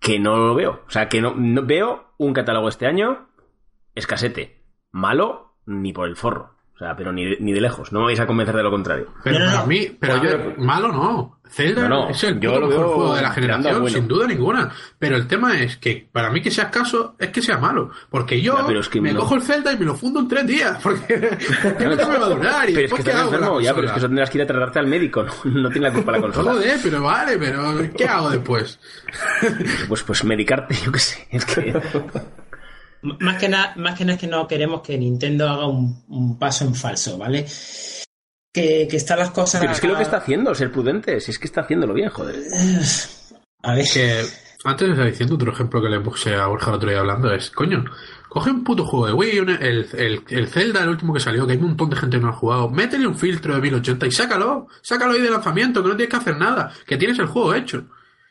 que 0.00 0.18
no 0.18 0.36
lo 0.36 0.54
veo. 0.54 0.82
O 0.86 0.90
sea, 0.90 1.08
que 1.08 1.20
no, 1.20 1.34
no- 1.36 1.64
veo 1.64 2.07
un 2.18 2.32
catálogo 2.34 2.68
este 2.68 2.86
año 2.86 3.28
escasete. 3.94 4.62
Malo 4.92 5.54
ni 5.66 5.92
por 5.92 6.08
el 6.08 6.16
forro. 6.16 6.54
O 6.74 6.78
sea, 6.78 6.94
pero 6.96 7.12
ni 7.12 7.24
de, 7.24 7.36
ni 7.40 7.52
de 7.52 7.60
lejos. 7.60 7.92
No 7.92 8.00
me 8.00 8.04
vais 8.06 8.20
a 8.20 8.26
convencer 8.26 8.54
de 8.54 8.62
lo 8.62 8.70
contrario. 8.70 9.08
Pero 9.24 9.38
No, 9.40 9.44
no, 9.46 9.50
para 9.50 9.62
no. 9.62 9.66
mí, 9.66 9.96
pero 9.98 10.14
a 10.14 10.22
yo- 10.22 10.54
malo 10.58 10.92
no. 10.92 11.37
Zelda 11.50 11.88
No, 11.88 12.04
no, 12.04 12.10
es 12.10 12.22
el 12.24 12.38
yo 12.40 12.50
puto 12.50 12.60
lo 12.60 12.66
mejor 12.68 12.84
veo 12.86 12.94
juego 12.94 13.14
de 13.16 13.22
la 13.22 13.30
generación, 13.30 13.80
bueno. 13.80 13.96
sin 13.96 14.08
duda 14.08 14.26
ninguna. 14.26 14.70
Pero 14.98 15.16
el 15.16 15.26
tema 15.26 15.58
es 15.58 15.76
que 15.78 16.08
para 16.12 16.30
mí 16.30 16.40
que 16.42 16.50
sea 16.50 16.64
escaso 16.64 17.14
es 17.18 17.30
que 17.30 17.42
sea 17.42 17.58
malo. 17.58 17.90
Porque 18.10 18.40
yo 18.40 18.56
Ya, 18.58 18.66
pero 18.66 18.80
es 18.80 18.88
que 18.88 19.00
me 19.00 19.12
no. 19.12 19.20
cojo 19.20 19.34
el 19.36 19.42
Zelda 19.42 19.72
y 19.72 19.76
me 19.78 19.84
lo 19.86 19.94
fundo 19.94 20.20
en 20.20 20.28
tres 20.28 20.46
días. 20.46 20.78
Porque 20.82 21.06
¿qué 21.78 21.86
me 21.86 21.96
va 21.96 22.26
a 22.26 22.28
durar? 22.28 22.70
¿Y 22.70 22.74
Pero 22.74 22.86
es 22.86 22.92
que 22.94 23.00
estás 23.00 23.24
enfermo, 23.24 23.60
ya, 23.60 23.74
pero 23.74 23.86
es 23.86 23.92
que 23.92 23.98
eso 23.98 24.06
tendrás 24.08 24.30
que 24.30 24.38
ir 24.38 24.42
a 24.42 24.46
tratarte 24.46 24.78
al 24.78 24.86
médico. 24.86 25.24
No, 25.24 25.32
no 25.62 25.70
tiene 25.70 25.88
la 25.88 25.94
culpa 25.94 26.12
la 26.12 26.20
consola. 26.20 26.52
Joder, 26.52 26.78
pero 26.82 27.02
vale, 27.02 27.38
pero 27.38 27.92
¿qué 27.96 28.04
hago 28.06 28.30
después? 28.30 28.78
Pues, 29.88 30.02
pues 30.02 30.24
medicarte, 30.24 30.74
yo 30.84 30.92
qué 30.92 30.98
sé. 30.98 31.26
Es 31.30 31.44
que. 31.44 31.80
Más 33.00 33.38
que 33.38 33.48
nada, 33.48 33.72
más 33.76 33.96
que 33.96 34.04
nada 34.04 34.14
es 34.14 34.20
que 34.20 34.26
no 34.26 34.46
queremos 34.48 34.82
que 34.82 34.98
Nintendo 34.98 35.48
haga 35.48 35.66
un, 35.66 36.02
un 36.08 36.38
paso 36.38 36.64
en 36.64 36.74
falso, 36.74 37.16
¿vale? 37.16 37.46
Que, 38.60 38.88
que 38.90 38.96
están 38.96 39.18
las 39.18 39.30
cosas. 39.30 39.60
Pero 39.60 39.72
es 39.72 39.80
que 39.80 39.88
lo 39.88 39.96
que 39.96 40.02
está 40.02 40.16
haciendo, 40.18 40.54
ser 40.54 40.70
prudente, 40.72 41.20
si 41.20 41.30
es 41.30 41.38
que 41.38 41.46
está 41.46 41.62
haciéndolo 41.62 41.94
bien, 41.94 42.08
joder. 42.10 42.36
A 43.62 43.74
ver, 43.74 43.84
que 43.92 44.22
antes 44.64 44.88
estaba 44.88 45.06
diciendo 45.08 45.34
otro 45.36 45.52
ejemplo 45.52 45.80
que 45.82 45.88
le 45.88 46.00
puse 46.00 46.34
a 46.34 46.46
Borja 46.46 46.70
el 46.70 46.76
otro 46.76 46.90
día 46.90 47.00
hablando 47.00 47.32
es, 47.32 47.50
coño, 47.50 47.84
coge 48.28 48.50
un 48.50 48.64
puto 48.64 48.84
juego 48.84 49.06
de 49.06 49.12
Wii, 49.12 49.38
un- 49.40 49.48
el, 49.50 49.86
el, 49.96 50.22
el 50.28 50.48
Zelda, 50.48 50.82
el 50.82 50.88
último 50.90 51.12
que 51.14 51.20
salió, 51.20 51.46
que 51.46 51.52
hay 51.52 51.58
un 51.58 51.68
montón 51.68 51.90
de 51.90 51.96
gente 51.96 52.16
que 52.18 52.22
no 52.22 52.30
ha 52.30 52.32
jugado, 52.32 52.68
métele 52.68 53.06
un 53.06 53.16
filtro 53.16 53.54
de 53.54 53.60
1080 53.60 54.06
y 54.06 54.10
sácalo, 54.10 54.66
sácalo 54.82 55.12
ahí 55.14 55.20
de 55.22 55.30
lanzamiento, 55.30 55.82
que 55.82 55.88
no 55.88 55.96
tienes 55.96 56.10
que 56.10 56.16
hacer 56.20 56.36
nada, 56.36 56.72
que 56.86 56.96
tienes 56.96 57.18
el 57.18 57.26
juego 57.26 57.54
hecho. 57.54 57.84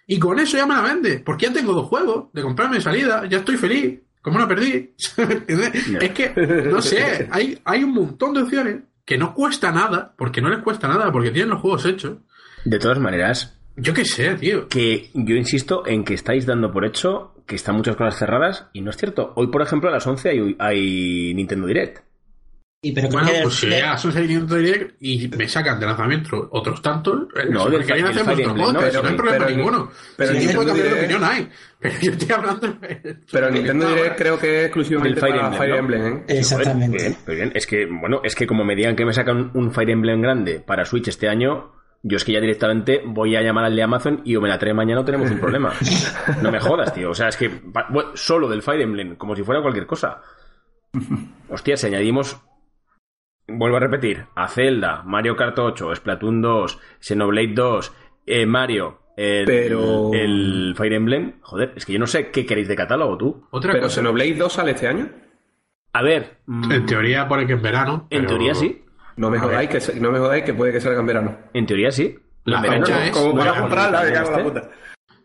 Y 0.06 0.20
con 0.20 0.40
eso 0.40 0.58
ya 0.58 0.66
me 0.66 0.74
la 0.76 0.82
vende, 0.82 1.20
porque 1.26 1.48
ya 1.48 1.54
tengo 1.54 1.74
dos 1.74 1.88
juegos 1.88 2.26
de 2.34 2.42
comprarme 2.42 2.78
de 2.78 2.82
salida, 2.82 3.26
ya 3.30 3.40
estoy 3.40 3.58
feliz, 3.58 4.00
como 4.22 4.40
no 4.40 4.48
perdí. 4.48 4.94
Es 6.02 6.12
que, 6.12 6.34
no 6.72 6.82
sé, 6.82 7.28
hay, 7.32 7.60
hay 7.66 7.84
un 7.84 7.94
montón 7.94 8.34
de 8.34 8.42
opciones 8.44 8.78
que 9.08 9.18
no 9.18 9.34
cuesta 9.34 9.72
nada, 9.72 10.14
porque 10.18 10.42
no 10.42 10.50
les 10.50 10.60
cuesta 10.60 10.88
nada, 10.90 11.12
porque 11.12 11.32
tienen 11.32 11.50
los 11.52 11.62
juegos 11.62 11.86
hechos. 11.86 12.18
De 12.66 12.78
todas 12.78 13.00
maneras, 13.00 13.58
Yo 13.78 13.94
qué 13.94 14.04
sé, 14.04 14.36
tío. 14.36 14.68
que 14.68 15.10
yo 15.14 15.36
insisto 15.36 15.88
en 15.88 16.04
que 16.04 16.14
estáis 16.14 16.46
dando 16.46 16.72
por 16.74 16.86
hecho 16.86 17.34
que 17.46 17.56
están 17.56 17.76
muchas 17.78 17.96
cosas 17.96 18.20
cerradas 18.20 18.68
y 18.74 18.82
no 18.82 18.90
es 18.90 18.98
cierto. 18.98 19.32
Hoy, 19.36 19.48
por 19.48 19.62
ejemplo, 19.62 19.88
a 19.90 19.94
las 19.94 20.06
11 20.06 20.30
hay, 20.30 20.56
hay 20.60 21.34
Nintendo 21.34 21.68
Direct. 21.68 22.00
Y 22.88 22.92
pero 22.94 23.08
creo 23.10 23.22
Bueno, 23.22 23.36
que 23.38 23.44
pues 23.44 23.56
si 23.56 23.68
de- 23.68 23.76
llega 23.76 23.94
a 23.94 23.98
Sunset 23.98 24.26
Nintendo 24.28 24.56
Direct 24.56 24.96
y 25.02 25.28
me 25.30 25.48
sacan 25.48 25.80
de 25.80 25.86
lanzamiento 25.86 26.50
otros 26.52 26.82
tantos, 26.82 27.24
eh, 27.36 27.48
No, 27.50 27.70
del 27.70 27.82
hacer 27.82 28.02
vuestro 28.24 28.26
podcast, 28.26 28.58
no, 28.58 28.72
no 28.74 28.80
hay 29.10 29.16
problema 29.16 29.46
pero- 29.46 29.58
ninguno. 29.58 29.92
pero 30.16 30.34
si 30.34 30.48
puede 30.48 30.68
cambiar 30.68 30.76
de 30.76 30.84
Nintendo 30.84 30.98
opinión 31.00 31.24
hay. 31.24 31.50
Pero 31.80 31.94
yo 32.02 32.12
estoy 32.12 32.32
hablando 32.36 32.76
Pero 33.32 33.52
Nintendo 33.52 33.88
Direct 33.90 34.18
creo 34.18 34.40
que 34.40 34.60
es 34.62 34.66
exclusivamente 34.66 35.22
Del 35.22 35.30
Fire 35.30 35.36
Emblem, 35.46 35.58
Fire 35.60 35.70
¿no? 35.70 35.78
Emblem, 35.78 36.18
¿eh? 36.18 36.24
Exactamente. 36.40 36.98
Joder, 36.98 37.10
bien, 37.12 37.18
muy 37.28 37.36
bien. 37.36 37.52
Es 37.54 37.68
que, 37.68 37.86
bueno, 37.86 38.22
es 38.24 38.34
que 38.36 38.48
como 38.48 38.64
me 38.64 38.76
digan 38.76 38.96
que 38.96 39.06
me 39.06 39.14
sacan 39.14 39.52
un 39.54 39.72
Fire 39.72 39.92
Emblem 39.92 40.20
grande 40.22 40.60
para 40.60 40.86
Switch 40.86 41.08
este 41.08 41.30
año, 41.30 41.74
Yo 42.04 42.18
es 42.18 42.24
que 42.24 42.32
ya 42.32 42.40
directamente 42.40 43.02
voy 43.06 43.36
a 43.36 43.42
llamar 43.42 43.66
al 43.66 43.76
de 43.76 43.84
Amazon 43.84 44.22
y 44.24 44.36
o 44.36 44.42
me 44.42 44.48
la 44.50 44.58
trae 44.60 44.74
mañana 44.74 45.02
o 45.02 45.06
tenemos 45.06 45.30
un 45.30 45.40
problema. 45.40 45.74
No 46.42 46.52
me 46.52 46.60
jodas, 46.60 46.94
tío. 46.94 47.10
O 47.12 47.14
sea, 47.16 47.28
es 47.28 47.38
que 47.38 47.50
bueno, 47.90 48.10
solo 48.16 48.48
del 48.48 48.62
Fire 48.64 48.82
Emblem, 48.82 49.16
como 49.16 49.36
si 49.36 49.44
fuera 49.44 49.62
cualquier 49.62 49.86
cosa. 49.86 50.22
Hostia, 51.50 51.78
si 51.78 51.88
añadimos, 51.88 52.38
vuelvo 53.48 53.78
a 53.78 53.80
repetir, 53.82 54.26
a 54.36 54.48
Zelda, 54.48 55.04
Mario 55.06 55.36
Kart 55.36 55.58
8, 55.58 55.96
Splatoon 55.96 56.42
2, 56.42 56.80
Xenoblade 57.00 57.54
2, 57.54 57.94
eh, 58.26 58.46
Mario, 58.46 59.00
el, 59.16 59.46
Pero- 59.46 60.12
el 60.14 60.74
Fire 60.78 60.94
Emblem, 60.94 61.34
joder, 61.42 61.74
es 61.76 61.86
que 61.86 61.94
yo 61.94 62.00
no 62.00 62.08
sé 62.08 62.30
qué 62.30 62.46
queréis 62.46 62.68
de 62.68 62.76
catálogo 62.76 63.18
tú. 63.18 63.48
Otra 63.52 63.72
Pero 63.74 63.84
cosa, 63.86 63.96
Xenoblade 64.02 64.36
2 64.36 64.54
sale 64.54 64.72
este 64.72 64.88
año. 64.88 65.10
A 65.94 66.02
ver, 66.04 66.38
mm, 66.46 66.72
en 66.72 66.86
teoría 66.86 67.28
pone 67.28 67.48
que 67.48 67.54
en 67.54 67.62
verano. 67.62 68.08
en 68.10 68.20
pero 68.22 68.28
teoría 68.30 68.54
sí, 68.54 68.84
No 69.16 69.32
me 69.32 69.40
jodáis 69.40 69.70
que, 69.70 70.00
no 70.00 70.12
me 70.12 70.20
jodáis 70.20 70.44
que 70.44 70.54
puede 70.54 70.72
que 70.72 70.80
salga 70.82 71.00
en 71.00 71.06
verano. 71.08 71.38
en 71.54 71.66
teoría 71.66 71.90
sí. 71.92 72.16
La 72.44 72.62
verano 72.62 72.86
fecha 72.86 73.00
no. 73.00 73.06
es- 73.06 73.12
¿Cómo 73.12 73.32
voy 73.32 73.42
a 73.42 73.46
Bueno, 73.52 73.62
comprarla? 73.62 74.08
En 74.08 74.14
la 74.14 74.44
puta. 74.44 74.62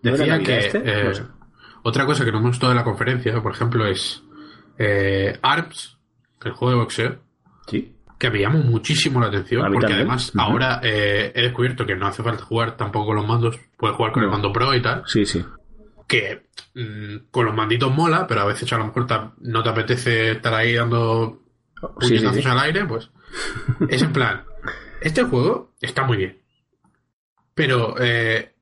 ¿No 0.03 0.15
era 0.15 0.17
Decía 0.17 0.39
que 0.41 0.59
este? 0.59 0.79
eh, 0.79 1.05
No 1.05 1.15
sé. 1.15 1.23
otra 1.83 2.07
cosa 2.07 2.25
que 2.25 2.33
no 2.33 2.41
me 2.41 2.47
gustó 2.49 2.69
de 2.71 2.75
la 2.75 2.85
conferencia, 2.85 3.41
por 3.43 3.53
ejemplo, 3.53 3.85
es 3.87 4.25
eh, 4.79 5.39
ARMS, 5.43 5.99
el 6.45 6.53
juego 6.53 6.71
de 6.73 6.79
boxeo, 6.81 7.17
Sí. 7.67 7.95
Que 8.23 8.31
me 8.31 8.39
llamó 8.41 8.61
muchísimo 8.61 9.21
la 9.21 9.27
atención, 9.27 9.63
porque 9.63 9.81
también. 9.81 9.99
además 10.03 10.31
ahora 10.37 10.79
eh, 10.85 11.33
he 11.35 11.43
descubierto 11.43 11.85
que 11.85 11.97
no 11.97 12.07
hace 12.07 12.23
falta 12.23 12.45
jugar 12.45 12.77
tampoco 12.77 13.07
con 13.07 13.17
los 13.17 13.27
mandos, 13.27 13.59
puedes 13.77 13.97
jugar 13.97 14.13
con 14.13 14.23
el 14.23 14.31
mando 14.31 14.53
Pro 14.53 14.73
y 14.77 14.81
tal, 14.81 15.03
Sí, 15.07 15.27
sí. 15.27 15.45
que 16.07 16.47
mm, 16.75 17.31
con 17.33 17.47
los 17.47 17.55
manditos 17.57 17.93
mola, 17.93 18.29
pero 18.29 18.43
a 18.43 18.45
veces 18.45 18.73
a 18.73 18.79
lo 18.79 18.87
mejor 18.87 19.07
no 19.41 19.63
te 19.65 19.69
apetece 19.69 20.31
estar 20.31 20.55
ahí 20.55 20.75
dando 20.75 21.41
Sí, 22.01 22.17
sí, 22.17 22.49
al 22.49 22.61
aire, 22.61 22.85
pues 22.85 23.11
es 23.89 24.03
en 24.03 24.13
plan, 24.13 24.45
este 25.01 25.25
juego 25.25 25.73
está 25.81 26.05
muy 26.05 26.17
bien, 26.19 26.39
pero 27.55 27.97
eh, 27.99 28.55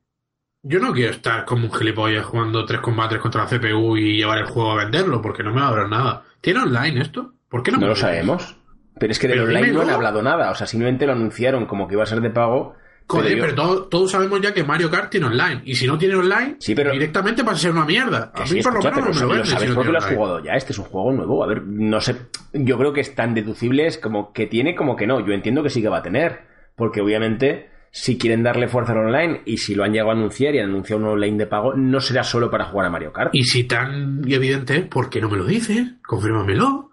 yo 0.63 0.79
no 0.79 0.91
quiero 0.91 1.11
estar 1.11 1.45
como 1.45 1.65
un 1.67 1.73
gilipollas 1.73 2.25
jugando 2.25 2.65
tres 2.65 2.81
combates 2.81 3.19
contra 3.19 3.43
la 3.43 3.47
CPU 3.49 3.95
y 3.97 4.17
llevar 4.17 4.39
el 4.39 4.45
juego 4.45 4.71
a 4.71 4.83
venderlo, 4.83 5.21
porque 5.21 5.43
no 5.43 5.53
me 5.53 5.61
va 5.61 5.69
a 5.69 5.75
dar 5.75 5.87
nada. 5.89 6.23
¿Tiene 6.41 6.61
online 6.61 7.01
esto? 7.01 7.33
¿Por 7.47 7.61
qué 7.61 7.71
no, 7.71 7.77
No 7.77 7.81
me 7.83 7.89
lo 7.89 7.95
sabemos. 7.95 8.55
Pero 8.99 9.11
es 9.11 9.19
que 9.19 9.27
del 9.27 9.39
Pero 9.39 9.49
online 9.49 9.73
no 9.73 9.81
han 9.81 9.89
hablado 9.89 10.21
nada. 10.21 10.51
O 10.51 10.55
sea, 10.55 10.67
simplemente 10.67 11.05
lo 11.05 11.13
anunciaron 11.13 11.65
como 11.65 11.87
que 11.87 11.95
iba 11.95 12.03
a 12.03 12.07
ser 12.07 12.21
de 12.21 12.29
pago. 12.29 12.75
Joder, 13.07 13.35
yo- 13.35 13.43
pero 13.43 13.55
todo- 13.55 13.83
todos 13.89 14.11
sabemos 14.11 14.39
ya 14.39 14.53
que 14.53 14.63
Mario 14.63 14.89
Kart 14.89 15.09
tiene 15.09 15.25
online. 15.25 15.61
Y 15.65 15.75
si 15.75 15.85
no 15.85 15.97
tiene 15.97 16.15
online, 16.15 16.55
Sí, 16.59 16.73
pero- 16.75 16.91
directamente 16.91 17.43
pasa 17.43 17.55
a 17.55 17.59
ser 17.59 17.71
una 17.71 17.83
mierda. 17.83 18.31
A 18.33 18.45
sí, 18.45 18.55
mí 18.55 18.61
por 18.61 18.73
lo 18.73 18.79
escucha, 18.79 18.95
menos 19.01 19.17
pero 19.17 19.27
no 19.27 19.33
me 19.33 19.37
lo 19.39 19.43
lo 19.43 19.45
sabes 19.49 19.63
si 19.63 19.69
no 19.69 19.75
porque 19.75 19.91
lo 19.91 19.97
has 19.97 20.03
online. 20.05 20.17
jugado 20.17 20.43
ya. 20.45 20.53
Este 20.53 20.71
es 20.71 20.79
un 20.79 20.85
juego 20.85 21.11
nuevo. 21.11 21.43
A 21.43 21.47
ver, 21.47 21.63
no 21.63 21.99
sé. 21.99 22.15
Yo 22.53 22.77
creo 22.77 22.93
que 22.93 23.01
es 23.01 23.13
tan 23.15 23.33
deducible 23.33 23.85
es 23.87 23.97
como 23.97 24.31
que 24.31 24.47
tiene 24.47 24.75
como 24.75 24.95
que 24.95 25.07
no. 25.07 25.19
Yo 25.25 25.33
entiendo 25.33 25.61
que 25.63 25.69
sí 25.69 25.81
que 25.81 25.89
va 25.89 25.97
a 25.97 26.03
tener. 26.03 26.41
Porque 26.75 27.01
obviamente, 27.01 27.69
si 27.91 28.17
quieren 28.17 28.43
darle 28.43 28.69
fuerza 28.69 28.93
al 28.93 28.99
online 28.99 29.41
y 29.45 29.57
si 29.57 29.75
lo 29.75 29.83
han 29.83 29.91
llegado 29.91 30.11
a 30.11 30.13
anunciar 30.13 30.55
y 30.55 30.59
han 30.59 30.69
anunciado 30.69 31.01
un 31.01 31.09
online 31.09 31.37
de 31.37 31.47
pago, 31.47 31.73
no 31.75 31.99
será 31.99 32.23
solo 32.23 32.49
para 32.49 32.65
jugar 32.65 32.87
a 32.87 32.91
Mario 32.91 33.11
Kart. 33.11 33.31
Y 33.35 33.43
si 33.43 33.65
tan 33.65 34.21
evidente 34.25 34.77
es, 34.77 34.85
¿por 34.85 35.09
qué 35.09 35.19
no 35.19 35.29
me 35.29 35.37
lo 35.37 35.43
dices? 35.45 35.85
Confírmamelo. 36.07 36.90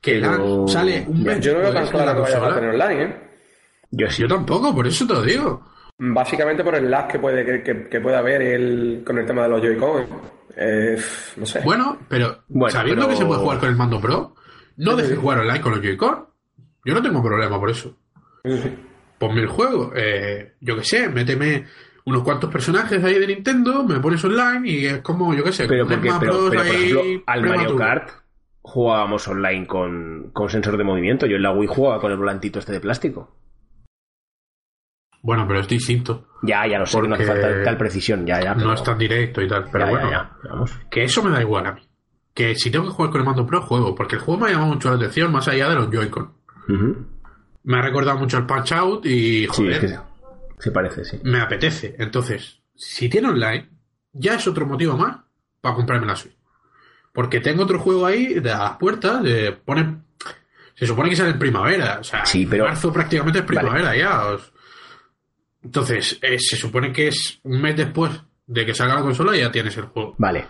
Que 0.00 0.20
Pero- 0.20 0.64
la- 0.66 0.72
sale 0.72 1.04
un 1.06 1.22
mes 1.22 1.40
Yo 1.40 1.52
no 1.54 1.60
veo 1.60 1.72
tan 1.72 1.84
la 1.84 2.14
que 2.14 2.20
vaya 2.20 2.46
a 2.46 2.54
tener 2.54 2.70
online, 2.70 3.02
¿eh? 3.02 3.16
Yo. 3.90 4.06
Yo 4.08 4.28
tampoco, 4.28 4.74
por 4.74 4.86
eso 4.86 5.06
te 5.06 5.14
lo 5.14 5.22
digo. 5.22 5.62
Básicamente 5.98 6.64
por 6.64 6.74
el 6.74 6.90
lag 6.90 7.06
que 7.08 7.18
puede, 7.18 7.44
que, 7.44 7.62
que- 7.62 7.88
que 7.88 8.00
puede 8.00 8.16
haber 8.16 8.40
el, 8.40 9.02
con 9.04 9.18
el 9.18 9.26
tema 9.26 9.42
de 9.42 9.48
los 9.50 9.60
Joy-Con. 9.60 10.06
Eh, 10.56 10.96
no 11.36 11.46
sé. 11.46 11.60
Bueno, 11.60 11.98
pero 12.08 12.42
Bueno, 12.48 12.70
sabiendo 12.72 13.02
pero- 13.02 13.10
que 13.14 13.16
se 13.22 13.26
puede 13.26 13.40
jugar 13.40 13.58
con 13.58 13.68
el 13.68 13.76
mando 13.76 14.00
Pro, 14.00 14.34
no 14.76 14.96
dejes 14.96 15.18
jugar 15.18 15.40
online 15.40 15.60
con 15.60 15.72
los 15.72 15.80
Joy-Con. 15.82 16.26
Yo 16.84 16.94
no 16.94 17.02
tengo 17.02 17.22
problema 17.22 17.58
por 17.60 17.68
eso. 17.70 17.94
Ponme 19.18 19.40
el 19.42 19.48
juego, 19.48 19.92
eh, 19.94 20.54
yo 20.60 20.76
qué 20.76 20.84
sé, 20.84 21.08
méteme 21.10 21.66
unos 22.06 22.22
cuantos 22.22 22.50
personajes 22.50 23.04
ahí 23.04 23.18
de 23.18 23.26
Nintendo, 23.26 23.84
me 23.84 24.00
pones 24.00 24.24
online 24.24 24.62
y 24.64 24.86
es 24.86 25.00
como, 25.02 25.34
yo 25.34 25.44
qué 25.44 25.52
sé, 25.52 25.66
Pero 25.68 25.86
porque, 25.86 26.08
pero, 26.18 26.18
pero, 26.18 26.46
por 26.48 26.58
ahí 26.58 26.70
ejemplo, 26.90 27.02
al 27.26 27.42
Mario. 27.44 27.76
Kart 27.76 28.10
jugábamos 28.70 29.26
online 29.28 29.66
con, 29.66 30.30
con 30.32 30.48
sensor 30.48 30.76
de 30.76 30.84
movimiento. 30.84 31.26
Yo 31.26 31.36
en 31.36 31.42
la 31.42 31.52
Wii 31.52 31.68
jugaba 31.68 32.00
con 32.00 32.12
el 32.12 32.16
volantito 32.18 32.58
este 32.60 32.72
de 32.72 32.80
plástico. 32.80 33.36
Bueno, 35.22 35.44
pero 35.46 35.60
es 35.60 35.68
distinto. 35.68 36.28
Ya, 36.42 36.66
ya 36.66 36.78
lo 36.78 36.86
sé, 36.86 37.02
no 37.02 37.14
hace 37.14 37.26
falta 37.26 37.62
tal 37.62 37.76
precisión, 37.76 38.24
ya, 38.26 38.40
ya. 38.40 38.54
no 38.54 38.72
es 38.72 38.82
tan 38.82 38.96
directo 38.96 39.42
y 39.42 39.48
tal. 39.48 39.66
Pero 39.70 39.84
ya, 39.84 39.90
bueno, 39.90 40.10
ya, 40.10 40.30
ya, 40.42 40.48
vamos. 40.50 40.78
que 40.90 41.04
eso 41.04 41.22
me 41.22 41.30
da 41.30 41.42
igual 41.42 41.66
a 41.66 41.72
mí. 41.72 41.82
Que 42.32 42.54
si 42.54 42.70
tengo 42.70 42.86
que 42.86 42.92
jugar 42.92 43.10
con 43.10 43.20
el 43.20 43.26
mando 43.26 43.44
Pro, 43.46 43.60
juego. 43.60 43.94
Porque 43.94 44.16
el 44.16 44.22
juego 44.22 44.40
me 44.40 44.48
ha 44.48 44.52
llamado 44.52 44.72
mucho 44.72 44.88
la 44.88 44.96
atención, 44.96 45.30
más 45.32 45.46
allá 45.48 45.68
de 45.68 45.74
los 45.74 45.90
Joy-Con. 45.90 46.32
Me 47.64 47.78
ha 47.78 47.82
recordado 47.82 48.18
mucho 48.18 48.38
al 48.38 48.46
Punch 48.46 48.72
Out 48.72 49.04
y, 49.04 49.40
Sí, 49.42 49.46
joder, 49.46 49.72
es 49.72 49.78
que 49.80 49.98
se 50.58 50.70
parece, 50.70 51.04
sí. 51.04 51.20
me 51.24 51.40
apetece. 51.40 51.96
Entonces, 51.98 52.62
si 52.74 53.08
tiene 53.10 53.28
online, 53.28 53.68
ya 54.12 54.36
es 54.36 54.46
otro 54.46 54.64
motivo 54.66 54.96
más 54.96 55.18
para 55.60 55.74
comprarme 55.74 56.06
la 56.06 56.16
Switch. 56.16 56.36
Porque 57.12 57.40
tengo 57.40 57.64
otro 57.64 57.78
juego 57.78 58.06
ahí 58.06 58.34
de 58.34 58.50
las 58.50 58.76
puertas, 58.76 59.22
de 59.22 59.52
pone, 59.52 59.98
se 60.74 60.86
supone 60.86 61.10
que 61.10 61.16
sale 61.16 61.30
en 61.30 61.38
primavera, 61.38 61.98
o 62.00 62.04
sea, 62.04 62.24
Sí, 62.24 62.46
pero- 62.46 62.64
marzo 62.66 62.92
prácticamente 62.92 63.40
es 63.40 63.44
primavera 63.44 63.96
ya. 63.96 64.26
os- 64.26 64.52
Entonces, 65.62 66.18
eh, 66.22 66.38
se 66.38 66.56
supone 66.56 66.92
que 66.92 67.08
es 67.08 67.38
un 67.42 67.60
mes 67.60 67.76
después 67.76 68.10
de 68.46 68.64
que 68.64 68.74
salga 68.74 68.94
la 68.94 69.02
consola 69.02 69.36
y 69.36 69.40
ya 69.40 69.50
tienes 69.52 69.76
el 69.76 69.84
juego. 69.84 70.14
Vale. 70.18 70.46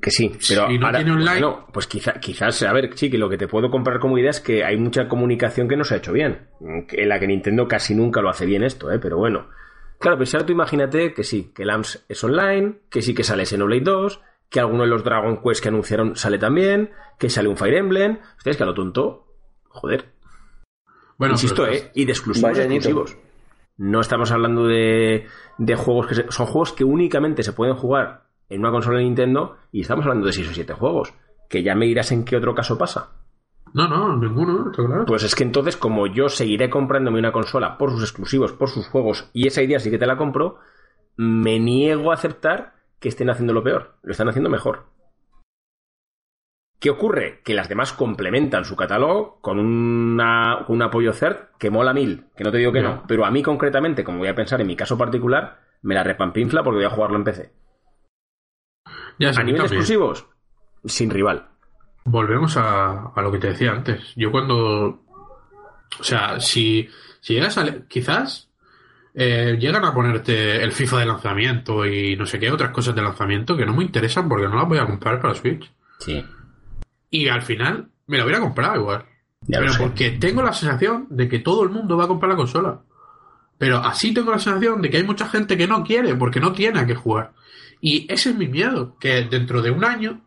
Que 0.00 0.10
sí, 0.10 0.32
pero 0.48 0.66
Si 0.66 0.78
no 0.78 0.86
ahora, 0.86 0.98
tiene 0.98 1.12
online- 1.12 1.40
bueno, 1.40 1.66
pues 1.72 1.86
quizá, 1.86 2.14
quizás, 2.14 2.60
a 2.64 2.72
ver, 2.72 2.90
sí, 2.96 3.08
que 3.08 3.18
lo 3.18 3.28
que 3.28 3.38
te 3.38 3.46
puedo 3.46 3.70
comprar 3.70 4.00
como 4.00 4.18
idea 4.18 4.30
es 4.30 4.40
que 4.40 4.64
hay 4.64 4.76
mucha 4.76 5.06
comunicación 5.06 5.68
que 5.68 5.76
no 5.76 5.84
se 5.84 5.94
ha 5.94 5.98
hecho 5.98 6.12
bien. 6.12 6.48
En 6.60 7.08
la 7.08 7.20
que 7.20 7.28
Nintendo 7.28 7.68
casi 7.68 7.94
nunca 7.94 8.20
lo 8.20 8.30
hace 8.30 8.44
bien 8.46 8.64
esto, 8.64 8.90
¿eh? 8.90 8.98
Pero 8.98 9.18
bueno. 9.18 9.48
Claro, 10.00 10.16
pero 10.16 10.26
si 10.26 10.36
ahora 10.36 10.46
tú 10.46 10.52
imagínate 10.54 11.14
que 11.14 11.22
sí, 11.22 11.52
que 11.54 11.62
el 11.62 11.70
AMS 11.70 12.04
es 12.08 12.24
online, 12.24 12.80
que 12.90 13.00
sí 13.00 13.14
que 13.14 13.22
sale 13.22 13.46
Xenoblade 13.46 13.82
2, 13.82 14.20
que 14.52 14.60
alguno 14.60 14.82
de 14.82 14.88
los 14.88 15.02
Dragon 15.02 15.40
Quest 15.42 15.62
que 15.62 15.68
anunciaron 15.68 16.14
sale 16.14 16.38
también, 16.38 16.90
que 17.18 17.30
sale 17.30 17.48
un 17.48 17.56
Fire 17.56 17.74
Emblem. 17.74 18.18
Ustedes 18.38 18.56
que 18.56 18.62
a 18.62 18.66
lo 18.66 18.74
tonto, 18.74 19.26
joder, 19.68 20.12
Bueno, 21.18 21.34
Insisto, 21.34 21.66
¿eh? 21.66 21.90
Y 21.94 22.04
de 22.04 22.12
exclusivos. 22.12 23.16
No 23.78 24.00
estamos 24.00 24.30
hablando 24.30 24.66
de, 24.66 25.26
de 25.58 25.74
juegos 25.76 26.06
que 26.06 26.14
se- 26.14 26.30
son 26.30 26.46
juegos 26.46 26.72
que 26.72 26.84
únicamente 26.84 27.42
se 27.42 27.52
pueden 27.52 27.74
jugar 27.74 28.24
en 28.48 28.60
una 28.60 28.70
consola 28.70 28.98
de 28.98 29.04
Nintendo 29.04 29.56
y 29.72 29.80
estamos 29.80 30.04
hablando 30.04 30.26
de 30.26 30.32
6 30.34 30.50
o 30.50 30.52
7 30.52 30.72
juegos. 30.74 31.14
Que 31.48 31.62
ya 31.62 31.74
me 31.74 31.86
dirás 31.86 32.12
en 32.12 32.24
qué 32.24 32.36
otro 32.36 32.54
caso 32.54 32.76
pasa. 32.78 33.10
No, 33.74 33.88
no, 33.88 34.16
ninguno, 34.16 34.70
claro. 34.70 35.06
Pues 35.06 35.22
es 35.22 35.34
que 35.34 35.44
entonces, 35.44 35.78
como 35.78 36.06
yo 36.06 36.28
seguiré 36.28 36.68
comprándome 36.68 37.18
una 37.18 37.32
consola 37.32 37.78
por 37.78 37.90
sus 37.90 38.02
exclusivos, 38.02 38.52
por 38.52 38.68
sus 38.68 38.86
juegos, 38.88 39.30
y 39.32 39.46
esa 39.46 39.62
idea 39.62 39.80
sí 39.80 39.90
que 39.90 39.98
te 39.98 40.06
la 40.06 40.18
compro, 40.18 40.58
me 41.16 41.58
niego 41.58 42.10
a 42.10 42.14
aceptar 42.14 42.74
que 43.02 43.08
estén 43.10 43.28
haciendo 43.28 43.52
lo 43.52 43.62
peor. 43.62 43.96
Lo 44.02 44.12
están 44.12 44.28
haciendo 44.30 44.48
mejor. 44.48 44.86
¿Qué 46.80 46.90
ocurre? 46.90 47.42
Que 47.44 47.54
las 47.54 47.68
demás 47.68 47.92
complementan 47.92 48.64
su 48.64 48.74
catálogo 48.74 49.40
con 49.40 49.58
una- 49.60 50.64
un 50.68 50.82
apoyo 50.82 51.12
CERT 51.12 51.56
que 51.58 51.70
mola 51.70 51.92
mil, 51.92 52.26
que 52.36 52.42
no 52.44 52.50
te 52.50 52.58
digo 52.58 52.72
que 52.72 52.80
no, 52.82 53.04
pero 53.06 53.24
a 53.24 53.30
mí 53.30 53.42
concretamente, 53.42 54.02
como 54.02 54.18
voy 54.18 54.28
a 54.28 54.34
pensar 54.34 54.60
en 54.60 54.66
mi 54.66 54.74
caso 54.76 54.96
particular, 54.98 55.60
me 55.82 55.94
la 55.94 56.02
repampinfla 56.02 56.62
porque 56.64 56.76
voy 56.78 56.84
a 56.86 56.90
jugarlo 56.90 57.16
en 57.18 57.24
PC. 57.24 57.52
ya 59.18 59.28
A 59.30 59.42
nivel 59.44 59.60
de 59.60 59.66
exclusivos, 59.66 60.26
sin 60.84 61.10
rival. 61.10 61.48
Volvemos 62.04 62.56
a, 62.56 63.12
a 63.14 63.22
lo 63.22 63.30
que 63.30 63.38
te 63.38 63.48
decía 63.48 63.70
antes. 63.70 64.12
Yo 64.16 64.32
cuando. 64.32 65.04
O 66.00 66.02
sea, 66.02 66.40
si, 66.40 66.88
si 67.20 67.34
llegas 67.34 67.58
a. 67.58 67.86
Quizás 67.86 68.51
eh, 69.14 69.56
llegan 69.58 69.84
a 69.84 69.92
ponerte 69.92 70.62
el 70.62 70.72
FIFA 70.72 71.00
de 71.00 71.06
lanzamiento 71.06 71.86
y 71.86 72.16
no 72.16 72.26
sé 72.26 72.38
qué, 72.38 72.50
otras 72.50 72.70
cosas 72.70 72.94
de 72.94 73.02
lanzamiento 73.02 73.56
que 73.56 73.66
no 73.66 73.74
me 73.74 73.84
interesan 73.84 74.28
porque 74.28 74.48
no 74.48 74.56
las 74.56 74.68
voy 74.68 74.78
a 74.78 74.86
comprar 74.86 75.20
para 75.20 75.34
Switch. 75.34 75.70
Sí. 75.98 76.24
Y 77.10 77.28
al 77.28 77.42
final 77.42 77.88
me 78.06 78.18
lo 78.18 78.24
hubiera 78.24 78.40
comprado 78.40 78.76
igual. 78.76 79.04
Ya 79.42 79.58
Pero 79.58 79.72
porque 79.78 80.10
tengo 80.12 80.42
la 80.42 80.52
sensación 80.52 81.06
de 81.10 81.28
que 81.28 81.40
todo 81.40 81.64
el 81.64 81.70
mundo 81.70 81.96
va 81.96 82.04
a 82.04 82.08
comprar 82.08 82.30
la 82.30 82.36
consola. 82.36 82.80
Pero 83.58 83.78
así 83.78 84.14
tengo 84.14 84.30
la 84.30 84.38
sensación 84.38 84.80
de 84.80 84.90
que 84.90 84.96
hay 84.96 85.04
mucha 85.04 85.28
gente 85.28 85.56
que 85.56 85.66
no 85.66 85.84
quiere 85.84 86.14
porque 86.14 86.40
no 86.40 86.52
tiene 86.52 86.80
a 86.80 86.86
qué 86.86 86.94
jugar. 86.94 87.32
Y 87.80 88.06
ese 88.12 88.30
es 88.30 88.36
mi 88.36 88.48
miedo, 88.48 88.96
que 88.98 89.22
dentro 89.24 89.60
de 89.60 89.70
un 89.70 89.84
año, 89.84 90.20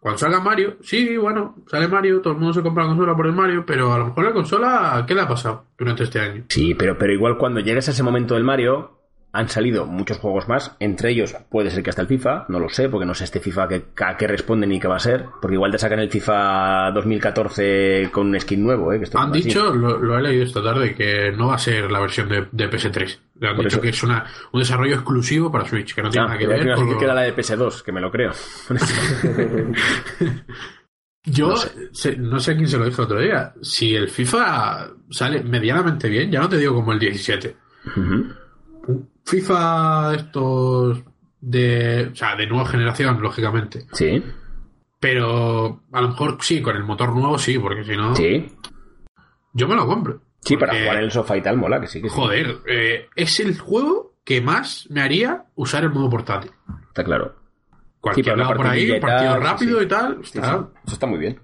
cuando 0.00 0.18
salga 0.18 0.40
Mario, 0.40 0.76
sí, 0.80 1.16
bueno, 1.16 1.56
sale 1.66 1.88
Mario, 1.88 2.20
todo 2.20 2.34
el 2.34 2.38
mundo 2.38 2.54
se 2.54 2.62
compra 2.62 2.84
la 2.84 2.90
consola 2.90 3.16
por 3.16 3.26
el 3.26 3.32
Mario, 3.32 3.64
pero 3.66 3.92
a 3.92 3.98
lo 3.98 4.06
mejor 4.06 4.24
la 4.24 4.32
consola, 4.32 5.04
¿qué 5.06 5.14
le 5.14 5.22
ha 5.22 5.28
pasado 5.28 5.64
durante 5.76 6.04
este 6.04 6.20
año? 6.20 6.44
Sí, 6.48 6.74
pero, 6.74 6.96
pero 6.96 7.12
igual 7.12 7.36
cuando 7.36 7.60
llegues 7.60 7.88
a 7.88 7.90
ese 7.90 8.02
momento 8.02 8.34
del 8.34 8.44
Mario, 8.44 8.97
han 9.32 9.48
salido 9.48 9.84
muchos 9.86 10.18
juegos 10.18 10.48
más. 10.48 10.74
Entre 10.80 11.10
ellos 11.10 11.34
puede 11.50 11.70
ser 11.70 11.82
que 11.82 11.90
hasta 11.90 12.02
el 12.02 12.08
FIFA, 12.08 12.46
no 12.48 12.58
lo 12.58 12.68
sé, 12.68 12.88
porque 12.88 13.06
no 13.06 13.14
sé 13.14 13.24
este 13.24 13.40
FIFA 13.40 13.68
que, 13.68 13.84
a 14.04 14.16
qué 14.16 14.26
responde 14.26 14.66
ni 14.66 14.80
qué 14.80 14.88
va 14.88 14.96
a 14.96 15.00
ser. 15.00 15.26
Porque 15.40 15.54
igual 15.54 15.70
te 15.70 15.78
sacan 15.78 16.00
el 16.00 16.10
FIFA 16.10 16.90
2014 16.92 18.08
con 18.10 18.28
un 18.28 18.40
skin 18.40 18.62
nuevo, 18.64 18.92
¿eh? 18.92 18.98
Que 18.98 19.04
esto 19.04 19.18
Han 19.18 19.30
dicho, 19.32 19.74
lo, 19.74 19.98
lo 19.98 20.18
he 20.18 20.22
leído 20.22 20.44
esta 20.44 20.62
tarde, 20.62 20.94
que 20.94 21.30
no 21.32 21.48
va 21.48 21.54
a 21.56 21.58
ser 21.58 21.90
la 21.90 22.00
versión 22.00 22.28
de, 22.28 22.48
de 22.50 22.70
PS3. 22.70 23.18
Le 23.40 23.48
han 23.48 23.54
Por 23.56 23.64
dicho 23.66 23.76
eso. 23.76 23.82
que 23.82 23.88
es 23.90 24.02
una, 24.02 24.24
un 24.52 24.60
desarrollo 24.60 24.94
exclusivo 24.94 25.52
para 25.52 25.64
Switch, 25.66 25.94
que 25.94 26.02
no 26.02 26.10
tiene 26.10 26.24
Ah, 26.24 26.28
nada 26.28 26.38
que 26.38 26.46
ver 26.46 26.58
que 26.60 26.64
con 26.66 26.74
decir 26.76 26.92
lo- 26.94 26.98
que 26.98 27.04
era 27.04 27.14
la 27.14 27.22
de 27.22 27.34
PS2, 27.36 27.82
que 27.82 27.92
me 27.92 28.00
lo 28.00 28.10
creo. 28.10 28.32
Yo 31.24 31.48
No 31.48 31.56
sé. 31.92 32.16
no 32.16 32.40
sé 32.40 32.56
quién 32.56 32.68
se 32.68 32.78
lo 32.78 32.86
dijo 32.86 33.02
otro 33.02 33.20
día. 33.20 33.52
Si 33.60 33.94
el 33.94 34.08
FIFA 34.08 34.88
sale 35.10 35.42
medianamente 35.42 36.08
bien, 36.08 36.30
ya 36.30 36.40
no 36.40 36.48
te 36.48 36.56
digo 36.56 36.74
como 36.74 36.92
el 36.92 36.98
17, 36.98 37.56
Ujú. 37.96 38.26
FIFA 39.30 40.14
estos 40.14 41.02
de, 41.40 42.08
o 42.12 42.14
sea, 42.16 42.34
de 42.36 42.46
nueva 42.46 42.66
generación, 42.66 43.20
lógicamente. 43.20 43.86
Sí. 43.92 44.22
Pero 45.00 45.82
a 45.92 46.00
lo 46.00 46.08
mejor 46.08 46.38
sí, 46.40 46.60
con 46.60 46.76
el 46.76 46.82
motor 46.84 47.14
nuevo 47.14 47.38
sí, 47.38 47.58
porque 47.58 47.84
si 47.84 47.96
no, 47.96 48.14
Sí. 48.16 48.52
yo 49.52 49.68
me 49.68 49.74
lo 49.76 49.86
compro. 49.86 50.22
Sí, 50.40 50.56
para 50.56 50.72
jugar 50.78 50.96
en 50.96 51.04
el 51.04 51.10
sofá 51.10 51.36
y 51.36 51.42
tal, 51.42 51.56
mola, 51.56 51.80
que 51.80 51.86
sí, 51.88 52.00
que 52.00 52.08
sí. 52.08 52.14
Joder, 52.16 52.58
eh, 52.66 53.08
es 53.14 53.38
el 53.40 53.58
juego 53.58 54.14
que 54.24 54.40
más 54.40 54.86
me 54.90 55.00
haría 55.02 55.44
usar 55.56 55.84
el 55.84 55.90
modo 55.90 56.08
portátil. 56.10 56.50
Está 56.88 57.04
claro. 57.04 57.34
Cualquier 58.00 58.38
lado 58.38 58.54
por 58.54 58.66
ahí, 58.66 58.98
partido 59.00 59.32
tal, 59.34 59.42
rápido 59.42 59.78
sí. 59.80 59.84
y 59.84 59.88
tal. 59.88 60.18
Sí, 60.24 60.38
está- 60.38 60.58
sí. 60.58 60.64
Eso 60.86 60.94
está 60.94 61.06
muy 61.06 61.18
bien. 61.18 61.40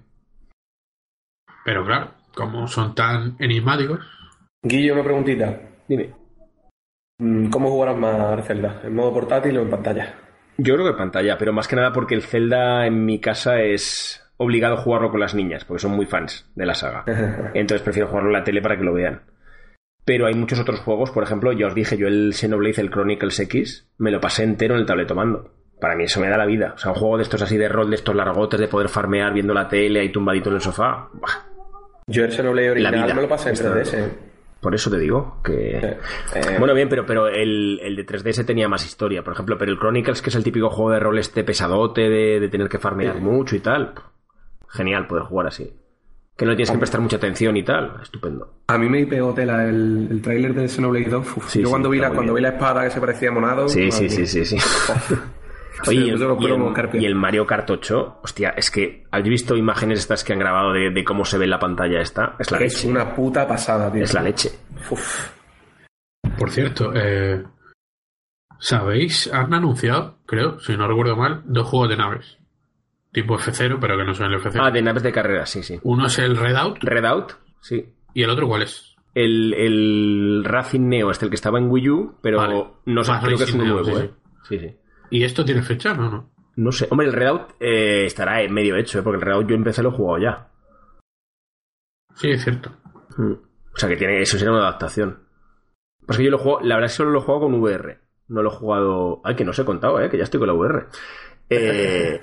Pero 1.63 1.85
claro, 1.85 2.11
como 2.33 2.67
son 2.67 2.93
tan 2.95 3.35
enigmáticos. 3.39 3.99
Guillo, 4.63 4.93
una 4.93 5.03
preguntita. 5.03 5.61
Dime. 5.87 6.13
Mm, 7.17 7.49
¿Cómo 7.49 7.69
jugarás 7.69 7.97
más 7.97 8.19
al 8.19 8.43
Zelda? 8.43 8.81
¿En 8.83 8.93
modo 8.93 9.13
portátil 9.13 9.57
o 9.57 9.61
en 9.61 9.69
pantalla? 9.69 10.15
Yo 10.57 10.75
creo 10.75 10.85
que 10.91 10.97
pantalla, 10.97 11.37
pero 11.37 11.53
más 11.53 11.67
que 11.67 11.75
nada 11.75 11.91
porque 11.91 12.15
el 12.15 12.21
Zelda 12.23 12.85
en 12.85 13.05
mi 13.05 13.19
casa 13.19 13.59
es 13.61 14.21
obligado 14.37 14.77
jugarlo 14.77 15.11
con 15.11 15.19
las 15.19 15.33
niñas, 15.35 15.63
porque 15.65 15.81
son 15.81 15.91
muy 15.91 16.05
fans 16.05 16.49
de 16.55 16.65
la 16.65 16.73
saga. 16.73 17.03
Entonces 17.53 17.81
prefiero 17.81 18.07
jugarlo 18.09 18.29
en 18.29 18.33
la 18.33 18.43
tele 18.43 18.61
para 18.61 18.77
que 18.77 18.83
lo 18.83 18.93
vean. 18.93 19.21
Pero 20.03 20.27
hay 20.27 20.35
muchos 20.35 20.59
otros 20.59 20.81
juegos, 20.81 21.09
por 21.11 21.23
ejemplo, 21.23 21.51
ya 21.51 21.67
os 21.67 21.73
dije, 21.75 21.97
yo 21.97 22.07
el 22.07 22.33
Xenoblade, 22.33 22.79
el 22.81 22.91
Chronicles 22.91 23.39
X, 23.39 23.89
me 23.97 24.11
lo 24.11 24.19
pasé 24.21 24.43
entero 24.43 24.75
en 24.75 24.81
el 24.81 24.85
tabletomando. 24.85 25.51
Para 25.81 25.95
mí 25.95 26.03
eso 26.03 26.19
me 26.21 26.29
da 26.29 26.37
la 26.37 26.45
vida. 26.45 26.73
O 26.75 26.77
sea, 26.77 26.91
un 26.91 26.97
juego 26.97 27.17
de 27.17 27.23
estos 27.23 27.41
así 27.41 27.57
de 27.57 27.67
rol, 27.67 27.89
de 27.89 27.95
estos 27.95 28.15
largotes, 28.15 28.59
de 28.59 28.67
poder 28.67 28.87
farmear 28.87 29.33
viendo 29.33 29.53
la 29.53 29.67
tele 29.67 30.01
ahí 30.01 30.11
tumbadito 30.11 30.49
en 30.49 30.55
el 30.55 30.61
sofá. 30.61 31.09
Buah, 31.13 31.31
Yo 32.07 32.23
el 32.23 32.31
Xenoblade 32.31 32.71
original 32.71 33.15
me 33.15 33.21
lo 33.23 33.27
pasé 33.27 33.49
en 33.49 33.53
Está- 33.55 33.73
3DS. 33.73 34.09
Por 34.65 34.73
eso 34.73 34.89
te 34.89 34.97
digo 34.97 35.41
que... 35.43 35.77
Eh, 35.77 35.97
Bueno, 36.57 36.73
bien, 36.73 36.89
pero, 36.89 37.05
pero 37.05 37.27
el, 37.27 37.79
el 37.83 37.95
de 37.95 38.03
3DS 38.03 38.47
tenía 38.47 38.67
más 38.67 38.83
historia, 38.83 39.23
por 39.23 39.33
ejemplo, 39.33 39.59
pero 39.59 39.71
el 39.71 39.77
Chronicles, 39.77 40.23
que 40.23 40.31
es 40.31 40.35
el 40.35 40.43
típico 40.43 40.71
juego 40.71 40.89
de 40.89 40.99
rol 40.99 41.19
este 41.19 41.43
pesadote, 41.43 42.09
de, 42.09 42.39
de 42.39 42.49
tener 42.49 42.67
que 42.67 42.79
farmear 42.79 43.21
mucho 43.21 43.55
y 43.55 43.59
tal, 43.59 43.93
genial 44.67 45.05
poder 45.05 45.25
jugar 45.25 45.45
así. 45.45 45.71
Que 46.35 46.45
no 46.45 46.49
le 46.51 46.57
tienes 46.57 46.71
que 46.71 46.79
prestar 46.79 46.99
mucha 46.99 47.17
atención 47.17 47.55
y 47.57 47.61
tal, 47.61 47.99
estupendo. 48.01 48.55
A 48.65 48.79
mí 48.79 48.89
me 48.89 49.05
pegó 49.05 49.35
tela 49.35 49.65
el, 49.69 50.07
el 50.09 50.21
tráiler 50.23 50.55
de 50.55 50.67
Xenoblade 50.67 51.09
2. 51.11 51.37
Uf, 51.37 51.47
Sí, 51.47 51.59
yo 51.59 51.67
sí, 51.67 51.69
cuando, 51.69 51.89
vi 51.91 51.99
está 51.99 52.09
la, 52.09 52.15
cuando 52.15 52.33
vi 52.33 52.41
la 52.41 52.49
espada 52.49 52.85
que 52.85 52.89
se 52.89 52.99
parecía 52.99 53.29
a 53.29 53.33
Monado... 53.33 53.69
Sí, 53.69 53.91
sí, 53.91 54.09
sí, 54.09 54.25
sí, 54.25 54.45
sí. 54.45 54.57
Oye, 55.89 55.99
me 55.99 56.05
y 56.05 56.09
el, 56.09 57.01
y 57.01 57.05
y 57.07 57.13
Mario 57.13 57.45
Kart 57.45 57.69
8, 57.69 58.19
hostia, 58.23 58.49
es 58.57 58.69
que 58.71 59.03
¿habéis 59.11 59.29
visto 59.29 59.55
imágenes 59.55 59.99
estas 59.99 60.23
que 60.23 60.33
han 60.33 60.39
grabado 60.39 60.73
de, 60.73 60.89
de 60.91 61.03
cómo 61.03 61.25
se 61.25 61.37
ve 61.37 61.45
en 61.45 61.51
la 61.51 61.59
pantalla 61.59 61.99
esta? 62.01 62.35
Es 62.39 62.51
la 62.51 62.57
Es 62.59 62.75
leche. 62.83 62.87
una 62.89 63.13
puta 63.15 63.47
pasada, 63.47 63.91
tío. 63.91 64.03
Es 64.03 64.13
la 64.13 64.21
leche. 64.21 64.49
Uf. 64.89 65.31
Por 66.37 66.49
cierto, 66.51 66.91
eh, 66.93 67.43
¿sabéis? 68.59 69.31
Han 69.33 69.53
anunciado, 69.53 70.19
creo, 70.25 70.59
si 70.59 70.75
no 70.77 70.87
recuerdo 70.87 71.15
mal, 71.15 71.41
dos 71.45 71.67
juegos 71.67 71.89
de 71.89 71.97
naves. 71.97 72.37
Tipo 73.11 73.37
F0, 73.37 73.77
pero 73.79 73.97
que 73.97 74.03
no 74.03 74.13
son 74.13 74.31
el 74.33 74.41
F0. 74.41 74.59
Ah, 74.61 74.71
de 74.71 74.81
naves 74.81 75.03
de 75.03 75.11
carrera, 75.11 75.45
sí, 75.45 75.63
sí. 75.63 75.79
Uno 75.83 76.07
es 76.07 76.19
el 76.19 76.35
Redout 76.35 76.77
Redout, 76.83 77.33
sí. 77.61 77.85
y 78.13 78.23
el 78.23 78.29
otro, 78.29 78.47
¿cuál 78.47 78.63
es? 78.63 78.95
El, 79.13 79.53
el 79.53 80.43
Racing 80.43 80.89
Neo, 80.89 81.09
este 81.11 81.23
el 81.25 81.29
que 81.31 81.35
estaba 81.35 81.57
en 81.57 81.69
Wii 81.69 81.89
U, 81.89 82.15
pero 82.21 82.37
Vale. 82.39 82.65
no 82.85 83.03
sé, 83.03 83.11
Ah, 83.13 83.21
creo 83.23 83.37
que 83.37 83.45
es 83.45 83.53
uno 83.53 83.63
Neo, 83.63 83.73
nuevo, 83.81 83.97
sí, 83.99 84.05
¿eh? 84.05 84.11
Sí, 84.49 84.59
sí. 84.59 84.75
¿Y 85.09 85.23
esto 85.23 85.45
tiene 85.45 85.61
fecha? 85.61 85.93
No, 85.93 86.09
no. 86.09 86.29
No 86.57 86.71
sé. 86.71 86.87
Hombre, 86.89 87.07
el 87.07 87.13
Redout 87.13 87.51
eh, 87.59 88.05
estará 88.05 88.37
medio 88.49 88.75
hecho, 88.77 88.99
¿eh? 88.99 89.01
porque 89.03 89.17
el 89.17 89.21
Redout 89.21 89.47
yo 89.47 89.55
empecé 89.55 89.83
lo 89.83 89.89
he 89.89 89.93
jugado 89.93 90.17
ya. 90.23 90.47
Sí, 92.15 92.29
es 92.31 92.43
cierto. 92.43 92.71
Mm. 93.17 93.31
O 93.33 93.77
sea 93.77 93.89
que 93.89 93.97
tiene, 93.97 94.21
eso 94.21 94.37
será 94.37 94.51
una 94.51 94.61
adaptación. 94.61 95.27
Pues 96.05 96.17
que 96.17 96.23
yo 96.23 96.31
lo 96.31 96.37
juego, 96.37 96.59
la 96.61 96.75
verdad 96.75 96.85
es 96.85 96.93
que 96.93 96.97
solo 96.97 97.11
lo 97.11 97.19
he 97.19 97.23
jugado 97.23 97.41
con 97.41 97.55
VR. 97.55 97.99
No 98.27 98.41
lo 98.41 98.49
he 98.51 98.55
jugado. 98.55 99.21
Ay, 99.25 99.35
que 99.35 99.43
no 99.43 99.51
os 99.51 99.59
he 99.59 99.65
contado, 99.65 99.99
¿eh? 99.99 100.09
que 100.09 100.17
ya 100.17 100.23
estoy 100.23 100.39
con 100.39 100.47
la 100.47 100.53
VR. 100.53 100.85
Eh, 101.49 102.21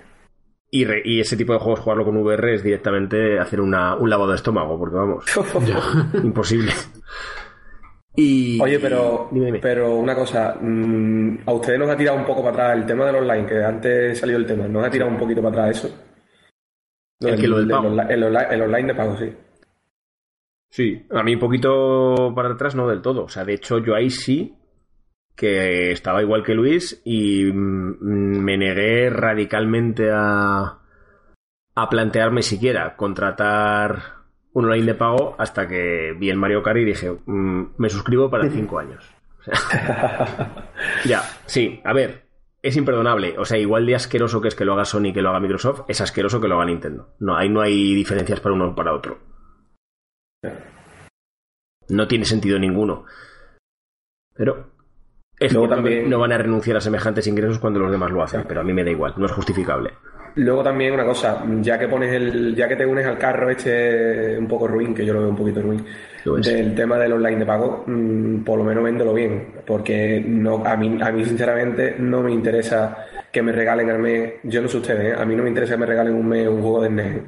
y, 0.70 0.84
re- 0.84 1.02
y 1.04 1.20
ese 1.20 1.36
tipo 1.36 1.52
de 1.52 1.58
juegos, 1.58 1.80
jugarlo 1.80 2.04
con 2.04 2.16
VR 2.16 2.54
es 2.54 2.62
directamente 2.62 3.38
hacer 3.38 3.60
una, 3.60 3.94
un 3.96 4.08
lavado 4.08 4.30
de 4.30 4.36
estómago, 4.36 4.78
porque 4.78 4.96
vamos, 4.96 5.24
imposible. 6.24 6.72
Y, 8.14 8.60
Oye, 8.60 8.78
pero, 8.78 9.28
Dime, 9.30 9.46
dime. 9.46 9.58
pero 9.60 9.94
una 9.96 10.14
cosa, 10.14 10.56
mm, 10.60 11.38
a 11.46 11.52
ustedes 11.52 11.78
nos 11.78 11.88
ha 11.88 11.96
tirado 11.96 12.18
un 12.18 12.26
poco 12.26 12.42
para 12.42 12.52
atrás 12.52 12.76
el 12.78 12.86
tema 12.86 13.06
del 13.06 13.16
online, 13.16 13.46
que 13.46 13.64
antes 13.64 14.18
salió 14.18 14.36
el 14.36 14.44
tema, 14.46 14.68
nos 14.68 14.84
ha 14.86 14.90
tirado 14.90 15.10
un 15.10 15.16
poquito 15.18 15.40
para 15.42 15.62
atrás 15.68 15.78
eso. 15.84 15.98
¿El 17.20 17.40
que 17.40 17.48
lo 17.48 17.58
del 17.58 17.68
pago? 17.68 17.88
onli- 17.88 18.10
el, 18.10 18.22
onli- 18.24 18.46
el 18.52 18.62
online 18.62 18.88
de 18.88 18.94
pago, 18.94 19.16
sí. 19.16 19.32
Sí, 20.70 21.06
a 21.10 21.22
mí 21.22 21.34
un 21.34 21.40
poquito 21.40 22.32
para 22.34 22.50
atrás 22.50 22.74
no 22.74 22.88
del 22.88 23.00
todo. 23.02 23.24
O 23.24 23.28
sea, 23.28 23.44
de 23.44 23.54
hecho 23.54 23.78
yo 23.78 23.94
ahí 23.94 24.10
sí 24.10 24.56
que 25.36 25.92
estaba 25.92 26.22
igual 26.22 26.42
que 26.42 26.54
Luis 26.54 27.00
y 27.04 27.44
mm, 27.44 27.96
me 28.44 28.58
negué 28.58 29.08
radicalmente 29.10 30.10
a, 30.12 30.78
a 31.74 31.88
plantearme 31.90 32.42
siquiera 32.42 32.96
contratar 32.96 34.21
un 34.54 34.64
online 34.66 34.86
de 34.86 34.94
pago 34.94 35.34
hasta 35.38 35.66
que 35.68 36.14
vi 36.18 36.28
el 36.30 36.36
Mario 36.36 36.62
Kart 36.62 36.78
y 36.78 36.84
dije, 36.84 37.10
mm, 37.26 37.62
me 37.78 37.88
suscribo 37.88 38.30
para 38.30 38.48
cinco 38.50 38.78
años. 38.78 39.08
O 39.40 39.42
sea, 39.44 40.66
ya, 41.06 41.22
sí, 41.46 41.80
a 41.84 41.92
ver, 41.92 42.26
es 42.62 42.76
imperdonable. 42.76 43.36
O 43.38 43.44
sea, 43.44 43.58
igual 43.58 43.86
de 43.86 43.94
asqueroso 43.94 44.40
que 44.40 44.48
es 44.48 44.54
que 44.54 44.64
lo 44.64 44.74
haga 44.74 44.84
Sony 44.84 45.06
y 45.06 45.12
que 45.12 45.22
lo 45.22 45.30
haga 45.30 45.40
Microsoft, 45.40 45.82
es 45.88 46.00
asqueroso 46.00 46.40
que 46.40 46.48
lo 46.48 46.56
haga 46.56 46.66
Nintendo. 46.66 47.14
No, 47.18 47.36
ahí 47.36 47.48
no 47.48 47.60
hay 47.60 47.94
diferencias 47.94 48.40
para 48.40 48.54
uno 48.54 48.68
o 48.68 48.74
para 48.74 48.92
otro. 48.94 49.18
No 51.88 52.08
tiene 52.08 52.24
sentido 52.24 52.58
ninguno. 52.58 53.04
Pero 54.34 54.70
es 55.38 55.52
Luego 55.52 55.66
cierto 55.66 55.74
también- 55.82 56.04
que 56.04 56.10
no 56.10 56.18
van 56.18 56.32
a 56.32 56.38
renunciar 56.38 56.76
a 56.76 56.80
semejantes 56.80 57.26
ingresos 57.26 57.58
cuando 57.58 57.80
los 57.80 57.90
demás 57.90 58.10
lo 58.10 58.22
hacen, 58.22 58.44
pero 58.46 58.60
a 58.60 58.64
mí 58.64 58.72
me 58.72 58.84
da 58.84 58.90
igual, 58.90 59.14
no 59.16 59.26
es 59.26 59.32
justificable. 59.32 59.92
Luego 60.36 60.62
también 60.62 60.94
una 60.94 61.04
cosa, 61.04 61.44
ya 61.60 61.78
que 61.78 61.88
pones 61.88 62.12
el, 62.12 62.54
ya 62.56 62.66
que 62.66 62.76
te 62.76 62.86
unes 62.86 63.06
al 63.06 63.18
carro 63.18 63.50
este 63.50 64.36
un 64.38 64.48
poco 64.48 64.66
ruin, 64.66 64.94
que 64.94 65.04
yo 65.04 65.12
lo 65.12 65.20
veo 65.20 65.28
un 65.30 65.36
poquito 65.36 65.60
ruin, 65.60 65.84
del 66.48 66.74
tema 66.74 66.96
del 66.98 67.12
online 67.12 67.38
de 67.40 67.46
pago, 67.46 67.84
mm, 67.86 68.42
por 68.42 68.56
lo 68.58 68.64
menos 68.64 68.82
véndelo 68.82 69.12
bien, 69.12 69.56
porque 69.66 70.24
no, 70.26 70.64
a 70.64 70.76
mí, 70.76 70.98
a 71.02 71.12
mí 71.12 71.24
sinceramente 71.24 71.96
no 71.98 72.22
me 72.22 72.32
interesa 72.32 73.06
que 73.30 73.42
me 73.42 73.52
regalen 73.52 73.90
al 73.90 73.98
mes, 73.98 74.34
yo 74.44 74.62
no 74.62 74.68
sé 74.68 74.78
ustedes, 74.78 75.12
¿eh? 75.12 75.16
a 75.20 75.24
mí 75.26 75.34
no 75.36 75.42
me 75.42 75.48
interesa 75.50 75.74
que 75.74 75.80
me 75.80 75.86
regalen 75.86 76.14
un 76.14 76.26
mes 76.28 76.48
un 76.48 76.62
juego 76.62 76.82
de 76.82 76.88
SNES. 76.88 77.22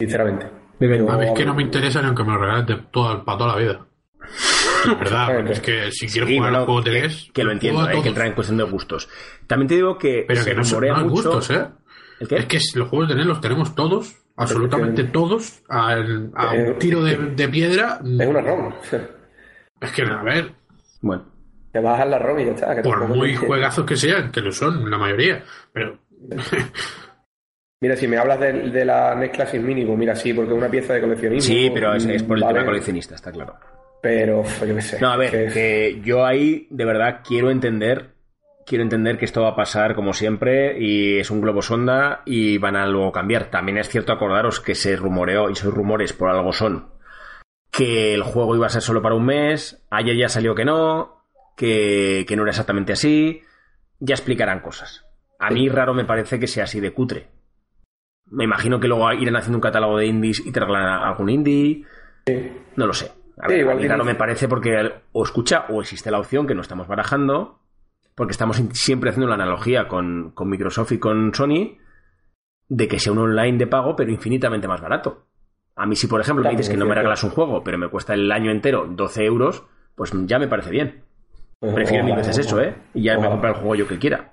Sinceramente. 0.00 0.46
Yo- 0.80 1.10
A 1.10 1.16
mí 1.18 1.26
es 1.26 1.32
que 1.32 1.44
no 1.44 1.54
me 1.54 1.62
interesa 1.62 2.00
ni 2.00 2.06
aunque 2.08 2.24
me 2.24 2.32
lo 2.32 2.38
regales 2.38 2.66
de 2.66 2.76
toda, 2.90 3.24
para 3.24 3.38
toda 3.38 3.54
la 3.54 3.58
vida. 3.60 3.86
Verdad, 4.98 5.50
es 5.50 5.60
que 5.60 5.90
si 5.92 6.06
quiero 6.08 6.26
Sí, 6.26 6.36
jugar 6.36 6.52
no, 6.52 6.58
al 6.60 6.64
juego 6.66 6.82
que, 6.84 6.90
3, 6.90 7.30
que 7.32 7.44
lo 7.44 7.52
entiendo, 7.52 7.88
eh, 7.88 8.02
que 8.02 8.08
entra 8.08 8.26
en 8.26 8.32
cuestión 8.34 8.58
de 8.58 8.64
gustos. 8.64 9.08
También 9.46 9.68
te 9.68 9.74
digo 9.76 9.98
que 9.98 10.24
Pero 10.26 10.42
se 10.42 10.50
que 10.50 10.56
no 10.56 10.64
son 10.64 10.86
no 10.86 10.94
mucho... 10.96 11.08
gustos, 11.32 11.50
¿eh? 11.50 11.66
¿El 12.20 12.28
qué? 12.28 12.36
Es 12.36 12.46
que 12.46 12.58
los 12.78 12.88
juegos 12.88 13.08
de 13.08 13.14
NES 13.14 13.26
los 13.26 13.40
tenemos 13.40 13.74
todos, 13.74 14.16
absolutamente 14.36 15.04
todos, 15.04 15.62
al- 15.68 16.32
a, 16.34 16.54
Eh, 16.56 16.70
un 16.72 16.78
tiro 16.78 17.02
de, 17.02 17.16
de 17.16 17.48
piedra. 17.48 18.00
Es 18.02 18.26
una 18.26 18.40
ROM. 18.40 18.72
Es 19.80 19.92
que, 19.92 20.02
a 20.02 20.22
ver, 20.22 20.52
Bueno, 21.00 21.24
Te 21.72 21.80
bajas 21.80 22.08
la 22.08 22.18
ROM 22.18 22.38
y 22.40 22.44
ya 22.46 22.52
está. 22.52 22.74
que 22.74 22.82
por 22.82 23.06
muy 23.08 23.36
juegazos 23.36 23.84
que 23.86 23.96
sean, 23.96 24.32
que 24.32 24.40
lo 24.40 24.50
son, 24.52 24.90
la 24.90 24.98
mayoría, 24.98 25.44
pero 25.72 25.98
Mira, 27.80 27.94
si 27.94 28.08
me 28.08 28.16
hablas 28.16 28.40
de, 28.40 28.52
de 28.70 28.84
la 28.84 29.14
NES 29.14 29.30
Classic 29.30 29.60
Mini, 29.62 29.84
pues 29.84 29.96
mira, 29.96 30.16
sí, 30.16 30.32
porque 30.34 30.50
es 30.50 30.58
una 30.58 30.68
pieza 30.68 30.94
de 30.94 31.00
coleccionismo. 31.00 31.46
sí, 31.54 31.70
pero 31.72 31.94
es, 31.94 32.04
es 32.06 32.24
por 32.24 32.36
el 32.36 32.42
vale, 32.42 32.54
tema 32.54 32.66
coleccionista, 32.66 33.14
está 33.14 33.30
claro. 33.30 33.54
Pero, 34.00 34.40
uf, 34.40 34.64
yo 34.66 34.74
qué 34.74 34.82
sé. 34.82 35.00
No, 35.00 35.10
a 35.10 35.16
ver, 35.16 35.30
que- 35.30 35.52
que 35.52 36.00
yo 36.04 36.24
ahí 36.24 36.66
de 36.70 36.84
verdad 36.84 37.20
quiero 37.26 37.50
entender, 37.50 38.14
quiero 38.66 38.84
entender 38.84 39.18
que 39.18 39.24
esto 39.24 39.42
va 39.42 39.50
a 39.50 39.56
pasar 39.56 39.94
como 39.94 40.12
siempre 40.12 40.78
y 40.78 41.18
es 41.18 41.30
un 41.30 41.40
globo 41.40 41.62
sonda 41.62 42.22
y 42.24 42.58
van 42.58 42.76
a 42.76 42.86
luego 42.86 43.10
cambiar. 43.12 43.50
También 43.50 43.78
es 43.78 43.88
cierto 43.88 44.12
acordaros 44.12 44.60
que 44.60 44.74
se 44.74 44.94
rumoreó 44.96 45.48
y 45.50 45.52
esos 45.54 45.74
rumores 45.74 46.12
por 46.12 46.30
algo 46.30 46.52
son 46.52 46.90
que 47.70 48.14
el 48.14 48.22
juego 48.22 48.56
iba 48.56 48.66
a 48.66 48.70
ser 48.70 48.82
solo 48.82 49.02
para 49.02 49.14
un 49.14 49.26
mes, 49.26 49.84
ayer 49.90 50.16
ya 50.16 50.28
salió 50.28 50.54
que 50.54 50.64
no, 50.64 51.24
que, 51.56 52.24
que 52.26 52.34
no 52.34 52.42
era 52.42 52.50
exactamente 52.50 52.92
así, 52.94 53.42
ya 54.00 54.14
explicarán 54.14 54.60
cosas. 54.60 55.04
A 55.38 55.50
mí 55.50 55.68
raro 55.68 55.92
me 55.92 56.04
parece 56.06 56.38
que 56.40 56.46
sea 56.46 56.64
así 56.64 56.80
de 56.80 56.92
cutre. 56.92 57.28
Me 58.30 58.44
imagino 58.44 58.80
que 58.80 58.88
luego 58.88 59.12
irán 59.12 59.36
haciendo 59.36 59.58
un 59.58 59.62
catálogo 59.62 59.98
de 59.98 60.06
indies 60.06 60.40
y 60.44 60.50
te 60.50 60.60
regalan 60.60 60.86
algún 61.02 61.28
indie. 61.30 61.84
No 62.76 62.86
lo 62.86 62.92
sé. 62.94 63.12
A 63.40 63.46
Sí, 63.46 63.52
ver, 63.52 63.60
igual 63.60 63.72
a 63.72 63.76
mí 63.76 63.80
tiene- 63.82 63.94
raro 63.94 64.04
me 64.04 64.14
parece 64.14 64.48
porque 64.48 64.92
o 65.12 65.22
escucha 65.24 65.66
o 65.68 65.80
existe 65.80 66.10
la 66.10 66.18
opción 66.18 66.46
que 66.46 66.54
no 66.54 66.62
estamos 66.62 66.88
barajando, 66.88 67.60
porque 68.14 68.32
estamos 68.32 68.56
siempre 68.72 69.10
haciendo 69.10 69.28
la 69.28 69.34
analogía 69.34 69.86
con, 69.88 70.32
con 70.32 70.48
Microsoft 70.48 70.92
y 70.92 70.98
con 70.98 71.32
Sony 71.34 71.78
de 72.68 72.88
que 72.88 72.98
sea 72.98 73.12
un 73.12 73.18
online 73.18 73.56
de 73.58 73.66
pago 73.66 73.94
pero 73.96 74.10
infinitamente 74.10 74.66
más 74.68 74.80
barato. 74.80 75.26
A 75.76 75.86
mí 75.86 75.94
si 75.96 76.06
por 76.08 76.20
ejemplo 76.20 76.44
me 76.44 76.50
dices 76.50 76.68
que 76.68 76.76
no 76.76 76.84
me 76.86 76.94
regalas 76.94 77.22
un 77.22 77.30
juego 77.30 77.62
pero 77.62 77.78
me 77.78 77.88
cuesta 77.88 78.14
el 78.14 78.30
año 78.32 78.50
entero 78.50 78.86
12 78.90 79.24
euros, 79.24 79.64
pues 79.94 80.12
ya 80.26 80.38
me 80.38 80.48
parece 80.48 80.70
bien. 80.70 81.04
Prefiero 81.60 82.04
mil 82.04 82.14
veces 82.16 82.38
eso, 82.38 82.60
¿eh? 82.60 82.74
Y 82.94 83.02
ya 83.04 83.18
me 83.18 83.28
comprar 83.28 83.54
el 83.54 83.58
juego 83.60 83.74
yo 83.76 83.88
que 83.88 83.98
quiera. 83.98 84.32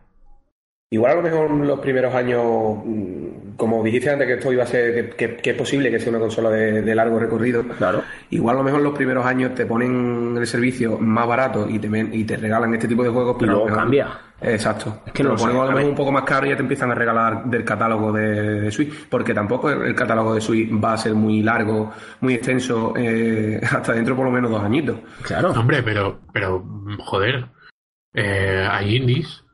Igual 0.91 1.13
a 1.13 1.15
lo 1.15 1.21
mejor 1.23 1.49
en 1.49 1.67
los 1.67 1.79
primeros 1.79 2.13
años, 2.13 2.43
mm, 2.85 3.55
como 3.57 3.83
dijiste 3.83 4.11
antes 4.11 4.27
que 4.27 4.33
esto 4.35 4.53
iba 4.53 4.63
a 4.63 4.67
ser, 4.67 5.15
que, 5.15 5.35
que 5.37 5.49
es 5.49 5.57
posible 5.57 5.89
que 5.89 5.99
sea 5.99 6.11
una 6.11 6.19
consola 6.19 6.51
de, 6.51 6.83
de, 6.83 6.95
largo 6.95 7.17
recorrido, 7.17 7.63
claro. 7.63 8.03
igual 8.29 8.55
a 8.55 8.59
lo 8.59 8.65
mejor 8.65 8.81
los 8.81 8.93
primeros 8.93 9.25
años 9.25 9.55
te 9.55 9.65
ponen 9.65 10.35
el 10.37 10.45
servicio 10.45 10.99
más 10.99 11.27
barato 11.27 11.67
y 11.67 11.79
te, 11.79 11.87
y 12.11 12.23
te 12.23 12.37
regalan 12.37 12.75
este 12.75 12.87
tipo 12.87 13.03
de 13.03 13.09
juegos, 13.09 13.35
pero 13.39 13.51
y 13.51 13.55
luego 13.55 13.75
cambia. 13.75 14.19
Exacto. 14.41 15.01
Es 15.07 15.13
que 15.13 15.23
no 15.23 15.29
lo 15.29 15.35
lo 15.35 15.41
ponen 15.41 15.57
a 15.57 15.65
lo 15.65 15.71
mejor 15.71 15.89
un 15.89 15.95
poco 15.95 16.11
más 16.11 16.23
caro 16.23 16.45
y 16.45 16.49
ya 16.49 16.55
te 16.55 16.61
empiezan 16.61 16.91
a 16.91 16.95
regalar 16.95 17.45
del 17.45 17.63
catálogo 17.63 18.11
de, 18.11 18.61
de 18.61 18.71
Switch, 18.71 19.07
porque 19.09 19.33
tampoco 19.33 19.71
el, 19.71 19.81
el 19.83 19.95
catálogo 19.95 20.35
de 20.35 20.41
Switch 20.41 20.69
va 20.71 20.93
a 20.93 20.97
ser 20.97 21.15
muy 21.15 21.41
largo, 21.41 21.93
muy 22.21 22.35
extenso, 22.35 22.93
eh, 22.95 23.59
hasta 23.71 23.93
dentro 23.93 24.15
por 24.15 24.25
lo 24.25 24.31
menos 24.31 24.51
dos 24.51 24.63
añitos. 24.63 24.97
Claro. 25.23 25.51
Hombre, 25.51 25.81
pero, 25.81 26.19
pero, 26.31 26.63
joder, 26.99 27.45
eh, 28.13 28.67
hay 28.69 28.97
indies, 28.97 29.44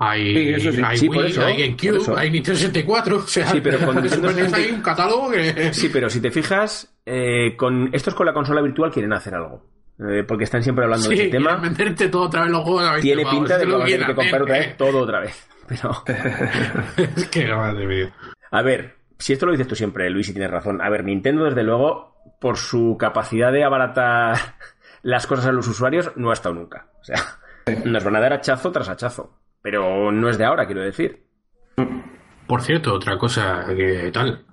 hay, 0.00 0.34
Sí, 0.34 0.48
eso 0.48 0.72
sí. 0.72 0.82
hay 0.84 0.96
Sí, 0.96 1.06
por 1.08 1.18
Wii, 1.18 1.26
eso, 1.26 1.44
hay 1.44 1.52
por 1.52 1.86
GameCube, 1.86 2.18
hay 2.18 2.30
Nintendo 2.30 2.58
64, 2.58 3.16
o 3.16 3.20
sea, 3.26 3.46
Sí, 3.46 3.60
pero 3.60 3.78
con 3.78 3.94
Nintendo 3.96 4.28
Super 4.28 4.42
NES 4.42 4.50
60 4.50 4.56
hay 4.56 4.70
un 4.72 4.82
catálogo 4.82 5.30
que... 5.30 5.74
Sí, 5.74 5.90
pero 5.92 6.10
si 6.10 6.20
te 6.20 6.30
fijas, 6.30 6.92
eh, 7.06 7.54
con 7.56 7.90
estos 7.92 8.14
con 8.14 8.26
la 8.26 8.32
consola 8.32 8.62
virtual 8.62 8.90
quieren 8.90 9.12
hacer 9.12 9.34
algo. 9.34 9.66
Eh, 9.98 10.24
porque 10.26 10.44
están 10.44 10.62
siempre 10.62 10.84
hablando 10.84 11.08
de 11.08 11.14
ese 11.14 11.28
tema. 11.28 11.56
venderte 11.56 12.08
todo 12.08 12.22
otra 12.22 12.42
vez 12.42 12.50
los 12.50 12.62
juegos 12.62 12.84
a 12.84 12.92
20 12.92 13.02
Tiene 13.02 13.22
pavos, 13.22 13.38
pinta 13.38 13.58
de 13.58 13.66
que 13.66 13.72
vas 13.72 13.82
a 13.82 13.84
tener 13.84 14.06
que 14.06 14.14
comprar 14.14 14.42
otra 14.42 14.58
vez 14.58 14.76
todo 14.76 14.98
otra 14.98 15.20
vez. 15.20 15.48
Pero, 15.68 16.04
Es 17.16 17.28
que 17.28 17.54
madre 17.54 17.86
mía. 17.86 18.12
a 18.50 18.62
ver, 18.62 18.96
si 19.18 19.34
esto 19.34 19.46
lo 19.46 19.52
dices 19.52 19.68
tú 19.68 19.76
siempre, 19.76 20.08
Luis, 20.10 20.28
y 20.30 20.32
tienes 20.32 20.50
razón. 20.50 20.80
A 20.80 20.88
ver, 20.88 21.04
Nintendo, 21.04 21.44
desde 21.44 21.62
luego, 21.62 22.16
por 22.40 22.56
su 22.56 22.96
capacidad 22.98 23.52
de 23.52 23.62
abaratar 23.62 24.36
las 25.02 25.26
cosas 25.26 25.46
a 25.46 25.52
los 25.52 25.68
usuarios, 25.68 26.10
no 26.16 26.30
ha 26.30 26.32
estado 26.32 26.54
nunca. 26.54 26.86
O 27.00 27.04
sea, 27.04 27.18
nos 27.84 28.02
van 28.02 28.16
a 28.16 28.20
dar 28.20 28.32
hachazo 28.32 28.72
tras 28.72 28.88
hachazo. 28.88 29.38
Pero 29.62 30.10
no 30.12 30.28
es 30.28 30.38
de 30.38 30.44
ahora, 30.44 30.66
quiero 30.66 30.82
decir. 30.82 31.26
Por 32.46 32.62
cierto, 32.62 32.94
otra 32.94 33.18
cosa 33.18 33.64
que 33.76 34.10
tal. 34.12 34.44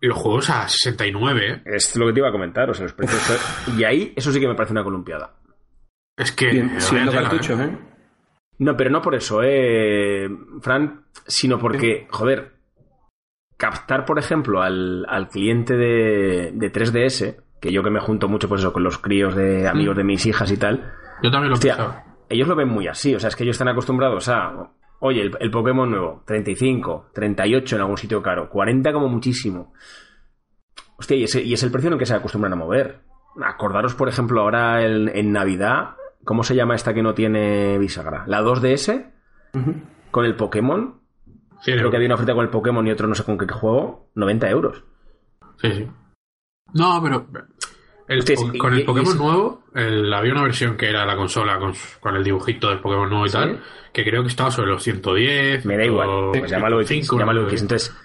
Los 0.00 0.18
juegos 0.18 0.50
a 0.50 0.68
69, 0.68 1.50
¿eh? 1.50 1.62
Es 1.64 1.96
lo 1.96 2.06
que 2.06 2.12
te 2.12 2.20
iba 2.20 2.28
a 2.28 2.32
comentar. 2.32 2.68
O 2.70 2.74
sea, 2.74 2.84
los 2.84 2.92
precios. 2.92 3.22
Y 3.76 3.84
ahí, 3.84 4.12
eso 4.16 4.32
sí 4.32 4.40
que 4.40 4.48
me 4.48 4.54
parece 4.54 4.72
una 4.72 4.84
columpiada. 4.84 5.34
es 6.16 6.32
que... 6.32 6.50
Bien, 6.50 6.80
siendo 6.80 7.10
vaya 7.10 7.18
tela, 7.18 7.30
cartuchos, 7.30 7.60
¿eh? 7.60 7.78
No, 8.58 8.76
pero 8.76 8.90
no 8.90 9.02
por 9.02 9.14
eso, 9.16 9.42
eh, 9.42 10.28
Fran, 10.60 11.06
sino 11.26 11.58
porque, 11.58 12.06
joder, 12.10 12.52
captar, 13.56 14.04
por 14.04 14.18
ejemplo, 14.18 14.62
al, 14.62 15.04
al 15.08 15.28
cliente 15.28 15.74
de, 15.74 16.52
de 16.54 16.72
3DS, 16.72 17.42
que 17.60 17.72
yo 17.72 17.82
que 17.82 17.90
me 17.90 17.98
junto 17.98 18.28
mucho 18.28 18.48
pues 18.48 18.60
eso, 18.60 18.72
con 18.72 18.84
los 18.84 18.98
críos 18.98 19.34
de 19.34 19.66
amigos 19.66 19.96
de 19.96 20.04
mis 20.04 20.24
hijas 20.26 20.52
y 20.52 20.56
tal, 20.56 20.92
Yo 21.22 21.30
también 21.32 21.50
lo 21.50 21.54
hostia, 21.54 21.76
pensaba. 21.76 22.04
Ellos 22.34 22.48
lo 22.48 22.56
ven 22.56 22.68
muy 22.68 22.86
así, 22.86 23.14
o 23.14 23.20
sea, 23.20 23.28
es 23.28 23.36
que 23.36 23.44
ellos 23.44 23.54
están 23.54 23.68
acostumbrados 23.68 24.28
a, 24.28 24.70
oye, 25.00 25.22
el, 25.22 25.36
el 25.40 25.50
Pokémon 25.50 25.90
nuevo, 25.90 26.22
35, 26.26 27.10
38 27.12 27.76
en 27.76 27.82
algún 27.82 27.96
sitio 27.96 28.22
caro, 28.22 28.48
40 28.48 28.92
como 28.92 29.08
muchísimo. 29.08 29.72
Hostia, 30.96 31.16
y, 31.16 31.24
es 31.24 31.62
el 31.62 31.70
precio 31.70 31.88
en 31.88 31.94
el 31.94 31.98
que 31.98 32.06
se 32.06 32.14
acostumbran 32.14 32.52
a 32.52 32.56
mover. 32.56 33.00
Acordaros, 33.44 33.94
por 33.94 34.08
ejemplo, 34.08 34.42
ahora 34.42 34.84
en, 34.84 35.08
en 35.08 35.32
Navidad, 35.32 35.96
¿cómo 36.24 36.44
se 36.44 36.54
llama 36.54 36.74
esta 36.74 36.94
que 36.94 37.02
no 37.02 37.14
tiene 37.14 37.78
bisagra? 37.78 38.24
¿La 38.26 38.42
2DS? 38.42 39.10
Con 40.10 40.24
el 40.24 40.36
Pokémon. 40.36 41.00
Sí, 41.62 41.72
Creo 41.72 41.90
que 41.90 41.96
había 41.96 42.08
una 42.08 42.16
oferta 42.16 42.34
con 42.34 42.44
el 42.44 42.50
Pokémon 42.50 42.86
y 42.86 42.90
otro 42.90 43.08
no 43.08 43.14
sé 43.14 43.24
con 43.24 43.38
qué 43.38 43.46
juego. 43.46 44.10
90 44.14 44.50
euros. 44.50 44.84
Sí, 45.56 45.72
sí. 45.72 45.88
No, 46.72 47.00
pero 47.02 47.26
el 48.08 48.18
Hostia, 48.18 48.36
po- 48.36 48.50
sí, 48.52 48.58
con 48.58 48.74
el 48.74 48.84
Pokémon 48.84 49.16
nuevo, 49.18 49.62
el- 49.74 50.12
había 50.12 50.32
una 50.32 50.42
versión 50.42 50.76
que 50.76 50.88
era 50.88 51.04
la 51.06 51.16
consola 51.16 51.58
con, 51.58 51.72
con 52.00 52.16
el 52.16 52.24
dibujito 52.24 52.68
del 52.68 52.80
Pokémon 52.80 53.08
nuevo 53.08 53.26
y 53.26 53.28
Sí. 53.30 53.34
tal, 53.36 53.60
que 53.92 54.04
creo 54.04 54.22
que 54.22 54.28
estaba 54.28 54.50
sobre 54.50 54.70
los 54.70 54.82
110. 54.82 55.64
Me 55.66 55.76
da 55.76 55.84
igual. 55.84 56.08
Pues 56.38 56.50
llámalo 56.50 56.80
X. 56.80 56.88
105, 56.88 57.18
Llámalo. 57.18 57.48
X. 57.48 57.62
Entonces, 57.62 57.96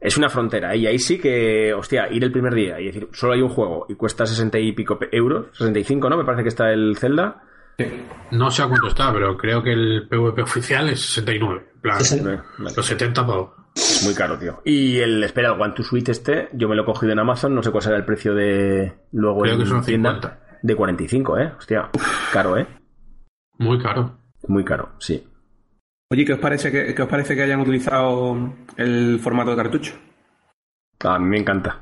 es 0.00 0.18
una 0.18 0.28
frontera. 0.28 0.74
Y 0.76 0.86
ahí 0.86 0.98
sí 0.98 1.18
que, 1.18 1.72
hostia, 1.72 2.08
ir 2.10 2.22
el 2.24 2.32
primer 2.32 2.54
día 2.54 2.80
y 2.80 2.86
decir, 2.86 3.08
solo 3.12 3.32
hay 3.34 3.42
un 3.42 3.48
juego 3.48 3.86
y 3.88 3.94
cuesta 3.94 4.26
60 4.26 4.58
y 4.58 4.72
pico 4.72 4.98
euros. 5.12 5.46
65, 5.52 6.10
¿no? 6.10 6.16
Me 6.16 6.24
parece 6.24 6.42
que 6.42 6.48
está 6.50 6.70
el 6.72 6.96
Zelda. 6.98 7.42
No 8.30 8.50
sé 8.50 8.62
a 8.62 8.66
cuánto 8.68 8.88
está, 8.88 9.12
pero 9.12 9.36
creo 9.36 9.62
que 9.62 9.72
el 9.72 10.08
PvP 10.08 10.42
oficial 10.42 10.88
es 10.88 11.00
69. 11.00 11.70
En 11.74 11.80
plan, 11.80 12.00
Es 12.00 12.12
el- 12.12 12.22
Vale, 12.24 12.42
los 12.76 12.86
70 12.86 13.26
pavos. 13.26 13.50
Es 13.76 14.04
muy 14.04 14.14
caro, 14.14 14.38
tío. 14.38 14.60
Y 14.64 14.98
el, 15.00 15.22
espera, 15.24 15.52
el 15.52 15.60
One 15.60 15.74
to 15.74 15.82
Switch 15.82 16.08
este, 16.08 16.48
yo 16.52 16.68
me 16.68 16.76
lo 16.76 16.82
he 16.82 16.86
cogido 16.86 17.12
en 17.12 17.18
Amazon, 17.18 17.54
no 17.54 17.62
sé 17.62 17.70
cuál 17.72 17.82
será 17.82 17.96
el 17.96 18.04
precio 18.04 18.34
de 18.34 18.94
luego 19.12 19.40
Creo 19.42 19.54
en 19.54 19.60
que 19.60 19.66
son 19.66 19.84
tienda. 19.84 20.10
50. 20.12 20.40
De 20.62 20.76
45, 20.76 21.38
¿eh? 21.38 21.52
Hostia, 21.58 21.90
caro, 22.32 22.56
¿eh? 22.56 22.66
Muy 23.58 23.78
caro. 23.82 24.18
Muy 24.46 24.64
caro, 24.64 24.92
sí. 24.98 25.26
Oye, 26.10 26.24
¿qué 26.24 26.34
os 26.34 26.38
parece 26.38 26.70
que, 26.70 26.94
qué 26.94 27.02
os 27.02 27.08
parece 27.08 27.34
que 27.34 27.42
hayan 27.42 27.60
utilizado 27.60 28.36
el 28.76 29.18
formato 29.20 29.50
de 29.50 29.56
cartucho? 29.56 29.94
A 31.00 31.18
mí 31.18 31.26
me 31.28 31.38
encanta. 31.38 31.80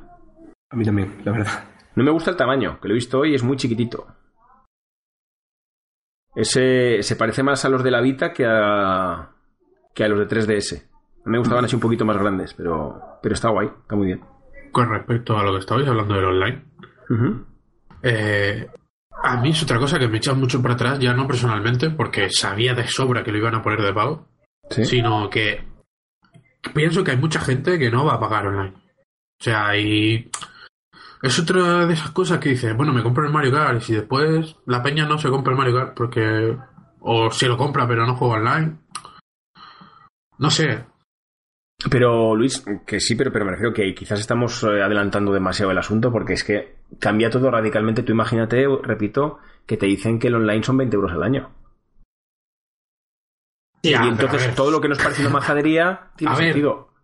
A 0.70 0.76
mí 0.76 0.84
también, 0.84 1.20
la 1.24 1.32
verdad. 1.32 1.64
No 1.94 2.02
me 2.02 2.10
gusta 2.10 2.30
el 2.30 2.36
tamaño, 2.36 2.80
que 2.80 2.88
lo 2.88 2.94
he 2.94 2.96
visto 2.96 3.18
hoy, 3.20 3.34
es 3.34 3.42
muy 3.42 3.56
chiquitito. 3.56 4.06
Ese 6.34 7.02
se 7.02 7.16
parece 7.16 7.42
más 7.42 7.64
a 7.64 7.68
los 7.68 7.82
de 7.82 7.90
la 7.90 8.00
Vita 8.00 8.32
que 8.32 8.46
a, 8.46 9.30
que 9.94 10.04
a 10.04 10.08
los 10.08 10.18
de 10.18 10.28
3DS. 10.28 10.82
A 10.82 11.28
mí 11.28 11.32
me 11.32 11.38
gustaban 11.38 11.64
así 11.64 11.74
un 11.74 11.80
poquito 11.80 12.04
más 12.04 12.16
grandes, 12.16 12.54
pero, 12.54 13.18
pero 13.22 13.34
está 13.34 13.50
guay, 13.50 13.68
está 13.68 13.94
muy 13.96 14.06
bien. 14.06 14.20
Con 14.72 14.88
respecto 14.88 15.36
a 15.36 15.42
lo 15.44 15.52
que 15.52 15.58
estabais 15.58 15.86
hablando 15.86 16.14
del 16.14 16.24
online, 16.24 16.64
eh, 18.02 18.66
a 19.22 19.36
mí 19.36 19.50
es 19.50 19.62
otra 19.62 19.78
cosa 19.78 19.98
que 19.98 20.08
me 20.08 20.16
echa 20.16 20.32
mucho 20.34 20.60
para 20.62 20.74
atrás, 20.74 20.98
ya 20.98 21.12
no 21.12 21.26
personalmente, 21.26 21.90
porque 21.90 22.30
sabía 22.30 22.74
de 22.74 22.86
sobra 22.86 23.22
que 23.22 23.30
lo 23.30 23.38
iban 23.38 23.54
a 23.54 23.62
poner 23.62 23.82
de 23.82 23.92
pago, 23.92 24.26
¿Sí? 24.70 24.84
sino 24.84 25.28
que 25.28 25.64
pienso 26.74 27.04
que 27.04 27.12
hay 27.12 27.18
mucha 27.18 27.40
gente 27.40 27.78
que 27.78 27.90
no 27.90 28.04
va 28.04 28.14
a 28.14 28.20
pagar 28.20 28.46
online. 28.46 28.74
O 28.74 29.44
sea, 29.44 29.76
y 29.76 30.30
es 31.22 31.38
otra 31.38 31.86
de 31.86 31.94
esas 31.94 32.10
cosas 32.10 32.40
que 32.40 32.50
dice, 32.50 32.72
bueno, 32.72 32.92
me 32.92 33.02
compro 33.02 33.24
el 33.24 33.32
Mario 33.32 33.52
Kart 33.52 33.78
y 33.78 33.80
si 33.80 33.94
después 33.94 34.56
la 34.66 34.82
peña 34.82 35.06
no 35.06 35.18
se 35.18 35.30
compra 35.30 35.52
el 35.52 35.58
Mario 35.58 35.76
Kart 35.76 35.94
porque 35.94 36.56
o 37.00 37.30
se 37.30 37.46
lo 37.46 37.56
compra 37.56 37.86
pero 37.86 38.04
no 38.04 38.16
juega 38.16 38.34
online. 38.34 38.78
No 40.38 40.50
sé, 40.50 40.84
Pero 41.88 42.34
Luis, 42.34 42.64
que 42.84 42.98
sí, 42.98 43.14
pero, 43.14 43.32
pero 43.32 43.44
me 43.44 43.52
refiero 43.52 43.72
que 43.72 43.94
quizás 43.94 44.18
estamos 44.18 44.62
eh, 44.64 44.82
adelantando 44.82 45.32
demasiado 45.32 45.70
el 45.70 45.78
asunto 45.78 46.10
porque 46.10 46.32
es 46.32 46.42
que 46.42 46.76
cambia 46.98 47.30
todo 47.30 47.50
radicalmente. 47.50 48.02
Tú 48.02 48.12
imagínate, 48.12 48.66
repito, 48.82 49.38
que 49.66 49.76
te 49.76 49.86
dicen 49.86 50.18
que 50.18 50.28
el 50.28 50.34
online 50.34 50.64
son 50.64 50.76
20 50.76 50.96
euros 50.96 51.12
al 51.12 51.22
año. 51.22 51.50
Ya, 53.84 54.04
y 54.04 54.08
entonces 54.08 54.54
todo 54.54 54.70
lo 54.70 54.80
que 54.80 54.88
nos 54.88 54.98
parece 54.98 55.22
una 55.22 55.30
majadería 55.30 56.10
tiene 56.16 56.34
A 56.34 56.36
ver. 56.36 56.56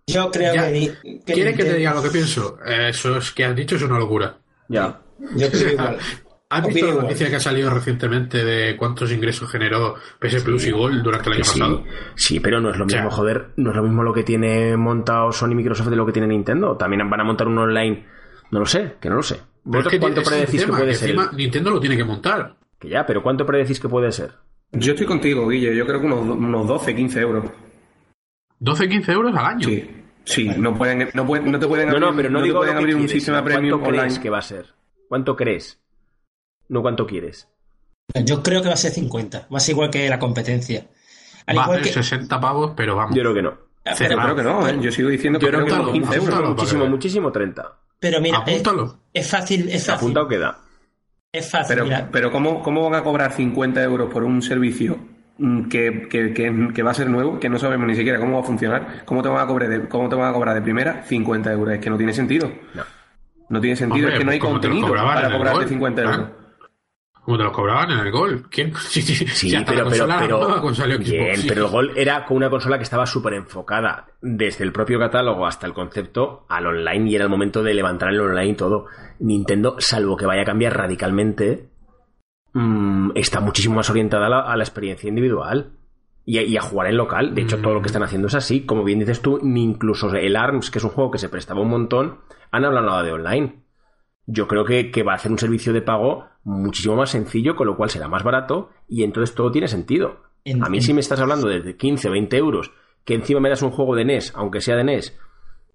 Yo 0.08 0.30
creo 0.30 0.54
Ya. 0.54 0.66
que, 0.72 1.20
que 1.24 1.32
¿Quieres 1.34 1.56
que 1.56 1.64
te 1.64 1.74
diga 1.74 1.94
lo 1.94 2.02
que 2.02 2.10
pienso? 2.10 2.58
Eh, 2.66 2.88
Eso 2.90 3.16
es 3.18 3.30
que 3.32 3.44
has 3.44 3.54
dicho 3.54 3.76
es 3.76 3.82
una 3.82 3.98
locura. 3.98 4.36
Ya. 4.68 5.00
Yo 5.36 5.50
creo 5.50 5.72
igual. 5.72 5.98
¿Has 6.50 6.60
Opino 6.60 6.74
visto 6.74 6.86
la 6.86 6.92
igual. 6.92 7.06
noticia 7.08 7.28
que 7.28 7.36
ha 7.36 7.40
salido 7.40 7.68
recientemente 7.68 8.42
de 8.42 8.74
cuántos 8.78 9.12
ingresos 9.12 9.50
generó 9.50 9.96
PS 10.18 10.42
Plus 10.42 10.66
y 10.66 10.70
Gold 10.70 11.02
durante 11.02 11.28
el 11.28 11.34
año 11.36 11.44
Sí, 11.44 11.60
pasado? 11.60 11.84
sí, 12.16 12.40
pero 12.40 12.58
no 12.58 12.70
es 12.70 12.78
lo 12.78 12.86
O 12.86 12.88
sea- 12.88 13.02
mismo, 13.02 13.10
joder, 13.14 13.48
no 13.56 13.68
es 13.70 13.76
lo 13.76 13.82
mismo 13.82 14.02
lo 14.02 14.14
que 14.14 14.22
tiene 14.22 14.74
montado 14.78 15.30
Sony 15.30 15.50
y 15.52 15.54
Microsoft 15.56 15.88
de 15.88 15.96
lo 15.96 16.06
que 16.06 16.12
tiene 16.12 16.26
Nintendo. 16.28 16.74
También 16.78 17.08
van 17.10 17.20
a 17.20 17.24
montar 17.24 17.48
un 17.48 17.58
online, 17.58 18.06
no 18.50 18.60
lo 18.60 18.64
sé, 18.66 18.94
que 18.98 19.10
no 19.10 19.16
lo 19.16 19.22
sé. 19.22 19.34
Pero 19.34 19.44
¿Vosotros 19.64 19.92
es 19.92 19.98
que 19.98 20.00
cuánto 20.00 20.22
predecís 20.22 20.64
que 20.64 20.68
puede 20.72 20.86
que 20.86 20.94
ser? 20.94 21.10
encima 21.10 21.30
Nintendo 21.36 21.70
lo 21.70 21.80
tiene 21.80 21.96
que 21.98 22.04
montar. 22.04 22.56
Que 22.80 22.88
ya, 22.88 23.04
pero 23.04 23.22
¿cuánto 23.22 23.44
predecís 23.44 23.78
que 23.78 23.88
puede 23.90 24.10
ser? 24.10 24.30
Yo 24.72 24.92
estoy 24.92 25.06
contigo, 25.06 25.46
Guille. 25.48 25.76
Yo 25.76 25.84
creo 25.84 26.00
que 26.00 26.06
unos, 26.06 26.20
unos 26.20 26.66
12, 26.66 26.94
15 26.96 27.20
euros. 27.20 27.44
12, 28.60 28.88
15 28.88 29.12
euros 29.12 29.36
al 29.36 29.44
año. 29.46 29.68
Sí. 29.68 29.90
Sí, 30.24 30.44
no, 30.58 30.76
pueden, 30.76 31.08
no, 31.14 31.26
pueden- 31.26 31.50
no 31.50 31.58
te 31.58 31.66
pueden 31.66 31.88
No, 31.88 31.94
abrir, 31.94 32.10
no, 32.10 32.16
pero 32.16 32.30
no, 32.30 32.38
te 32.40 32.44
digo 32.44 32.58
pueden 32.58 32.74
lo 32.74 32.78
que 32.80 32.84
abrir 32.84 32.96
un 32.96 33.08
sistema 33.08 33.42
premium 33.42 33.78
¿Cuánto 33.80 33.88
crees 33.90 34.02
online. 34.12 34.22
que 34.22 34.30
va 34.30 34.38
a 34.38 34.42
ser? 34.42 34.66
¿Cuánto 35.08 35.36
crees? 35.36 35.80
No 36.68 36.82
cuánto 36.82 37.06
quieres. 37.06 37.48
Yo 38.24 38.42
creo 38.42 38.60
que 38.60 38.68
va 38.68 38.74
a 38.74 38.78
ser 38.78 38.90
50, 38.92 39.46
más 39.48 39.66
igual 39.70 39.88
que 39.90 40.06
la 40.08 40.18
competencia. 40.18 40.86
Al 41.46 41.56
Va 41.56 41.62
a 41.62 41.64
igual 41.64 41.78
ser 41.84 41.94
que. 41.94 42.02
60 42.02 42.38
pavos, 42.40 42.72
pero 42.76 42.94
vamos. 42.94 43.16
Yo 43.16 43.22
creo 43.22 43.34
que 43.34 43.42
no. 43.42 43.54
Ah, 43.86 43.94
Cero. 43.96 44.10
Yo 44.10 44.16
Pero, 44.20 44.22
creo 44.22 44.36
que 44.36 44.42
no, 44.42 44.68
¿eh? 44.68 44.78
Yo 44.82 44.92
sigo 44.92 45.08
diciendo 45.08 45.38
que 45.38 45.46
Yo 45.46 45.50
creo 45.50 45.64
que 45.64 45.70
creo 45.70 45.76
que 45.78 45.82
no, 45.84 45.90
unos 45.90 45.92
15 45.94 46.14
euros. 46.16 46.28
apúntalo. 46.28 46.54
muchísimo, 46.54 46.86
muchísimo 46.86 47.32
30. 47.32 47.78
pero 47.98 48.20
mira, 48.20 48.42
es, 48.46 48.60
Apúntalo. 48.60 48.98
es 49.14 49.30
fácil, 49.30 49.68
es 49.70 49.86
fácil. 49.86 49.94
Apuntado 49.94 50.28
queda. 50.28 50.58
Es 51.32 51.50
fácil, 51.50 51.74
Pero, 51.74 51.84
mira. 51.86 52.08
pero 52.12 52.30
¿cómo, 52.30 52.62
¿cómo 52.62 52.82
van 52.90 53.00
a 53.00 53.02
cobrar 53.04 53.32
50 53.32 53.82
euros 53.82 54.10
por 54.12 54.24
un 54.24 54.42
servicio 54.42 54.98
que, 55.70 56.08
que, 56.10 56.32
que, 56.32 56.68
que 56.74 56.82
va 56.82 56.90
a 56.90 56.94
ser 56.94 57.08
nuevo, 57.08 57.38
que 57.38 57.48
no 57.48 57.58
sabemos 57.58 57.86
ni 57.86 57.94
siquiera 57.94 58.18
cómo 58.18 58.34
va 58.34 58.40
a 58.40 58.46
funcionar? 58.46 59.04
¿Cómo 59.04 59.22
te 59.22 59.28
van 59.28 59.40
a 59.40 59.46
cobrar 59.46 59.68
de, 59.68 59.88
cómo 59.88 60.08
te 60.08 60.16
van 60.16 60.30
a, 60.30 60.32
cobrar 60.32 60.54
de 60.54 60.62
primera 60.62 61.04
50 61.04 61.52
euros? 61.52 61.74
Es 61.74 61.80
que 61.80 61.90
no 61.90 61.96
tiene 61.96 62.12
sentido. 62.12 62.50
No. 62.74 62.82
No 63.48 63.60
tiene 63.60 63.76
sentido, 63.76 64.06
Hombre, 64.06 64.14
es 64.14 64.18
que 64.18 64.24
no 64.24 64.30
hay 64.32 64.38
contenido 64.38 64.88
cobraban 64.88 65.14
para 65.14 65.32
cobrarte 65.32 65.60
Gol, 65.60 65.68
50 65.68 66.02
¿ah? 66.02 66.04
euros. 66.04 66.28
Como 67.22 67.36
te 67.36 67.44
los 67.44 67.52
cobraban 67.52 67.90
en 67.90 67.98
el 67.98 68.10
Gol. 68.10 68.46
¿Quién? 68.50 68.72
Sí, 68.88 69.00
sí, 69.00 69.14
Sí, 69.14 69.26
sí, 69.26 69.54
hasta 69.54 69.72
pero, 69.72 69.88
pero, 69.88 70.06
pero, 70.06 70.98
bien, 70.98 71.40
pero 71.46 71.66
el 71.66 71.70
Gol 71.70 71.92
era 71.96 72.24
con 72.24 72.36
una 72.38 72.50
consola 72.50 72.76
que 72.76 72.84
estaba 72.84 73.06
súper 73.06 73.34
enfocada 73.34 74.06
desde 74.20 74.64
el 74.64 74.72
propio 74.72 74.98
catálogo 74.98 75.46
hasta 75.46 75.66
el 75.66 75.72
concepto 75.72 76.46
al 76.48 76.66
online 76.66 77.10
y 77.10 77.14
era 77.14 77.24
el 77.24 77.30
momento 77.30 77.62
de 77.62 77.74
levantar 77.74 78.10
el 78.10 78.20
online 78.20 78.50
y 78.50 78.54
todo. 78.54 78.86
Nintendo, 79.20 79.76
salvo 79.78 80.16
que 80.16 80.26
vaya 80.26 80.42
a 80.42 80.46
cambiar 80.46 80.76
radicalmente, 80.76 81.68
mm, 82.52 83.10
está 83.14 83.40
muchísimo 83.40 83.76
más 83.76 83.90
orientada 83.90 84.26
a 84.26 84.30
la, 84.30 84.40
a 84.40 84.56
la 84.56 84.64
experiencia 84.64 85.08
individual. 85.08 85.72
y 86.24 86.56
a, 86.56 86.60
jugar 86.60 86.88
en 86.88 86.98
local. 86.98 87.34
De 87.34 87.40
hecho, 87.42 87.58
todo 87.58 87.72
lo 87.72 87.80
que 87.80 87.86
están 87.86 88.02
haciendo 88.02 88.28
es 88.28 88.34
así. 88.34 88.66
Como 88.66 88.84
bien 88.84 88.98
dices 88.98 89.22
tú, 89.22 89.38
ni 89.42 89.64
incluso 89.64 90.14
el 90.14 90.36
ARMS, 90.36 90.70
que 90.70 90.78
es 90.78 90.84
un 90.84 90.90
juego 90.90 91.10
que 91.10 91.18
se 91.18 91.30
prestaba 91.30 91.62
un 91.62 91.70
montón, 91.70 92.18
han 92.50 92.64
hablado 92.66 92.86
nada 92.86 93.02
de 93.02 93.12
online. 93.12 93.62
Yo 94.26 94.46
creo 94.46 94.64
que, 94.64 95.02
va 95.02 95.12
a 95.12 95.14
hacer 95.14 95.32
un 95.32 95.38
servicio 95.38 95.72
de 95.72 95.80
pago 95.80 96.26
muchísimo 96.44 96.96
más 96.96 97.10
sencillo, 97.10 97.56
con 97.56 97.66
lo 97.66 97.76
cual 97.76 97.88
será 97.88 98.08
más 98.08 98.22
barato 98.22 98.70
y 98.86 99.04
entonces 99.04 99.34
todo 99.34 99.50
tiene 99.50 99.68
sentido. 99.68 100.22
a 100.62 100.68
mí 100.68 100.82
si 100.82 100.92
me 100.92 101.00
estás 101.00 101.20
hablando 101.20 101.48
de 101.48 101.76
15, 101.76 102.10
20 102.10 102.36
euros, 102.36 102.72
que 103.04 103.14
encima 103.14 103.40
me 103.40 103.48
das 103.48 103.62
un 103.62 103.70
juego 103.70 103.96
de 103.96 104.04
NES, 104.04 104.34
aunque 104.36 104.60
sea 104.60 104.76
de 104.76 104.84
NES, 104.84 105.18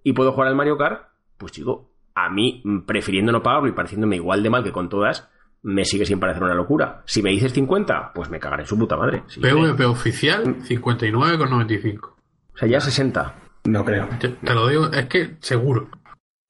y 0.04 0.14
puedo 0.14 0.34
jugar 0.34 0.50
al 0.50 0.56
Mario 0.56 0.78
Kart, 0.78 1.08
pues 1.38 1.52
chico, 1.52 1.90
a 2.14 2.30
mí, 2.30 2.62
prefiriendo 2.86 3.32
no 3.32 3.42
pagarlo 3.42 3.70
y 3.70 3.72
pareciéndome 3.72 4.18
igual 4.18 4.44
de 4.44 4.52
mal 4.52 4.64
que 4.64 4.72
con 4.72 4.88
todas, 4.88 5.30
me 5.64 5.86
sigue 5.86 6.06
sin 6.06 6.20
parecer 6.20 6.44
una 6.44 6.54
locura. 6.54 7.02
Si 7.06 7.22
me 7.22 7.32
dices 7.32 7.54
50, 7.54 8.12
pues 8.14 8.30
me 8.30 8.40
cagaré 8.40 8.64
en 8.64 8.68
su 8.68 8.78
puta 8.78 8.98
madre. 8.98 9.24
PvP 9.42 9.86
oficial, 9.86 10.58
59,95. 10.62 12.00
O 12.04 12.58
sea, 12.58 12.68
ya 12.68 12.80
60. 12.80 13.36
No 13.66 13.86
creo. 13.86 14.10
Te, 14.20 14.54
lo 14.54 14.68
digo, 14.68 14.92
es 14.92 15.06
que 15.08 15.38
seguro. 15.40 15.90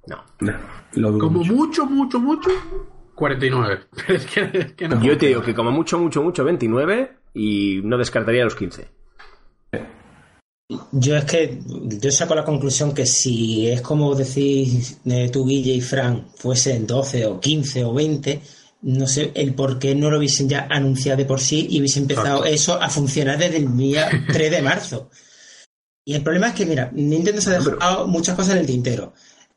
No. 0.07 1.19
como 1.19 1.43
mucho, 1.43 1.85
mucho, 1.85 2.19
mucho, 2.19 2.49
49. 3.15 3.79
Yo 5.01 5.17
te 5.17 5.27
digo 5.27 5.41
que 5.41 5.53
como 5.53 5.71
mucho, 5.71 5.99
mucho, 5.99 6.23
mucho, 6.23 6.43
29 6.43 7.17
y 7.35 7.81
no 7.83 7.97
descartaría 7.97 8.43
los 8.43 8.55
15. 8.55 8.89
Yo 10.91 11.15
es 11.15 11.25
que 11.25 11.59
yo 11.65 12.11
saco 12.11 12.33
la 12.33 12.43
conclusión 12.43 12.93
que 12.93 13.05
si 13.05 13.67
es 13.67 13.81
como 13.81 14.15
decís 14.15 14.99
eh, 15.05 15.29
tú, 15.31 15.45
Guille 15.45 15.73
y 15.73 15.81
Fran, 15.81 16.29
fuesen 16.35 16.87
12 16.87 17.25
o 17.27 17.39
15 17.39 17.83
o 17.85 17.93
20, 17.93 18.41
no 18.83 19.07
sé 19.07 19.31
el 19.33 19.53
por 19.53 19.79
qué 19.79 19.95
no 19.95 20.11
lo 20.11 20.17
hubiesen 20.17 20.49
ya 20.49 20.67
anunciado 20.69 21.17
de 21.17 21.25
por 21.25 21.39
sí 21.39 21.67
y 21.69 21.79
hubiese 21.79 21.99
empezado 21.99 22.45
eso 22.45 22.81
a 22.81 22.89
funcionar 22.89 23.37
desde 23.37 23.57
el 23.57 23.75
día 23.75 24.09
3 24.31 24.51
de 24.51 24.61
marzo. 24.61 25.09
Y 26.05 26.13
el 26.15 26.21
problema 26.21 26.49
es 26.49 26.53
que, 26.53 26.65
mira, 26.65 26.91
Nintendo 26.93 27.41
se 27.41 27.55
ha 27.55 27.59
dejado 27.59 28.07
muchas 28.07 28.35
cosas 28.35 28.55
en 28.55 28.59
el 28.59 28.65
tintero. 28.67 29.13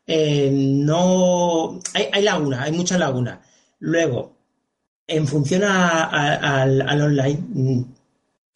Eh, 0.07 0.48
no. 0.53 1.81
Hay, 1.93 2.09
hay 2.12 2.23
laguna, 2.23 2.62
hay 2.62 2.70
mucha 2.70 2.97
laguna. 2.97 3.43
Luego, 3.81 4.36
en 5.09 5.27
función 5.27 5.65
al 5.65 7.01
online, 7.03 7.39
mm, 7.48 7.82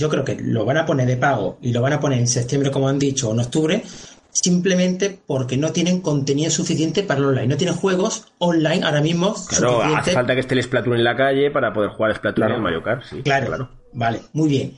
yo 0.01 0.09
creo 0.09 0.25
que 0.25 0.37
lo 0.37 0.65
van 0.65 0.79
a 0.79 0.87
poner 0.87 1.07
de 1.07 1.17
pago 1.17 1.59
y 1.61 1.73
lo 1.73 1.83
van 1.83 1.93
a 1.93 2.01
poner 2.01 2.19
en 2.19 2.27
septiembre, 2.27 2.71
como 2.71 2.89
han 2.89 2.99
dicho, 2.99 3.29
o 3.29 3.35
en 3.35 3.41
octubre, 3.41 3.83
simplemente 4.33 5.19
porque 5.27 5.57
no 5.57 5.73
tienen 5.73 6.01
contenido 6.01 6.51
suficiente 6.51 7.03
para 7.03 7.21
el 7.21 7.27
online. 7.27 7.49
No 7.49 7.57
tienen 7.57 7.77
juegos 7.77 8.27
online 8.39 8.85
ahora 8.85 9.01
mismo. 9.01 9.35
Claro, 9.49 9.83
hace 9.83 10.13
falta 10.13 10.35
que 10.35 10.41
esté 10.41 10.55
el 10.55 10.63
Splatoon 10.63 10.97
en 10.97 11.05
la 11.05 11.17
calle 11.17 11.51
para 11.51 11.73
poder 11.73 11.91
jugar 11.91 12.17
Splatoon 12.17 12.53
en 12.53 12.63
Mario 12.63 12.83
Kart. 12.83 13.05
Sí, 13.05 13.23
claro, 13.23 13.47
claro, 13.47 13.71
vale, 13.93 14.21
muy 14.33 14.49
bien. 14.49 14.77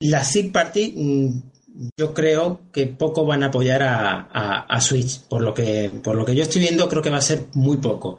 La 0.00 0.24
Seed 0.24 0.52
Party, 0.52 0.94
mm, 0.96 1.52
yo 1.96 2.12
creo 2.12 2.60
que 2.72 2.86
poco 2.86 3.24
van 3.24 3.42
a 3.42 3.46
apoyar 3.46 3.82
a, 3.82 4.80
Switch. 4.80 5.20
Por 5.28 5.42
lo, 5.42 5.54
que, 5.54 5.90
por 6.02 6.16
lo 6.16 6.24
que 6.24 6.34
yo 6.34 6.42
estoy 6.42 6.60
viendo, 6.60 6.88
creo 6.88 7.02
que 7.02 7.10
va 7.10 7.18
a 7.18 7.22
ser 7.22 7.46
muy 7.54 7.76
poco. 7.78 8.18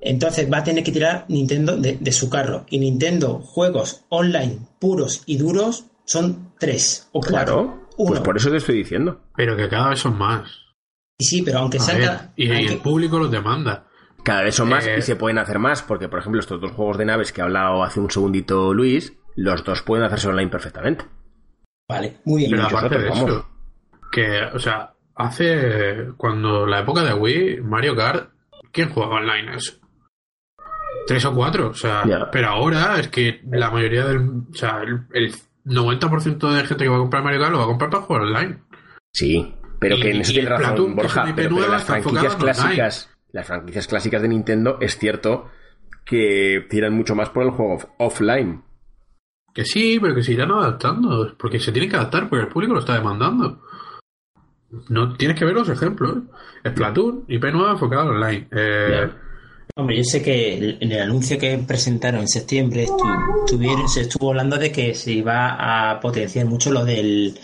Entonces 0.00 0.50
va 0.50 0.58
a 0.58 0.64
tener 0.64 0.84
que 0.84 0.92
tirar 0.92 1.24
Nintendo 1.28 1.76
de, 1.76 1.98
de 2.00 2.12
su 2.12 2.30
carro. 2.30 2.64
Y 2.70 2.78
Nintendo, 2.78 3.40
juegos 3.40 4.04
online 4.08 4.58
puros 4.78 5.22
y 5.26 5.36
duros, 5.36 5.84
son 6.04 6.52
tres 6.58 7.08
o 7.12 7.20
cuatro. 7.20 7.64
Claro. 7.64 7.89
Pues 8.06 8.20
por 8.20 8.36
eso 8.36 8.50
te 8.50 8.56
estoy 8.56 8.76
diciendo. 8.76 9.20
Pero 9.36 9.56
que 9.56 9.68
cada 9.68 9.90
vez 9.90 9.98
son 9.98 10.16
más. 10.18 10.70
Sí, 11.18 11.42
pero 11.42 11.58
aunque 11.60 11.78
sea. 11.78 12.32
y, 12.36 12.50
el 12.50 12.78
público 12.78 13.18
los 13.18 13.30
demanda. 13.30 13.86
Cada 14.22 14.42
vez 14.42 14.54
son 14.54 14.68
más 14.68 14.86
y 14.86 14.90
eh, 14.90 15.02
se 15.02 15.16
pueden 15.16 15.38
hacer 15.38 15.58
más, 15.58 15.82
porque 15.82 16.08
por 16.08 16.18
ejemplo 16.18 16.40
estos 16.40 16.60
dos 16.60 16.72
juegos 16.72 16.98
de 16.98 17.06
naves 17.06 17.32
que 17.32 17.40
ha 17.40 17.44
hablado 17.44 17.82
hace 17.82 18.00
un 18.00 18.10
segundito 18.10 18.74
Luis, 18.74 19.14
los 19.34 19.64
dos 19.64 19.82
pueden 19.82 20.04
hacerse 20.04 20.28
online 20.28 20.50
perfectamente. 20.50 21.06
Vale, 21.88 22.18
muy 22.24 22.42
bien. 22.42 22.50
Pero 22.50 22.66
aparte 22.66 22.98
de 22.98 23.08
eso, 23.08 23.48
que, 24.12 24.42
o 24.54 24.58
sea, 24.58 24.92
hace 25.14 26.08
cuando 26.18 26.66
la 26.66 26.80
época 26.80 27.02
de 27.02 27.14
Wii, 27.14 27.62
Mario 27.62 27.96
Kart, 27.96 28.30
¿quién 28.72 28.90
jugaba 28.90 29.16
online 29.16 29.56
eso? 29.56 29.78
Tres 31.06 31.24
o 31.24 31.34
cuatro, 31.34 31.70
o 31.70 31.74
sea, 31.74 32.02
pero 32.30 32.48
ahora 32.48 33.00
es 33.00 33.08
que 33.08 33.40
la 33.50 33.70
mayoría 33.70 34.04
del, 34.04 34.18
o 34.50 34.54
sea, 34.54 34.82
el 34.82 35.34
90% 35.64 36.52
de 36.52 36.64
gente 36.66 36.84
que 36.84 36.90
va 36.90 36.96
a 36.96 37.00
comprar 37.00 37.22
Mario 37.22 37.40
Kart 37.40 37.52
lo 37.52 37.58
va 37.58 37.64
a 37.64 37.68
comprar 37.68 37.90
para 37.90 38.02
jugar 38.02 38.22
online. 38.22 38.58
Sí, 39.12 39.54
pero 39.78 39.96
que 39.96 40.10
en 40.10 40.20
eso 40.20 40.32
tiene 40.32 40.48
razón 40.48 40.94
Borja. 40.94 41.32
Pero, 41.34 41.68
las 41.68 41.84
franquicias 41.84 42.36
clásicas, 42.36 43.10
las 43.32 43.46
franquicias 43.46 43.86
clásicas 43.86 44.22
de 44.22 44.28
Nintendo, 44.28 44.78
es 44.80 44.98
cierto 44.98 45.50
que 46.04 46.66
tiran 46.68 46.94
mucho 46.94 47.14
más 47.14 47.30
por 47.30 47.44
el 47.44 47.50
juego 47.50 47.78
offline. 47.98 48.62
Que 49.54 49.64
sí, 49.64 49.98
pero 50.00 50.14
que 50.14 50.22
se 50.22 50.32
irán 50.32 50.52
adaptando, 50.52 51.34
porque 51.38 51.58
se 51.58 51.72
tienen 51.72 51.90
que 51.90 51.96
adaptar, 51.96 52.28
porque 52.28 52.44
el 52.44 52.52
público 52.52 52.74
lo 52.74 52.80
está 52.80 52.94
demandando. 52.94 53.62
No 54.88 55.14
tienes 55.16 55.36
que 55.36 55.44
ver 55.44 55.54
los 55.54 55.68
ejemplos. 55.68 56.18
Splatoon, 56.66 57.24
nueva 57.28 57.72
enfocado 57.72 58.10
online. 58.10 58.48
Eh, 58.52 59.10
Hombre, 59.76 59.96
yo 59.96 60.04
sé 60.04 60.22
que 60.22 60.76
en 60.80 60.92
el 60.92 61.00
anuncio 61.00 61.38
que 61.38 61.58
presentaron 61.58 62.20
en 62.20 62.28
septiembre 62.28 62.86
se 63.86 64.00
estuvo 64.02 64.30
hablando 64.30 64.56
de 64.56 64.70
que 64.70 64.94
se 64.94 65.12
iba 65.12 65.90
a 65.90 66.00
potenciar 66.00 66.46
mucho 66.46 66.70
lo 66.70 66.84
del 66.84 67.38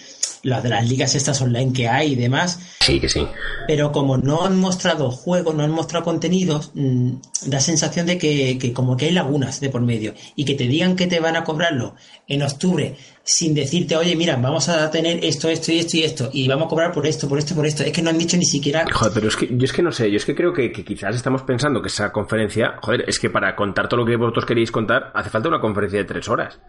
las 0.46 0.62
de 0.62 0.68
las 0.68 0.88
ligas 0.88 1.14
estas 1.14 1.42
online 1.42 1.72
que 1.72 1.88
hay 1.88 2.12
y 2.12 2.14
demás. 2.14 2.60
Sí, 2.80 3.00
que 3.00 3.08
sí. 3.08 3.26
Pero 3.66 3.90
como 3.90 4.16
no 4.16 4.44
han 4.44 4.58
mostrado 4.58 5.10
juegos, 5.10 5.54
no 5.54 5.64
han 5.64 5.72
mostrado 5.72 6.04
contenidos, 6.04 6.70
mm, 6.74 7.14
da 7.46 7.60
sensación 7.60 8.06
de 8.06 8.16
que, 8.16 8.56
que, 8.56 8.72
como 8.72 8.96
que 8.96 9.06
hay 9.06 9.12
lagunas 9.12 9.60
de 9.60 9.70
por 9.70 9.82
medio. 9.82 10.14
Y 10.36 10.44
que 10.44 10.54
te 10.54 10.68
digan 10.68 10.94
que 10.94 11.08
te 11.08 11.18
van 11.18 11.34
a 11.36 11.42
cobrarlo 11.42 11.96
en 12.28 12.42
octubre 12.42 12.96
sin 13.24 13.54
decirte, 13.54 13.96
oye, 13.96 14.14
mira, 14.14 14.36
vamos 14.36 14.68
a 14.68 14.88
tener 14.88 15.24
esto, 15.24 15.48
esto 15.48 15.72
y 15.72 15.80
esto 15.80 15.96
y 15.96 16.04
esto, 16.04 16.30
y 16.32 16.46
vamos 16.46 16.66
a 16.66 16.68
cobrar 16.68 16.92
por 16.92 17.04
esto, 17.08 17.28
por 17.28 17.38
esto, 17.38 17.56
por 17.56 17.66
esto. 17.66 17.82
Es 17.82 17.92
que 17.92 18.00
no 18.00 18.10
han 18.10 18.18
dicho 18.18 18.36
ni 18.36 18.44
siquiera. 18.44 18.84
Joder, 18.92 19.12
pero 19.12 19.26
es 19.26 19.36
que 19.36 19.48
yo 19.50 19.64
es 19.64 19.72
que 19.72 19.82
no 19.82 19.90
sé, 19.90 20.08
yo 20.12 20.16
es 20.16 20.24
que 20.24 20.36
creo 20.36 20.52
que, 20.52 20.70
que 20.70 20.84
quizás 20.84 21.16
estamos 21.16 21.42
pensando 21.42 21.82
que 21.82 21.88
esa 21.88 22.12
conferencia, 22.12 22.76
joder, 22.80 23.04
es 23.08 23.18
que 23.18 23.30
para 23.30 23.56
contar 23.56 23.88
todo 23.88 24.00
lo 24.00 24.06
que 24.06 24.14
vosotros 24.14 24.46
queréis 24.46 24.70
contar, 24.70 25.10
hace 25.12 25.28
falta 25.28 25.48
una 25.48 25.60
conferencia 25.60 25.98
de 25.98 26.04
tres 26.04 26.28
horas. 26.28 26.60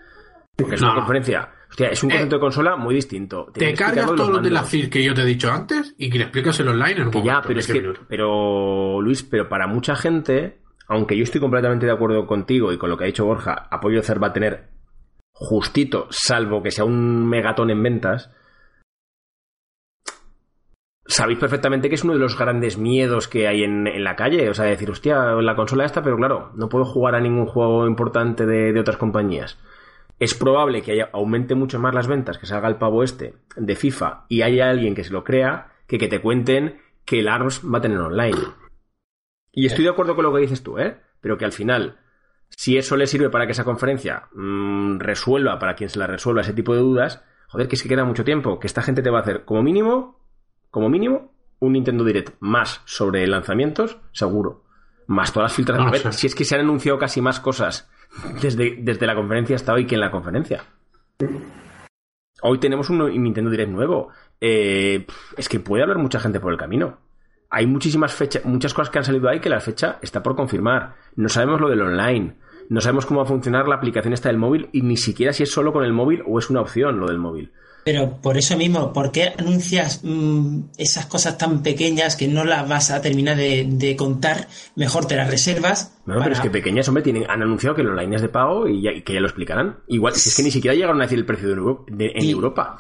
Porque 0.58 0.76
es 0.76 0.82
una 0.82 0.96
conferencia. 0.96 1.50
Hostia, 1.70 1.90
es 1.90 2.04
un 2.04 2.10
concepto 2.10 2.38
de 2.38 2.40
consola 2.40 2.76
muy 2.76 2.96
distinto. 2.96 3.48
te 3.54 3.74
cargas 3.74 4.08
todo 4.08 4.32
lo 4.32 4.40
de 4.40 4.50
la 4.50 4.64
FIR 4.64 4.90
que 4.90 5.04
yo 5.04 5.14
te 5.14 5.22
he 5.22 5.26
dicho 5.26 5.52
antes 5.52 5.94
y 5.98 6.10
que 6.10 6.18
le 6.18 6.24
explicas 6.26 6.60
el 6.60 6.70
online 6.70 7.02
en 7.02 7.12
que 7.12 7.22
ya, 7.22 7.42
pero 7.46 7.60
es 7.60 7.68
que, 7.68 7.94
pero 8.08 9.00
Luis, 9.02 9.24
pero 9.24 9.48
para 9.48 9.68
mucha 9.68 9.96
gente, 9.96 10.62
aunque 10.88 11.16
yo 11.16 11.24
estoy 11.24 11.42
completamente 11.42 11.86
de 11.86 11.92
acuerdo 11.92 12.26
contigo 12.26 12.72
y 12.74 12.78
con 12.78 12.90
lo 12.90 12.98
que 12.98 13.04
ha 13.04 13.08
dicho 13.08 13.26
Borja, 13.26 13.68
Apoyo 13.70 14.02
Cer 14.02 14.22
va 14.22 14.28
a 14.28 14.34
tener 14.34 14.70
justito, 15.32 16.08
salvo 16.10 16.64
que 16.64 16.72
sea 16.72 16.86
un 16.86 17.28
megatón 17.30 17.70
en 17.70 17.84
ventas. 17.84 18.32
Sabéis 21.06 21.40
perfectamente 21.40 21.88
que 21.88 21.96
es 21.96 22.04
uno 22.04 22.14
de 22.14 22.20
los 22.20 22.38
grandes 22.38 22.78
miedos 22.78 23.28
que 23.28 23.48
hay 23.48 23.64
en, 23.64 24.04
la 24.04 24.16
calle. 24.16 24.50
O 24.50 24.54
sea, 24.54 24.66
decir, 24.66 24.90
hostia, 24.90 25.18
la 25.18 25.56
consola 25.56 25.86
está, 25.86 26.02
pero 26.02 26.18
claro, 26.18 26.52
no 26.56 26.68
puedo 26.68 26.84
jugar 26.84 27.16
a 27.16 27.22
ningún 27.22 27.46
juego 27.46 27.88
importante 27.88 28.46
de 28.46 28.78
otras 28.80 28.98
compañías 28.98 29.58
es 30.20 30.34
probable 30.34 30.82
que 30.82 30.94
haya, 30.94 31.10
aumente 31.14 31.56
mucho 31.56 31.80
más 31.80 31.94
las 31.94 32.08
ventas, 32.08 32.38
que 32.38 32.46
salga 32.46 32.68
el 32.68 32.78
pavo 32.78 33.04
este 33.04 33.36
de 33.56 33.76
FIFA 33.76 34.26
y 34.30 34.42
haya 34.42 34.70
alguien 34.70 34.96
que 34.96 35.04
se 35.04 35.14
lo 35.14 35.24
crea, 35.24 35.74
que 35.88 35.98
que 35.98 36.08
te 36.08 36.22
cuenten 36.22 36.80
que 37.06 37.20
el 37.20 37.28
ARMS 37.28 37.62
va 37.64 37.78
a 37.78 37.82
tener 37.82 38.00
online. 38.00 38.38
Y 39.52 39.66
estoy 39.66 39.86
de 39.86 39.92
acuerdo 39.92 40.16
con 40.16 40.24
lo 40.26 40.34
que 40.34 40.42
dices 40.42 40.64
tú, 40.64 40.78
¿eh? 40.78 41.00
Pero 41.22 41.38
que 41.38 41.46
al 41.46 41.52
final, 41.52 42.00
si 42.50 42.78
eso 42.78 42.98
le 42.98 43.08
sirve 43.08 43.30
para 43.30 43.46
que 43.46 43.54
esa 43.54 43.64
conferencia 43.64 44.28
mm, 44.34 45.00
resuelva, 45.00 45.60
para 45.60 45.76
quien 45.76 45.90
se 45.90 46.00
la 46.00 46.08
resuelva 46.08 46.42
ese 46.42 46.54
tipo 46.54 46.74
de 46.74 46.82
dudas, 46.82 47.24
joder, 47.48 47.68
que 47.68 47.76
es 47.76 47.84
que 47.84 47.90
queda 47.90 48.04
mucho 48.04 48.24
tiempo, 48.24 48.60
que 48.60 48.68
esta 48.68 48.82
gente 48.82 49.02
te 49.02 49.10
va 49.10 49.20
a 49.20 49.22
hacer 49.22 49.46
como 49.46 49.64
mínimo, 49.64 50.20
como 50.70 50.90
mínimo, 50.90 51.34
un 51.60 51.74
Nintendo 51.74 52.04
Direct 52.04 52.36
más 52.40 52.82
sobre 52.86 53.26
lanzamientos, 53.26 53.98
seguro. 54.12 54.64
Más 55.08 55.32
todas 55.32 55.52
las 55.52 55.56
filtraciones. 55.56 56.02
a 56.02 56.10
ver, 56.10 56.14
si 56.14 56.28
es 56.28 56.36
que 56.36 56.44
se 56.44 56.56
han 56.56 56.62
anunciado 56.62 57.00
casi 57.00 57.22
más 57.22 57.40
cosas 57.40 57.90
desde, 58.42 58.78
desde 58.80 59.08
la 59.08 59.16
conferencia 59.16 59.56
hasta 59.56 59.74
hoy 59.74 59.86
que 59.86 59.96
en 59.96 60.02
la 60.02 60.12
conferencia. 60.12 60.64
Hoy 62.42 62.60
tenemos 62.60 62.90
un 62.90 63.00
Nintendo 63.24 63.50
Direct 63.50 63.72
nuevo. 63.72 64.10
Eh, 64.40 65.06
es 65.36 65.50
que 65.50 65.60
puede 65.60 65.84
haber 65.84 65.98
mucha 65.98 66.20
gente 66.20 66.40
por 66.40 66.52
el 66.52 66.60
camino. 66.60 67.00
Hay 67.50 67.66
muchísimas 67.66 68.14
fechas, 68.14 68.46
muchas 68.46 68.74
cosas 68.74 68.90
que 68.92 69.00
han 69.00 69.06
salido 69.06 69.30
ahí 69.30 69.40
que 69.40 69.50
la 69.50 69.60
fecha 69.60 69.98
está 70.02 70.22
por 70.22 70.36
confirmar. 70.36 70.96
No 71.16 71.30
sabemos 71.30 71.62
lo 71.62 71.70
del 71.70 71.82
online. 71.82 72.36
No 72.70 72.82
sabemos 72.82 73.06
cómo 73.06 73.22
va 73.22 73.26
a 73.26 73.30
funcionar 73.30 73.68
la 73.68 73.76
aplicación 73.76 74.14
esta 74.14 74.30
del 74.30 74.38
móvil 74.38 74.70
y 74.74 74.82
ni 74.82 74.98
siquiera 74.98 75.32
si 75.32 75.44
es 75.44 75.52
solo 75.52 75.72
con 75.72 75.84
el 75.84 75.94
móvil 75.94 76.22
o 76.28 76.38
es 76.38 76.50
una 76.50 76.62
opción 76.62 77.00
lo 77.00 77.08
del 77.08 77.18
móvil. 77.18 77.54
Pero 77.88 78.20
por 78.22 78.38
eso 78.38 78.58
mismo, 78.58 78.92
¿por 78.92 79.14
qué 79.14 79.32
anuncias 79.38 80.02
mm, 80.04 80.72
esas 80.78 81.06
cosas 81.06 81.38
tan 81.38 81.64
pequeñas 81.64 82.18
que 82.18 82.28
no 82.28 82.44
las 82.44 82.68
vas 82.68 82.92
a 82.92 83.02
terminar 83.02 83.38
de, 83.38 83.96
contar? 83.98 84.50
Mejor 84.76 85.06
te 85.06 85.16
las 85.16 85.32
reservas. 85.32 85.98
No, 86.06 86.16
pero 86.22 86.34
es 86.34 86.42
que 86.42 86.50
pequeñas, 86.50 86.86
hombre, 86.90 87.02
tienen, 87.02 87.24
han 87.30 87.42
anunciado 87.42 87.78
que 87.78 87.84
los 87.84 87.98
lines 87.98 88.22
de 88.22 88.28
pago 88.28 88.68
y, 88.68 89.02
que 89.04 89.14
ya 89.14 89.22
lo 89.22 89.28
explicarán. 89.28 89.78
Igual, 89.88 90.16
si 90.16 90.28
es 90.28 90.36
que 90.36 90.44
ni 90.44 90.52
siquiera 90.52 90.76
llegaron 90.76 91.00
a 91.00 91.06
decir 91.06 91.18
el 91.18 91.26
precio 91.26 91.86
de, 91.88 92.12
en 92.14 92.30
Europa. 92.30 92.78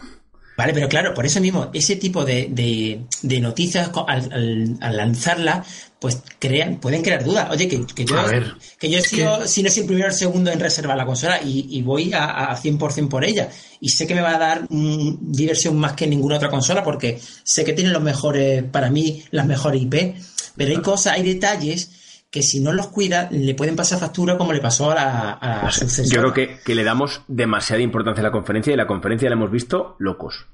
Vale, 0.58 0.74
pero 0.74 0.90
claro, 0.90 1.14
por 1.14 1.24
eso 1.26 1.40
mismo, 1.40 1.70
ese 1.72 1.96
tipo 1.98 2.26
de, 2.26 2.48
de, 2.50 3.02
de 3.22 3.40
noticias 3.40 3.92
al, 4.08 4.32
al, 4.34 4.78
al 4.82 4.98
lanzarla, 4.98 5.64
pues 6.00 6.18
crean, 6.40 6.78
pueden 6.80 7.04
crear 7.04 7.24
dudas. 7.24 7.48
Oye, 7.52 7.68
que, 7.68 7.86
que 7.86 8.06
yo, 8.06 8.16
ver, 8.26 8.54
que 8.80 8.90
yo 8.90 8.98
he 8.98 9.02
es 9.02 9.08
sido, 9.08 9.40
que- 9.42 9.48
si 9.48 9.62
no 9.62 9.70
soy 9.70 9.82
el 9.82 9.86
primero 9.88 10.08
o 10.08 10.12
el 10.12 10.16
segundo 10.18 10.52
en 10.52 10.60
reservar 10.60 10.98
la 10.98 11.06
consola 11.06 11.40
y, 11.44 11.68
y 11.70 11.84
voy 11.84 12.12
a, 12.12 12.26
a 12.52 12.58
100% 12.58 13.08
por 13.08 13.24
ella. 13.24 13.50
Y 13.80 13.90
sé 13.90 14.08
que 14.08 14.16
me 14.16 14.22
va 14.22 14.36
a 14.36 14.40
dar 14.40 14.68
diversión 14.70 15.78
más 15.78 15.94
que 15.94 16.08
ninguna 16.08 16.38
otra 16.38 16.50
consola 16.50 16.84
porque 16.84 17.20
sé 17.44 17.64
que 17.64 17.74
tiene 17.74 17.92
los 17.92 18.02
mejores, 18.02 18.64
para 18.64 18.90
mí, 18.90 19.24
las 19.32 19.46
mejores 19.46 19.82
IP. 19.82 20.16
Pero 20.56 20.72
hay 20.72 20.82
cosas, 20.82 21.14
hay 21.14 21.22
detalles 21.24 21.92
que 22.30 22.41
si 22.41 22.60
no 22.60 22.74
los 22.74 22.88
cuida 22.88 23.30
le 23.32 23.56
pueden 23.56 23.76
pasar 23.76 23.99
factura 23.99 24.38
como 24.38 24.52
le 24.54 24.60
pasó 24.60 24.91
a 24.91 24.95
la, 24.95 25.32
a 25.34 25.64
la 25.66 25.72
sucesora. 25.72 26.10
Yo 26.14 26.22
creo 26.22 26.34
que, 26.34 26.60
que 26.64 26.76
le 26.76 26.84
damos 26.84 27.22
demasiada 27.28 27.82
importancia 27.82 28.22
a 28.22 28.26
la 28.26 28.32
conferencia 28.32 28.74
y 28.74 28.78
la 28.78 28.86
conferencia 28.88 29.30
la 29.30 29.36
hemos 29.36 29.49
visto 29.52 29.95
locos. 29.99 30.45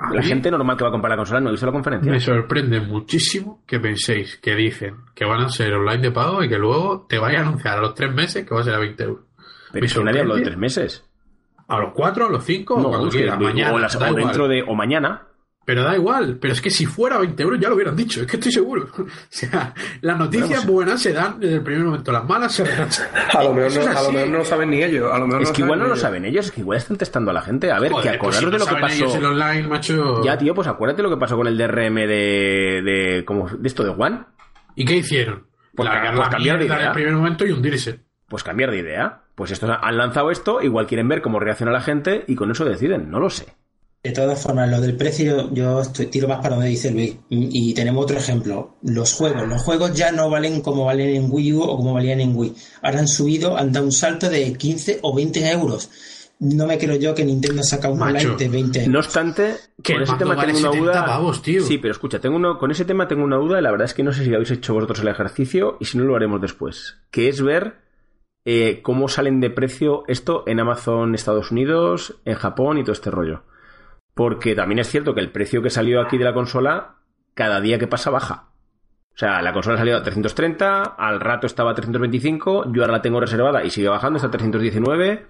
A 0.00 0.14
La 0.14 0.20
mí 0.20 0.26
gente 0.28 0.48
normal 0.52 0.76
que 0.76 0.84
va 0.84 0.90
a 0.90 0.92
comprar 0.92 1.10
la 1.10 1.16
consola 1.16 1.40
no 1.40 1.48
ha 1.48 1.50
visto 1.50 1.66
la 1.66 1.72
conferencia. 1.72 2.12
Me 2.12 2.20
sorprende 2.20 2.80
muchísimo 2.80 3.64
que 3.66 3.80
penséis 3.80 4.36
que 4.36 4.54
dicen 4.54 4.98
que 5.14 5.24
van 5.24 5.40
a 5.40 5.48
ser 5.48 5.74
online 5.74 5.98
de 6.02 6.10
pago 6.12 6.44
y 6.44 6.48
que 6.48 6.56
luego 6.56 7.06
te 7.08 7.18
vaya 7.18 7.40
a 7.40 7.42
anunciar 7.42 7.78
a 7.78 7.80
los 7.80 7.94
tres 7.94 8.14
meses 8.14 8.46
que 8.46 8.54
va 8.54 8.60
a 8.60 8.64
ser 8.64 8.74
a 8.74 8.78
20 8.78 9.02
euros. 9.02 9.24
Pero 9.72 9.84
me 9.86 9.92
que 9.92 10.04
nadie 10.04 10.20
habló 10.20 10.36
de 10.36 10.42
tres 10.42 10.56
meses. 10.56 11.04
A 11.66 11.78
los 11.80 11.92
cuatro, 11.92 12.26
a 12.26 12.30
los 12.30 12.44
cinco, 12.44 12.76
o 12.76 12.88
cuando 12.88 13.08
quiera, 13.10 13.36
mañana. 13.36 13.74
o, 13.74 13.78
las- 13.80 13.98
da 13.98 14.06
o 14.06 14.10
igual. 14.10 14.24
dentro 14.24 14.48
de. 14.48 14.62
o 14.62 14.74
mañana. 14.74 15.26
Pero 15.68 15.82
da 15.82 15.94
igual, 15.94 16.38
pero 16.40 16.54
es 16.54 16.62
que 16.62 16.70
si 16.70 16.86
fuera 16.86 17.18
20 17.18 17.42
euros 17.42 17.60
ya 17.60 17.68
lo 17.68 17.74
hubieran 17.74 17.94
dicho, 17.94 18.22
es 18.22 18.26
que 18.26 18.38
estoy 18.38 18.50
seguro. 18.52 18.88
O 18.98 19.06
sea, 19.28 19.74
las 20.00 20.18
noticias 20.18 20.48
Bueno, 20.48 20.62
pues- 20.62 20.72
buenas 20.74 21.02
se 21.02 21.12
dan 21.12 21.38
desde 21.38 21.56
el 21.56 21.62
primer 21.62 21.84
momento, 21.84 22.10
las 22.10 22.24
malas 22.26 22.52
se 22.54 22.64
dan. 22.64 22.88
A 23.36 23.44
lo 23.44 23.52
mejor 23.52 23.74
no, 23.74 23.98
a 23.98 24.02
lo 24.02 24.12
mejor 24.12 24.28
no 24.30 24.38
lo 24.38 24.44
saben 24.46 24.70
ni 24.70 24.82
ellos. 24.82 25.12
A 25.12 25.18
lo 25.18 25.26
mejor 25.26 25.42
Es 25.42 25.48
no 25.50 25.54
que 25.54 25.60
igual 25.60 25.78
no 25.78 25.84
saben 25.84 25.90
lo 25.90 25.96
saben 26.00 26.24
ellos, 26.24 26.46
es 26.46 26.52
que 26.52 26.60
igual 26.62 26.78
están 26.78 26.96
testando 26.96 27.30
a 27.32 27.34
la 27.34 27.42
gente. 27.42 27.70
A 27.70 27.78
ver, 27.80 27.92
Joder, 27.92 28.12
que 28.12 28.18
pues 28.18 28.36
si 28.36 28.44
acordaros 28.44 28.44
no 28.44 28.50
de 28.50 28.58
lo 28.58 28.64
que 28.64 28.80
saben 28.80 28.96
ellos 28.96 29.12
pasó. 29.12 29.18
el 29.18 29.24
online, 29.26 29.68
macho. 29.68 30.24
Ya, 30.24 30.38
tío, 30.38 30.54
pues 30.54 30.68
acuérdate 30.68 31.02
lo 31.02 31.10
que 31.10 31.16
pasó 31.18 31.36
con 31.36 31.46
el 31.48 31.58
DRM 31.58 31.94
de. 31.96 32.82
de, 32.82 33.24
como, 33.26 33.46
de 33.50 33.68
esto 33.68 33.84
de 33.84 33.90
One. 33.90 34.20
¿Y 34.74 34.86
qué 34.86 34.96
hicieron? 34.96 35.44
Pues 35.74 35.86
ca- 35.86 36.00
pues 36.06 36.18
la 36.18 36.30
cambiar 36.30 36.56
de 36.58 36.64
mierda 36.64 36.74
en 36.76 36.80
idea. 36.80 36.88
el 36.88 36.94
primer 36.94 37.12
momento 37.12 37.44
y 37.46 37.52
hundirse. 37.52 38.00
Pues 38.26 38.42
cambiar 38.42 38.70
de 38.70 38.78
idea. 38.78 39.20
Pues 39.34 39.50
estos 39.50 39.68
han 39.70 39.96
lanzado 39.98 40.30
esto, 40.30 40.62
igual 40.62 40.86
quieren 40.86 41.08
ver 41.08 41.20
cómo 41.20 41.38
reacciona 41.38 41.72
la 41.72 41.82
gente 41.82 42.24
y 42.26 42.34
con 42.36 42.50
eso 42.50 42.64
deciden, 42.64 43.10
no 43.10 43.20
lo 43.20 43.28
sé. 43.28 43.54
De 44.08 44.14
todas 44.14 44.42
formas, 44.42 44.70
lo 44.70 44.80
del 44.80 44.96
precio, 44.96 45.52
yo 45.52 45.82
estoy, 45.82 46.06
tiro 46.06 46.28
más 46.28 46.38
para 46.38 46.54
donde 46.54 46.70
dice 46.70 46.90
Luis. 46.90 47.16
Y 47.28 47.74
tenemos 47.74 48.04
otro 48.04 48.16
ejemplo. 48.16 48.76
Los 48.82 49.12
juegos. 49.12 49.46
Los 49.46 49.60
juegos 49.60 49.92
ya 49.92 50.12
no 50.12 50.30
valen 50.30 50.62
como 50.62 50.86
valen 50.86 51.14
en 51.14 51.26
Wii 51.30 51.52
U 51.52 51.62
o 51.62 51.76
como 51.76 51.92
valían 51.92 52.20
en 52.20 52.34
Wii. 52.34 52.54
Ahora 52.80 53.00
han 53.00 53.08
subido, 53.08 53.58
han 53.58 53.70
dado 53.70 53.84
un 53.84 53.92
salto 53.92 54.30
de 54.30 54.54
15 54.54 55.00
o 55.02 55.14
20 55.14 55.50
euros. 55.50 55.90
No 56.40 56.66
me 56.66 56.78
creo 56.78 56.96
yo 56.96 57.14
que 57.14 57.22
Nintendo 57.22 57.62
saca 57.62 57.90
un 57.90 57.98
Macho, 57.98 58.28
online 58.28 58.36
de 58.38 58.48
20 58.48 58.78
euros. 58.78 58.92
No 58.92 58.98
obstante, 59.00 59.56
Que 59.82 59.92
con 59.92 60.02
ese 60.04 60.14
tema 60.14 60.34
vale 60.34 60.54
tengo 60.54 60.60
una 60.60 60.72
70 60.72 60.92
duda. 60.92 61.04
pavos, 61.04 61.42
tío. 61.42 61.62
Sí, 61.64 61.76
pero 61.76 61.92
escucha, 61.92 62.18
tengo 62.18 62.36
uno, 62.36 62.56
con 62.56 62.70
ese 62.70 62.86
tema 62.86 63.06
tengo 63.08 63.24
una 63.24 63.36
duda 63.36 63.58
y 63.58 63.62
la 63.62 63.70
verdad 63.70 63.84
es 63.84 63.92
que 63.92 64.02
no 64.02 64.12
sé 64.12 64.24
si 64.24 64.32
habéis 64.32 64.52
hecho 64.52 64.72
vosotros 64.72 65.00
el 65.00 65.08
ejercicio 65.08 65.76
y 65.80 65.84
si 65.84 65.98
no 65.98 66.04
lo 66.04 66.16
haremos 66.16 66.40
después. 66.40 66.96
Que 67.10 67.28
es 67.28 67.42
ver 67.42 67.74
eh, 68.46 68.80
cómo 68.82 69.08
salen 69.08 69.40
de 69.40 69.50
precio 69.50 70.04
esto 70.08 70.44
en 70.46 70.60
Amazon 70.60 71.14
Estados 71.14 71.50
Unidos, 71.50 72.14
en 72.24 72.36
Japón 72.36 72.78
y 72.78 72.82
todo 72.84 72.92
este 72.92 73.10
rollo. 73.10 73.42
Porque 74.18 74.56
también 74.56 74.80
es 74.80 74.88
cierto 74.88 75.14
que 75.14 75.20
el 75.20 75.30
precio 75.30 75.62
que 75.62 75.70
salió 75.70 76.00
aquí 76.00 76.18
de 76.18 76.24
la 76.24 76.34
consola, 76.34 76.96
cada 77.34 77.60
día 77.60 77.78
que 77.78 77.86
pasa 77.86 78.10
baja. 78.10 78.48
O 79.14 79.16
sea, 79.16 79.40
la 79.42 79.52
consola 79.52 79.78
salió 79.78 79.96
a 79.96 80.02
330, 80.02 80.82
al 80.82 81.20
rato 81.20 81.46
estaba 81.46 81.70
a 81.70 81.74
325, 81.74 82.72
yo 82.72 82.82
ahora 82.82 82.94
la 82.94 83.00
tengo 83.00 83.20
reservada 83.20 83.62
y 83.62 83.70
sigue 83.70 83.88
bajando, 83.88 84.16
está 84.16 84.26
a 84.26 84.32
319. 84.32 85.24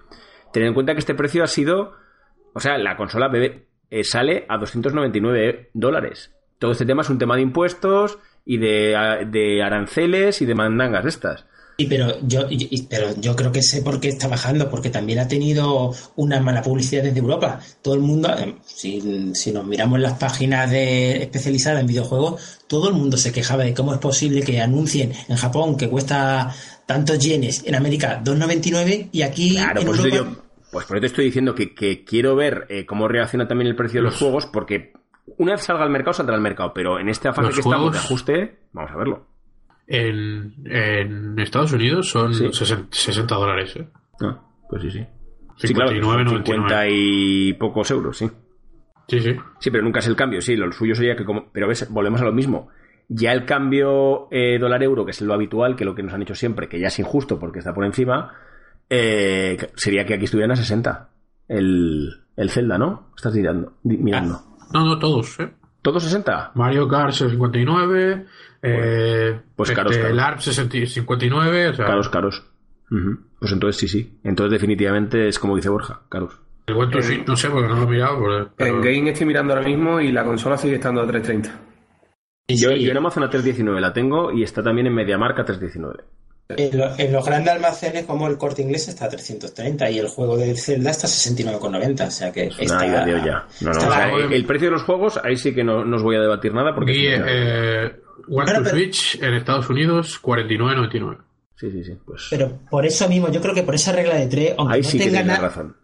Tened 0.54 0.68
en 0.68 0.72
cuenta 0.72 0.94
que 0.94 1.00
este 1.00 1.14
precio 1.14 1.44
ha 1.44 1.48
sido. 1.48 1.96
O 2.54 2.60
sea, 2.60 2.78
la 2.78 2.96
consola 2.96 3.28
bebé, 3.28 3.66
eh, 3.90 4.04
sale 4.04 4.46
a 4.48 4.56
299 4.56 5.68
dólares. 5.74 6.34
Todo 6.58 6.70
este 6.70 6.86
tema 6.86 7.02
es 7.02 7.10
un 7.10 7.18
tema 7.18 7.36
de 7.36 7.42
impuestos 7.42 8.18
y 8.46 8.56
de, 8.56 9.26
de 9.30 9.62
aranceles 9.62 10.40
y 10.40 10.46
de 10.46 10.54
mandangas 10.54 11.02
de 11.02 11.10
estas. 11.10 11.46
Sí, 11.80 11.86
pero 11.86 12.18
yo, 12.26 12.40
y- 12.50 12.66
y- 12.74 12.82
pero 12.88 13.14
yo 13.20 13.36
creo 13.36 13.52
que 13.52 13.62
sé 13.62 13.82
por 13.82 14.00
qué 14.00 14.08
está 14.08 14.26
bajando, 14.26 14.68
porque 14.68 14.90
también 14.90 15.20
ha 15.20 15.28
tenido 15.28 15.94
una 16.16 16.40
mala 16.40 16.60
publicidad 16.60 17.04
desde 17.04 17.20
Europa. 17.20 17.60
Todo 17.82 17.94
el 17.94 18.00
mundo, 18.00 18.28
eh, 18.36 18.56
si, 18.66 19.32
si 19.36 19.52
nos 19.52 19.64
miramos 19.64 20.00
las 20.00 20.14
páginas 20.14 20.68
de, 20.72 21.22
especializadas 21.22 21.80
en 21.80 21.86
videojuegos, 21.86 22.58
todo 22.66 22.88
el 22.88 22.94
mundo 22.96 23.16
se 23.16 23.30
quejaba 23.30 23.62
de 23.62 23.74
cómo 23.74 23.92
es 23.92 24.00
posible 24.00 24.42
que 24.42 24.60
anuncien 24.60 25.12
en 25.28 25.36
Japón 25.36 25.76
que 25.76 25.88
cuesta 25.88 26.52
tantos 26.84 27.20
yenes, 27.20 27.62
en 27.64 27.76
América 27.76 28.20
2,99 28.24 29.10
y 29.12 29.22
aquí 29.22 29.54
Claro, 29.54 29.80
en 29.80 29.86
pues, 29.86 30.00
eso 30.00 30.08
Europa... 30.08 30.30
yo- 30.32 30.42
pues 30.72 30.84
por 30.86 30.96
eso 30.96 31.00
te 31.02 31.06
estoy 31.06 31.24
diciendo 31.26 31.54
que, 31.54 31.74
que 31.76 32.04
quiero 32.04 32.34
ver 32.34 32.66
eh, 32.70 32.86
cómo 32.86 33.06
reacciona 33.06 33.46
también 33.46 33.68
el 33.68 33.76
precio 33.76 34.00
de 34.00 34.04
los 34.04 34.16
juegos, 34.16 34.46
porque 34.46 34.92
una 35.36 35.52
vez 35.52 35.62
salga 35.62 35.84
al 35.84 35.90
mercado, 35.90 36.12
saldrá 36.14 36.34
al 36.34 36.42
mercado, 36.42 36.72
pero 36.74 36.98
en 36.98 37.08
esta 37.08 37.32
fase 37.32 37.46
Los 37.46 37.54
que 37.54 37.60
estamos 37.60 37.92
de 37.92 37.98
ajuste, 37.98 38.58
vamos 38.72 38.90
a 38.90 38.96
verlo. 38.96 39.26
En, 39.90 40.54
en 40.66 41.38
Estados 41.38 41.72
Unidos 41.72 42.10
son 42.10 42.34
Sí. 42.34 42.52
60, 42.52 42.88
60 42.90 43.34
dólares, 43.34 43.74
¿eh? 43.76 43.88
Ah, 44.20 44.38
pues 44.68 44.82
sí, 44.82 44.90
sí. 44.90 45.06
59, 45.56 46.28
50 46.28 46.88
y 46.90 47.52
pocos 47.54 47.90
euros, 47.90 48.16
sí. 48.18 48.30
Sí, 49.08 49.20
sí. 49.20 49.34
Sí, 49.58 49.70
pero 49.70 49.82
nunca 49.82 50.00
es 50.00 50.06
el 50.06 50.14
cambio, 50.14 50.42
sí, 50.42 50.54
lo 50.56 50.70
suyo 50.70 50.94
sería 50.94 51.16
que 51.16 51.24
como... 51.24 51.50
Pero 51.50 51.66
ves, 51.66 51.88
volvemos 51.90 52.20
a 52.20 52.24
lo 52.26 52.32
mismo. 52.32 52.68
Ya 53.08 53.32
el 53.32 53.46
cambio 53.46 54.28
eh, 54.30 54.58
dólar-euro, 54.60 55.06
que 55.06 55.12
es 55.12 55.22
lo 55.22 55.32
habitual, 55.32 55.74
que 55.74 55.86
lo 55.86 55.94
que 55.94 56.02
nos 56.02 56.12
han 56.12 56.20
hecho 56.22 56.34
siempre, 56.34 56.68
que 56.68 56.78
ya 56.78 56.88
es 56.88 56.98
injusto 56.98 57.38
porque 57.38 57.60
está 57.60 57.72
por 57.74 57.86
encima, 57.86 58.34
eh, 58.90 59.56
sería 59.74 60.04
que 60.04 60.14
aquí 60.14 60.24
estuvieran 60.26 60.50
a 60.52 60.56
60. 60.56 61.08
El, 61.48 62.10
el 62.36 62.50
Zelda, 62.50 62.76
¿no? 62.76 63.10
Estás 63.16 63.34
mirando. 63.34 63.72
mirando. 63.82 64.42
No, 64.74 64.84
no, 64.84 64.98
todos, 64.98 65.40
¿eh? 65.40 65.48
¿Todo 65.80 65.98
60? 65.98 66.52
Mario 66.54 66.86
Kart 66.86 67.12
59, 67.12 68.26
eh, 68.62 69.40
pues 69.56 69.70
caros, 69.72 69.92
este, 69.92 70.02
caros. 70.02 70.12
el 70.18 70.20
ARP 70.24 70.40
60 70.40 70.86
59, 70.86 71.68
o 71.68 71.74
sea, 71.74 71.86
Caros, 71.86 72.08
caros. 72.08 72.44
Pues 73.38 73.52
entonces 73.52 73.78
sí, 73.80 73.88
sí. 73.88 74.18
Entonces 74.24 74.52
definitivamente 74.52 75.28
es 75.28 75.38
como 75.38 75.56
dice 75.56 75.68
Borja, 75.68 76.02
caros. 76.08 76.40
el 76.66 76.90
to 76.90 77.02
Switch, 77.02 77.26
no 77.26 77.36
sé, 77.36 77.48
porque 77.50 77.68
no 77.68 77.76
lo 77.76 77.82
he 77.82 77.86
mirado, 77.86 78.18
pero- 78.20 78.50
pero- 78.56 78.74
En 78.76 78.82
Game 78.82 79.10
estoy 79.10 79.26
mirando 79.26 79.54
ahora 79.54 79.66
mismo 79.66 80.00
y 80.00 80.10
la 80.12 80.24
consola 80.24 80.56
sigue 80.56 80.74
estando 80.76 81.00
a 81.02 81.06
330. 81.06 81.50
Sí, 82.48 82.56
Yo, 82.56 82.70
sí, 82.70 82.82
yo 82.82 82.90
en 82.90 82.96
Amazon 82.96 83.24
a 83.24 83.28
319 83.30 83.80
la 83.80 83.92
tengo 83.92 84.32
y 84.32 84.42
está 84.42 84.62
también 84.62 84.86
en 84.86 84.94
MediaMark 84.94 85.38
a 85.38 85.44
319. 85.44 86.04
en, 86.50 86.78
lo- 86.78 86.98
en 86.98 87.12
los 87.12 87.26
grandes 87.26 87.52
almacenes 87.52 88.06
como 88.06 88.26
el 88.26 88.38
corte 88.38 88.62
inglés 88.62 88.88
está 88.88 89.04
a 89.04 89.08
330 89.10 89.90
y 89.90 89.98
el 89.98 90.08
juego 90.08 90.38
de 90.38 90.56
Zelda 90.56 90.90
está 90.92 91.06
a 91.06 91.10
69,90. 91.10 92.06
O 92.06 92.10
sea 92.10 92.32
que 92.32 92.46
Es 92.46 92.58
está, 92.58 93.04
de 93.04 93.14
olla. 93.16 93.44
No, 93.60 93.66
no, 93.66 93.70
está 93.72 93.88
o 93.88 93.92
sea, 93.92 94.06
la- 94.08 94.24
el, 94.24 94.32
el 94.32 94.46
precio 94.46 94.68
de 94.68 94.72
los 94.72 94.82
juegos, 94.82 95.20
ahí 95.22 95.36
sí 95.36 95.54
que 95.54 95.62
no, 95.62 95.84
no 95.84 95.96
os 95.96 96.02
voy 96.02 96.16
a 96.16 96.20
debatir 96.20 96.54
nada 96.54 96.74
porque... 96.74 96.92
Y, 96.96 97.06
eh, 97.08 97.96
One 98.26 98.44
Bueno, 98.44 98.52
to 98.54 98.64
pero- 98.64 98.70
Switch 98.76 99.18
en 99.22 99.34
Estados 99.34 99.68
Unidos 99.70 100.18
49.99. 100.22 101.18
Sí, 101.56 101.70
sí, 101.72 101.82
sí. 101.84 101.92
Pues 102.04 102.26
Pero 102.30 102.58
por 102.70 102.86
eso 102.86 103.08
mismo, 103.08 103.30
yo 103.30 103.40
creo 103.40 103.54
que 103.54 103.62
por 103.64 103.74
esa 103.74 103.92
regla 103.92 104.14
de 104.14 104.26
tres, 104.28 104.54
aunque 104.56 104.74
ahí 104.76 104.82
no 104.82 104.88
sí 104.88 104.98
tenga 104.98 105.22
nada, 105.24 105.40
razón. 105.40 105.76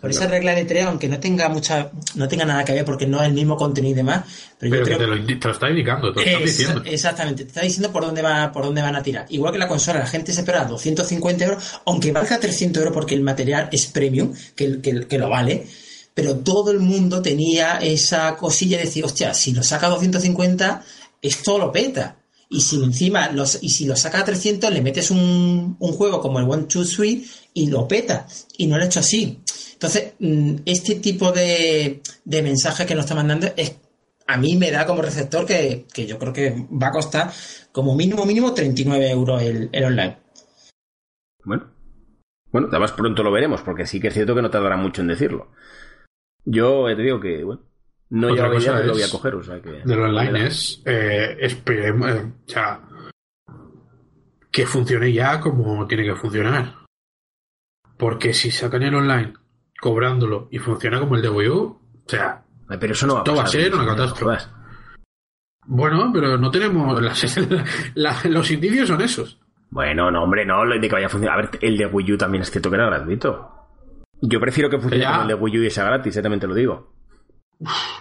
por 0.00 0.10
esa 0.10 0.26
regla 0.26 0.54
de 0.54 0.64
tres, 0.64 0.84
aunque 0.86 1.08
no 1.08 1.20
tenga 1.20 1.48
mucha, 1.48 1.90
no 2.16 2.26
tenga 2.28 2.44
nada 2.44 2.64
que 2.64 2.72
ver 2.72 2.84
porque 2.84 3.06
no 3.06 3.20
es 3.22 3.28
el 3.28 3.32
mismo 3.34 3.56
contenido 3.56 3.92
y 3.92 3.96
demás, 3.96 4.24
pero, 4.58 4.70
Pero 4.72 4.76
yo 4.76 4.78
que 4.84 4.84
creo 4.96 4.98
te 4.98 5.06
lo, 5.32 5.38
te 5.38 5.46
lo 5.48 5.52
está 5.54 5.70
indicando, 5.70 6.12
te 6.12 6.20
lo 6.20 6.26
está 6.26 6.38
Es- 6.40 6.58
diciendo. 6.58 6.82
exactamente, 6.84 7.44
te 7.44 7.48
está 7.48 7.60
diciendo 7.62 7.92
por 7.92 8.02
dónde 8.04 8.22
va, 8.22 8.50
por 8.52 8.64
dónde 8.64 8.82
van 8.82 8.96
a 8.96 9.02
tirar. 9.04 9.26
Igual 9.30 9.52
que 9.52 9.58
la 9.58 9.68
consola, 9.68 10.00
la 10.00 10.06
gente 10.06 10.32
se 10.32 10.40
espera 10.40 10.64
250 10.64 11.44
euros, 11.44 11.80
aunque 11.86 12.10
valga 12.12 12.38
300 12.40 12.80
euros 12.82 12.92
porque 12.94 13.14
el 13.14 13.22
material 13.22 13.68
es 13.70 13.86
premium, 13.86 14.34
que, 14.56 14.80
que, 14.82 15.06
que 15.06 15.18
lo 15.18 15.28
vale, 15.30 15.64
pero 16.12 16.38
todo 16.38 16.72
el 16.72 16.80
mundo 16.80 17.22
tenía 17.22 17.78
esa 17.78 18.36
cosilla 18.36 18.78
de 18.78 18.84
decir, 18.84 19.04
hostia, 19.04 19.32
si 19.32 19.52
lo 19.52 19.62
saca 19.62 19.86
a 19.86 19.90
250, 19.90 20.82
esto 21.20 21.58
lo 21.58 21.72
peta. 21.72 22.16
Y 22.48 22.60
si 22.62 22.82
encima 22.82 23.30
y 23.60 23.68
si 23.70 23.86
lo 23.86 23.94
saca 23.94 24.20
a 24.20 24.24
300, 24.24 24.72
le 24.72 24.82
metes 24.82 25.10
un, 25.12 25.76
un 25.78 25.92
juego 25.92 26.20
como 26.20 26.40
el 26.40 26.50
One, 26.50 26.64
Two, 26.64 26.84
Three 26.84 27.24
y 27.54 27.68
lo 27.68 27.86
peta. 27.86 28.26
Y 28.58 28.66
no 28.66 28.76
lo 28.76 28.82
he 28.82 28.86
hecho 28.86 29.00
así. 29.00 29.40
Entonces, 29.74 30.14
mm, 30.18 30.56
este 30.66 30.96
tipo 30.96 31.30
de, 31.30 32.02
de 32.24 32.54
que 32.86 32.94
nos 32.94 33.04
está 33.04 33.14
mandando 33.14 33.48
es 33.56 33.76
a 34.26 34.36
mí 34.36 34.56
me 34.56 34.70
da 34.70 34.86
como 34.86 35.02
receptor 35.02 35.44
que, 35.44 35.86
que 35.92 36.06
yo 36.06 36.18
creo 36.18 36.32
que 36.32 36.66
va 36.70 36.88
a 36.88 36.92
costar 36.92 37.32
como 37.72 37.96
mínimo, 37.96 38.24
mínimo 38.24 38.54
39 38.54 39.10
euros 39.10 39.42
el, 39.42 39.68
el 39.72 39.84
online. 39.84 40.18
Bueno. 41.44 41.72
Bueno, 42.52 42.68
además 42.70 42.92
pronto 42.92 43.22
lo 43.22 43.30
veremos, 43.32 43.62
porque 43.62 43.86
sí 43.86 44.00
que 44.00 44.08
es 44.08 44.14
cierto 44.14 44.34
que 44.34 44.42
no 44.42 44.50
tardará 44.50 44.76
mucho 44.76 45.02
en 45.02 45.08
decirlo. 45.08 45.52
Yo 46.44 46.86
te 46.86 47.02
digo 47.02 47.20
que, 47.20 47.44
bueno, 47.44 47.62
no 48.10 48.32
Otra 48.32 48.50
cosa 48.50 48.72
pero 48.74 48.86
lo 48.86 48.92
voy 48.94 49.02
a 49.02 49.04
es- 49.06 49.10
coger, 49.12 49.34
o 49.34 49.42
sea 49.42 49.60
que... 49.60 49.70
de 49.84 49.96
lo 49.96 50.04
online 50.04 50.46
es, 50.46 50.82
eh, 50.84 51.36
esperemos, 51.40 52.10
eh, 52.10 52.32
o 52.46 52.48
sea, 52.50 52.80
que 54.50 54.66
funcione 54.66 55.12
ya 55.12 55.40
como 55.40 55.86
tiene 55.86 56.04
que 56.04 56.16
funcionar. 56.16 56.74
Porque 57.96 58.32
si 58.32 58.50
sacan 58.50 58.82
el 58.82 58.94
online 58.94 59.34
cobrándolo 59.80 60.48
y 60.50 60.58
funciona 60.58 60.98
como 60.98 61.16
el 61.16 61.22
de 61.22 61.28
Wii 61.30 61.48
U, 61.48 61.60
o 61.62 61.80
sea, 62.06 62.42
Pero 62.80 62.92
eso 62.92 63.06
no 63.06 63.14
va 63.14 63.20
a 63.20 63.22
Esto 63.22 63.34
va 63.34 63.40
a 63.40 63.44
pasar, 63.44 63.60
ser 63.60 63.74
una 63.74 63.86
catástrofe. 63.86 64.44
bueno, 65.66 66.10
pero 66.12 66.36
no 66.38 66.50
tenemos, 66.50 67.00
las- 67.02 67.36
la- 67.94 68.16
los 68.24 68.50
indicios 68.50 68.88
son 68.88 69.00
esos. 69.02 69.38
Bueno, 69.70 70.10
no, 70.10 70.24
hombre, 70.24 70.44
no, 70.44 70.64
lo 70.64 70.74
de 70.74 70.80
que 70.80 70.88
vaya 70.94 71.06
a 71.06 71.10
funcionar. 71.10 71.38
A 71.38 71.42
ver, 71.42 71.50
el 71.62 71.76
de 71.78 71.86
Wii 71.86 72.12
U 72.14 72.18
también 72.18 72.42
es 72.42 72.50
cierto 72.50 72.70
que 72.70 72.76
era 72.76 72.86
gratuito. 72.86 73.50
Yo 74.20 74.40
prefiero 74.40 74.68
que 74.68 74.78
funcione 74.78 75.04
Ya. 75.04 75.10
como 75.12 75.22
el 75.22 75.28
de 75.28 75.34
Wii 75.34 75.58
U 75.58 75.62
y 75.62 75.70
sea 75.70 75.84
gratis, 75.84 76.16
eh, 76.16 76.22
también 76.22 76.40
te 76.40 76.46
lo 76.48 76.54
digo. 76.54 76.92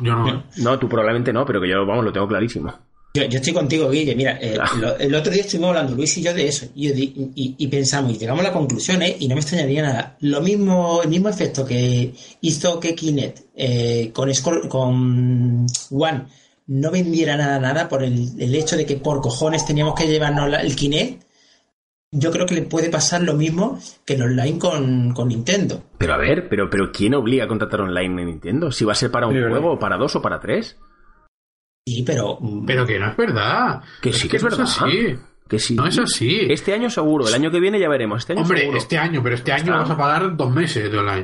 Yo 0.02 0.15
no. 0.15 0.44
No, 0.57 0.80
tú 0.80 0.88
probablemente 0.88 1.34
no, 1.34 1.45
pero 1.45 1.60
que 1.61 1.69
yo, 1.69 1.86
vamos, 1.86 2.06
lo 2.06 2.11
tengo 2.14 2.27
clarísimo. 2.27 2.73
Yo, 3.14 3.23
yo 3.26 3.38
estoy 3.40 3.53
contigo, 3.53 3.90
Guille. 3.90 4.15
Mira, 4.15 4.38
eh, 4.40 4.56
lo- 4.80 4.95
el 4.98 5.14
otro 5.15 5.34
día 5.34 5.41
estuvimos 5.41 5.69
hablando 5.69 5.95
Luis 5.95 6.15
y 6.18 6.22
yo 6.22 6.34
de 6.34 6.48
eso. 6.48 6.68
Y, 6.76 6.90
yo 6.90 6.94
di- 6.94 7.14
y- 7.36 7.56
y 7.57 7.68
pensamos, 7.68 8.14
y 8.14 8.18
llegamos 8.19 8.41
a 8.45 8.49
la 8.49 8.53
conclusión, 8.53 9.02
¿eh? 9.02 9.18
y 9.19 9.27
no 9.27 9.34
me 9.36 9.41
extrañaría 9.41 9.81
nada. 9.81 10.15
Lo 10.22 10.41
mismo, 10.41 11.02
el 11.02 11.10
mismo 11.10 11.27
efecto 11.27 11.65
que 11.65 12.14
hizo 12.41 12.80
que 12.80 12.94
Kinect 12.95 13.40
eh, 13.56 14.11
con, 14.14 14.30
Scroll- 14.30 14.68
con 14.68 15.65
One 15.90 16.26
no 16.68 16.91
vendiera 16.91 17.36
nada, 17.36 17.60
nada 17.60 17.90
por 17.90 18.03
el, 18.03 18.30
el 18.40 18.53
hecho 18.53 18.77
de 18.77 18.86
que 18.86 18.98
por 18.98 19.22
cojones 19.22 19.65
teníamos 19.65 19.95
que 19.95 20.06
llevarnos 20.07 20.48
la- 20.49 20.61
el 20.61 20.76
Kinect. 20.76 21.23
Yo 22.11 22.31
creo 22.31 22.45
que 22.48 22.56
le 22.56 22.64
puede 22.64 22.90
pasar 22.90 23.22
lo 23.22 23.36
mismo 23.36 23.80
que 24.06 24.15
el 24.15 24.23
online 24.23 24.57
con, 24.57 25.14
con 25.14 25.27
Nintendo. 25.27 25.84
Pero 25.99 26.14
a 26.14 26.18
ver, 26.18 26.49
pero, 26.49 26.68
pero 26.69 26.91
¿quién 26.91 27.14
obliga 27.14 27.45
a 27.45 27.48
contratar 27.48 27.81
online 27.81 28.22
en 28.23 28.27
Nintendo? 28.30 28.72
Si 28.72 28.84
va 28.84 28.94
a 28.94 28.95
ser 28.95 29.11
para 29.11 29.27
un 29.27 29.36
Sí, 29.36 29.41
juego, 29.48 29.73
o 29.73 29.80
para 29.80 29.98
dos 29.98 30.15
o 30.15 30.22
para 30.22 30.40
tres. 30.40 30.77
Sí, 31.86 32.03
pero. 32.06 32.38
mm, 32.40 32.65
Pero 32.65 32.86
que 32.86 32.98
no 32.99 33.10
es 33.11 33.18
verdad. 33.18 33.81
Que 34.02 34.11
sí 34.11 34.27
que 34.27 34.38
es 34.38 34.44
no 34.44 34.49
verdad. 34.49 34.64
así. 34.65 35.18
Que 35.48 35.60
sí. 35.60 35.76
No 35.76 35.86
es 35.86 35.98
así. 35.99 36.48
Este 36.49 36.73
año 36.73 36.90
seguro, 36.90 37.27
el 37.27 37.34
año 37.34 37.52
que 37.52 37.60
viene 37.60 37.80
ya 37.80 37.90
veremos. 37.90 38.19
Este 38.19 38.34
año 38.34 38.41
Hombre, 38.41 38.60
seguro. 38.61 38.77
este 38.80 38.98
año, 38.98 39.22
pero 39.23 39.36
este 39.36 39.52
año 39.52 39.64
Está. 39.73 39.77
vas 39.77 39.90
a 39.91 39.98
pagar 39.98 40.36
dos 40.36 40.52
meses 40.53 40.91
de 40.91 40.98
online. 40.98 41.23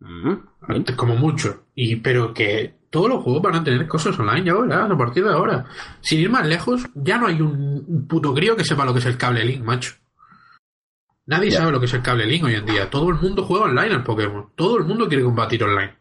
Mm. 0.00 0.94
Como 0.96 1.16
mucho. 1.16 1.64
Y 1.74 1.96
pero 1.96 2.32
que 2.32 2.77
todos 2.90 3.08
los 3.08 3.22
juegos 3.22 3.42
van 3.42 3.56
a 3.56 3.64
tener 3.64 3.86
cosas 3.86 4.18
online 4.18 4.44
ya 4.44 4.54
verás, 4.54 4.90
a 4.90 4.96
partir 4.96 5.24
de 5.24 5.32
ahora. 5.32 5.66
Sin 6.00 6.20
ir 6.20 6.30
más 6.30 6.46
lejos, 6.46 6.88
ya 6.94 7.18
no 7.18 7.26
hay 7.26 7.40
un 7.40 8.06
puto 8.08 8.34
crío 8.34 8.56
que 8.56 8.64
sepa 8.64 8.84
lo 8.84 8.92
que 8.92 9.00
es 9.00 9.06
el 9.06 9.16
cable 9.16 9.44
link, 9.44 9.62
macho. 9.62 9.94
Nadie 11.26 11.50
sabe 11.50 11.72
lo 11.72 11.78
que 11.78 11.84
es 11.84 11.92
el 11.92 12.00
cable 12.00 12.24
link 12.24 12.44
hoy 12.44 12.54
en 12.54 12.64
día. 12.64 12.88
Todo 12.88 13.10
el 13.10 13.16
mundo 13.16 13.44
juega 13.44 13.66
online 13.66 13.96
al 13.96 14.02
Pokémon. 14.02 14.48
Todo 14.54 14.78
el 14.78 14.84
mundo 14.84 15.06
quiere 15.08 15.24
combatir 15.24 15.62
online. 15.62 15.97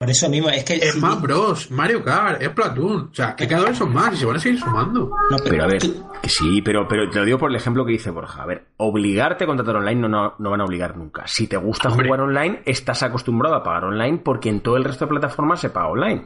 Por 0.00 0.08
eso 0.08 0.30
mismo, 0.30 0.48
es 0.48 0.64
que. 0.64 0.74
Es 0.76 0.94
si- 0.94 1.00
más 1.00 1.20
Bros, 1.20 1.70
Mario 1.70 2.02
Kart, 2.02 2.40
es 2.40 2.48
Platoon. 2.48 3.10
O 3.10 3.14
sea, 3.14 3.36
que 3.36 3.46
cada 3.46 3.66
vez 3.66 3.76
son 3.76 3.92
más 3.92 4.14
y 4.14 4.16
se 4.16 4.24
van 4.24 4.36
a 4.36 4.38
seguir 4.38 4.58
sumando. 4.58 5.10
no, 5.30 5.36
Pero 5.44 5.62
a 5.62 5.66
ver, 5.66 5.78
que 6.22 6.28
sí, 6.30 6.62
pero, 6.62 6.88
pero 6.88 7.10
te 7.10 7.18
lo 7.18 7.24
digo 7.26 7.36
por 7.38 7.50
el 7.50 7.56
ejemplo 7.56 7.84
que 7.84 7.92
dice 7.92 8.10
Borja. 8.10 8.42
A 8.42 8.46
ver, 8.46 8.68
obligarte 8.78 9.44
a 9.44 9.46
contratar 9.46 9.76
online 9.76 10.00
no, 10.00 10.08
no, 10.08 10.34
no 10.38 10.50
van 10.50 10.62
a 10.62 10.64
obligar 10.64 10.96
nunca. 10.96 11.26
Si 11.26 11.46
te 11.46 11.58
gusta 11.58 11.90
Hombre. 11.90 12.06
jugar 12.08 12.22
online, 12.22 12.62
estás 12.64 13.02
acostumbrado 13.02 13.54
a 13.56 13.62
pagar 13.62 13.84
online 13.84 14.18
porque 14.24 14.48
en 14.48 14.60
todo 14.62 14.78
el 14.78 14.84
resto 14.84 15.04
de 15.04 15.10
plataformas 15.10 15.60
se 15.60 15.68
paga 15.68 15.88
online. 15.88 16.24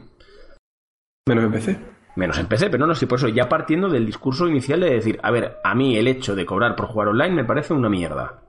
Menos 1.27 1.43
en 1.43 1.51
PC. 1.51 1.79
Menos 2.15 2.37
en 2.39 2.47
PC, 2.47 2.67
pero 2.69 2.79
no, 2.79 2.87
no, 2.87 2.95
sí, 2.95 3.07
por 3.07 3.17
eso 3.19 3.27
ya 3.27 3.49
partiendo 3.49 3.89
del 3.89 4.05
discurso 4.05 4.47
inicial 4.47 4.79
de 4.79 4.91
decir, 4.91 5.19
a 5.21 5.31
ver, 5.31 5.57
a 5.65 5.75
mí 5.75 5.97
el 5.97 6.07
hecho 6.07 6.33
de 6.33 6.45
cobrar 6.45 6.77
por 6.77 6.85
jugar 6.87 7.09
online 7.09 7.35
me 7.35 7.43
parece 7.43 7.73
una 7.73 7.89
mierda. 7.89 8.41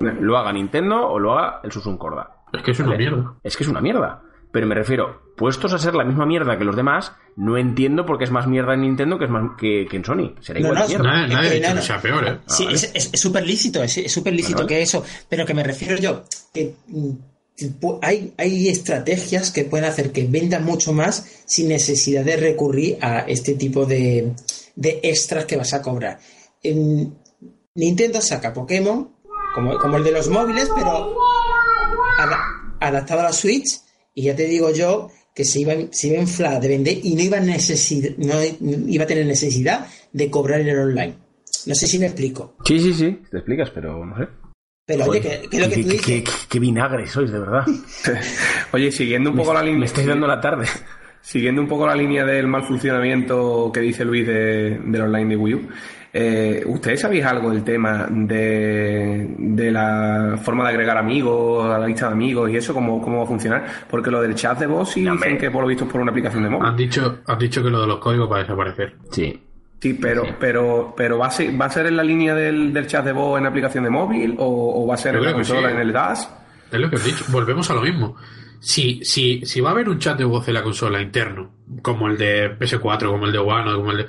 Lo 0.00 0.36
haga 0.36 0.52
Nintendo 0.52 1.06
o 1.08 1.20
lo 1.20 1.38
haga 1.38 1.60
el 1.62 1.70
Susun 1.70 1.96
Corda. 1.98 2.42
Es 2.52 2.62
que 2.62 2.72
es 2.72 2.80
una 2.80 2.88
Vale. 2.90 2.98
mierda. 2.98 3.34
Es 3.44 3.56
que 3.56 3.62
es 3.62 3.68
una 3.70 3.80
mierda. 3.80 4.22
Pero 4.52 4.66
me 4.66 4.74
refiero, 4.74 5.22
puestos 5.36 5.72
a 5.72 5.78
ser 5.78 5.94
la 5.94 6.04
misma 6.04 6.26
mierda 6.26 6.58
que 6.58 6.64
los 6.64 6.76
demás, 6.76 7.12
no 7.36 7.56
entiendo 7.56 8.04
por 8.04 8.18
qué 8.18 8.24
es 8.24 8.30
más 8.30 8.46
mierda 8.46 8.74
en 8.74 8.82
Nintendo 8.82 9.18
que 9.18 9.24
es 9.24 9.30
más 9.30 9.52
que, 9.58 9.86
que 9.90 9.96
en 9.96 10.04
Sony. 10.04 10.34
Será 10.40 10.60
No, 10.60 10.66
igual 10.68 10.78
no, 10.78 10.82
de 10.82 10.88
mierda. 10.88 11.10
Nadie, 11.10 11.34
nadie 11.34 11.46
ha 11.46 11.50
que 11.50 11.56
dicho 11.56 11.68
no, 11.68 11.74
que 11.74 11.80
no. 11.80 11.86
sea 11.86 12.00
peor, 12.02 12.28
¿eh? 12.28 12.38
Sí, 12.46 12.64
vale. 12.66 12.76
es- 12.76 12.90
es 12.94 13.10
es 13.14 13.20
súper 13.20 13.46
lícito, 13.46 13.82
es 13.82 13.96
es 13.96 14.12
súper 14.12 14.34
lícito 14.34 14.58
Vale, 14.58 14.64
vale. 14.66 14.76
que 14.76 14.82
eso, 14.82 15.04
pero 15.28 15.46
que 15.46 15.54
me 15.54 15.62
refiero 15.62 15.96
yo, 15.96 16.24
que 16.52 16.74
mm, 16.88 17.10
hay, 18.02 18.34
hay 18.36 18.68
estrategias 18.68 19.50
que 19.52 19.64
pueden 19.64 19.86
hacer 19.86 20.12
que 20.12 20.24
vendan 20.26 20.64
mucho 20.64 20.92
más 20.92 21.26
sin 21.46 21.68
necesidad 21.68 22.24
de 22.24 22.36
recurrir 22.36 22.98
a 23.00 23.20
este 23.20 23.54
tipo 23.54 23.86
de, 23.86 24.32
de 24.76 25.00
extras 25.02 25.46
que 25.46 25.56
vas 25.56 25.72
a 25.72 25.80
cobrar. 25.80 26.18
En- 26.62 27.14
Nintendo 27.74 28.20
saca 28.20 28.52
Pokémon, 28.52 29.08
como, 29.54 29.78
como 29.78 29.96
el 29.96 30.04
de 30.04 30.12
los 30.12 30.28
móviles, 30.28 30.68
pero 30.74 31.14
ada- 32.18 32.74
adaptado 32.80 33.20
a 33.20 33.24
la 33.24 33.32
Switch, 33.32 33.80
y 34.14 34.22
ya 34.24 34.36
te 34.36 34.44
digo 34.46 34.70
yo 34.72 35.10
que 35.34 35.44
se 35.44 35.60
iba, 35.60 35.72
se 35.90 36.08
iba 36.08 36.18
a 36.18 36.22
inflar 36.22 36.60
de 36.60 36.68
vender 36.68 36.98
y 37.02 37.14
no 37.14 37.22
iba, 37.22 37.38
a 37.38 37.40
necesi- 37.42 38.14
no 38.18 38.34
iba 38.88 39.04
a 39.04 39.06
tener 39.06 39.24
necesidad 39.26 39.86
de 40.12 40.30
cobrar 40.30 40.60
en 40.60 40.68
el 40.68 40.78
online. 40.78 41.14
No 41.66 41.74
sé 41.74 41.86
si 41.86 41.98
me 41.98 42.06
explico. 42.06 42.56
Sí, 42.64 42.78
sí, 42.80 42.92
sí, 42.92 43.18
te 43.30 43.38
explicas, 43.38 43.70
pero 43.70 44.04
no 44.04 44.16
sé. 44.18 44.28
Pero 44.84 45.04
oye, 45.06 45.20
lo 45.20 45.22
que 45.22 45.48
qué- 45.48 45.58
tú 45.58 45.68
qué- 45.70 45.76
dices. 45.76 46.02
qué- 46.06 46.24
qué- 46.24 46.30
qué 46.48 46.58
vinagre 46.58 47.06
sois, 47.06 47.30
de 47.30 47.38
verdad. 47.38 47.64
Oye, 48.72 48.90
siguiendo 48.90 49.30
un 49.30 49.36
poco 49.36 49.54
la 49.54 49.62
línea. 49.62 49.78
Me 49.80 49.86
estáis 49.86 50.06
dando 50.06 50.26
la 50.26 50.40
tarde. 50.40 50.66
Siguiendo 51.24 51.62
un 51.62 51.68
poco 51.68 51.86
la 51.86 51.94
línea 51.94 52.24
del 52.24 52.48
mal 52.48 52.64
funcionamiento 52.64 53.70
que 53.72 53.78
dice 53.78 54.04
Luis 54.04 54.26
de, 54.26 54.80
del 54.84 55.02
online 55.02 55.28
de 55.30 55.36
Wii 55.36 55.54
U, 55.54 55.68
eh, 56.12 56.62
¿ustedes 56.66 57.00
sabéis 57.00 57.24
algo 57.24 57.50
del 57.50 57.64
tema 57.64 58.06
de, 58.10 59.34
de 59.38 59.70
la 59.70 60.38
forma 60.42 60.64
de 60.64 60.70
agregar 60.70 60.98
amigos 60.98 61.64
a 61.64 61.78
la 61.78 61.86
lista 61.86 62.08
de 62.08 62.12
amigos 62.12 62.50
y 62.50 62.56
eso, 62.56 62.74
cómo, 62.74 63.00
cómo 63.00 63.18
va 63.18 63.24
a 63.24 63.26
funcionar? 63.26 63.64
Porque 63.88 64.10
lo 64.10 64.20
del 64.20 64.34
chat 64.34 64.58
de 64.58 64.66
voz 64.66 64.90
sí 64.90 65.00
dicen 65.08 65.38
que 65.38 65.50
por 65.50 65.62
lo 65.62 65.68
visto 65.68 65.84
es 65.84 65.90
por 65.90 66.00
una 66.00 66.10
aplicación 66.10 66.42
de 66.42 66.50
móvil. 66.50 66.66
Han 66.68 66.76
dicho, 66.76 67.18
han 67.26 67.38
dicho 67.38 67.62
que 67.62 67.70
lo 67.70 67.80
de 67.80 67.86
los 67.86 67.98
códigos 67.98 68.30
va 68.30 68.36
a 68.36 68.40
desaparecer. 68.40 68.94
Sí. 69.10 69.40
Sí, 69.80 69.94
pero, 69.94 70.24
Sí. 70.24 70.30
pero, 70.38 70.94
pero 70.96 71.18
¿va 71.18 71.26
a 71.26 71.30
ser, 71.30 71.60
va 71.60 71.64
a 71.64 71.70
ser 71.70 71.86
en 71.86 71.96
la 71.96 72.04
línea 72.04 72.34
del, 72.36 72.72
del 72.72 72.86
chat 72.86 73.04
de 73.04 73.12
voz 73.12 73.40
en 73.40 73.46
aplicación 73.46 73.82
de 73.82 73.90
móvil 73.90 74.36
o, 74.38 74.82
o 74.82 74.86
va 74.86 74.94
a 74.94 74.96
ser 74.98 75.14
Yo 75.14 75.18
en 75.20 75.24
la 75.26 75.32
consola, 75.32 75.68
sí. 75.68 75.74
en 75.74 75.80
el 75.80 75.92
DAS? 75.92 76.32
Es 76.70 76.78
lo 76.78 76.88
que 76.88 76.96
he 76.96 77.00
dicho. 77.00 77.24
Volvemos 77.30 77.68
a 77.68 77.74
lo 77.74 77.80
mismo. 77.82 78.14
Si, 78.60 79.00
si, 79.04 79.44
si 79.44 79.60
va 79.60 79.70
a 79.70 79.72
haber 79.72 79.88
un 79.88 79.98
chat 79.98 80.16
de 80.16 80.22
voz 80.24 80.46
en 80.46 80.54
la 80.54 80.62
consola 80.62 81.02
interno, 81.02 81.50
como 81.82 82.06
el 82.06 82.16
de 82.16 82.56
PS4, 82.60 83.10
como 83.10 83.26
el 83.26 83.32
de 83.32 83.38
One 83.38 83.72
o 83.72 83.76
como 83.78 83.90
el 83.90 83.96
de. 83.96 84.06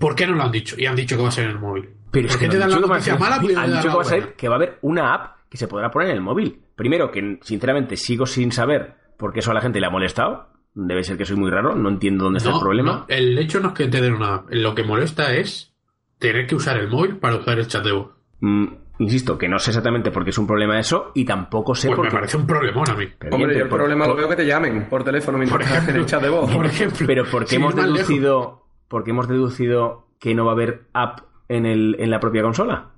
¿Por 0.00 0.16
qué 0.16 0.26
no 0.26 0.34
lo 0.34 0.42
han 0.42 0.50
dicho? 0.50 0.74
Y 0.76 0.86
han 0.86 0.96
dicho 0.96 1.16
que 1.16 1.22
va 1.22 1.28
a 1.28 1.32
ser 1.32 1.44
en 1.44 1.50
el 1.52 1.58
móvil. 1.60 1.88
Pero 2.10 2.26
es 2.26 2.32
¿Por 2.32 2.40
que 2.40 2.46
qué 2.46 2.50
te 2.52 2.58
dan 2.58 2.70
la 2.70 2.76
dicho 2.76 2.86
que 2.86 2.90
va 2.90 2.94
a 2.96 2.98
noticia 2.98 3.12
ser- 3.12 3.20
mala? 3.20 3.36
Han 3.36 3.70
dicho 3.72 3.88
que 3.90 3.94
va 3.96 4.02
a 4.02 4.04
ser 4.04 4.34
que 4.34 4.48
va 4.48 4.54
a 4.54 4.56
haber 4.56 4.78
una 4.82 5.14
app 5.14 5.36
que 5.48 5.56
se 5.56 5.68
podrá 5.68 5.90
poner 5.92 6.08
en 6.10 6.16
el 6.16 6.20
móvil. 6.22 6.60
Primero, 6.74 7.10
que 7.12 7.38
sinceramente 7.42 7.96
sigo 7.96 8.26
sin 8.26 8.50
saber 8.50 8.94
por 9.16 9.32
qué 9.32 9.38
eso 9.40 9.50
a 9.52 9.54
la 9.54 9.60
gente 9.60 9.78
le 9.78 9.86
ha 9.86 9.90
molestado. 9.90 10.48
Debe 10.74 11.04
ser 11.04 11.16
que 11.18 11.24
soy 11.26 11.36
muy 11.36 11.50
raro, 11.50 11.74
no 11.74 11.88
entiendo 11.88 12.24
dónde 12.24 12.38
está 12.38 12.50
No, 12.50 12.56
el 12.56 12.62
problema. 12.62 12.92
no, 12.92 13.04
el 13.08 13.36
hecho 13.38 13.60
no 13.60 13.68
es 13.68 13.74
que 13.74 13.88
te 13.88 14.00
den 14.00 14.14
una 14.14 14.34
app. 14.36 14.46
Lo 14.50 14.74
que 14.74 14.82
molesta 14.84 15.34
es 15.34 15.74
tener 16.18 16.46
que 16.46 16.54
usar 16.54 16.78
el 16.78 16.88
móvil 16.88 17.16
para 17.18 17.36
usar 17.36 17.58
el 17.58 17.66
chat 17.66 17.84
de 17.84 17.92
voz. 17.92 18.10
Mm, 18.40 18.66
insisto, 19.00 19.36
que 19.36 19.48
no 19.48 19.58
sé 19.58 19.70
exactamente 19.70 20.10
por 20.10 20.22
qué 20.24 20.30
es 20.30 20.38
un 20.38 20.46
problema 20.46 20.78
eso 20.78 21.10
y 21.14 21.24
tampoco 21.24 21.74
sé 21.74 21.88
Pues 21.88 21.96
por 21.96 22.04
me 22.06 22.10
qué. 22.10 22.16
parece 22.16 22.36
un 22.36 22.46
problemón 22.46 22.88
a 22.88 22.94
mí. 22.94 23.06
Pero 23.18 23.34
Hombre, 23.34 23.48
bien, 23.48 23.58
yo 23.58 23.64
el 23.64 23.68
por- 23.70 23.78
problema 23.80 24.04
por- 24.06 24.14
lo 24.14 24.20
veo 24.20 24.28
que 24.28 24.36
te 24.36 24.46
llamen 24.46 24.88
por 24.88 25.02
teléfono 25.04 25.38
mientras 25.38 25.60
en 25.68 25.72
el 25.72 25.78
ejemplo, 25.82 26.04
chat 26.06 26.22
de 26.22 26.28
voz. 26.28 26.50
por 26.52 26.66
ejemplo. 26.66 27.06
Pero 27.06 27.24
¿por 27.24 27.44
qué 27.46 27.56
hemos 27.56 27.74
deducido, 27.74 28.59
por 28.90 29.04
qué 29.04 29.12
hemos 29.12 29.28
deducido 29.28 30.08
que 30.18 30.34
no 30.34 30.44
va 30.44 30.50
a 30.50 30.54
haber 30.54 30.88
app 30.92 31.20
en, 31.48 31.64
el, 31.64 31.96
en 32.00 32.10
la 32.10 32.18
propia 32.18 32.42
consola? 32.42 32.90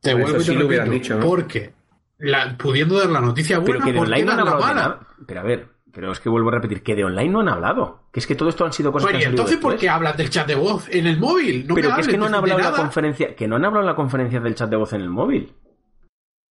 Te 0.00 0.12
vuelvo 0.14 0.40
sí 0.40 0.54
lo 0.54 0.66
hubieran 0.66 0.90
dicho, 0.90 1.16
¿no? 1.16 1.24
Porque 1.24 1.72
la, 2.18 2.58
pudiendo 2.58 2.98
dar 2.98 3.10
la 3.10 3.20
noticia 3.20 3.60
buena, 3.60 3.74
Pero 3.74 3.84
que 3.84 3.92
de 3.92 3.98
¿por 3.98 4.08
qué 4.08 4.14
online 4.14 4.26
no 4.26 4.32
han 4.32 4.38
hablado 4.40 4.58
de 4.58 4.62
mala? 4.64 4.80
nada. 4.82 5.08
Pero 5.24 5.40
a 5.40 5.42
ver, 5.44 5.68
pero 5.92 6.10
es 6.10 6.18
que 6.18 6.28
vuelvo 6.28 6.48
a 6.48 6.54
repetir, 6.54 6.82
que 6.82 6.96
de 6.96 7.04
online 7.04 7.28
no 7.28 7.40
han 7.40 7.48
hablado. 7.48 8.08
Que 8.12 8.18
es 8.18 8.26
que 8.26 8.34
todo 8.34 8.48
esto 8.48 8.64
han 8.64 8.72
sido 8.72 8.90
cosas 8.90 9.06
Bueno, 9.06 9.18
que 9.18 9.22
¿y 9.22 9.26
han 9.26 9.30
salido 9.30 9.42
entonces 9.42 9.62
por 9.62 9.76
qué 9.76 9.88
hablas 9.88 10.16
del 10.16 10.30
chat 10.30 10.48
de 10.48 10.56
voz 10.56 10.88
en 10.88 11.06
el 11.06 11.20
móvil? 11.20 11.64
No 11.68 11.76
pero 11.76 11.90
me 11.90 11.94
que 11.94 12.00
es 12.00 12.08
que 12.08 12.18
no 12.18 12.26
han 12.26 12.34
hablado 12.34 12.58
en 12.58 12.66
la 12.66 12.72
conferencia, 12.72 13.36
que 13.36 13.46
no 13.46 13.54
han 13.54 13.64
hablado 13.64 13.84
en 13.84 13.90
la 13.90 13.96
conferencia 13.96 14.40
del 14.40 14.56
chat 14.56 14.68
de 14.68 14.76
voz 14.76 14.92
en 14.94 15.02
el 15.02 15.10
móvil. 15.10 15.54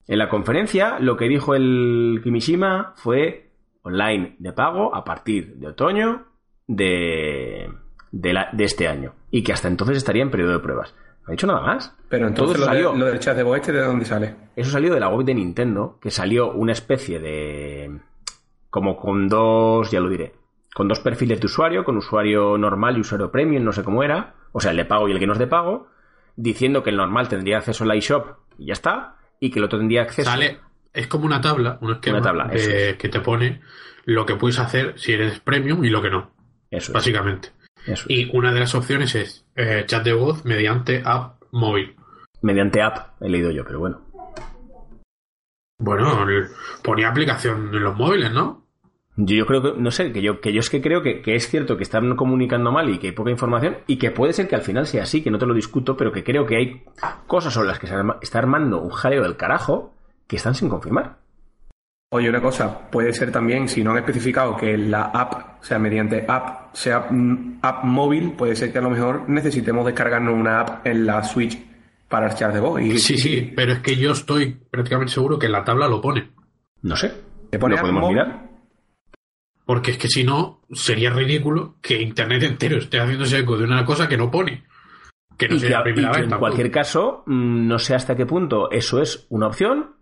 En 0.08 0.18
la 0.18 0.30
conferencia 0.30 1.00
lo 1.00 1.18
que 1.18 1.28
dijo 1.28 1.54
el 1.54 2.22
Kimishima 2.24 2.94
fue 2.96 3.52
online 3.82 4.38
de 4.40 4.54
pago 4.54 4.96
a 4.96 5.04
partir 5.04 5.58
de 5.58 5.68
otoño 5.68 6.31
de, 6.76 7.70
de, 8.12 8.34
la- 8.34 8.50
de 8.52 8.64
este 8.64 8.88
año. 8.88 9.14
Y 9.30 9.44
que 9.44 9.54
hasta 9.54 9.68
entonces 9.68 9.98
estaría 9.98 10.24
en 10.24 10.32
periodo 10.32 10.54
de 10.54 10.60
pruebas. 10.60 10.94
No 11.22 11.28
ha 11.28 11.32
dicho 11.32 11.48
nada 11.48 11.62
más. 11.62 11.96
Pero 12.10 12.28
entonces 12.28 12.58
Todo 12.58 12.66
lo, 12.66 12.72
de- 12.74 12.78
salió. 12.84 12.96
lo 12.98 13.06
del 13.06 13.20
chat 13.20 13.36
de 13.38 13.44
voz 13.44 13.58
este, 13.58 13.72
¿de 13.74 13.82
dónde 13.82 14.06
sale? 14.06 14.36
Eso 14.56 14.72
salió 14.72 14.94
de 14.94 15.00
la 15.00 15.10
web 15.10 15.26
de 15.26 15.34
Nintendo, 15.36 15.98
que 16.02 16.12
salió 16.12 16.52
una 16.52 16.72
especie 16.72 17.20
de... 17.20 18.00
como 18.70 18.98
con 18.98 19.28
dos, 19.28 19.92
ya 19.92 20.00
lo 20.00 20.10
diré, 20.10 20.34
con 20.74 20.88
dos 20.88 21.00
perfiles 21.00 21.40
de 21.40 21.46
usuario, 21.46 21.84
con 21.84 21.98
usuario 21.98 22.58
normal 22.58 22.98
y 22.98 23.02
usuario 23.02 23.32
premium, 23.32 23.64
no 23.64 23.72
sé 23.72 23.84
cómo 23.84 24.04
era, 24.04 24.34
o 24.52 24.60
sea, 24.60 24.72
el 24.72 24.78
de 24.78 24.86
pago 24.86 25.08
y 25.08 25.12
el 25.12 25.20
que 25.20 25.28
no 25.28 25.34
es 25.34 25.40
de 25.40 25.48
pago, 25.48 25.88
diciendo 26.36 26.82
que 26.84 26.90
el 26.90 26.98
normal 26.98 27.28
tendría 27.28 27.58
acceso 27.60 27.84
al 27.84 27.96
iShop 27.96 28.28
y 28.58 28.68
ya 28.68 28.74
está, 28.74 29.16
y 29.40 29.52
que 29.52 29.60
el 29.60 29.66
otro 29.66 29.78
tendría 29.80 30.02
acceso... 30.04 30.30
Sale, 30.30 30.60
es 30.94 31.08
como 31.08 31.26
una 31.26 31.40
tabla, 31.42 31.78
un 31.82 31.92
esquema 31.92 32.18
Una 32.18 32.26
tabla, 32.26 32.48
de- 32.48 32.90
es. 32.92 32.98
que 32.98 33.10
te 33.10 33.20
pone 33.22 33.62
lo 34.06 34.26
que 34.26 34.36
puedes 34.36 34.60
hacer 34.60 34.94
si 34.98 35.14
eres 35.14 35.40
premium 35.40 35.84
y 35.86 35.90
lo 35.90 36.02
que 36.02 36.10
no, 36.10 36.32
Eso 36.72 36.92
básicamente. 36.94 37.50
eso 37.86 38.06
es. 38.08 38.10
Y 38.10 38.30
una 38.36 38.52
de 38.52 38.62
las 38.62 38.74
opciones 38.74 39.14
es 39.14 39.46
eh, 39.56 39.84
chat 39.86 40.04
de 40.04 40.14
voz 40.14 40.44
mediante 40.46 41.04
app 41.06 41.42
móvil. 41.52 41.96
Mediante 42.42 42.82
app, 42.82 43.22
he 43.22 43.30
leído 43.30 43.52
yo, 43.52 43.64
pero 43.64 43.80
bueno. 43.80 44.02
Bueno, 45.78 46.26
ponía 46.84 47.10
aplicación 47.10 47.74
en 47.74 47.84
los 47.84 47.96
móviles, 47.96 48.32
¿no? 48.32 48.66
Yo, 49.18 49.36
yo 49.36 49.46
creo 49.46 49.62
que, 49.62 49.74
no 49.82 49.92
sé, 49.92 50.12
que 50.14 50.22
yo, 50.22 50.40
que 50.40 50.54
yo 50.54 50.60
es 50.60 50.70
que 50.70 50.82
creo 50.82 51.02
que, 51.02 51.22
que 51.22 51.36
es 51.36 51.50
cierto 51.50 51.76
que 51.76 51.84
están 51.84 52.16
comunicando 52.16 52.72
mal 52.72 52.90
y 52.90 52.98
que 53.00 53.08
hay 53.08 53.14
poca 53.14 53.32
información 53.32 53.78
y 53.88 53.98
que 53.98 54.12
puede 54.12 54.34
ser 54.34 54.48
que 54.48 54.56
al 54.56 54.62
final 54.62 54.86
sea 54.88 55.04
así, 55.04 55.22
que 55.24 55.32
no 55.32 55.38
te 55.40 55.46
lo 55.48 55.54
discuto, 55.54 55.98
pero 55.98 56.12
que 56.12 56.24
creo 56.24 56.46
que 56.46 56.56
hay 56.56 56.84
cosas 57.28 57.54
sobre 57.54 57.68
las 57.68 57.80
que 57.80 57.88
se 57.88 57.96
arma- 57.96 58.18
está 58.22 58.40
armando 58.40 58.80
un 58.80 58.92
jaleo 58.92 59.24
del 59.24 59.38
carajo 59.38 59.96
que 60.28 60.36
están 60.38 60.56
sin 60.56 60.70
confirmar. 60.70 61.18
Oye, 62.14 62.30
una 62.30 62.42
cosa, 62.42 62.90
puede 62.90 63.14
ser 63.14 63.32
también, 63.32 63.70
si 63.70 63.84
no 63.84 63.92
han 63.92 63.98
especificado 64.00 64.58
que 64.58 64.78
la 64.78 65.04
app, 65.04 65.62
o 65.62 65.64
sea, 65.64 65.80
mediante 65.80 66.26
app, 66.28 66.76
sea 66.76 67.08
app 67.62 67.84
móvil, 67.86 68.34
puede 68.34 68.54
ser 68.58 68.74
que 68.74 68.80
a 68.80 68.82
lo 68.82 68.90
mejor 68.90 69.30
necesitemos 69.30 69.86
descargarnos 69.86 70.34
una 70.36 70.60
app 70.60 70.86
en 70.86 71.06
la 71.06 71.24
Switch 71.24 71.58
para 72.10 72.28
el 72.28 72.36
chat 72.36 72.54
de 72.54 72.60
voz. 72.60 72.82
Y, 72.82 73.00
Sí, 73.00 73.18
sí, 73.18 73.54
pero 73.56 73.72
es 73.72 73.80
que 73.80 73.96
yo 73.96 74.12
estoy 74.12 74.58
prácticamente 74.70 75.14
seguro 75.14 75.40
que 75.40 75.46
en 75.46 75.54
la 75.54 75.64
tabla 75.64 75.88
lo 75.88 76.02
pone. 76.02 76.32
No 76.82 76.98
sé. 76.98 77.14
¿Te 77.50 77.58
pone 77.58 77.76
¿Lo 77.76 77.80
app 77.80 77.84
podemos 77.84 78.02
móvil? 78.02 78.18
mirar? 78.18 78.50
Porque 79.66 79.92
es 79.92 79.98
que 79.98 80.10
si 80.10 80.26
no, 80.26 80.64
sería 80.70 81.12
ridículo 81.12 81.78
que 81.82 82.02
Internet 82.02 82.44
entero 82.44 82.78
esté 82.78 83.00
haciéndose 83.00 83.40
eco 83.40 83.58
de 83.58 83.64
una 83.64 83.86
cosa 83.86 84.10
que 84.10 84.18
no 84.18 84.30
pone. 84.30 84.66
Que 85.38 85.48
no 85.48 85.56
y 85.56 85.60
sería 85.60 85.78
que, 85.78 85.78
la 85.78 85.84
primera 85.84 86.10
y 86.10 86.12
que 86.12 86.18
vez. 86.18 86.24
en 86.26 86.30
tampoco. 86.30 86.40
cualquier 86.42 86.72
caso, 86.72 87.24
mm, 87.26 87.68
no 87.68 87.80
sé 87.80 87.96
hasta 87.96 88.18
qué 88.18 88.26
punto 88.26 88.70
eso 88.70 89.02
es 89.02 89.28
una 89.30 89.48
opción 89.48 89.96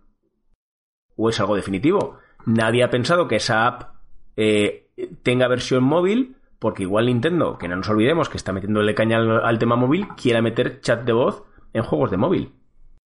o 1.20 1.28
es 1.30 1.38
algo 1.40 1.54
definitivo. 1.56 2.18
Nadie 2.46 2.82
ha 2.82 2.90
pensado 2.90 3.28
que 3.28 3.36
esa 3.36 3.66
app 3.66 3.94
eh, 4.36 4.88
tenga 5.22 5.48
versión 5.48 5.84
móvil, 5.84 6.36
porque 6.58 6.84
igual 6.84 7.06
Nintendo, 7.06 7.58
que 7.58 7.68
no 7.68 7.76
nos 7.76 7.88
olvidemos 7.88 8.28
que 8.28 8.36
está 8.38 8.52
metiéndole 8.52 8.94
caña 8.94 9.18
al, 9.18 9.44
al 9.44 9.58
tema 9.58 9.76
móvil, 9.76 10.08
quiera 10.20 10.40
meter 10.42 10.80
chat 10.80 11.04
de 11.04 11.12
voz 11.12 11.42
en 11.72 11.82
juegos 11.82 12.10
de 12.10 12.16
móvil. 12.16 12.52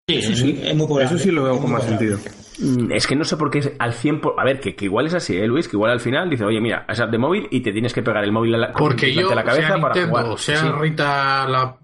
Sí, 0.09 0.17
Eso 0.19 0.35
sí, 0.35 0.61
es 0.63 0.77
muy 0.77 0.87
probable, 0.87 1.07
eso 1.07 1.19
sí 1.19 1.31
lo 1.31 1.45
veo 1.45 1.55
es 1.55 1.61
con 1.61 1.73
más 1.73 1.83
sentido. 1.85 2.19
Mm, 2.61 2.93
Es 2.93 3.07
que 3.07 3.17
no 3.17 3.25
sé 3.25 3.37
por 3.37 3.51
qué 3.51 3.59
es 3.61 3.73
al 3.79 3.93
100%. 3.95 4.21
por- 4.21 4.39
A 4.39 4.45
ver, 4.45 4.61
que, 4.61 4.77
que 4.77 4.85
igual 4.85 5.07
es 5.07 5.15
así, 5.15 5.37
¿eh, 5.37 5.47
Luis? 5.47 5.67
Que 5.67 5.77
igual 5.77 5.91
al 5.93 6.01
final 6.01 6.29
dice, 6.31 6.45
oye, 6.45 6.61
mira, 6.61 6.85
es 6.89 7.01
app 7.01 7.11
de 7.11 7.19
móvil 7.19 7.49
y 7.51 7.61
te 7.63 7.73
tienes 7.73 7.93
que 7.95 8.03
pegar 8.03 8.23
el 8.23 8.31
móvil 8.33 8.55
a 8.55 8.59
la, 8.59 8.73
Porque 8.73 9.13
yo, 9.15 9.29
de 9.29 9.35
la 9.35 9.43
cabeza 9.45 9.69
sea 9.69 9.81
para 9.81 9.95
Nintendo, 9.95 10.21
jugar. 10.25 10.39
sea 10.39 10.57
Sí. 10.59 10.69
Rita 10.79 11.49
la... 11.49 11.77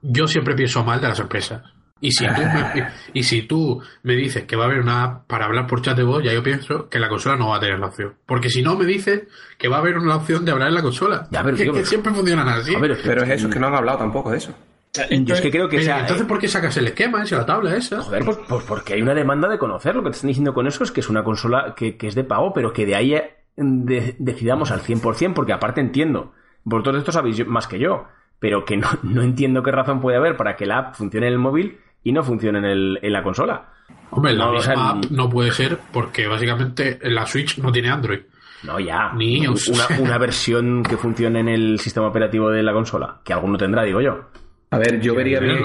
Yo 0.00 0.26
siempre 0.26 0.54
pienso 0.56 0.82
mal 0.84 1.00
de 1.00 1.08
las 1.08 1.20
empresas. 1.20 1.62
Y 2.02 2.10
si, 2.12 2.26
tú 2.26 2.42
me, 2.42 2.88
y 3.14 3.22
si 3.22 3.42
tú 3.42 3.80
me 4.02 4.14
dices 4.16 4.44
que 4.44 4.56
va 4.56 4.64
a 4.64 4.66
haber 4.66 4.80
una 4.80 5.04
app 5.04 5.26
para 5.28 5.46
hablar 5.46 5.66
por 5.66 5.80
chat 5.80 5.96
de 5.96 6.02
voz, 6.02 6.22
ya 6.22 6.32
yo 6.32 6.42
pienso 6.42 6.88
que 6.90 6.98
la 6.98 7.08
consola 7.08 7.36
no 7.36 7.48
va 7.50 7.56
a 7.56 7.60
tener 7.60 7.78
la 7.78 7.86
opción. 7.86 8.14
Porque 8.26 8.50
si 8.50 8.60
no 8.60 8.76
me 8.76 8.84
dices 8.84 9.22
que 9.56 9.68
va 9.68 9.76
a 9.76 9.78
haber 9.78 9.96
una 9.96 10.16
opción 10.16 10.44
de 10.44 10.50
hablar 10.52 10.68
en 10.68 10.74
la 10.74 10.82
consola. 10.82 11.28
Ya, 11.30 11.42
pero, 11.44 11.56
que, 11.56 11.62
tío, 11.62 11.72
que 11.72 11.78
pero- 11.78 11.88
siempre 11.88 12.12
funcionan 12.12 12.48
así. 12.48 12.74
A 12.74 12.78
ver, 12.80 12.90
es 12.90 12.98
que- 12.98 13.08
Pero 13.08 13.22
es 13.22 13.30
eso, 13.30 13.46
es 13.48 13.54
que 13.54 13.60
no 13.60 13.68
han 13.68 13.74
hablado 13.76 13.98
tampoco 13.98 14.30
de 14.32 14.38
eso. 14.38 14.52
yo 14.94 15.34
es 15.34 15.40
que 15.40 15.50
creo 15.50 15.68
que 15.68 15.76
Pero, 15.76 15.86
sea- 15.86 16.00
entonces, 16.00 16.26
¿por 16.26 16.38
qué 16.38 16.48
sacas 16.48 16.76
el 16.76 16.88
esquema 16.88 17.22
ese, 17.22 17.36
la 17.36 17.46
tabla 17.46 17.74
esa? 17.76 18.02
Joder, 18.02 18.24
pues, 18.24 18.38
pues 18.48 18.64
porque 18.64 18.94
hay 18.94 19.02
una 19.02 19.14
demanda 19.14 19.48
de 19.48 19.56
conocer. 19.58 19.94
Lo 19.94 20.02
que 20.02 20.10
te 20.10 20.16
están 20.16 20.28
diciendo 20.28 20.52
con 20.52 20.66
eso 20.66 20.82
es 20.84 20.90
que 20.90 21.00
es 21.00 21.08
una 21.08 21.22
consola 21.22 21.74
que, 21.76 21.96
que 21.96 22.08
es 22.08 22.14
de 22.16 22.24
pago, 22.24 22.52
pero 22.52 22.72
que 22.72 22.84
de 22.84 22.96
ahí 22.96 23.14
eh, 23.14 23.36
de- 23.56 24.16
decidamos 24.18 24.70
al 24.72 24.80
100%, 24.80 25.34
porque 25.34 25.52
aparte 25.52 25.80
entiendo, 25.80 26.32
vosotros 26.64 26.94
de 26.94 26.98
esto 26.98 27.12
sabéis 27.12 27.46
más 27.46 27.66
que 27.68 27.78
yo, 27.78 28.06
pero 28.38 28.64
que 28.64 28.76
no, 28.76 28.88
no 29.04 29.22
entiendo 29.22 29.62
qué 29.62 29.70
razón 29.70 30.00
puede 30.00 30.16
haber 30.16 30.36
para 30.36 30.56
que 30.56 30.66
la 30.66 30.78
app 30.78 30.94
funcione 30.96 31.28
en 31.28 31.32
el 31.34 31.38
móvil 31.38 31.78
y 32.04 32.12
no 32.12 32.22
funcione 32.22 32.58
en, 32.58 32.64
el- 32.64 32.98
en 33.02 33.12
la 33.12 33.22
consola. 33.22 33.68
Hombre, 34.10 34.32
la 34.34 34.44
No, 34.44 34.50
o 34.50 34.54
misma 34.54 34.74
sea, 34.74 34.88
app 34.90 35.04
no 35.10 35.28
puede 35.30 35.50
ser 35.52 35.78
porque 35.92 36.26
básicamente 36.26 36.98
la 37.02 37.26
Switch 37.26 37.58
no 37.58 37.72
tiene 37.72 37.90
Android. 37.90 38.20
No, 38.64 38.78
ya. 38.78 39.12
Ni 39.14 39.46
una, 39.46 39.54
una 39.98 40.18
versión 40.18 40.82
que 40.82 40.96
funcione 40.96 41.40
en 41.40 41.48
el 41.48 41.78
sistema 41.78 42.06
operativo 42.08 42.50
de 42.50 42.62
la 42.62 42.72
consola, 42.72 43.20
que 43.24 43.32
alguno 43.32 43.56
tendrá, 43.58 43.82
digo 43.84 44.00
yo. 44.00 44.28
A 44.70 44.78
ver, 44.78 45.00
yo 45.00 45.14
vería 45.14 45.40
bien. 45.40 45.58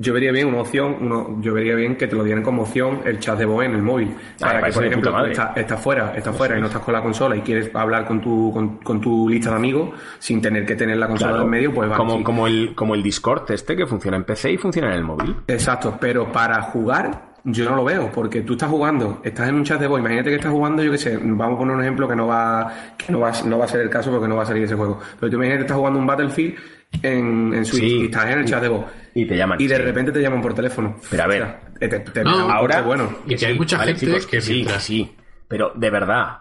Yo 0.00 0.14
vería 0.14 0.30
bien 0.32 0.46
una 0.46 0.60
opción, 0.60 0.96
uno, 1.00 1.38
yo 1.40 1.52
vería 1.52 1.74
bien 1.74 1.96
que 1.96 2.06
te 2.06 2.14
lo 2.16 2.22
dieran 2.24 2.42
como 2.44 2.62
opción 2.62 3.00
el 3.04 3.18
chat 3.18 3.36
de 3.38 3.44
voz 3.44 3.64
en 3.64 3.72
el 3.72 3.82
móvil. 3.82 4.14
Para 4.38 4.54
que, 4.54 4.60
parece 4.60 4.78
por 4.78 4.86
ejemplo, 4.86 5.26
estás, 5.26 5.56
estás 5.56 5.80
fuera, 5.80 6.12
estás 6.16 6.36
fuera 6.36 6.56
y 6.56 6.60
no 6.60 6.66
estás 6.68 6.82
con 6.82 6.94
la 6.94 7.02
consola 7.02 7.36
y 7.36 7.40
quieres 7.40 7.74
hablar 7.74 8.06
con 8.06 8.20
tu, 8.20 8.52
con, 8.52 8.76
con 8.78 9.00
tu 9.00 9.28
lista 9.28 9.50
de 9.50 9.56
amigos 9.56 9.90
sin 10.20 10.40
tener 10.40 10.64
que 10.64 10.76
tener 10.76 10.96
la 10.96 11.08
consola 11.08 11.30
Claro. 11.32 11.44
en 11.44 11.50
medio, 11.50 11.74
pues 11.74 11.88
vale, 11.88 11.98
como, 11.98 12.22
como, 12.24 12.46
el, 12.46 12.74
como 12.76 12.94
el 12.94 13.02
Discord 13.02 13.50
este 13.50 13.76
que 13.76 13.86
funciona 13.86 14.16
en 14.16 14.24
PC 14.24 14.52
y 14.52 14.56
funciona 14.56 14.88
en 14.88 14.94
el 14.94 15.02
móvil. 15.04 15.34
Exacto, 15.48 15.96
pero 16.00 16.30
para 16.32 16.62
jugar 16.62 17.28
yo 17.44 17.64
no 17.70 17.76
lo 17.76 17.84
veo, 17.84 18.10
porque 18.12 18.42
tú 18.42 18.52
estás 18.54 18.68
jugando, 18.68 19.20
estás 19.24 19.48
en 19.48 19.54
un 19.54 19.64
chat 19.64 19.80
de 19.80 19.86
voz, 19.86 19.98
imagínate 20.00 20.28
que 20.30 20.36
estás 20.36 20.52
jugando, 20.52 20.82
yo 20.82 20.90
qué 20.90 20.98
sé, 20.98 21.16
vamos 21.20 21.54
a 21.54 21.58
poner 21.58 21.74
un 21.76 21.82
ejemplo 21.82 22.06
que 22.06 22.14
no 22.16 22.26
va, 22.26 22.70
que 22.96 23.10
no 23.12 23.20
va, 23.20 23.32
no 23.46 23.58
va 23.58 23.64
a 23.64 23.68
ser 23.68 23.80
el 23.80 23.88
caso 23.90 24.10
porque 24.10 24.28
no 24.28 24.36
va 24.36 24.42
a 24.42 24.46
salir 24.46 24.64
ese 24.64 24.74
juego, 24.74 25.00
pero 25.18 25.30
tú 25.30 25.36
imagínate 25.36 25.58
que 25.60 25.62
estás 25.64 25.76
jugando 25.78 25.98
un 25.98 26.06
Battlefield 26.06 26.54
en, 27.02 27.54
en 27.54 27.64
Switch 27.64 27.82
Sí. 27.82 27.96
y 28.00 28.04
estás 28.06 28.26
en 28.30 28.38
el 28.40 28.44
chat 28.44 28.60
de 28.62 28.68
voz 28.68 28.84
Y 29.20 29.26
te 29.26 29.36
llaman. 29.36 29.60
y 29.60 29.66
de 29.66 29.76
sí. 29.76 29.82
repente 29.82 30.12
te 30.12 30.20
llaman 30.20 30.40
por 30.40 30.54
teléfono. 30.54 30.96
Pero 31.10 31.22
a 31.22 31.26
ver. 31.26 31.42
O 31.42 31.46
sea, 31.46 31.60
te, 31.78 31.88
te- 31.88 31.98
te 32.10 32.22
No, 32.24 32.30
llaman 32.30 32.46
por 32.46 32.54
ahora- 32.72 32.82
bueno. 32.82 33.18
Y 33.26 33.34
que 33.36 33.46
hay 33.46 33.58
mucha 33.58 33.78
vale, 33.78 33.92
gente 33.92 34.06
chicos, 34.06 34.26
que 34.26 34.40
sí, 34.40 34.52
mientras- 34.54 34.76
que 34.78 34.82
sí. 34.84 35.16
Pero 35.48 35.72
de 35.74 35.90
verdad. 35.90 36.38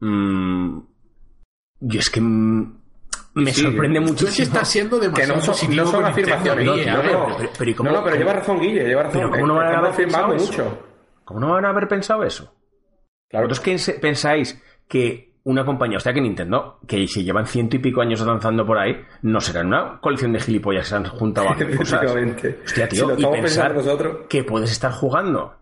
mm, 0.00 0.78
yo 1.80 2.00
es 2.00 2.08
que 2.10 2.20
me 2.20 3.52
Sí, 3.52 3.62
sorprende 3.62 3.98
Tú 4.00 4.04
es 4.04 4.10
que 4.10 4.22
muchísimo. 4.24 4.46
estás 4.46 4.68
siendo 4.68 4.96
Que 5.00 5.06
demasiado 5.06 5.34
no 5.36 5.40
son, 5.42 5.54
positivo 5.54 5.84
no 5.84 5.90
son 5.90 6.04
afirmaciones. 6.04 6.64
Guille, 6.72 6.86
no, 6.90 6.96
no, 6.96 7.02
pero- 7.36 7.50
pero 7.58 7.70
¿y 7.70 7.74
cómo- 7.74 7.90
no, 7.90 7.96
no, 7.96 8.04
pero 8.04 8.16
cómo- 8.16 8.24
lleva 8.24 8.32
razón, 8.40 8.60
Guille, 8.60 8.84
lleva 8.86 9.02
razón. 9.02 9.20
Pero 9.20 9.30
¿cómo 9.32 9.46
no 9.46 9.54
van 9.56 9.74
a 9.74 9.78
haber 9.78 9.92
pensado 9.94 10.28
mucho. 10.34 10.86
¿Cómo 11.24 11.40
no 11.40 11.52
van 11.52 11.64
a 11.64 11.68
haber 11.70 11.88
pensado 11.88 12.22
eso? 12.24 12.54
Claro. 13.28 13.48
¿Vosotros 13.48 13.60
qué 13.64 13.78
se- 13.78 13.94
pensáis 13.94 14.62
que 14.88 15.33
una 15.44 15.64
compañía, 15.64 15.98
o 15.98 16.00
sea 16.00 16.12
que 16.12 16.20
Nintendo, 16.20 16.78
que 16.88 17.06
si 17.06 17.22
llevan 17.22 17.46
ciento 17.46 17.76
y 17.76 17.78
pico 17.78 18.00
años 18.00 18.20
avanzando 18.22 18.64
por 18.66 18.78
ahí, 18.78 18.96
no 19.22 19.40
será 19.40 19.60
una 19.62 19.98
colección 20.00 20.32
de 20.32 20.40
gilipollas 20.40 20.84
que 20.84 20.88
se 20.88 20.96
han 20.96 21.04
juntado 21.04 21.50
a 21.50 21.54
cosas? 21.76 22.02
Hostia, 22.02 22.88
Si 22.88 22.96
tío, 22.96 23.08
lo 23.08 23.18
y 23.18 23.40
pensar 23.40 23.74
nosotros. 23.74 24.26
que 24.28 24.42
puedes 24.44 24.70
estar 24.72 24.90
jugando 24.92 25.54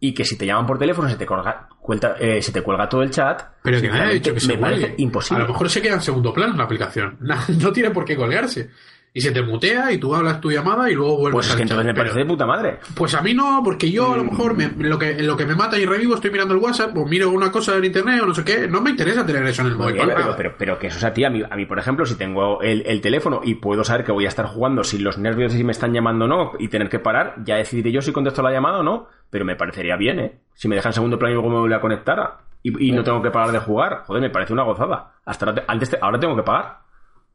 y 0.00 0.12
que 0.14 0.24
si 0.24 0.36
te 0.36 0.44
llaman 0.46 0.66
por 0.66 0.78
teléfono 0.78 1.08
se 1.08 1.16
te 1.16 1.24
cuelga, 1.26 1.68
cuelta- 1.80 2.16
eh, 2.20 2.42
se 2.42 2.52
te 2.52 2.60
cuelga 2.62 2.88
todo 2.88 3.02
el 3.02 3.10
chat. 3.10 3.42
Pero 3.62 3.80
que 3.80 3.88
nadie 3.88 4.02
ha 4.02 4.08
dicho 4.10 4.34
que 4.34 4.40
se 4.40 4.48
me 4.48 4.58
parece 4.58 4.94
imposible. 4.98 5.42
A 5.42 5.46
lo 5.46 5.52
mejor 5.52 5.70
se 5.70 5.80
queda 5.80 5.94
en 5.94 6.02
segundo 6.02 6.32
plano 6.32 6.54
la 6.56 6.64
aplicación. 6.64 7.18
No, 7.58 7.72
tiene 7.72 7.90
por 7.90 8.04
qué 8.04 8.14
colgarse. 8.16 8.70
Y 9.16 9.20
se 9.20 9.30
te 9.30 9.42
mutea 9.42 9.92
y 9.92 9.98
tú 9.98 10.12
hablas 10.12 10.40
tu 10.40 10.50
llamada 10.50 10.90
y 10.90 10.94
luego 10.96 11.16
vuelves 11.16 11.34
Pues 11.34 11.46
es 11.46 11.52
al 11.52 11.56
que 11.58 11.62
entonces 11.62 11.86
chat. 11.86 11.94
me 11.94 12.00
parece 12.00 12.18
de 12.18 12.24
puta 12.26 12.46
madre. 12.46 12.80
Pues 12.96 13.14
a 13.14 13.22
mí 13.22 13.32
no, 13.32 13.60
porque 13.64 13.88
yo 13.88 14.12
a 14.12 14.16
lo 14.16 14.24
mejor 14.24 14.56
me- 14.56 14.72
lo, 14.88 14.98
que, 14.98 15.22
lo 15.22 15.36
que 15.36 15.46
me 15.46 15.54
mata 15.54 15.78
y 15.78 15.86
revivo 15.86 16.16
estoy 16.16 16.32
mirando 16.32 16.52
el 16.52 16.58
WhatsApp 16.60 16.96
o 16.98 17.06
miro 17.06 17.30
una 17.30 17.52
cosa 17.52 17.76
en 17.76 17.84
internet 17.84 18.20
o 18.24 18.26
no 18.26 18.34
sé 18.34 18.42
qué. 18.44 18.66
No 18.66 18.80
me 18.80 18.90
interesa 18.90 19.24
tener 19.24 19.46
eso 19.46 19.62
en 19.62 19.68
el 19.68 19.76
móvil. 19.76 19.92
bien, 19.94 20.06
para 20.06 20.14
pero, 20.16 20.24
nada. 20.26 20.36
pero, 20.36 20.54
pero 20.58 20.78
que 20.80 20.88
eso 20.88 20.98
es 20.98 21.04
a 21.04 21.12
ti. 21.12 21.22
A 21.22 21.30
mí, 21.30 21.44
a 21.48 21.54
mí, 21.54 21.64
por 21.64 21.78
ejemplo, 21.78 22.04
si 22.06 22.16
tengo 22.16 22.60
el, 22.60 22.82
el 22.86 23.00
teléfono 23.00 23.40
y 23.44 23.54
puedo 23.54 23.84
saber 23.84 24.04
que 24.04 24.10
voy 24.10 24.24
a 24.24 24.28
estar 24.28 24.46
jugando 24.46 24.82
sin 24.82 25.04
los 25.04 25.16
nervios 25.16 25.52
de 25.52 25.58
si 25.58 25.64
me 25.64 25.70
están 25.70 25.92
llamando 25.92 26.24
o 26.24 26.28
no 26.28 26.50
y 26.58 26.66
tener 26.66 26.88
que 26.88 26.98
parar, 26.98 27.36
ya 27.44 27.54
decidiré 27.54 27.92
yo 27.92 28.02
si 28.02 28.10
contesto 28.10 28.42
la 28.42 28.50
llamada 28.50 28.78
o 28.80 28.82
no. 28.82 29.06
Pero 29.30 29.44
me 29.44 29.54
parecería 29.54 29.94
bien, 29.96 30.18
¿eh? 30.18 30.40
Si 30.54 30.66
me 30.66 30.74
dejan 30.74 30.92
segundo 30.92 31.20
plano 31.20 31.30
y 31.30 31.34
luego 31.34 31.50
me 31.50 31.60
vuelve 31.60 31.76
a 31.76 31.80
conectar 31.80 32.38
y, 32.64 32.88
y 32.88 32.90
no 32.90 33.04
tengo 33.04 33.22
que 33.22 33.30
parar 33.30 33.52
de 33.52 33.60
jugar. 33.60 34.02
Joder, 34.06 34.22
me 34.22 34.30
parece 34.30 34.52
una 34.52 34.64
gozada. 34.64 35.12
Hasta 35.24 35.54
antes 35.68 35.90
te- 35.90 35.98
ahora 36.02 36.18
tengo 36.18 36.34
que 36.34 36.42
pagar. 36.42 36.78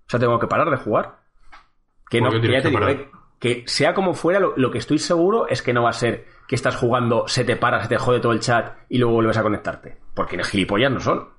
O 0.07 0.09
sea, 0.09 0.19
tengo 0.19 0.37
que 0.39 0.47
parar 0.47 0.69
de 0.69 0.75
jugar. 0.75 1.18
Que, 2.09 2.19
¿Por 2.19 2.33
no, 2.33 2.41
que 2.41 2.51
ya 2.51 2.61
te 2.61 2.69
digo, 2.69 2.87
eh, 2.87 3.07
que 3.39 3.63
sea 3.67 3.93
como 3.93 4.13
fuera, 4.13 4.39
lo, 4.39 4.53
lo 4.57 4.71
que 4.71 4.79
estoy 4.79 4.99
seguro 4.99 5.47
es 5.47 5.61
que 5.61 5.73
no 5.73 5.83
va 5.83 5.89
a 5.89 5.93
ser 5.93 6.25
que 6.47 6.55
estás 6.55 6.75
jugando, 6.75 7.27
se 7.27 7.43
te 7.45 7.55
para, 7.55 7.81
se 7.81 7.89
te 7.89 7.97
jode 7.97 8.19
todo 8.19 8.31
el 8.31 8.39
chat 8.39 8.75
y 8.89 8.97
luego 8.97 9.13
vuelves 9.13 9.37
a 9.37 9.43
conectarte. 9.43 9.97
Porque 10.13 10.35
ni 10.35 10.43
gilipollas 10.43 10.91
no 10.91 10.99
son. 10.99 11.29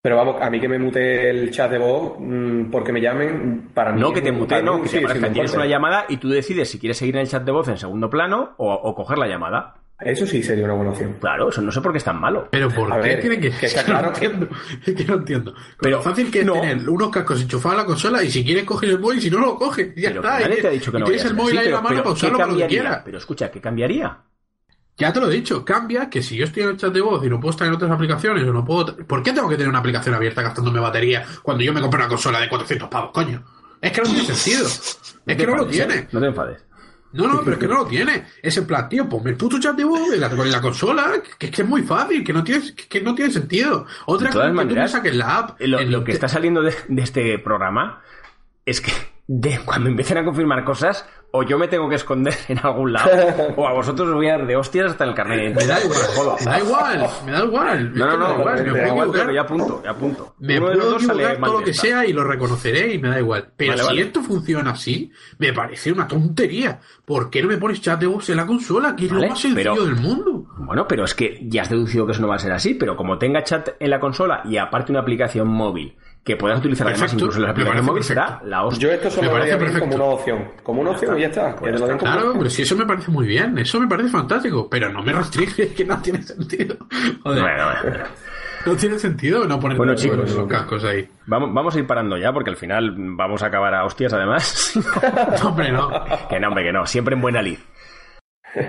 Pero 0.00 0.16
vamos, 0.16 0.36
a 0.40 0.50
mí 0.50 0.60
que 0.60 0.68
me 0.68 0.78
mute 0.78 1.30
el 1.30 1.50
chat 1.50 1.70
de 1.70 1.78
voz 1.78 2.16
mm, 2.18 2.70
porque 2.70 2.92
me 2.92 3.00
llamen 3.00 3.70
para 3.74 3.92
mí. 3.92 4.00
No, 4.00 4.12
que 4.12 4.20
te 4.20 4.30
mute, 4.30 4.62
no, 4.62 4.82
que 4.82 4.88
sí, 4.88 4.98
te 4.98 5.04
aparezca. 5.04 5.32
Tienes 5.32 5.54
una 5.54 5.66
llamada 5.66 6.04
y 6.08 6.18
tú 6.18 6.28
decides 6.28 6.70
si 6.70 6.78
quieres 6.78 6.98
seguir 6.98 7.16
en 7.16 7.22
el 7.22 7.28
chat 7.28 7.42
de 7.42 7.52
voz 7.52 7.68
en 7.68 7.78
segundo 7.78 8.10
plano 8.10 8.54
o, 8.58 8.72
o 8.72 8.94
coger 8.94 9.18
la 9.18 9.26
llamada. 9.26 9.83
Eso 10.00 10.26
sí 10.26 10.42
sería 10.42 10.64
una 10.64 10.74
buena 10.74 10.90
opción. 10.90 11.16
Claro, 11.20 11.48
eso 11.48 11.62
no 11.62 11.70
sé 11.70 11.80
por 11.80 11.92
qué 11.92 11.98
es 11.98 12.04
tan 12.04 12.20
malo. 12.20 12.48
Pero 12.50 12.68
¿por 12.68 12.92
A 12.92 12.96
qué 13.00 13.08
ver, 13.08 13.20
tienen 13.20 13.40
que.? 13.40 13.50
que 13.50 13.66
está 13.66 13.80
es 13.80 13.84
que 13.86 13.92
no 13.92 13.98
claro 14.00 14.12
que- 14.12 14.24
entiendo. 14.26 14.48
Es 14.84 14.94
que 14.94 15.04
no 15.04 15.14
entiendo. 15.14 15.52
Pero 15.54 15.76
Pero 15.80 15.96
lo 15.98 16.02
fácil 16.02 16.30
que 16.30 16.40
es 16.40 16.46
no. 16.46 16.52
tener 16.54 16.88
unos 16.88 17.10
cascos 17.10 17.40
enchufados 17.40 17.78
a 17.78 17.82
la 17.82 17.86
consola 17.86 18.22
y 18.22 18.30
si 18.30 18.44
quieres 18.44 18.64
coger 18.64 18.90
el 18.90 18.98
móvil, 18.98 19.20
si 19.20 19.30
no 19.30 19.38
lo 19.38 19.54
coges. 19.56 19.94
Ya 19.96 20.08
Pero 20.08 20.20
está. 20.20 20.40
nadie 20.40 20.58
y- 20.58 20.62
te 20.62 20.66
ha 20.68 20.70
dicho 20.70 20.92
que 20.92 20.98
no 20.98 21.04
tienes 21.06 21.24
el 21.24 21.34
móvil 21.34 21.58
ahí 21.58 21.66
en 21.66 21.72
la 21.72 21.80
mano 21.80 21.96
para 22.02 22.10
usarlo 22.10 22.36
¿qué 22.38 22.42
para 22.42 22.52
lo 22.52 22.58
que 22.58 22.66
quieras. 22.66 23.02
Pero 23.04 23.18
escucha, 23.18 23.50
¿qué 23.50 23.60
cambiaría? 23.60 24.18
Ya 24.96 25.12
te 25.12 25.20
lo 25.20 25.28
he 25.28 25.34
dicho, 25.34 25.64
cambia 25.64 26.08
que 26.10 26.22
si 26.22 26.36
yo 26.36 26.44
estoy 26.44 26.62
en 26.64 26.68
el 26.70 26.76
chat 26.76 26.92
de 26.92 27.00
voz 27.00 27.24
y 27.24 27.28
no 27.28 27.40
puedo 27.40 27.50
estar 27.50 27.66
en 27.66 27.74
otras 27.74 27.90
aplicaciones 27.90 28.44
o 28.44 28.52
no 28.52 28.64
puedo... 28.64 28.96
¿Por 28.96 29.22
qué 29.24 29.32
tengo 29.32 29.48
que 29.48 29.56
tener 29.56 29.68
una 29.68 29.80
aplicación 29.80 30.14
abierta 30.14 30.42
gastándome 30.42 30.78
batería 30.78 31.24
cuando 31.42 31.64
yo 31.64 31.72
me 31.72 31.80
compro 31.80 31.98
una 31.98 32.08
consola 32.08 32.38
de 32.40 32.48
400 32.48 32.88
pavos, 32.88 33.10
coño? 33.12 33.42
Es 33.80 33.90
que 33.90 34.00
no 34.02 34.06
tiene 34.08 34.24
sentido. 34.24 34.66
Es 34.68 35.36
que 35.36 35.46
no 35.46 35.56
lo 35.56 35.62
enfades, 35.64 35.86
tiene. 35.88 36.08
No 36.12 36.20
te 36.20 36.26
enfades. 36.26 36.64
No, 37.14 37.28
no, 37.28 37.40
pero 37.42 37.52
es 37.52 37.58
que 37.58 37.68
no 37.68 37.74
lo 37.74 37.86
tiene. 37.86 38.24
Es 38.42 38.56
en 38.56 38.66
plan, 38.66 38.88
tío, 38.88 39.08
ponme 39.08 39.30
el 39.30 39.36
puto 39.36 39.60
chat 39.60 39.76
de 39.76 39.84
voz 39.84 40.12
en 40.12 40.20
la, 40.20 40.26
en 40.26 40.50
la 40.50 40.60
consola, 40.60 41.12
que 41.38 41.46
es 41.46 41.52
que 41.52 41.62
es 41.62 41.68
muy 41.68 41.82
fácil, 41.82 42.24
que 42.24 42.32
no 42.32 42.42
tiene, 42.42 42.74
que, 42.74 42.88
que 42.88 43.00
no 43.00 43.14
tiene 43.14 43.30
sentido. 43.30 43.86
Otra 44.06 44.30
cosa 44.30 44.44
que 44.44 44.50
tú 44.50 44.54
maneras, 44.54 44.90
saques 44.90 45.14
la 45.14 45.38
app. 45.38 45.60
Lo, 45.60 45.78
en 45.78 45.92
lo 45.92 46.02
que 46.02 46.12
está 46.12 46.28
saliendo 46.28 46.60
de, 46.62 46.74
de 46.88 47.02
este 47.02 47.38
programa 47.38 48.02
es 48.66 48.80
que 48.80 48.92
de 49.26 49.58
cuando 49.64 49.88
empiecen 49.88 50.18
a 50.18 50.24
confirmar 50.24 50.64
cosas, 50.64 51.06
o 51.36 51.42
yo 51.42 51.58
me 51.58 51.66
tengo 51.66 51.88
que 51.88 51.96
esconder 51.96 52.34
en 52.48 52.58
algún 52.58 52.92
lado, 52.92 53.10
o 53.56 53.66
a 53.66 53.72
vosotros 53.72 54.08
os 54.08 54.14
voy 54.14 54.28
a 54.28 54.36
dar 54.38 54.46
de 54.46 54.54
hostias 54.54 54.92
hasta 54.92 55.04
el 55.04 55.14
carnet. 55.14 55.56
Me 55.56 55.64
da 55.66 55.78
igual, 55.82 55.98
me 56.44 56.50
da 56.50 56.58
igual, 56.60 57.08
me 57.26 57.32
da 57.32 57.44
igual. 57.44 57.94
No, 57.94 58.06
me 58.06 58.14
igual, 58.14 58.64
me 58.64 58.72
me 58.72 58.78
da 58.80 58.86
igual, 58.88 59.08
equivocar. 59.08 59.20
pero 59.22 59.32
ya 59.32 59.40
apunto, 59.40 59.82
ya 59.82 59.90
apunto. 59.90 60.34
Me 60.38 60.58
Uno 60.58 60.66
puedo 60.66 60.96
equivocar 60.96 61.38
todo 61.40 61.58
lo 61.60 61.64
que 61.64 61.72
sea 61.74 62.04
y 62.06 62.12
lo 62.12 62.22
reconoceré 62.22 62.94
y 62.94 62.98
me 62.98 63.08
da 63.08 63.18
igual. 63.18 63.50
Pero 63.56 63.70
Vale, 63.72 63.82
si 63.82 63.88
vale. 63.88 64.02
esto 64.02 64.22
funciona 64.22 64.70
así, 64.72 65.10
me 65.38 65.52
parece 65.52 65.90
una 65.90 66.06
tontería. 66.06 66.78
¿Por 67.04 67.30
qué 67.30 67.42
no 67.42 67.48
me 67.48 67.56
pones 67.56 67.80
chat 67.80 67.98
de 67.98 68.06
voz 68.06 68.28
en 68.30 68.36
la 68.36 68.46
consola? 68.46 68.94
Que 68.94 69.06
es 69.06 69.10
Vale, 69.10 69.22
lo 69.24 69.30
más 69.30 69.40
sencillo 69.40 69.74
pero- 69.74 69.86
del 69.86 69.96
mundo. 69.96 70.46
Bueno, 70.58 70.86
pero 70.86 71.04
es 71.04 71.14
que 71.14 71.40
ya 71.48 71.62
has 71.62 71.70
deducido 71.70 72.06
que 72.06 72.12
eso 72.12 72.20
no 72.22 72.28
va 72.28 72.36
a 72.36 72.38
ser 72.38 72.52
así, 72.52 72.74
pero 72.74 72.94
como 72.96 73.18
tenga 73.18 73.42
chat 73.42 73.70
en 73.80 73.90
la 73.90 73.98
consola 73.98 74.42
y 74.44 74.56
aparte 74.56 74.92
una 74.92 75.00
aplicación 75.00 75.48
móvil 75.48 75.96
que 76.24 76.36
puedas 76.36 76.58
utilizar 76.58 76.86
además 76.86 77.02
Perfecto, 77.02 77.24
incluso 77.26 77.38
en 77.38 77.42
la 77.42 77.48
me 77.48 77.52
aplicación 77.52 77.74
parece 77.76 77.90
móvil 77.90 78.02
será 78.04 78.40
la 78.44 78.64
hostia. 78.64 78.88
Yo 78.88 78.94
esto 78.94 79.10
solo 79.10 79.28
Me 79.30 79.38
parece 79.38 79.56
perfecto. 79.58 79.80
como 79.80 79.94
una 79.96 80.04
opción. 80.04 80.48
Como 80.62 80.80
una 80.80 80.90
opción 80.92 81.18
y 81.18 81.20
ya 81.20 81.26
está. 81.26 81.54
Como 81.56 81.98
Claro, 81.98 82.32
pero 82.38 82.48
si 82.50 82.62
eso 82.62 82.76
me 82.76 82.86
parece 82.86 83.10
muy 83.10 83.26
bien, 83.26 83.58
eso 83.58 83.78
me 83.78 83.86
parece 83.86 84.08
fantástico, 84.08 84.68
pero 84.70 84.90
no 84.90 85.02
me 85.02 85.12
restringe, 85.12 85.74
que 85.74 85.84
no 85.84 86.00
tiene 86.00 86.22
sentido. 86.22 86.76
Joder, 87.22 87.42
Bueno, 87.42 87.64
bueno. 87.82 88.04
no 88.64 88.74
tiene 88.76 88.98
sentido 88.98 89.44
no 89.46 89.60
poner 89.60 89.76
Bueno, 89.76 89.92
los 89.92 90.00
chicos, 90.00 90.34
los 90.34 90.48
cascos 90.48 90.82
ahí. 90.84 91.06
Vamos, 91.26 91.52
vamos 91.52 91.76
a 91.76 91.78
ir 91.78 91.86
parando 91.86 92.16
ya 92.16 92.32
porque 92.32 92.48
al 92.50 92.56
final 92.56 92.94
vamos 92.96 93.42
a 93.42 93.46
acabar 93.48 93.74
a 93.74 93.84
hostias 93.84 94.12
además. 94.14 94.72
No, 95.42 95.48
hombre, 95.50 95.70
no. 95.72 95.90
que 96.30 96.40
no, 96.40 96.48
hombre, 96.48 96.64
que 96.64 96.72
no. 96.72 96.86
Siempre 96.86 97.14
en 97.14 97.20
buena 97.20 97.42
lid. 97.42 97.58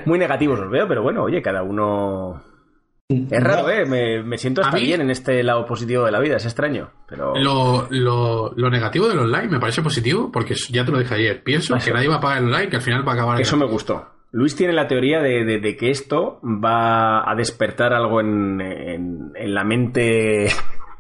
Muy 0.06 0.20
negativos 0.20 0.60
os 0.60 0.70
veo, 0.70 0.88
pero 0.88 1.04
bueno, 1.04 1.24
oye, 1.24 1.42
cada 1.42 1.64
uno 1.64 2.42
Es 3.08 3.44
raro, 3.44 3.70
¿eh? 3.70 3.86
Me, 3.86 4.38
siento 4.40 4.62
hasta 4.62 4.78
bien 4.78 5.00
en 5.00 5.12
este 5.12 5.44
lado 5.44 5.64
positivo 5.68 6.06
de 6.06 6.12
la 6.12 6.20
vida, 6.20 6.38
es 6.38 6.46
extraño. 6.46 6.90
Pero... 7.08 7.36
Lo, 7.36 7.88
lo, 7.92 8.70
negativo 8.72 9.08
del 9.08 9.20
online 9.20 9.48
me 9.48 9.60
parece 9.60 9.84
positivo 9.84 10.32
porque 10.32 10.56
ya 10.72 10.84
te 10.84 10.92
lo 10.92 10.98
dije 10.98 11.14
ayer. 11.14 11.44
Pienso 11.44 11.78
que 11.78 11.94
nadie 11.94 12.08
va 12.08 12.16
a 12.16 12.20
pagar 12.20 12.40
el 12.40 12.46
online, 12.46 12.70
que 12.70 12.78
al 12.78 12.82
final 12.82 13.08
va 13.08 13.12
a 13.12 13.16
acabar. 13.16 13.40
Eso 13.40 13.58
me 13.58 13.68
gustó. 13.68 14.08
Luis 14.32 14.56
tiene 14.56 14.74
la 14.74 14.88
teoría 14.88 15.22
de, 15.22 15.78
que 15.80 15.92
esto 15.92 16.40
va 16.44 17.30
a 17.30 17.36
despertar 17.36 17.94
algo 17.94 18.20
en, 18.22 19.32
la 19.36 19.64
mente 19.64 20.48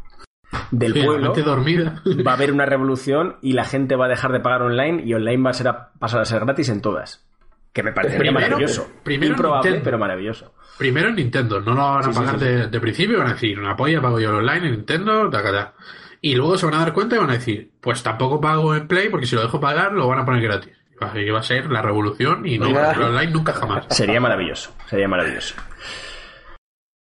del 0.71 0.93
pueblo. 0.93 1.33
dormida. 1.33 2.03
Va 2.25 2.33
a 2.33 2.35
haber 2.35 2.51
una 2.51 2.67
revolución 2.67 3.37
y 3.41 3.53
la 3.53 3.65
gente 3.65 3.95
va 3.95 4.05
a 4.05 4.09
dejar 4.09 4.31
de 4.31 4.41
pagar 4.41 4.61
online 4.61 5.01
y 5.03 5.15
online 5.15 5.41
va 5.41 5.49
a 5.49 5.53
ser 5.53 5.73
pasar 5.97 6.21
a 6.21 6.25
ser 6.25 6.41
gratis 6.41 6.69
en 6.69 6.81
todas. 6.81 7.25
Que 7.73 7.81
me 7.81 7.91
parece 7.91 8.31
maravilloso. 8.31 8.87
Primero 9.03 9.31
Improbable, 9.31 9.81
pero 9.83 9.97
maravilloso. 9.97 10.53
Primero 10.77 11.09
en 11.09 11.15
Nintendo, 11.15 11.61
no 11.61 11.73
lo 11.73 11.81
van 11.81 12.09
a 12.09 12.11
pagar 12.11 12.37
de, 12.37 12.79
principio, 12.79 13.17
van 13.17 13.27
a 13.27 13.33
decir, 13.33 13.59
una 13.59 13.75
polla 13.75 14.01
pago 14.01 14.19
yo 14.19 14.35
online 14.35 14.67
en 14.67 14.71
Nintendo, 14.71 15.29
taca, 15.29 15.73
Y 16.21 16.35
luego 16.35 16.57
se 16.57 16.65
van 16.65 16.75
a 16.75 16.79
dar 16.79 16.93
cuenta 16.93 17.15
y 17.15 17.19
van 17.19 17.29
a 17.29 17.33
decir, 17.33 17.71
pues 17.79 18.03
tampoco 18.03 18.41
pago 18.41 18.75
en 18.75 18.87
Play 18.87 19.09
porque 19.09 19.25
si 19.25 19.35
lo 19.35 19.41
dejo 19.41 19.59
pagar 19.59 19.93
lo 19.93 20.07
van 20.07 20.19
a 20.19 20.25
poner 20.25 20.41
gratis. 20.41 20.73
Y 21.15 21.29
va 21.29 21.39
a 21.39 21.43
ser 21.43 21.69
la 21.69 21.81
revolución 21.81 22.45
y 22.45 22.57
no 22.57 22.67
el 22.67 23.01
online 23.01 23.31
nunca 23.31 23.53
jamás. 23.53 23.85
Sería 23.89 24.19
maravilloso, 24.19 24.73
sería 24.87 25.07
maravilloso. 25.07 25.55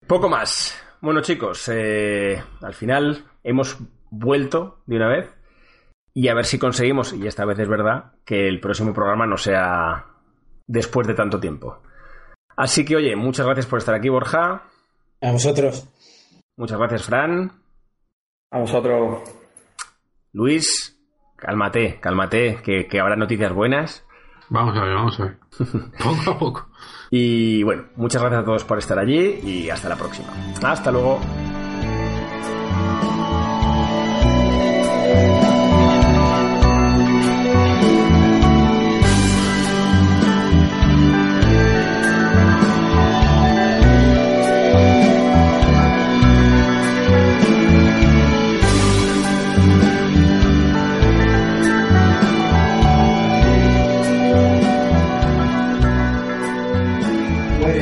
Poco 0.07 0.29
más. 0.29 0.79
Bueno 1.01 1.21
chicos, 1.21 1.69
eh, 1.71 2.41
al 2.61 2.73
final 2.73 3.23
hemos 3.43 3.77
vuelto 4.09 4.81
de 4.85 4.95
una 4.95 5.07
vez 5.07 5.29
y 6.13 6.27
a 6.27 6.33
ver 6.33 6.45
si 6.45 6.59
conseguimos, 6.59 7.13
y 7.13 7.27
esta 7.27 7.45
vez 7.45 7.57
es 7.59 7.67
verdad, 7.67 8.13
que 8.23 8.47
el 8.47 8.59
próximo 8.59 8.93
programa 8.93 9.25
no 9.25 9.37
sea 9.37 10.05
después 10.67 11.07
de 11.07 11.15
tanto 11.15 11.39
tiempo. 11.39 11.81
Así 12.55 12.85
que, 12.85 12.95
oye, 12.95 13.15
muchas 13.15 13.45
gracias 13.45 13.65
por 13.65 13.79
estar 13.79 13.95
aquí, 13.95 14.09
Borja. 14.09 14.63
A 15.21 15.31
vosotros. 15.31 15.87
Muchas 16.57 16.77
gracias, 16.77 17.03
Fran. 17.03 17.51
A 18.51 18.59
vosotros. 18.59 19.21
Luis, 20.31 20.99
cálmate, 21.35 21.99
cálmate, 21.99 22.59
que, 22.63 22.87
que 22.87 22.99
habrá 22.99 23.15
noticias 23.15 23.53
buenas. 23.53 24.05
Vamos 24.49 24.77
a 24.77 24.83
ver, 24.83 24.93
vamos 24.93 25.19
a 25.19 25.23
ver. 25.23 25.37
poco 26.03 26.31
a 26.31 26.37
poco. 26.37 26.69
Y 27.09 27.63
bueno, 27.63 27.85
muchas 27.95 28.21
gracias 28.21 28.41
a 28.41 28.45
todos 28.45 28.63
por 28.63 28.77
estar 28.77 28.99
allí 28.99 29.39
y 29.43 29.69
hasta 29.69 29.89
la 29.89 29.95
próxima. 29.95 30.29
Hasta 30.61 30.91
luego. 30.91 31.19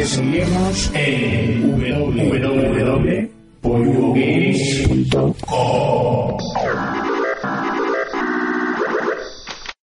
puedes 0.02 0.16
seguirnos 0.16 0.92
en 0.96 1.62
www.poluogames.com. 3.62 6.41